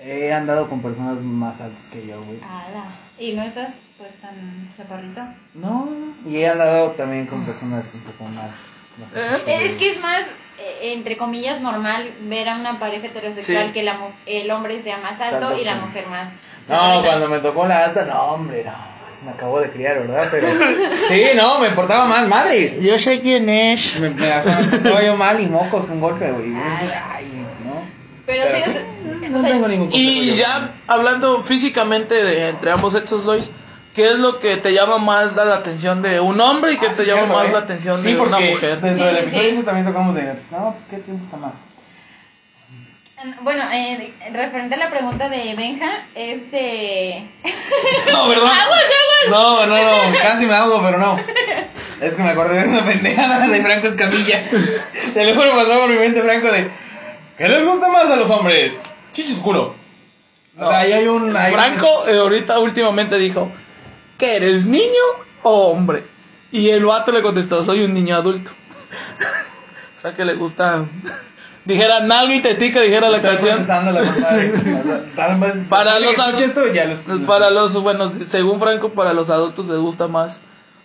he 0.00 0.32
andado 0.32 0.68
con 0.68 0.80
personas 0.82 1.20
más 1.20 1.60
altas 1.60 1.86
que 1.88 2.06
yo, 2.06 2.22
güey. 2.22 2.38
Ala. 2.42 2.84
¿Y 3.18 3.32
no 3.32 3.42
estás 3.42 3.80
pues 3.98 4.14
tan 4.20 4.68
chaparrito? 4.76 5.20
No, 5.54 5.88
y 6.26 6.36
he 6.36 6.48
andado 6.48 6.92
también 6.92 7.26
con 7.26 7.44
personas 7.44 7.92
un 7.94 8.02
poco 8.02 8.24
más... 8.24 8.36
más 8.36 9.42
Es 9.48 9.74
que 9.76 9.90
es 9.90 10.00
más, 10.00 10.20
eh, 10.58 10.92
entre 10.92 11.16
comillas, 11.16 11.60
normal 11.60 12.14
ver 12.22 12.48
a 12.48 12.56
una 12.56 12.78
pareja 12.78 13.06
heterosexual 13.06 13.66
Sí. 13.68 13.72
que 13.72 13.82
la, 13.82 13.94
mu- 13.98 14.12
el 14.26 14.48
hombre 14.50 14.80
sea 14.80 14.98
más 14.98 15.20
alto 15.20 15.56
y 15.56 15.64
la 15.64 15.76
mujer 15.76 16.06
más. 16.08 16.28
No, 16.68 16.74
chaparrita. 16.76 17.06
cuando 17.08 17.28
me 17.30 17.38
tocó 17.40 17.66
la 17.66 17.84
alta, 17.86 18.04
no, 18.04 18.22
hombre, 18.26 18.62
no. 18.64 18.95
Se 19.18 19.24
me 19.24 19.30
acabó 19.32 19.60
de 19.60 19.70
criar, 19.70 20.00
¿verdad? 20.06 20.28
Pero. 20.30 20.46
Sí, 21.08 21.24
no, 21.36 21.60
me 21.60 21.70
portaba 21.70 22.04
mal, 22.06 22.28
madres. 22.28 22.82
Yo 22.82 22.98
sé 22.98 23.20
quién 23.20 23.48
es. 23.48 23.98
Me, 24.00 24.10
me 24.10 24.28
estaba 24.38 25.02
yo 25.02 25.16
mal 25.16 25.40
y 25.40 25.46
mocos, 25.46 25.88
un 25.88 26.00
golpe, 26.00 26.30
güey. 26.32 26.52
Ay. 26.54 26.90
Ay, 27.14 27.46
¿no? 27.64 27.82
Pero, 28.26 28.44
Pero 28.52 28.64
sí, 28.64 28.70
No 29.30 29.38
o 29.38 29.42
sea, 29.42 29.50
tengo 29.52 29.68
ningún 29.68 29.88
Y 29.92 30.26
yo. 30.30 30.34
ya 30.34 30.74
hablando 30.88 31.42
físicamente 31.42 32.14
de 32.14 32.48
entre 32.50 32.70
ambos 32.72 32.92
sexos, 32.94 33.24
Lois, 33.24 33.50
¿qué 33.94 34.06
es 34.06 34.18
lo 34.18 34.38
que 34.40 34.56
te 34.56 34.72
llama 34.74 34.98
más 34.98 35.36
la, 35.36 35.54
atención 35.54 36.02
de 36.02 36.20
un 36.20 36.40
hombre 36.40 36.72
y 36.74 36.76
qué 36.76 36.86
Ah, 36.88 36.94
te 36.94 37.04
sí, 37.04 37.10
llama 37.10 37.26
más 37.32 37.46
¿eh? 37.46 37.52
la 37.52 37.58
atención 37.58 38.02
Sí, 38.02 38.12
de 38.12 38.20
una 38.20 38.38
mujer? 38.40 38.80
Dentro 38.80 39.06
Sí, 39.08 39.14
del 39.14 39.30
sí, 39.30 39.36
episodio 39.38 39.64
también 39.64 39.86
tocamos 39.86 40.14
de, 40.14 40.22
pues, 40.22 40.52
no, 40.52 40.74
pues 40.74 40.86
qué 40.90 40.96
tiempo 40.98 41.24
está 41.24 41.36
más. 41.36 41.52
Bueno, 43.40 43.64
eh, 43.72 44.14
referente 44.32 44.74
a 44.74 44.78
la 44.78 44.90
pregunta 44.90 45.28
de 45.30 45.54
Benja, 45.56 46.06
es 46.14 46.50
de... 46.50 47.26
No, 48.12 48.28
¿verdad? 48.28 48.52
No, 49.30 49.66
no, 49.66 49.74
no, 49.76 50.18
casi 50.22 50.44
me 50.46 50.54
hago, 50.54 50.82
pero 50.82 50.98
no. 50.98 51.16
Es 52.00 52.14
que 52.14 52.22
me 52.22 52.30
acordé 52.30 52.62
de 52.62 52.68
una 52.68 52.84
pendejada 52.84 53.48
de 53.48 53.62
Franco 53.62 53.86
Escamilla. 53.88 54.44
Te 55.14 55.24
lo 55.26 55.34
juro, 55.34 55.50
pasó 55.56 55.80
por 55.80 55.88
mi 55.90 55.96
mente 55.98 56.22
Franco 56.22 56.48
de. 56.52 56.70
¿Qué 57.38 57.48
les 57.48 57.64
gusta 57.64 57.88
más 57.90 58.04
a 58.10 58.16
los 58.16 58.30
hombres? 58.30 58.82
chichis 59.12 59.38
culo. 59.38 59.74
O 60.58 60.68
sea, 60.68 60.80
ahí 60.80 60.92
hay 60.92 61.06
un. 61.08 61.34
hay 61.34 61.52
un- 61.52 61.58
Franco 61.58 61.88
eh, 62.08 62.18
ahorita 62.18 62.58
últimamente 62.58 63.16
dijo, 63.18 63.50
¿que 64.18 64.36
eres 64.36 64.66
niño 64.66 65.02
o 65.42 65.70
hombre? 65.72 66.06
Y 66.52 66.68
el 66.70 66.84
vato 66.84 67.12
le 67.12 67.22
contestó, 67.22 67.64
soy 67.64 67.82
un 67.82 67.94
niño 67.94 68.14
adulto. 68.14 68.50
o 69.96 69.98
sea 69.98 70.12
que 70.12 70.24
le 70.24 70.34
gusta... 70.34 70.84
dijera 71.66 72.00
nalga 72.00 72.34
y 72.34 72.40
tetica, 72.40 72.80
dijera 72.80 73.10
la 73.10 73.20
canción. 73.20 73.58
Para 75.68 76.00
los 76.00 76.16
para 77.26 77.50
los, 77.50 77.82
bueno, 77.82 78.12
según 78.24 78.60
Franco, 78.60 78.92
para 78.92 79.12
los 79.12 79.30
adultos 79.30 79.66
les 79.66 79.78
gusta 79.80 80.08
más 80.08 80.40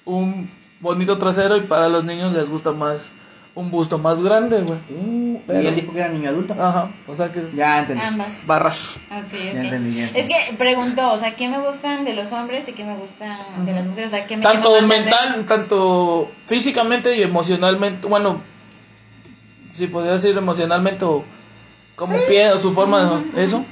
un 0.06 0.50
bonito 0.80 1.18
trasero 1.18 1.58
y 1.58 1.62
para 1.62 1.90
los 1.90 2.06
niños 2.06 2.34
les 2.34 2.50
gusta 2.50 2.72
más 2.72 3.14
un 3.54 3.70
busto 3.70 3.98
más 3.98 4.22
grande, 4.22 4.62
güey. 4.62 4.80
Uh, 4.90 5.42
Pero- 5.46 5.62
y 5.62 5.68
él 5.68 5.76
dijo 5.76 5.92
que 5.92 6.00
era 6.00 6.08
niño 6.10 6.30
adulto. 6.30 6.54
Ajá, 6.54 6.90
o 7.06 7.16
sea 7.16 7.30
que 7.30 7.50
Ya 7.54 7.80
entendí. 7.80 8.02
Ambas. 8.02 8.48
barras. 8.48 8.96
Ya 9.10 9.18
entendí, 9.18 9.96
ya 9.96 10.04
entendí. 10.06 10.10
Es 10.16 10.28
que 10.28 10.56
preguntó, 10.56 11.12
o 11.12 11.18
sea, 11.18 11.36
¿qué 11.36 11.50
me 11.50 11.60
gustan 11.60 12.06
de 12.06 12.14
los 12.14 12.32
hombres 12.32 12.68
y 12.70 12.74
qué 12.74 12.86
me 12.86 12.96
gustan 12.96 13.66
de 13.66 13.74
las 13.74 13.86
mujeres? 13.86 14.14
O 14.14 14.16
sea, 14.16 14.26
¿qué 14.26 14.38
me 14.38 14.44
Tanto 14.44 14.82
mental, 14.84 15.46
tanto 15.46 16.32
físicamente 16.46 17.18
y 17.18 17.24
emocionalmente, 17.24 18.08
bueno, 18.08 18.42
si 19.72 19.88
podría 19.88 20.14
decir 20.14 20.38
emocionalmente 20.38 21.06
o 21.06 21.24
como 21.96 22.18
pie 22.28 22.52
o 22.52 22.58
su 22.58 22.74
forma 22.74 23.24
de 23.34 23.44
eso. 23.44 23.66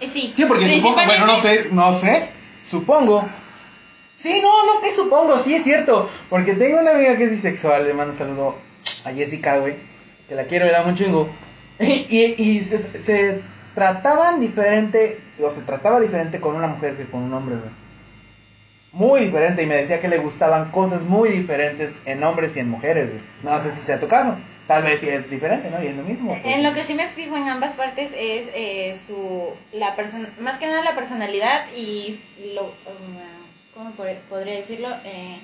Eh, 0.00 0.06
Sí, 0.06 0.32
Sí, 0.36 0.44
porque 0.44 0.70
supongo, 0.70 0.96
bueno, 1.06 1.26
no 1.26 1.38
sé, 1.38 1.68
no 1.70 1.94
sé, 1.94 2.30
supongo. 2.60 3.26
Sí, 4.14 4.42
no, 4.42 4.74
no, 4.74 4.82
que 4.82 4.92
supongo, 4.92 5.38
sí 5.38 5.54
es 5.54 5.64
cierto. 5.64 6.08
Porque 6.28 6.54
tengo 6.54 6.80
una 6.80 6.92
amiga 6.92 7.16
que 7.16 7.24
es 7.24 7.30
bisexual, 7.30 7.86
le 7.86 7.94
mando 7.94 8.12
un 8.12 8.18
saludo 8.18 8.56
a 9.04 9.10
Jessica, 9.12 9.58
güey, 9.58 9.76
que 10.28 10.34
la 10.34 10.44
quiero, 10.44 10.66
era 10.66 10.82
un 10.82 10.94
chingo. 10.94 11.28
Y, 11.78 12.06
y, 12.08 12.42
y 12.42 12.64
se, 12.64 13.02
se 13.02 13.42
trataban 13.74 14.40
diferente, 14.40 15.20
o 15.38 15.50
se 15.50 15.60
trataba 15.60 16.00
diferente 16.00 16.40
con 16.40 16.56
una 16.56 16.68
mujer 16.68 16.96
que 16.96 17.04
con 17.04 17.22
un 17.22 17.34
hombre, 17.34 17.56
güey. 17.56 17.68
Muy 18.92 19.20
diferente, 19.20 19.62
y 19.62 19.66
me 19.66 19.74
decía 19.76 20.00
que 20.00 20.08
le 20.08 20.16
gustaban 20.16 20.70
cosas 20.70 21.02
muy 21.02 21.28
diferentes 21.28 22.00
en 22.06 22.24
hombres 22.24 22.56
y 22.56 22.60
en 22.60 22.70
mujeres, 22.70 23.10
güey. 23.10 23.22
No 23.42 23.60
sé 23.60 23.70
si 23.70 23.82
sea 23.82 24.00
tu 24.00 24.08
caso, 24.08 24.38
tal 24.66 24.82
vez 24.82 25.00
sí 25.00 25.08
es 25.08 25.28
diferente, 25.30 25.70
¿no? 25.70 25.82
Y 25.82 25.86
es 25.88 25.96
lo 25.96 26.02
mismo. 26.02 26.28
pues. 26.28 26.54
En 26.54 26.62
lo 26.62 26.74
que 26.74 26.82
sí 26.84 26.94
me 26.94 27.08
fijo 27.08 27.36
en 27.36 27.48
ambas 27.48 27.72
partes 27.74 28.10
es 28.16 28.48
eh, 28.54 28.94
su 28.96 29.50
la 29.72 29.94
persona 29.96 30.32
más 30.38 30.58
que 30.58 30.66
nada 30.66 30.82
la 30.82 30.94
personalidad 30.94 31.66
y 31.76 32.18
lo 32.54 32.64
um, 32.64 33.16
cómo 33.74 33.90
pod- 33.96 34.20
podría 34.28 34.54
decirlo 34.54 34.88
Eh, 35.04 35.38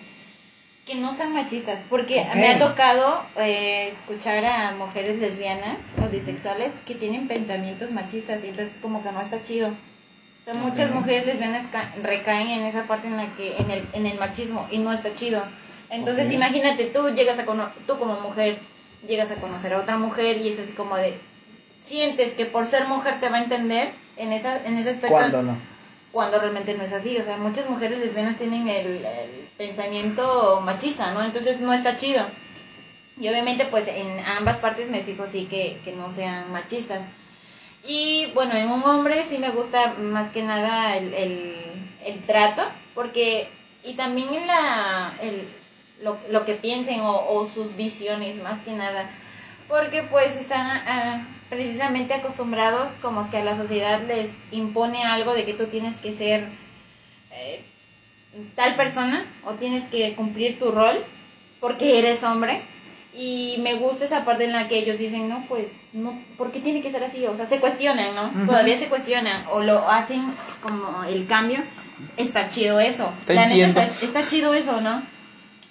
que 0.87 0.97
no 0.97 1.15
sean 1.15 1.33
machistas 1.33 1.85
porque 1.89 2.27
me 2.35 2.49
ha 2.49 2.59
tocado 2.59 3.25
eh, 3.37 3.87
escuchar 3.93 4.45
a 4.45 4.73
mujeres 4.73 5.19
lesbianas 5.19 5.95
o 6.05 6.09
bisexuales 6.09 6.83
que 6.85 6.97
tienen 6.97 7.29
pensamientos 7.29 7.93
machistas 7.93 8.43
y 8.43 8.49
entonces 8.49 8.79
como 8.83 9.01
que 9.01 9.13
no 9.13 9.21
está 9.21 9.41
chido 9.45 9.69
o 9.69 10.45
sea, 10.45 10.55
muchas 10.55 10.91
mujeres 10.93 11.25
lesbianas 11.25 11.67
ca- 11.69 11.95
recaen 12.03 12.49
en 12.49 12.65
esa 12.65 12.89
parte 12.89 13.07
en 13.07 13.17
la 13.17 13.33
que 13.37 13.57
en 13.59 13.71
el, 13.71 13.87
en 13.93 14.07
el 14.07 14.19
machismo 14.19 14.67
y 14.73 14.79
no 14.79 14.93
está 14.93 15.15
chido 15.15 15.41
entonces 15.89 16.27
Ok. 16.27 16.33
imagínate 16.33 16.87
tú 16.87 17.11
llegas 17.15 17.39
a 17.39 17.45
cono- 17.47 17.71
tú 17.87 17.97
como 18.01 18.19
mujer 18.19 18.59
llegas 19.07 19.31
a 19.31 19.37
conocer 19.37 19.75
a 19.75 19.79
otra 19.79 19.97
mujer 19.99 20.39
y 20.39 20.49
es 20.49 20.59
así 20.59 20.73
como 20.73 20.97
de 20.97 21.19
sientes 21.81 22.35
que 22.35 22.47
por 22.47 22.67
ser 22.67 22.87
mujer 22.87 23.21
te 23.21 23.29
va 23.29 23.39
a 23.39 23.43
entender 23.43 23.93
en 24.17 24.33
esa 24.33 24.65
en 24.65 24.77
ese 24.77 24.91
aspecto. 24.91 25.17
¿Cuándo 25.17 25.43
no? 25.43 25.73
cuando 26.13 26.39
realmente 26.39 26.75
no 26.75 26.85
es 26.85 26.93
así 26.93 27.17
o 27.17 27.25
sea 27.25 27.39
muchas 27.39 27.69
mujeres 27.69 27.99
lesbianas 27.99 28.37
tienen 28.37 28.69
el, 28.69 29.05
el 29.05 29.49
pensamiento 29.57 30.61
machista 30.61 31.13
no 31.13 31.25
entonces 31.25 31.61
no 31.61 31.73
está 31.73 31.97
chido. 31.97 32.27
Y 33.19 33.29
obviamente 33.29 33.67
pues 33.67 33.89
en 33.89 34.21
ambas 34.21 34.59
partes 34.59 34.91
me 34.91 35.03
fijo 35.03 35.27
sí 35.27 35.47
que, 35.47 35.81
que 35.85 35.93
no 35.93 36.11
sean 36.11 36.51
machistas. 36.51 37.07
Y 37.85 38.31
bueno 38.35 38.55
en 38.55 38.71
un 38.71 38.83
hombre 38.85 39.25
sí 39.25 39.39
me 39.39 39.51
gusta 39.51 39.95
más 39.95 40.31
que 40.31 40.43
nada 40.43 40.97
el, 40.97 41.13
el, 41.15 41.57
el 42.05 42.21
trato 42.21 42.63
porque 42.95 43.49
y 43.83 43.95
también 43.95 44.35
en 44.35 44.47
la 44.47 45.17
el, 45.21 45.49
lo, 46.03 46.19
lo 46.31 46.45
que 46.45 46.55
piensen 46.55 47.01
o, 47.01 47.29
o 47.29 47.47
sus 47.47 47.77
visiones 47.77 48.43
más 48.43 48.61
que 48.61 48.73
nada 48.73 49.11
porque 49.69 50.03
pues 50.03 50.37
están 50.37 50.67
ah, 50.87 51.27
precisamente 51.49 52.15
acostumbrados 52.15 52.93
como 53.01 53.31
que 53.31 53.39
a 53.39 53.45
la 53.45 53.57
sociedad 53.57 54.03
les 54.07 54.49
impone 54.51 55.05
algo 55.05 55.35
de 55.35 55.45
que 55.45 55.55
tú 55.55 55.67
tienes 55.67 55.99
que 55.99 56.13
ser 56.13 56.49
eh, 57.31 57.65
tal 58.55 58.77
persona 58.77 59.27
o 59.45 59.53
tienes 59.55 59.89
que 59.89 60.15
cumplir 60.15 60.59
tu 60.59 60.71
rol 60.71 61.05
porque 61.61 61.99
eres 61.99 62.23
hombre 62.25 62.63
y 63.15 63.57
me 63.61 63.75
gusta 63.75 64.07
esa 64.07 64.25
parte 64.25 64.45
en 64.45 64.53
la 64.53 64.69
que 64.69 64.79
ellos 64.79 64.99
dicen 64.99 65.29
no 65.29 65.45
pues 65.49 65.91
no 65.93 66.23
¿por 66.39 66.51
qué 66.51 66.61
tiene 66.61 66.81
que 66.83 66.91
ser 66.91 67.05
así? 67.05 67.27
o 67.27 67.37
sea 67.37 67.47
se 67.47 67.61
cuestionan 67.61 68.15
¿no? 68.15 68.47
Todavía 68.47 68.77
se 68.77 68.89
cuestionan 68.89 69.45
o 69.53 69.61
lo 69.63 69.87
hacen 69.89 70.35
como 70.63 71.05
el 71.05 71.27
cambio 71.27 71.63
está 72.17 72.49
chido 72.49 72.81
eso 72.81 73.13
Te 73.27 73.35
La 73.35 73.43
neta 73.47 73.55
entiendo. 73.55 73.81
está, 73.83 74.07
está 74.07 74.27
chido 74.27 74.55
eso 74.55 74.81
¿no? 74.81 75.03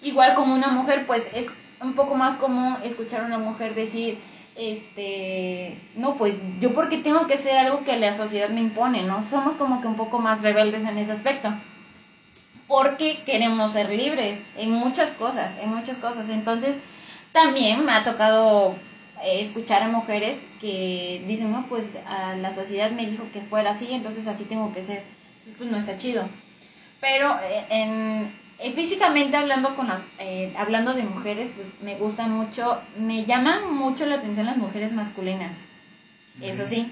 Igual 0.01 0.35
como 0.35 0.53
una 0.53 0.69
mujer 0.69 1.05
pues 1.05 1.29
es 1.33 1.47
un 1.81 1.93
poco 1.93 2.15
más 2.15 2.37
común 2.37 2.77
escuchar 2.83 3.21
a 3.21 3.25
una 3.25 3.37
mujer 3.37 3.75
decir 3.75 4.19
este 4.55 5.79
no 5.95 6.17
pues 6.17 6.41
yo 6.59 6.73
porque 6.73 6.97
tengo 6.97 7.25
que 7.27 7.35
hacer 7.35 7.57
algo 7.57 7.83
que 7.83 7.97
la 7.97 8.13
sociedad 8.13 8.49
me 8.49 8.61
impone 8.61 9.03
no 9.03 9.23
somos 9.23 9.55
como 9.55 9.81
que 9.81 9.87
un 9.87 9.95
poco 9.95 10.19
más 10.19 10.41
rebeldes 10.41 10.87
en 10.87 10.97
ese 10.97 11.11
aspecto. 11.11 11.53
Porque 12.67 13.23
queremos 13.25 13.73
ser 13.73 13.89
libres 13.89 14.45
en 14.55 14.71
muchas 14.71 15.13
cosas 15.13 15.57
en 15.61 15.69
muchas 15.69 15.97
cosas. 15.99 16.29
Entonces 16.29 16.81
también 17.33 17.85
me 17.85 17.91
ha 17.91 18.03
tocado 18.03 18.75
eh, 19.21 19.41
escuchar 19.41 19.83
a 19.83 19.87
mujeres 19.87 20.45
que 20.59 21.21
dicen 21.25 21.51
no 21.51 21.67
pues 21.67 21.97
a 22.07 22.35
la 22.35 22.51
sociedad 22.51 22.91
me 22.91 23.05
dijo 23.05 23.29
que 23.31 23.41
fuera 23.41 23.71
así 23.71 23.91
entonces 23.91 24.27
así 24.27 24.45
tengo 24.45 24.73
que 24.73 24.83
ser 24.83 25.03
entonces 25.33 25.57
pues 25.57 25.71
no 25.71 25.77
está 25.77 25.97
chido. 25.97 26.29
Pero 26.99 27.35
eh, 27.41 27.65
en, 27.69 28.40
físicamente 28.75 29.37
hablando 29.37 29.75
con 29.75 29.87
las 29.87 30.03
eh, 30.19 30.53
hablando 30.57 30.93
de 30.93 31.03
mujeres 31.03 31.53
pues 31.55 31.73
me 31.81 31.95
gusta 31.97 32.27
mucho 32.27 32.81
me 32.97 33.25
llaman 33.25 33.73
mucho 33.73 34.05
la 34.05 34.15
atención 34.15 34.45
las 34.45 34.57
mujeres 34.57 34.93
masculinas 34.93 35.57
eso 36.41 36.65
sí 36.65 36.91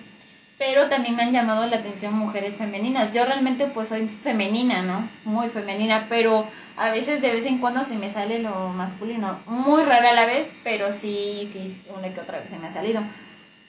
pero 0.59 0.89
también 0.89 1.15
me 1.15 1.23
han 1.23 1.31
llamado 1.31 1.65
la 1.65 1.77
atención 1.77 2.13
mujeres 2.13 2.57
femeninas. 2.57 3.13
Yo 3.13 3.25
realmente 3.25 3.65
pues 3.67 3.87
soy 3.87 4.09
femenina 4.09 4.83
no 4.83 5.09
muy 5.23 5.47
femenina 5.47 6.07
pero 6.09 6.45
a 6.75 6.91
veces 6.91 7.21
de 7.21 7.31
vez 7.31 7.45
en 7.45 7.59
cuando 7.59 7.85
se 7.85 7.97
me 7.97 8.09
sale 8.09 8.39
lo 8.39 8.67
masculino. 8.67 9.39
Muy 9.47 9.83
rara 9.83 10.09
a 10.09 10.13
la 10.13 10.25
vez 10.25 10.51
pero 10.65 10.91
sí 10.91 11.49
sí 11.49 11.81
una 11.97 12.13
que 12.13 12.19
otra 12.19 12.39
vez 12.39 12.49
se 12.49 12.59
me 12.59 12.67
ha 12.67 12.71
salido. 12.71 13.01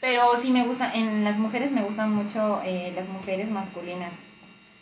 Pero 0.01 0.35
sí 0.37 0.51
me 0.51 0.67
gusta 0.67 0.93
en 0.93 1.23
las 1.23 1.39
mujeres 1.39 1.71
me 1.71 1.83
gustan 1.83 2.13
mucho 2.13 2.61
eh, 2.65 2.93
las 2.97 3.09
mujeres 3.09 3.51
masculinas 3.51 4.19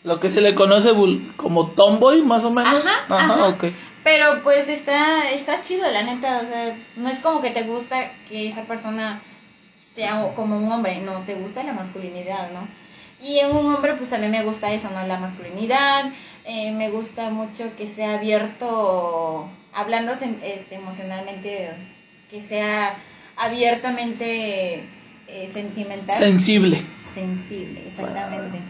Lo 0.05 0.21
que 0.21 0.31
se 0.31 0.41
le 0.41 0.55
conoce 0.55 0.91
como 1.37 1.73
tomboy, 1.73 2.23
más 2.23 2.45
o 2.45 2.51
menos. 2.51 2.85
Ajá, 2.85 3.05
Ajá, 3.09 3.35
ajá. 3.35 3.49
ok. 3.49 3.65
Pero 4.05 4.43
pues 4.43 4.69
está, 4.69 5.31
está 5.31 5.61
chido, 5.61 5.91
la 5.91 6.03
neta, 6.03 6.41
o 6.43 6.47
sea, 6.47 6.79
no 6.97 7.09
es 7.09 7.19
como 7.19 7.41
que 7.43 7.51
te 7.51 7.63
gusta 7.65 8.13
que 8.29 8.49
esa 8.49 8.63
persona 8.63 9.21
sea 9.79 10.33
como 10.35 10.57
un 10.57 10.71
hombre, 10.71 11.01
no, 11.01 11.25
te 11.25 11.35
gusta 11.35 11.63
la 11.63 11.73
masculinidad, 11.73 12.51
¿no? 12.53 12.67
Y 13.21 13.41
en 13.41 13.51
un 13.55 13.75
hombre 13.75 13.95
pues 13.95 14.09
también 14.11 14.31
me 14.31 14.45
gusta 14.45 14.73
eso, 14.73 14.91
¿no? 14.91 15.05
La 15.07 15.19
masculinidad, 15.19 16.13
eh, 16.45 16.71
me 16.73 16.91
gusta 16.91 17.31
mucho 17.31 17.75
que 17.77 17.87
sea 17.87 18.15
abierto, 18.15 19.51
hablando 19.73 20.13
este, 20.13 20.77
emocionalmente, 20.77 21.71
que 22.31 22.41
sea 22.41 22.97
abiertamente 23.37 24.85
eh, 25.27 25.49
sentimental 25.53 26.15
Sensible. 26.15 26.81
sensible, 27.13 27.83
exactamente. 27.89 28.61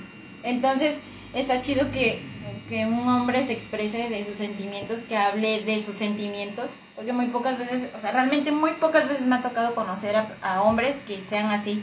Entonces, 0.42 1.02
está 1.34 1.60
chido 1.60 1.90
que, 1.90 2.22
que 2.68 2.86
un 2.86 3.06
hombre 3.08 3.44
se 3.44 3.52
exprese 3.52 4.08
de 4.08 4.24
sus 4.24 4.34
sentimientos, 4.36 5.00
que 5.00 5.16
hable 5.16 5.62
de 5.62 5.82
sus 5.84 5.94
sentimientos, 5.94 6.72
porque 6.96 7.12
muy 7.12 7.26
pocas 7.28 7.58
veces, 7.58 7.88
o 7.96 8.00
sea, 8.00 8.12
realmente 8.12 8.50
muy 8.52 8.72
pocas 8.72 9.08
veces 9.08 9.26
me 9.26 9.36
ha 9.36 9.42
tocado 9.42 9.74
conocer 9.74 10.16
a, 10.16 10.36
a 10.42 10.62
hombres 10.62 10.96
que 11.06 11.20
sean 11.22 11.46
así. 11.50 11.82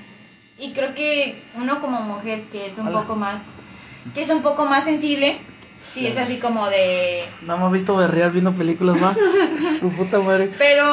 Y 0.58 0.72
creo 0.74 0.94
que 0.96 1.44
uno 1.56 1.82
como 1.82 2.00
mujer 2.02 2.44
que 2.52 2.68
es 2.68 2.78
un 2.78 2.88
Hola. 2.88 3.02
poco 3.02 3.16
más, 3.16 3.44
que 4.14 4.22
es 4.22 4.30
un 4.30 4.42
poco 4.42 4.66
más 4.66 4.84
sensible, 4.86 5.40
sí 5.94 6.08
es 6.08 6.18
así 6.18 6.38
como 6.40 6.68
de, 6.70 7.26
No 7.42 7.58
me 7.58 7.66
ha 7.66 7.70
visto 7.70 7.96
berrear 7.96 8.32
viendo 8.32 8.54
películas, 8.54 8.98
va. 9.02 9.16
Su 9.60 9.92
puta 9.92 10.20
madre. 10.20 10.52
Pero, 10.58 10.86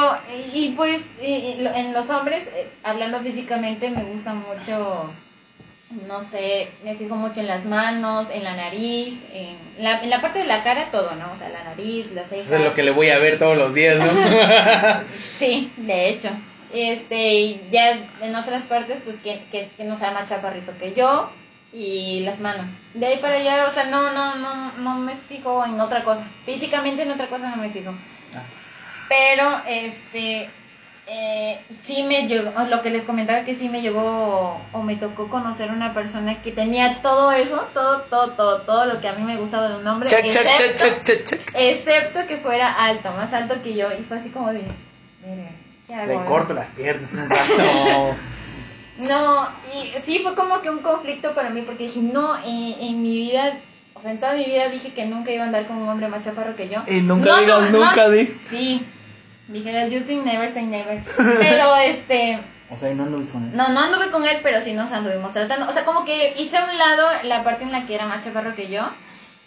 y 0.53 0.69
pues, 0.75 1.15
y- 1.21 1.57
en 1.75 1.93
los 1.93 2.09
hombres, 2.09 2.47
eh, 2.55 2.69
hablando 2.83 3.21
físicamente, 3.21 3.89
me 3.89 4.03
gusta 4.03 4.33
mucho, 4.33 5.09
no 6.07 6.23
sé, 6.23 6.69
me 6.83 6.95
fijo 6.95 7.15
mucho 7.15 7.39
en 7.39 7.47
las 7.47 7.65
manos, 7.65 8.27
en 8.31 8.43
la 8.43 8.55
nariz, 8.55 9.23
en 9.31 9.57
la, 9.77 10.01
en 10.01 10.09
la 10.09 10.21
parte 10.21 10.39
de 10.39 10.45
la 10.45 10.63
cara, 10.63 10.89
todo, 10.91 11.15
¿no? 11.15 11.31
O 11.31 11.37
sea, 11.37 11.49
la 11.49 11.63
nariz, 11.63 12.11
las 12.13 12.29
cejas. 12.29 12.47
Eso 12.47 12.55
es 12.57 12.61
lo 12.61 12.73
que 12.73 12.83
le 12.83 12.91
voy 12.91 13.09
a 13.09 13.19
ver 13.19 13.39
todos 13.39 13.57
los 13.57 13.73
días, 13.73 13.97
¿no? 13.97 14.05
Sí, 15.17 15.71
de 15.77 16.09
hecho. 16.09 16.29
Este, 16.73 17.33
y 17.33 17.67
ya 17.71 18.07
en 18.21 18.35
otras 18.35 18.65
partes, 18.65 18.97
pues 19.03 19.17
que, 19.17 19.43
que, 19.51 19.69
que 19.77 19.83
no 19.83 19.95
sea 19.95 20.11
más 20.11 20.29
chaparrito 20.29 20.77
que 20.77 20.93
yo. 20.93 21.29
Y 21.71 22.19
las 22.19 22.39
manos. 22.39 22.69
De 22.93 23.07
ahí 23.07 23.17
para 23.17 23.37
allá, 23.37 23.65
o 23.67 23.71
sea, 23.71 23.85
no, 23.85 24.11
no, 24.11 24.35
no, 24.35 24.73
no 24.73 24.95
me 24.95 25.15
fijo 25.15 25.65
en 25.65 25.79
otra 25.79 26.03
cosa. 26.03 26.27
Físicamente 26.45 27.01
en 27.01 27.11
otra 27.11 27.29
cosa 27.29 27.49
no 27.49 27.57
me 27.57 27.71
fijo. 27.71 27.95
Pero, 29.09 29.61
este, 29.67 30.49
Eh, 31.07 31.61
sí 31.81 32.03
me 32.03 32.27
llegó, 32.27 32.51
lo 32.69 32.81
que 32.81 32.89
les 32.89 33.03
comentaba 33.03 33.43
que 33.43 33.55
sí 33.55 33.67
me 33.67 33.81
llegó 33.81 34.57
o 34.71 34.81
me 34.83 34.95
tocó 34.95 35.29
conocer 35.29 35.69
una 35.69 35.93
persona 35.93 36.41
que 36.41 36.51
tenía 36.53 37.01
todo 37.01 37.33
eso, 37.33 37.67
todo, 37.73 38.03
todo, 38.03 38.31
todo, 38.31 38.61
todo 38.61 38.85
lo 38.85 39.01
que 39.01 39.09
a 39.09 39.13
mí 39.13 39.23
me 39.23 39.35
gustaba 39.35 39.67
de 39.67 39.75
un 39.75 39.85
hombre, 39.87 40.07
excepto, 40.09 40.39
check, 40.57 40.75
check, 40.77 41.03
check, 41.03 41.25
check. 41.25 41.51
excepto 41.55 42.25
que 42.25 42.37
fuera 42.37 42.71
alto, 42.71 43.11
más 43.11 43.33
alto 43.33 43.61
que 43.61 43.73
yo, 43.75 43.89
y 43.91 44.03
fue 44.03 44.15
así 44.17 44.29
como 44.29 44.53
de, 44.53 44.61
"Verga, 45.21 45.49
¿qué 45.87 45.93
hago? 45.93 46.19
Le 46.21 46.25
corto 46.25 46.53
las 46.53 46.69
piernas. 46.71 47.11
No, 48.95 49.47
y 49.73 49.99
sí 50.01 50.19
fue 50.19 50.35
como 50.35 50.61
que 50.61 50.69
un 50.69 50.79
conflicto 50.79 51.33
para 51.33 51.49
mí 51.49 51.63
porque 51.63 51.85
dije, 51.85 52.01
no, 52.01 52.35
en, 52.45 52.75
en 52.79 53.01
mi 53.01 53.17
vida, 53.17 53.57
o 53.95 54.01
sea, 54.01 54.11
en 54.11 54.19
toda 54.19 54.35
mi 54.35 54.45
vida 54.45 54.69
dije 54.69 54.93
que 54.93 55.05
nunca 55.07 55.31
iba 55.31 55.43
a 55.43 55.47
andar 55.47 55.65
con 55.65 55.77
un 55.77 55.89
hombre 55.89 56.07
más 56.09 56.23
chaparro 56.23 56.55
que 56.55 56.69
yo. 56.69 56.83
Y 56.85 57.01
nunca 57.01 57.31
No, 57.31 57.39
digas 57.39 57.71
no, 57.71 57.79
nunca, 57.79 58.05
no. 58.05 58.11
di. 58.11 58.25
Sí, 58.47 58.85
dijera 59.47 59.83
el 59.83 59.93
Justin 59.93 60.23
never 60.25 60.49
say 60.49 60.65
never. 60.65 61.03
Pero 61.39 61.75
este, 61.85 62.39
O 62.69 62.77
sea, 62.77 62.91
y 62.91 62.95
no 62.95 63.19
hizo 63.19 63.33
con 63.33 63.43
él. 63.43 63.55
no, 63.55 63.69
no 63.69 63.79
anduve 63.79 64.11
con 64.11 64.23
él, 64.25 64.37
pero 64.41 64.61
sí 64.61 64.73
nos 64.73 64.91
anduvimos 64.91 65.33
tratando. 65.33 65.67
O 65.67 65.71
sea, 65.71 65.85
como 65.85 66.05
que 66.05 66.33
hice 66.37 66.57
a 66.57 66.65
un 66.65 66.77
lado 66.77 67.07
la 67.23 67.43
parte 67.43 67.63
en 67.63 67.71
la 67.71 67.85
que 67.85 67.95
era 67.95 68.05
más 68.05 68.23
chaparro 68.23 68.55
que 68.55 68.69
yo. 68.69 68.89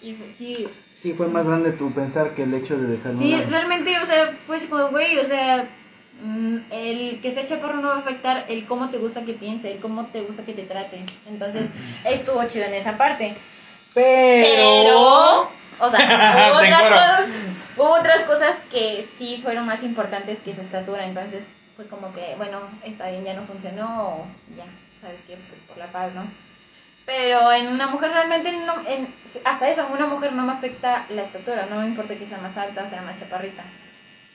Y 0.02 0.14
sí, 0.36 0.68
Sí, 0.94 1.12
fue 1.12 1.28
más 1.28 1.46
grande 1.46 1.72
tu 1.72 1.92
pensar 1.92 2.34
que 2.34 2.44
el 2.44 2.54
hecho 2.54 2.78
de 2.78 2.86
dejarlo. 2.86 3.18
Sí, 3.18 3.36
realmente, 3.50 3.98
o 3.98 4.06
sea, 4.06 4.34
fue 4.46 4.56
así 4.56 4.66
como, 4.68 4.88
güey, 4.88 5.18
o 5.18 5.24
sea, 5.24 5.68
mm, 6.22 6.56
el 6.70 7.20
que 7.20 7.32
sea 7.32 7.44
chaparro 7.46 7.76
no 7.76 7.88
va 7.88 7.96
a 7.96 7.98
afectar 7.98 8.46
el 8.48 8.64
cómo 8.66 8.88
te 8.90 8.98
gusta 8.98 9.24
que 9.24 9.34
piense, 9.34 9.72
el 9.72 9.78
cómo 9.78 10.06
te 10.06 10.22
gusta 10.22 10.44
que 10.44 10.52
te 10.54 10.62
trate. 10.62 11.04
Entonces, 11.26 11.70
estuvo 12.04 12.42
chido 12.46 12.64
en 12.66 12.74
esa 12.74 12.96
parte. 12.96 13.34
Pero, 13.92 15.50
o 15.78 15.90
sea, 15.90 15.98
hubo 16.50 16.58
otras, 16.58 16.82
cosas, 16.82 17.28
hubo 17.76 17.90
otras 17.90 18.24
cosas 18.24 18.66
que 18.70 19.02
sí 19.02 19.40
fueron 19.42 19.66
más 19.66 19.82
importantes 19.82 20.40
que 20.40 20.54
su 20.54 20.62
estatura. 20.62 21.04
Entonces, 21.06 21.56
fue 21.76 21.86
como 21.86 22.12
que, 22.14 22.34
bueno, 22.36 22.60
está 22.82 23.10
bien, 23.10 23.24
ya 23.24 23.34
no 23.34 23.42
funcionó, 23.42 24.08
o 24.08 24.26
ya, 24.56 24.64
¿sabes 25.00 25.20
qué? 25.26 25.36
Pues 25.48 25.60
por 25.62 25.76
la 25.76 25.92
paz, 25.92 26.12
¿no? 26.14 26.26
Pero 27.04 27.52
en 27.52 27.68
una 27.68 27.86
mujer 27.86 28.10
realmente 28.10 28.52
no, 28.52 28.86
en, 28.86 29.14
hasta 29.44 29.68
eso, 29.68 29.86
en 29.86 29.92
una 29.92 30.06
mujer 30.06 30.32
no 30.32 30.44
me 30.44 30.52
afecta 30.52 31.06
la 31.10 31.22
estatura, 31.22 31.66
no 31.66 31.80
me 31.80 31.86
importa 31.86 32.16
que 32.16 32.26
sea 32.26 32.38
más 32.38 32.56
alta, 32.56 32.88
sea 32.88 33.02
más 33.02 33.20
chaparrita. 33.20 33.64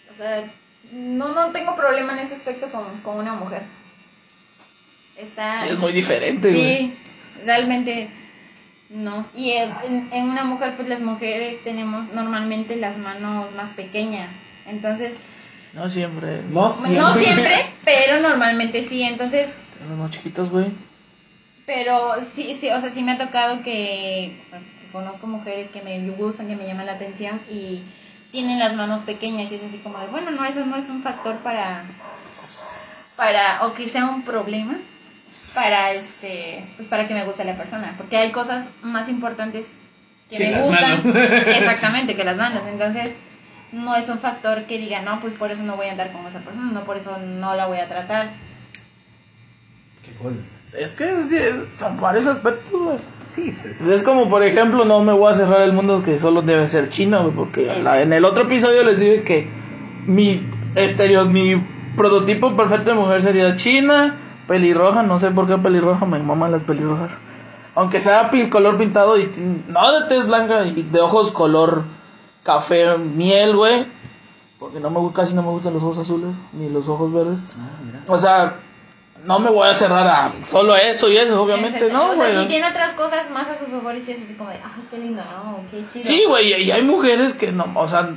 O 0.09 0.15
sea, 0.15 0.49
no, 0.91 1.30
no 1.30 1.51
tengo 1.51 1.76
problema 1.76 2.13
en 2.13 2.19
ese 2.19 2.35
aspecto 2.35 2.72
con, 2.72 3.01
con 3.01 3.18
una 3.18 3.34
mujer. 3.34 3.63
Está... 5.18 5.57
Sí, 5.57 5.69
es 5.69 5.80
muy 5.80 5.91
diferente, 5.91 6.49
güey. 6.49 6.77
Sí, 6.77 6.99
realmente 7.43 8.09
no. 8.91 9.27
Y 9.34 9.51
es, 9.51 9.69
en, 9.89 10.09
en 10.11 10.30
una 10.30 10.43
mujer, 10.43 10.76
pues 10.76 10.88
las 10.88 11.01
mujeres 11.01 11.63
tenemos 11.63 12.07
normalmente 12.13 12.76
las 12.76 12.97
manos 12.97 13.53
más 13.53 13.73
pequeñas. 13.73 14.35
Entonces, 14.65 15.13
No 15.73 15.89
siempre. 15.89 16.43
No 16.49 16.69
siempre. 16.69 16.99
no 16.99 17.13
siempre, 17.13 17.55
pero 17.85 18.22
normalmente 18.27 18.84
sí. 18.84 19.01
Entonces, 19.03 19.55
Los 19.88 19.97
más 19.97 20.09
chiquitos, 20.11 20.49
güey. 20.51 20.72
pero 21.65 22.15
sí, 22.30 22.53
sí, 22.53 22.69
o 22.69 22.80
sea, 22.81 22.89
sí 22.89 23.01
me 23.03 23.13
ha 23.13 23.18
tocado 23.18 23.63
que, 23.63 24.41
o 24.45 24.49
sea, 24.49 24.59
que 24.59 24.91
conozco 24.91 25.26
mujeres 25.27 25.72
que 25.72 25.81
me 25.81 25.99
gustan, 26.11 26.47
que 26.47 26.55
me 26.55 26.68
llaman 26.68 26.85
la 26.85 26.93
atención 26.93 27.41
y 27.49 27.84
tienen 28.31 28.59
las 28.59 28.76
manos 28.76 29.01
pequeñas 29.03 29.51
y 29.51 29.55
es 29.55 29.63
así 29.63 29.77
como 29.80 29.99
de, 29.99 30.07
bueno, 30.07 30.31
no, 30.31 30.43
eso 30.45 30.65
no 30.65 30.76
es 30.76 30.89
un 30.89 31.01
factor 31.03 31.38
para, 31.39 31.85
para, 33.18 33.65
o 33.65 33.73
que 33.73 33.88
sea 33.88 34.05
un 34.05 34.23
problema 34.23 34.80
para, 35.55 35.91
este, 35.93 36.65
pues 36.75 36.87
para 36.87 37.07
que 37.07 37.13
me 37.13 37.25
guste 37.25 37.43
la 37.45 37.57
persona, 37.57 37.93
porque 37.97 38.17
hay 38.17 38.31
cosas 38.31 38.71
más 38.81 39.07
importantes 39.09 39.71
que, 40.29 40.37
Que 40.37 40.51
me 40.51 40.61
gustan, 40.61 41.01
manos. 41.05 41.21
exactamente, 41.47 42.15
que 42.15 42.23
las 42.23 42.37
manos, 42.37 42.63
entonces 42.67 43.15
no 43.71 43.95
es 43.95 44.09
un 44.09 44.19
factor 44.19 44.65
que 44.65 44.77
diga, 44.77 45.01
no, 45.01 45.19
pues 45.21 45.33
por 45.33 45.51
eso 45.51 45.63
no 45.63 45.75
voy 45.77 45.87
a 45.87 45.91
andar 45.91 46.11
con 46.11 46.25
esa 46.27 46.39
persona, 46.39 46.71
no 46.71 46.83
por 46.83 46.97
eso 46.97 47.17
no 47.17 47.55
la 47.55 47.67
voy 47.67 47.77
a 47.79 47.87
tratar. 47.87 48.33
Qué 50.05 50.11
cool. 50.13 50.43
Es 50.77 50.93
que 50.93 51.03
es- 51.03 51.31
es- 51.31 51.67
son 51.75 51.99
varios 51.99 52.27
aspectos, 52.27 52.71
güey. 52.71 52.97
Sí, 53.29 53.51
pues 53.53 53.65
es- 53.65 53.81
Es 53.87 54.03
como, 54.03 54.29
por 54.29 54.43
ejemplo, 54.43 54.83
no 54.85 55.01
me 55.03 55.13
voy 55.13 55.31
a 55.31 55.35
cerrar 55.35 55.61
el 55.61 55.73
mundo 55.73 56.01
que 56.03 56.17
solo 56.17 56.41
debe 56.41 56.67
ser 56.67 56.89
chino, 56.89 57.21
güey, 57.23 57.35
porque 57.35 57.65
la- 57.81 58.01
en 58.01 58.11
el 58.13 58.25
otro 58.25 58.43
episodio 58.43 58.83
les 58.83 58.99
dije 58.99 59.23
que 59.23 59.47
mi 60.05 60.45
estereo, 60.75 61.25
mi 61.25 61.65
prototipo 61.95 62.55
perfecto 62.55 62.91
de 62.91 62.97
mujer 62.97 63.21
sería 63.21 63.55
china, 63.55 64.17
pelirroja, 64.51 65.01
no 65.03 65.17
sé 65.17 65.31
por 65.31 65.47
qué 65.47 65.57
pelirroja, 65.57 66.05
me 66.05 66.19
maman 66.19 66.51
las 66.51 66.63
pelirrojas. 66.63 67.19
Aunque 67.73 68.01
sea 68.01 68.29
color 68.49 68.77
pintado 68.77 69.17
y 69.17 69.31
no 69.67 69.99
de 69.99 70.09
tez 70.09 70.27
blanca 70.27 70.65
y 70.65 70.83
de 70.83 70.99
ojos 70.99 71.31
color 71.31 71.85
café 72.43 72.97
miel, 72.97 73.55
güey. 73.55 73.87
Porque 74.59 74.81
no 74.81 74.89
me 74.89 75.13
casi 75.13 75.33
no 75.35 75.41
me 75.41 75.51
gustan 75.51 75.73
los 75.73 75.81
ojos 75.83 75.99
azules 75.99 76.35
ni 76.51 76.69
los 76.69 76.89
ojos 76.89 77.13
verdes. 77.13 77.45
Ah, 77.57 77.79
mira. 77.85 78.01
O 78.07 78.19
sea, 78.19 78.59
no 79.23 79.39
me 79.39 79.49
voy 79.49 79.69
a 79.69 79.73
cerrar 79.73 80.05
a 80.05 80.31
solo 80.45 80.75
eso 80.75 81.09
y 81.09 81.15
eso, 81.15 81.41
obviamente, 81.41 81.85
Exacto. 81.85 81.93
no, 81.93 82.11
O 82.11 82.15
sea, 82.15 82.25
güey. 82.25 82.43
si 82.43 82.47
tiene 82.49 82.67
otras 82.67 82.93
cosas 82.93 83.31
más 83.31 83.47
a 83.47 83.57
su 83.57 83.67
favor 83.67 83.95
y 83.95 84.01
si 84.01 84.11
es 84.11 84.21
así 84.21 84.35
como 84.35 84.49
de, 84.49 84.57
ay, 84.57 84.85
qué 84.89 84.97
lindo, 84.97 85.21
¿no? 85.23 85.63
Qué 85.71 85.81
chido. 85.93 86.03
Sí, 86.05 86.25
güey, 86.27 86.61
y 86.61 86.71
hay 86.71 86.83
mujeres 86.83 87.33
que 87.33 87.53
no, 87.53 87.71
o 87.75 87.87
sea, 87.87 88.09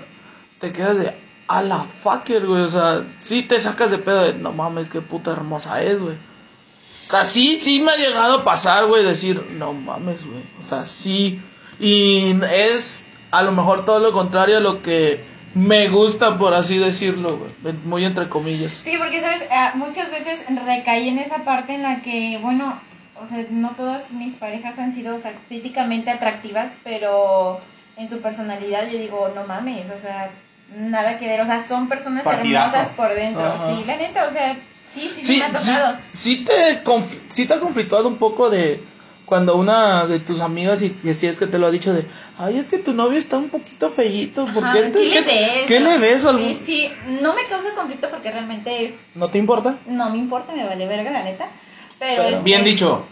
te 0.58 0.72
quedas 0.72 0.98
de 0.98 1.16
a 1.48 1.62
la 1.62 1.78
fucker, 1.78 2.46
güey, 2.46 2.62
o 2.62 2.68
sea, 2.68 3.06
sí 3.18 3.42
te 3.42 3.58
sacas 3.60 3.90
de 3.90 3.98
pedo 3.98 4.22
de 4.24 4.34
no 4.34 4.52
mames, 4.52 4.88
qué 4.88 5.00
puta 5.00 5.32
hermosa 5.32 5.82
es, 5.82 6.00
güey. 6.00 6.16
O 7.04 7.08
sea, 7.08 7.24
sí, 7.24 7.58
sí 7.60 7.82
me 7.82 7.90
ha 7.90 7.96
llegado 7.96 8.38
a 8.38 8.44
pasar, 8.44 8.86
güey, 8.86 9.04
decir, 9.04 9.44
no 9.50 9.74
mames, 9.74 10.24
güey. 10.26 10.42
O 10.58 10.62
sea, 10.62 10.86
sí. 10.86 11.42
Y 11.78 12.34
es 12.50 13.04
a 13.30 13.42
lo 13.42 13.52
mejor 13.52 13.84
todo 13.84 14.00
lo 14.00 14.12
contrario 14.12 14.56
a 14.56 14.60
lo 14.60 14.80
que 14.80 15.24
me 15.54 15.88
gusta, 15.88 16.38
por 16.38 16.54
así 16.54 16.78
decirlo, 16.78 17.36
güey. 17.36 17.74
Muy 17.84 18.04
entre 18.04 18.28
comillas. 18.28 18.80
Sí, 18.84 18.96
porque, 18.98 19.20
¿sabes? 19.20 19.42
Ah, 19.50 19.72
muchas 19.74 20.10
veces 20.10 20.40
recaí 20.64 21.08
en 21.08 21.18
esa 21.18 21.44
parte 21.44 21.74
en 21.74 21.82
la 21.82 22.00
que, 22.00 22.38
bueno, 22.40 22.80
o 23.20 23.26
sea, 23.26 23.44
no 23.50 23.70
todas 23.70 24.12
mis 24.12 24.36
parejas 24.36 24.78
han 24.78 24.94
sido 24.94 25.16
físicamente 25.48 26.10
atractivas, 26.10 26.72
pero 26.82 27.60
en 27.96 28.08
su 28.08 28.20
personalidad 28.20 28.88
yo 28.90 28.98
digo, 28.98 29.30
no 29.34 29.44
mames, 29.44 29.90
o 29.90 30.00
sea, 30.00 30.30
nada 30.76 31.18
que 31.18 31.26
ver, 31.28 31.40
o 31.40 31.46
sea, 31.46 31.66
son 31.66 31.88
personas 31.88 32.24
Partidazo. 32.24 32.76
hermosas 32.76 32.96
por 32.96 33.14
dentro, 33.14 33.44
Ajá. 33.46 33.70
sí, 33.70 33.84
la 33.86 33.96
neta, 33.96 34.26
o 34.26 34.30
sea, 34.30 34.54
sí, 34.84 35.08
sí, 35.08 35.22
sí, 35.22 35.22
Sí, 35.22 35.36
me 35.38 35.44
ha 35.44 35.58
sí, 35.58 35.70
tocado. 35.72 35.98
sí 36.12 36.44
te, 36.44 36.84
conf- 36.84 37.22
sí 37.28 37.46
te 37.46 37.54
ha 37.54 37.60
conflictuado 37.60 38.08
un 38.08 38.18
poco 38.18 38.50
de 38.50 38.84
cuando 39.24 39.56
una 39.56 40.04
de 40.06 40.18
tus 40.20 40.40
amigas, 40.42 40.82
y, 40.82 40.94
y 41.02 41.14
si 41.14 41.26
es 41.26 41.38
que 41.38 41.46
te 41.46 41.58
lo 41.58 41.66
ha 41.66 41.70
dicho, 41.70 41.94
de, 41.94 42.06
ay, 42.38 42.58
es 42.58 42.68
que 42.68 42.76
tu 42.78 42.92
novio 42.92 43.18
está 43.18 43.38
un 43.38 43.48
poquito 43.48 43.88
fellito, 43.88 44.44
¿por 44.52 44.62
Ajá, 44.64 44.74
qué, 44.74 44.82
te- 44.90 45.04
le 45.06 45.22
ves? 45.22 45.50
¿Qué 45.66 45.80
le 45.80 45.98
ves? 45.98 46.24
o 46.24 46.28
algo? 46.30 46.46
Sí, 46.46 46.58
sí, 46.62 46.92
no 47.22 47.34
me 47.34 47.44
causa 47.46 47.74
conflicto 47.74 48.10
porque 48.10 48.30
realmente 48.30 48.84
es, 48.84 49.06
¿No 49.14 49.30
te 49.30 49.38
importa? 49.38 49.78
no 49.86 50.10
me 50.10 50.18
importa, 50.18 50.52
me 50.52 50.64
vale 50.66 50.86
verga, 50.86 51.10
la 51.10 51.24
neta, 51.24 51.48
pero, 51.98 52.22
Pero- 52.24 52.28
este, 52.36 52.44
Bien 52.44 52.64
dicho. 52.64 53.06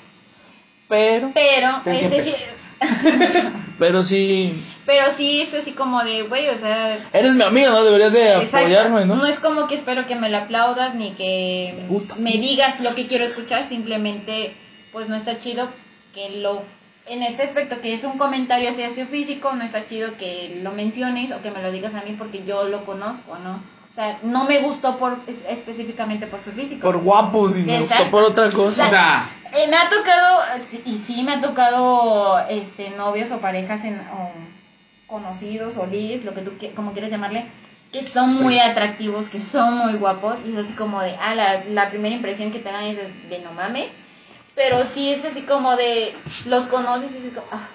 Pero, 0.89 1.31
Pero, 1.33 1.81
este, 1.87 2.23
sí, 2.23 2.35
pero 3.79 4.03
sí, 4.03 4.63
pero 4.93 5.11
sí 5.11 5.41
es 5.41 5.55
así 5.55 5.73
como 5.73 6.05
de, 6.05 6.25
güey, 6.25 6.51
o 6.51 6.59
sea, 6.59 6.99
eres 7.15 7.35
mi 7.35 7.43
amiga, 7.45 7.71
¿no? 7.71 7.83
Deberías 7.83 8.13
de 8.13 8.35
Exacto. 8.43 8.59
apoyarme, 8.59 9.07
¿no? 9.07 9.25
es 9.25 9.39
como 9.41 9.67
que 9.67 9.75
espero 9.75 10.07
que 10.07 10.17
me 10.17 10.29
lo 10.29 10.37
aplaudas 10.37 10.95
ni 10.95 11.13
que 11.13 11.73
Me 11.79 11.87
gusta. 11.89 12.15
me 12.17 12.33
digas 12.33 12.81
lo 12.81 12.95
que 12.95 13.07
quiero 13.07 13.25
escuchar, 13.25 13.65
simplemente 13.65 14.55
pues 14.93 15.09
no 15.09 15.17
está 15.17 15.39
chido 15.39 15.71
que 16.13 16.29
lo 16.41 16.63
en 17.09 17.23
este 17.23 17.43
aspecto 17.43 17.81
que 17.81 17.95
es 17.95 18.05
un 18.05 18.19
comentario 18.19 18.69
hacia 18.69 18.91
su 18.95 19.07
físico, 19.07 19.55
no 19.55 19.65
está 19.65 19.87
chido 19.87 20.19
que 20.19 20.61
lo 20.63 20.73
menciones 20.73 21.33
o 21.33 21.41
que 21.41 21.51
me 21.51 21.63
lo 21.63 21.73
digas 21.73 21.95
a 21.95 22.03
mí 22.03 22.15
porque 22.19 22.45
yo 22.45 22.65
lo 22.65 22.85
conozco, 22.85 23.37
¿no? 23.39 23.63
O 23.91 23.95
sea, 23.95 24.19
no 24.23 24.45
me 24.45 24.59
gustó 24.61 24.99
por 24.99 25.19
es- 25.27 25.45
específicamente 25.49 26.27
por 26.27 26.43
su 26.43 26.51
físico. 26.53 26.83
Por 26.83 26.99
guapos 26.99 27.59
y 27.59 27.65
me 27.65 27.79
gustó 27.81 28.11
por 28.11 28.25
otra 28.25 28.51
cosa. 28.51 28.85
O 28.87 28.91
sea, 28.91 29.31
Eh, 29.55 29.67
me 29.69 29.77
ha 29.77 29.89
tocado, 29.91 30.43
sí, 30.63 30.83
y 30.87 30.97
sí 30.97 31.23
me 31.25 31.33
ha 31.33 31.41
tocado 31.41 32.39
este 32.49 32.91
novios 32.91 33.31
o 33.33 33.39
parejas 33.41 33.85
en, 33.85 33.99
o 34.01 34.31
conocidos 35.13 35.77
o 35.77 35.87
ligues, 35.87 36.25
lo 36.25 36.35
que 36.35 36.41
tú 36.41 36.53
como 36.75 36.93
quieras 36.93 37.11
llamarle, 37.11 37.47
que 37.93 38.03
son 38.03 38.35
muy 38.35 38.59
atractivos, 38.59 39.29
que 39.29 39.41
son 39.41 39.77
muy 39.77 39.95
guapos, 39.95 40.37
y 40.47 40.53
es 40.53 40.59
así 40.65 40.73
como 40.73 41.01
de, 41.03 41.15
ah, 41.21 41.35
la, 41.35 41.63
la 41.71 41.91
primera 41.91 42.15
impresión 42.17 42.51
que 42.51 42.59
te 42.59 42.73
dan 42.73 42.85
es 42.85 42.97
de, 42.97 43.13
de 43.29 43.39
no 43.45 43.53
mames, 43.53 43.91
pero 44.55 44.85
sí 44.87 45.13
es 45.13 45.25
así 45.25 45.43
como 45.43 45.77
de, 45.77 46.15
los 46.47 46.65
conoces 46.65 47.13
y 47.13 47.17
es 47.19 47.25
así 47.25 47.31
como, 47.35 47.47
ah, 47.53 47.69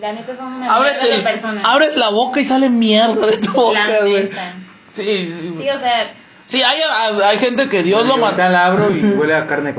la 0.00 0.12
neta 0.12 0.36
son 0.36 0.52
una 0.54 0.74
abres, 0.74 0.92
mierda 1.00 1.08
de 1.08 1.14
el- 1.20 1.22
personas. 1.22 1.64
abres 1.66 1.96
la 1.96 2.08
boca 2.10 2.40
y 2.40 2.44
sale 2.44 2.68
mierda 2.68 3.24
de 3.26 3.36
tu 3.38 3.52
boca, 3.52 3.86
la 3.88 4.00
güey. 4.00 4.24
neta. 4.24 4.56
Sí, 4.90 5.02
sí, 5.32 5.54
Sí, 5.56 5.68
o 5.70 5.78
sea, 5.78 6.12
Sí, 6.46 6.60
hay, 6.62 6.76
hay 7.24 7.38
gente 7.38 7.68
que 7.70 7.82
Dios 7.82 8.06
lo 8.06 8.18
mandó. 8.18 8.36
la 8.36 8.66
abro 8.66 8.84
y 8.94 9.02
huele 9.18 9.34
a 9.34 9.46
carne 9.46 9.74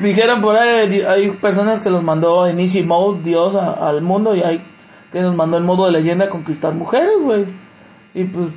Dijeron 0.00 0.40
por 0.42 0.56
ahí, 0.56 1.00
hay 1.08 1.30
personas 1.32 1.78
que 1.80 1.90
los 1.90 2.02
mandó 2.02 2.46
en 2.48 2.58
Easy 2.58 2.82
Mode 2.82 3.20
Dios 3.22 3.54
a- 3.54 3.88
al 3.88 4.02
mundo 4.02 4.34
y 4.34 4.42
hay 4.42 4.64
que 5.12 5.20
nos 5.20 5.34
mandó 5.36 5.58
en 5.58 5.64
modo 5.64 5.86
de 5.86 5.92
leyenda 5.92 6.24
a 6.24 6.30
conquistar 6.30 6.74
mujeres, 6.74 7.22
güey. 7.22 7.44
Y 8.14 8.24
pues 8.24 8.48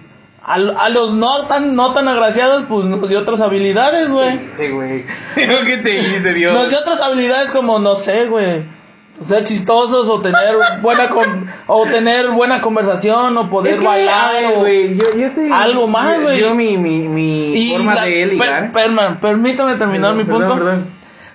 a, 0.42 0.54
a 0.56 0.90
los 0.90 1.14
no 1.14 1.44
tan 1.48 1.76
no 1.76 1.94
tan 1.94 2.08
agraciados 2.08 2.64
pues 2.70 2.86
nos 2.86 3.08
dio 3.10 3.20
otras 3.20 3.42
habilidades, 3.42 4.10
güey. 4.10 4.48
Sí, 4.48 4.70
güey. 4.70 5.06
¿Qué 5.36 5.78
te 5.84 5.90
dice 5.92 6.34
Dios? 6.34 6.54
Nos 6.54 6.70
dio 6.70 6.80
otras 6.80 7.02
habilidades 7.02 7.52
como 7.52 7.80
no 7.80 7.96
sé, 7.96 8.26
güey. 8.28 8.66
ser 9.22 9.44
chistosos 9.44 10.08
o 10.10 10.20
tener 10.22 10.56
buena 10.82 11.10
con, 11.10 11.48
o 11.68 11.86
tener 11.86 12.30
buena 12.32 12.62
conversación 12.62 13.38
o 13.38 13.50
poder 13.50 13.74
Es 13.76 13.80
que, 13.80 13.86
bailar 13.86 14.14
a 14.14 14.32
ver, 14.34 14.46
o 14.58 14.60
güey, 14.60 14.98
yo, 14.98 15.06
yo 15.18 15.26
estoy- 15.26 15.50
algo 15.52 15.88
más, 15.88 16.22
güey. 16.22 16.40
Yo, 16.40 16.54
mi, 16.54 16.78
mi, 16.78 17.08
mi 17.08 17.72
forma 17.72 17.96
la- 17.96 18.04
de 18.04 18.12
per- 18.12 18.30
ligar. 18.34 18.72
perma- 18.74 19.20
permítame 19.22 19.76
terminar 19.76 20.14
mi 20.16 20.26
Perdón, 20.26 20.42
punto. 20.48 20.56
perdón. 20.66 20.86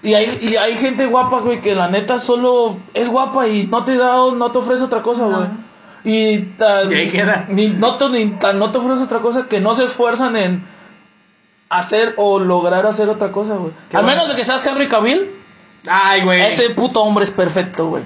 Y 0.03 0.15
hay, 0.15 0.39
y 0.41 0.57
hay 0.57 0.77
gente 0.79 1.07
guapa, 1.07 1.41
güey, 1.41 1.61
que 1.61 1.75
la 1.75 1.89
neta 1.89 2.19
solo 2.19 2.79
es 2.95 3.11
guapa 3.11 3.49
y 3.49 3.67
no 3.67 3.85
te 3.85 3.97
da, 3.97 4.15
no 4.35 4.51
te 4.51 4.59
ofrece 4.59 4.83
otra 4.85 5.03
cosa, 5.03 5.27
güey. 5.27 5.49
Y 6.05 6.39
tan, 6.57 6.91
Y 6.91 6.95
ahí 6.95 7.11
queda. 7.11 7.47
Ni, 7.51 7.69
no, 7.69 7.97
te, 7.97 8.09
ni 8.09 8.31
tan 8.39 8.59
no 8.59 8.73
te 8.73 8.79
ofrece 8.79 9.03
otra 9.03 9.21
cosa 9.21 9.47
que 9.47 9.61
no 9.61 9.75
se 9.75 9.85
esfuerzan 9.85 10.37
en 10.37 10.67
hacer 11.69 12.15
o 12.17 12.39
lograr 12.39 12.87
hacer 12.87 13.09
otra 13.11 13.31
cosa, 13.31 13.57
güey. 13.57 13.73
Al 13.93 14.03
bueno. 14.03 14.09
menos 14.09 14.29
de 14.29 14.35
que 14.37 14.45
seas 14.45 14.65
Henry 14.65 14.89
Cavill, 14.89 15.31
Ay, 15.87 16.23
güey. 16.23 16.41
ese 16.41 16.71
puto 16.71 17.03
hombre 17.03 17.25
es 17.25 17.31
perfecto, 17.31 17.89
güey. 17.89 18.05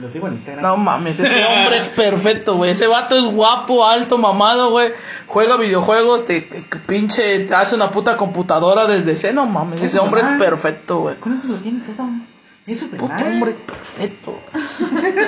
Lo 0.00 0.10
sigo 0.10 0.28
en 0.28 0.34
Instagram. 0.34 0.62
No 0.64 0.76
mames, 0.76 1.18
ese 1.20 1.44
hombre 1.58 1.76
es 1.76 1.88
perfecto, 1.88 2.56
güey. 2.56 2.70
Ese 2.70 2.86
vato 2.86 3.16
es 3.16 3.24
guapo, 3.34 3.86
alto, 3.86 4.18
mamado, 4.18 4.70
güey. 4.70 4.92
Juega 5.26 5.56
videojuegos, 5.56 6.26
te, 6.26 6.48
que- 6.48 6.64
que 6.64 6.78
pinche, 6.78 7.40
te 7.40 7.54
hace 7.54 7.74
una 7.74 7.90
puta 7.90 8.16
computadora 8.16 8.86
desde 8.86 9.12
ese, 9.12 9.32
no 9.32 9.46
mames. 9.46 9.82
Ese 9.82 9.98
hombre 9.98 10.20
es 10.22 10.26
perfecto, 10.38 11.00
güey. 11.00 11.16
Con 11.20 11.34
eso 11.36 11.48
lo 11.48 11.56
tiene 11.56 11.80
todo. 11.80 12.06
Es 12.66 12.84
Puto 12.84 13.12
hombre 13.12 13.50
es 13.52 13.56
perfecto. 13.56 14.40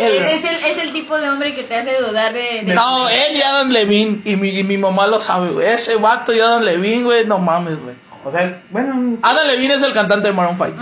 Es, 0.00 0.44
el, 0.44 0.64
es 0.64 0.78
el 0.84 0.92
tipo 0.92 1.16
de 1.18 1.30
hombre 1.30 1.54
que 1.54 1.62
te 1.62 1.76
hace 1.76 1.96
dudar 2.00 2.32
de. 2.32 2.62
de- 2.64 2.74
No, 2.74 3.08
él 3.08 3.36
y 3.36 3.42
Adam 3.42 3.68
Levine, 3.70 4.20
y 4.24 4.36
mi, 4.36 4.50
y 4.50 4.64
mi 4.64 4.76
mamá 4.78 5.06
lo 5.06 5.20
sabe, 5.20 5.50
güey. 5.50 5.66
Ese 5.66 5.96
vato 5.96 6.32
y 6.34 6.40
Adam 6.40 6.62
Levine, 6.62 7.04
güey, 7.04 7.26
no 7.26 7.38
mames, 7.38 7.80
güey. 7.82 7.96
O 8.24 8.30
sea, 8.30 8.42
es. 8.42 8.58
Bueno. 8.70 9.16
Adam 9.22 9.46
Levine 9.46 9.74
es 9.74 9.82
el 9.82 9.92
cantante 9.94 10.28
de 10.28 10.34
Maroon 10.34 10.56
5. 10.56 10.72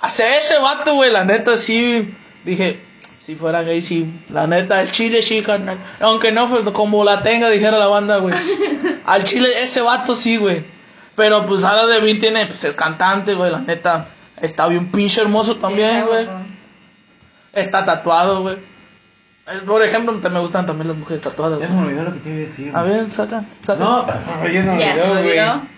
Hace 0.00 0.38
ese 0.38 0.58
vato, 0.60 0.94
güey, 0.94 1.10
la 1.10 1.24
neta 1.24 1.56
sí. 1.56 2.14
Dije, 2.44 2.80
si 3.18 3.34
fuera 3.34 3.62
gay, 3.62 3.82
sí. 3.82 4.22
La 4.30 4.46
neta, 4.46 4.80
el 4.80 4.90
chile 4.90 5.22
sí, 5.22 5.42
carnal. 5.42 5.78
Aunque 6.00 6.32
no, 6.32 6.48
pues, 6.48 6.64
como 6.70 7.04
la 7.04 7.22
tenga, 7.22 7.50
dijera 7.50 7.78
la 7.78 7.88
banda, 7.88 8.18
güey. 8.18 8.34
Al 9.06 9.24
chile, 9.24 9.48
ese 9.62 9.80
vato 9.80 10.14
sí, 10.14 10.36
güey. 10.36 10.64
Pero 11.16 11.44
pues 11.46 11.64
Adam 11.64 11.88
Levine 11.88 12.20
tiene, 12.20 12.46
pues 12.46 12.62
es 12.62 12.76
cantante, 12.76 13.34
güey, 13.34 13.50
la 13.50 13.60
neta. 13.60 14.08
Está 14.36 14.68
bien 14.68 14.92
pinche 14.92 15.20
hermoso 15.20 15.56
también, 15.56 16.06
güey. 16.06 16.28
Está 17.52 17.84
tatuado, 17.84 18.42
güey. 18.42 18.56
Por 19.66 19.82
ejemplo, 19.82 20.14
te 20.20 20.28
me 20.28 20.38
gustan 20.38 20.64
también 20.64 20.88
las 20.88 20.96
mujeres 20.96 21.22
tatuadas. 21.22 21.58
Ya 21.58 21.66
se 21.66 21.72
me 21.72 21.86
olvidó 21.86 22.04
lo 22.04 22.12
que 22.12 22.20
te 22.20 22.28
iba 22.28 22.38
a 22.38 22.40
decir. 22.40 22.72
A 22.74 22.82
ver, 22.82 23.10
saca, 23.10 23.44
saca. 23.62 23.82
No, 23.82 24.06
ya 24.46 24.64
se 24.64 24.70
me 24.70 24.92
olvidó, 24.92 25.22
güey. 25.22 25.77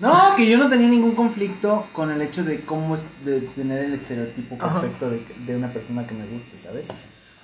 No, 0.00 0.12
que 0.36 0.48
yo 0.48 0.56
no 0.58 0.68
tenía 0.70 0.88
ningún 0.88 1.14
conflicto 1.14 1.86
con 1.92 2.10
el 2.10 2.20
hecho 2.22 2.42
de 2.42 2.62
cómo 2.62 2.94
es 2.94 3.04
de 3.24 3.42
tener 3.42 3.84
el 3.84 3.94
estereotipo 3.94 4.56
perfecto 4.56 5.10
de, 5.10 5.22
de 5.46 5.56
una 5.56 5.72
persona 5.72 6.06
que 6.06 6.14
me 6.14 6.26
guste, 6.26 6.56
¿sabes? 6.58 6.88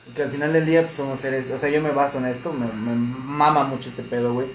Porque 0.07 0.23
al 0.23 0.31
final 0.31 0.53
del 0.53 0.65
día 0.65 0.83
pues, 0.83 0.95
somos 0.95 1.21
seres, 1.21 1.51
o 1.51 1.59
sea, 1.59 1.69
yo 1.69 1.83
me 1.83 1.91
baso 1.91 2.19
en 2.19 2.27
esto, 2.27 2.53
me, 2.53 2.67
me 2.67 2.95
mama 2.97 3.65
mucho 3.65 3.91
este 3.91 4.03
pedo, 4.03 4.33
güey, 4.33 4.47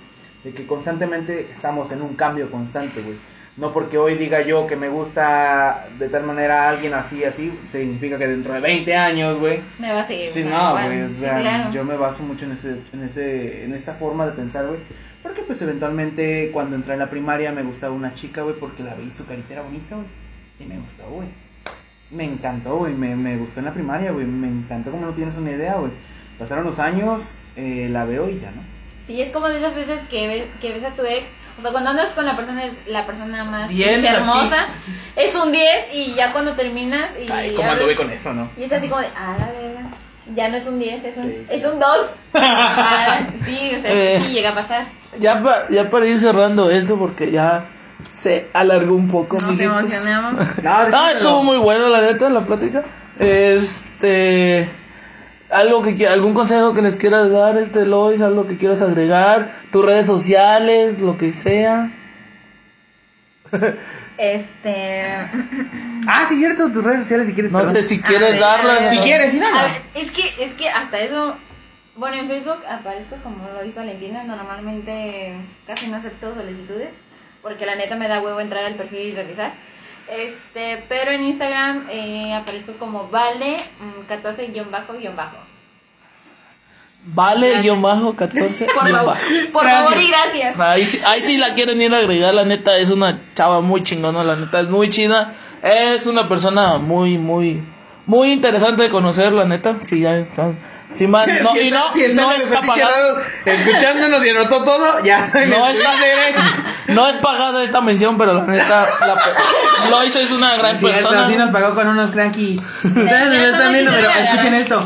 de 0.44 0.52
que 0.54 0.66
constantemente 0.66 1.50
estamos 1.52 1.92
en 1.92 2.02
un 2.02 2.16
cambio 2.16 2.50
constante, 2.50 3.02
güey. 3.02 3.18
No 3.58 3.74
porque 3.74 3.98
hoy 3.98 4.16
diga 4.16 4.42
yo 4.42 4.66
que 4.66 4.78
me 4.78 4.88
gusta 4.88 5.90
de 6.00 6.08
tal 6.08 6.24
manera 6.24 6.64
a 6.64 6.70
alguien 6.70 6.94
así, 6.94 7.24
así, 7.26 7.54
significa 7.68 8.18
que 8.18 8.26
dentro 8.28 8.54
de 8.54 8.62
20 8.62 8.96
años, 8.96 9.38
güey, 9.40 9.62
Me 9.78 9.92
va 9.92 10.00
a 10.00 10.04
seguir. 10.06 10.30
Sí, 10.30 10.46
no, 10.46 10.72
güey, 10.72 11.02
o 11.04 11.10
Sí, 11.10 11.16
sea, 11.16 11.38
claro. 11.40 11.72
yo 11.72 11.84
me 11.84 11.98
baso 11.98 12.24
mucho 12.24 12.46
en 12.46 12.54
ese, 12.54 12.78
en 12.94 13.04
ese, 13.04 13.66
en 13.66 13.74
esa 13.74 13.94
forma 13.96 14.26
de 14.26 14.32
pensar, 14.32 14.66
güey, 14.68 14.80
porque 15.24 15.42
pues 15.44 15.62
eventualmente 15.62 16.50
cuando 16.54 16.76
entré 16.76 16.94
en 16.94 17.00
la 17.00 17.10
primaria 17.10 17.52
me 17.52 17.64
gustaba 17.64 17.94
una 17.94 18.14
chica, 18.14 18.42
güey, 18.42 18.56
porque 18.60 18.84
la 18.84 18.94
vi 18.96 19.12
su 19.12 19.26
carita 19.26 19.54
era 19.54 19.62
bonita, 19.64 19.96
güey, 19.96 20.08
y 20.60 20.66
me 20.66 20.78
gustó, 20.80 21.04
güey, 21.10 21.28
me 22.12 22.26
encantó, 22.26 22.78
güey, 22.78 22.94
me, 22.94 23.16
me 23.16 23.38
gustó 23.38 23.60
en 23.60 23.66
la 23.68 23.74
primaria, 23.74 24.12
güey, 24.12 24.26
me 24.26 24.48
encantó 24.48 24.92
como 24.92 25.06
no 25.06 25.14
tienes 25.14 25.36
una 25.38 25.52
idea, 25.52 25.76
güey, 25.76 25.92
pasaron 26.40 26.64
los 26.66 26.80
años, 26.80 27.40
eh, 27.56 27.88
la 27.92 28.06
veo 28.06 28.30
y 28.30 28.40
ya, 28.40 28.52
¿no? 28.52 28.62
Sí, 29.06 29.20
es 29.20 29.32
como 29.32 29.50
de 29.50 29.58
esas 29.58 29.74
veces 29.76 30.02
que 30.10 30.28
ves, 30.28 30.44
que 30.62 30.74
ves 30.74 30.84
a 30.84 30.94
tu 30.94 31.02
ex. 31.04 31.32
O 31.58 31.62
sea, 31.62 31.72
cuando 31.72 31.90
andas 31.90 32.14
con 32.14 32.24
la 32.24 32.36
persona, 32.36 32.64
es 32.66 32.74
la 32.86 33.06
persona 33.08 33.44
más 33.44 33.68
Bien, 33.70 33.90
pinche 33.90 34.08
aquí. 34.08 34.18
hermosa. 34.18 34.68
Es 35.16 35.36
un 35.36 35.52
10 35.52 35.96
y 35.96 36.14
ya 36.14 36.32
cuando 36.32 36.54
terminas. 36.54 37.12
Y, 37.20 37.30
Ay, 37.32 37.52
¿cómo 37.56 37.70
anduve 37.72 37.96
con 37.96 38.12
eso, 38.12 38.32
no? 38.32 38.50
y 38.56 38.64
es 38.64 38.72
así 38.72 38.88
como 38.90 39.02
de, 39.02 39.08
ah, 39.18 39.36
la 39.40 39.52
verga. 39.52 39.90
Ya 40.36 40.50
no 40.50 40.56
es 40.58 40.68
un 40.68 40.78
10, 40.80 41.04
es 41.04 41.18
un, 41.18 41.32
Sí, 41.32 41.48
es 41.50 41.66
un 41.66 41.80
2. 41.80 41.90
Ah, 42.36 43.28
sí, 43.44 43.72
o 43.76 43.80
sea, 43.82 43.92
Eh. 43.92 44.22
sí 44.24 44.34
llega 44.34 44.52
a 44.52 44.56
pasar. 44.56 44.86
Ya, 45.20 45.42
pa- 45.42 45.68
ya 45.70 45.90
para 45.90 46.06
ir 46.08 46.18
cerrando 46.20 46.70
esto, 46.70 46.98
porque 46.98 47.32
ya 47.32 47.70
se 48.12 48.50
alargó 48.54 48.96
un 48.96 49.08
poco, 49.10 49.36
Nos 49.36 49.44
amiguitos. 49.60 49.82
emocionamos. 49.84 50.34
No, 50.64 50.72
No, 50.72 50.80
decímelo. 50.86 51.08
estuvo 51.14 51.44
muy 51.44 51.58
bueno, 51.58 51.90
la 51.90 52.02
neta, 52.02 52.30
la 52.30 52.42
plática. 52.42 52.84
Este. 53.20 54.70
Algo 55.50 55.82
que 55.82 56.08
algún 56.08 56.34
consejo 56.34 56.74
que 56.74 56.82
les 56.82 56.96
quieras 56.96 57.30
dar, 57.30 57.58
este 57.58 57.86
Lois, 57.86 58.22
algo 58.22 58.48
que 58.48 58.56
quieras 58.56 58.82
agregar, 58.82 59.52
tus 59.72 59.84
redes 59.86 60.06
sociales, 60.06 61.02
lo 61.02 61.18
que 61.18 61.34
sea. 61.34 61.92
Este. 64.18 65.06
Ah, 66.08 66.26
sí, 66.28 66.36
cierto, 66.38 66.72
tus 66.72 66.84
redes 66.84 67.02
sociales 67.04 67.28
si 67.28 67.34
quieres. 67.36 67.52
No 67.52 67.64
sé 67.64 67.84
si 67.84 68.02
quieres 68.02 68.40
darlas. 68.40 68.90
Si 68.90 68.98
quieres, 68.98 69.34
sí, 69.34 69.40
A 69.40 69.44
dala. 69.44 69.62
ver, 69.64 69.82
es 69.94 70.10
que, 70.12 70.24
es 70.44 70.54
que 70.54 70.68
hasta 70.68 71.00
eso. 71.00 71.38
Bueno, 71.96 72.16
en 72.18 72.28
Facebook 72.28 72.66
aparezco 72.68 73.18
como 73.24 73.48
lo 73.50 73.64
hizo 73.66 73.80
Valentina. 73.80 74.24
Normalmente 74.24 75.34
casi 75.68 75.88
no 75.88 75.98
acepto 75.98 76.34
solicitudes. 76.34 76.94
Porque 77.42 77.66
la 77.66 77.76
neta 77.76 77.96
me 77.96 78.08
da 78.08 78.22
huevo 78.22 78.40
entrar 78.40 78.66
al 78.66 78.76
perfil 78.76 79.00
y 79.00 79.12
revisar. 79.16 79.54
Este, 80.10 80.86
pero 80.90 81.12
en 81.12 81.22
Instagram 81.24 81.88
eh, 81.90 82.34
aparezco 82.34 82.74
como 82.74 83.08
vale 83.10 83.58
mm, 83.80 84.12
14-bajo-bajo. 84.12 85.38
Vale, 87.04 87.48
Gracias. 87.48 87.64
guion 87.64 87.82
bajo, 87.82 88.16
14. 88.16 88.66
Por 88.66 88.84
guion 88.84 88.96
favor, 88.96 89.14
bajo. 89.16 89.26
por 89.52 89.64
favor 89.68 89.98
y 89.98 90.08
gracias. 90.08 90.60
Ahí 90.60 90.86
sí, 90.86 91.00
ahí 91.06 91.22
sí 91.22 91.38
la 91.38 91.54
quieren 91.56 91.82
ir 91.82 91.94
a 91.96 91.98
agregar, 91.98 92.34
la 92.34 92.46
neta, 92.46 92.78
es 92.78 92.92
una 92.92 93.34
chava 93.34 93.62
muy 93.62 93.82
chingona, 93.82 94.24
la 94.24 94.36
neta, 94.36 94.60
es 94.60 94.70
muy 94.70 94.90
chida. 94.90 95.34
Es 95.64 96.06
una 96.06 96.28
persona 96.28 96.78
muy, 96.78 97.18
muy, 97.18 97.64
muy 98.06 98.32
interesante 98.32 98.84
de 98.84 98.90
conocer, 98.90 99.32
la 99.34 99.46
neta. 99.46 99.78
Sí, 99.84 100.02
ya, 100.02 100.28
Sí, 100.94 101.08
más, 101.08 101.26
no, 101.44 101.52
Si 101.54 101.68
y 101.68 101.72
no, 101.72 101.78
está- 101.78 101.94
si 101.94 102.14
no 102.14 102.32
está 102.32 102.58
fetiche 102.60 102.68
pagada. 102.68 102.92
raro, 103.14 103.26
Escuchándonos 103.46 104.26
y 104.26 104.30
anotó 104.30 104.64
todo, 104.64 105.04
ya. 105.04 105.20
No 105.48 105.68
está, 105.68 105.90
no 106.88 107.08
es 107.08 107.16
pagada 107.18 107.64
esta 107.64 107.82
mención, 107.82 108.18
pero 108.18 108.34
la 108.34 108.46
neta, 108.46 108.88
la, 109.00 109.90
Lois 109.90 110.16
es 110.16 110.32
una 110.32 110.56
gran 110.58 110.78
Sí, 110.78 110.86
persona. 110.86 111.28
sí 111.28 111.36
nos 111.38 111.50
pagó 111.52 111.74
con 111.76 111.88
unos 111.88 112.12
cranky. 112.12 112.60
Ustedes 112.84 113.28
no 113.30 113.36
lo 113.36 113.46
están 113.48 113.74
viendo, 113.74 113.92
pero 113.94 114.10
escuchen 114.10 114.54
esto. 114.54 114.86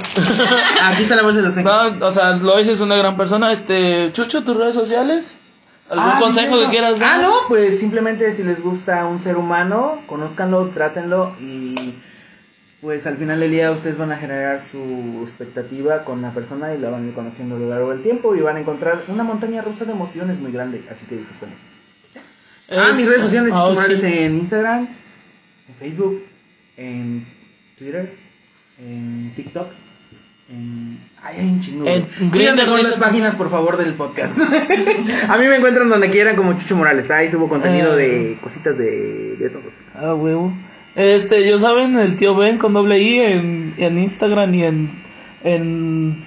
Aquí 0.83 1.03
está 1.03 1.15
la 1.15 1.23
bolsa 1.23 1.37
de 1.37 1.43
los 1.45 1.53
cranky. 1.55 1.97
No, 1.99 2.05
o 2.07 2.11
sea, 2.11 2.31
Lois 2.33 2.67
es 2.67 2.79
una 2.81 2.95
gran 2.95 3.17
persona. 3.17 3.51
Este, 3.51 4.11
Chucho, 4.13 4.43
tus 4.43 4.57
redes 4.57 4.75
sociales. 4.75 5.37
¿Algún 5.89 6.03
Ah, 6.07 6.13
sí, 6.17 6.23
consejo 6.23 6.47
cierto. 6.47 6.65
que 6.65 6.71
quieras 6.71 6.99
dar? 6.99 7.15
Ah, 7.15 7.21
no, 7.21 7.33
pues 7.47 7.79
simplemente 7.79 8.33
si 8.33 8.43
les 8.43 8.61
gusta 8.63 9.05
un 9.05 9.19
ser 9.19 9.37
humano, 9.37 10.01
conózcanlo, 10.07 10.69
trátenlo 10.69 11.35
y 11.39 11.95
pues 12.85 13.07
al 13.07 13.17
final 13.17 13.39
del 13.39 13.49
día 13.49 13.71
ustedes 13.71 13.97
van 13.97 14.11
a 14.11 14.17
generar 14.17 14.61
su 14.61 15.19
expectativa 15.23 16.05
con 16.05 16.21
la 16.21 16.35
persona 16.35 16.71
y 16.75 16.77
la 16.77 16.91
van 16.91 17.03
a 17.03 17.07
ir 17.07 17.15
conociendo 17.15 17.55
a 17.55 17.59
lo 17.59 17.67
largo 17.67 17.89
del 17.89 18.03
tiempo 18.03 18.35
y 18.35 18.41
van 18.41 18.57
a 18.57 18.59
encontrar 18.59 19.05
una 19.07 19.23
montaña 19.23 19.63
rusa 19.63 19.85
de 19.85 19.93
emociones 19.93 20.39
muy 20.39 20.51
grande, 20.51 20.83
así 20.91 21.07
que 21.07 21.15
disfrútenlo. 21.17 21.55
Ah, 22.71 22.91
mis 22.95 23.07
redes 23.07 23.23
sociales, 23.23 23.53
ah, 23.55 23.59
Chucho 23.59 23.73
Morales 23.73 23.99
sí. 24.01 24.05
en 24.05 24.35
Instagram, 24.37 24.87
en 25.67 25.75
Facebook, 25.79 26.25
en 26.77 27.27
Twitter, 27.75 28.13
en 28.77 29.33
TikTok, 29.35 29.67
en... 30.49 31.09
Ay, 31.23 31.37
hay 31.39 31.47
un 31.47 31.59
chingo. 31.61 31.85
Dice 31.85 32.53
las 32.55 32.97
páginas, 32.97 33.33
por 33.33 33.49
favor, 33.49 33.77
del 33.77 33.95
podcast. 33.95 34.37
A 35.29 35.37
mí 35.39 35.47
me 35.47 35.55
encuentran 35.55 35.89
donde 35.89 36.11
quieran 36.11 36.35
como 36.35 36.53
Chucho 36.53 36.75
Morales. 36.75 37.09
Ahí 37.09 37.31
subo 37.31 37.49
contenido 37.49 37.97
Eh. 37.97 38.03
de 38.03 38.39
cositas 38.41 38.77
de, 38.77 39.37
de 39.37 39.49
todo. 39.49 39.63
Ah, 39.95 40.13
huevo. 40.13 40.53
Este, 40.95 41.47
yo 41.47 41.57
saben, 41.57 41.97
el 41.97 42.15
tío 42.15 42.35
Ben 42.35 42.57
con 42.57 42.73
doble 42.73 42.99
I 42.99 43.19
en, 43.19 43.75
en 43.77 43.97
Instagram 43.97 44.53
y 44.55 44.63
en, 44.63 45.03
en, 45.43 46.25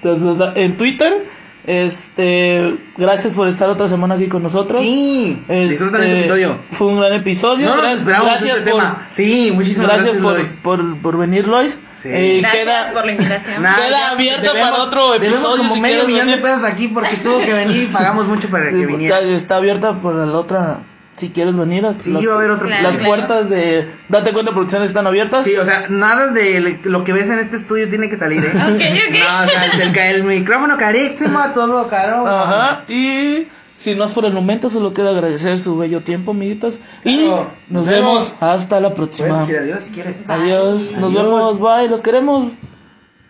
en 0.55 0.77
Twitter. 0.77 1.25
Este, 1.65 2.77
gracias 2.97 3.33
por 3.33 3.47
estar 3.47 3.69
otra 3.69 3.87
semana 3.87 4.15
aquí 4.15 4.27
con 4.27 4.41
nosotros. 4.41 4.79
Sí, 4.81 5.39
Este, 5.47 5.67
disfrutan 5.69 6.03
este 6.03 6.19
episodio. 6.21 6.59
Fue 6.71 6.87
un 6.87 6.99
gran 6.99 7.13
episodio. 7.13 7.69
No 7.69 7.75
nos 7.75 7.85
Gra- 7.85 7.95
esperábamos 7.95 8.31
gracias 8.33 8.57
este 8.57 8.71
por, 8.71 8.81
tema. 8.81 9.07
Sí, 9.11 9.51
muchísimas 9.53 9.87
gracias, 9.87 10.05
gracias, 10.21 10.23
por, 10.23 10.37
Lois. 10.39 10.57
por, 10.63 11.01
por 11.01 11.17
venir, 11.17 11.47
Lois. 11.47 11.77
Sí. 12.01 12.09
Eh, 12.11 12.39
Gracias 12.41 12.63
queda, 12.63 12.91
por 12.93 13.05
la 13.05 13.11
invitación. 13.11 13.61
Nah, 13.61 13.75
Queda 13.75 14.09
abierta 14.11 14.51
para 14.53 14.83
otro 14.83 15.11
debemos 15.13 15.37
episodio, 15.37 15.57
como 15.63 15.73
si 15.75 15.81
medio 15.81 16.05
millón 16.07 16.25
de 16.27 16.35
venir. 16.37 16.41
pesos 16.43 16.63
aquí 16.63 16.87
porque 16.87 17.17
tuvo 17.17 17.39
que 17.39 17.53
venir 17.53 17.83
y 17.83 17.87
pagamos 17.87 18.25
mucho 18.27 18.49
para 18.49 18.69
que 18.69 18.75
viniera. 18.85 19.19
está, 19.19 19.29
está 19.31 19.55
abierta 19.57 20.01
por 20.01 20.15
la 20.15 20.37
otra. 20.37 20.83
Si 21.19 21.29
quieres 21.31 21.55
venir, 21.57 21.85
Sí, 22.01 22.11
las, 22.11 22.27
va 22.27 22.33
a 22.33 22.35
haber 22.37 22.51
otro 22.51 22.65
Claro, 22.67 22.83
las 22.83 22.93
claro. 22.95 23.07
puertas 23.09 23.49
de 23.49 23.87
Date 24.09 24.31
Cuenta 24.33 24.51
Producciones 24.53 24.89
están 24.89 25.05
abiertas. 25.05 25.43
Sí, 25.45 25.55
o 25.55 25.65
sea, 25.65 25.85
nada 25.89 26.27
de 26.27 26.79
lo 26.83 27.03
que 27.03 27.13
ves 27.13 27.29
en 27.29 27.39
este 27.39 27.57
estudio 27.57 27.89
tiene 27.89 28.09
que 28.09 28.15
salir, 28.15 28.43
¿eh? 28.43 28.51
No, 28.53 29.45
o 29.45 29.47
sea, 29.47 29.65
el, 29.65 29.81
el, 29.81 29.97
el 30.15 30.23
micrófono 30.23 30.77
carísimo, 30.77 31.39
todo 31.53 31.87
caro. 31.89 32.25
Ajá, 32.25 32.83
y 32.87 33.47
Sin 33.77 33.97
más 33.97 34.11
por 34.13 34.25
el 34.25 34.33
momento, 34.33 34.69
solo 34.69 34.93
queda 34.93 35.09
agradecer 35.11 35.57
su 35.57 35.77
bello 35.77 36.01
tiempo, 36.01 36.31
amiguitos. 36.31 36.79
Y 37.03 37.25
Claro, 37.27 37.51
nos 37.69 37.83
nos 37.83 37.85
vemos. 37.85 38.11
vemos 38.13 38.35
hasta 38.39 38.79
la 38.79 38.93
próxima. 38.95 39.39
Decir 39.41 39.57
adiós 39.57 39.83
si 39.83 39.91
quieres. 39.91 40.23
Adiós, 40.27 40.95
nos 40.97 41.11
Adiós. 41.11 41.23
vemos, 41.23 41.59
bye, 41.59 41.87
los 41.89 42.01
queremos. 42.01 42.47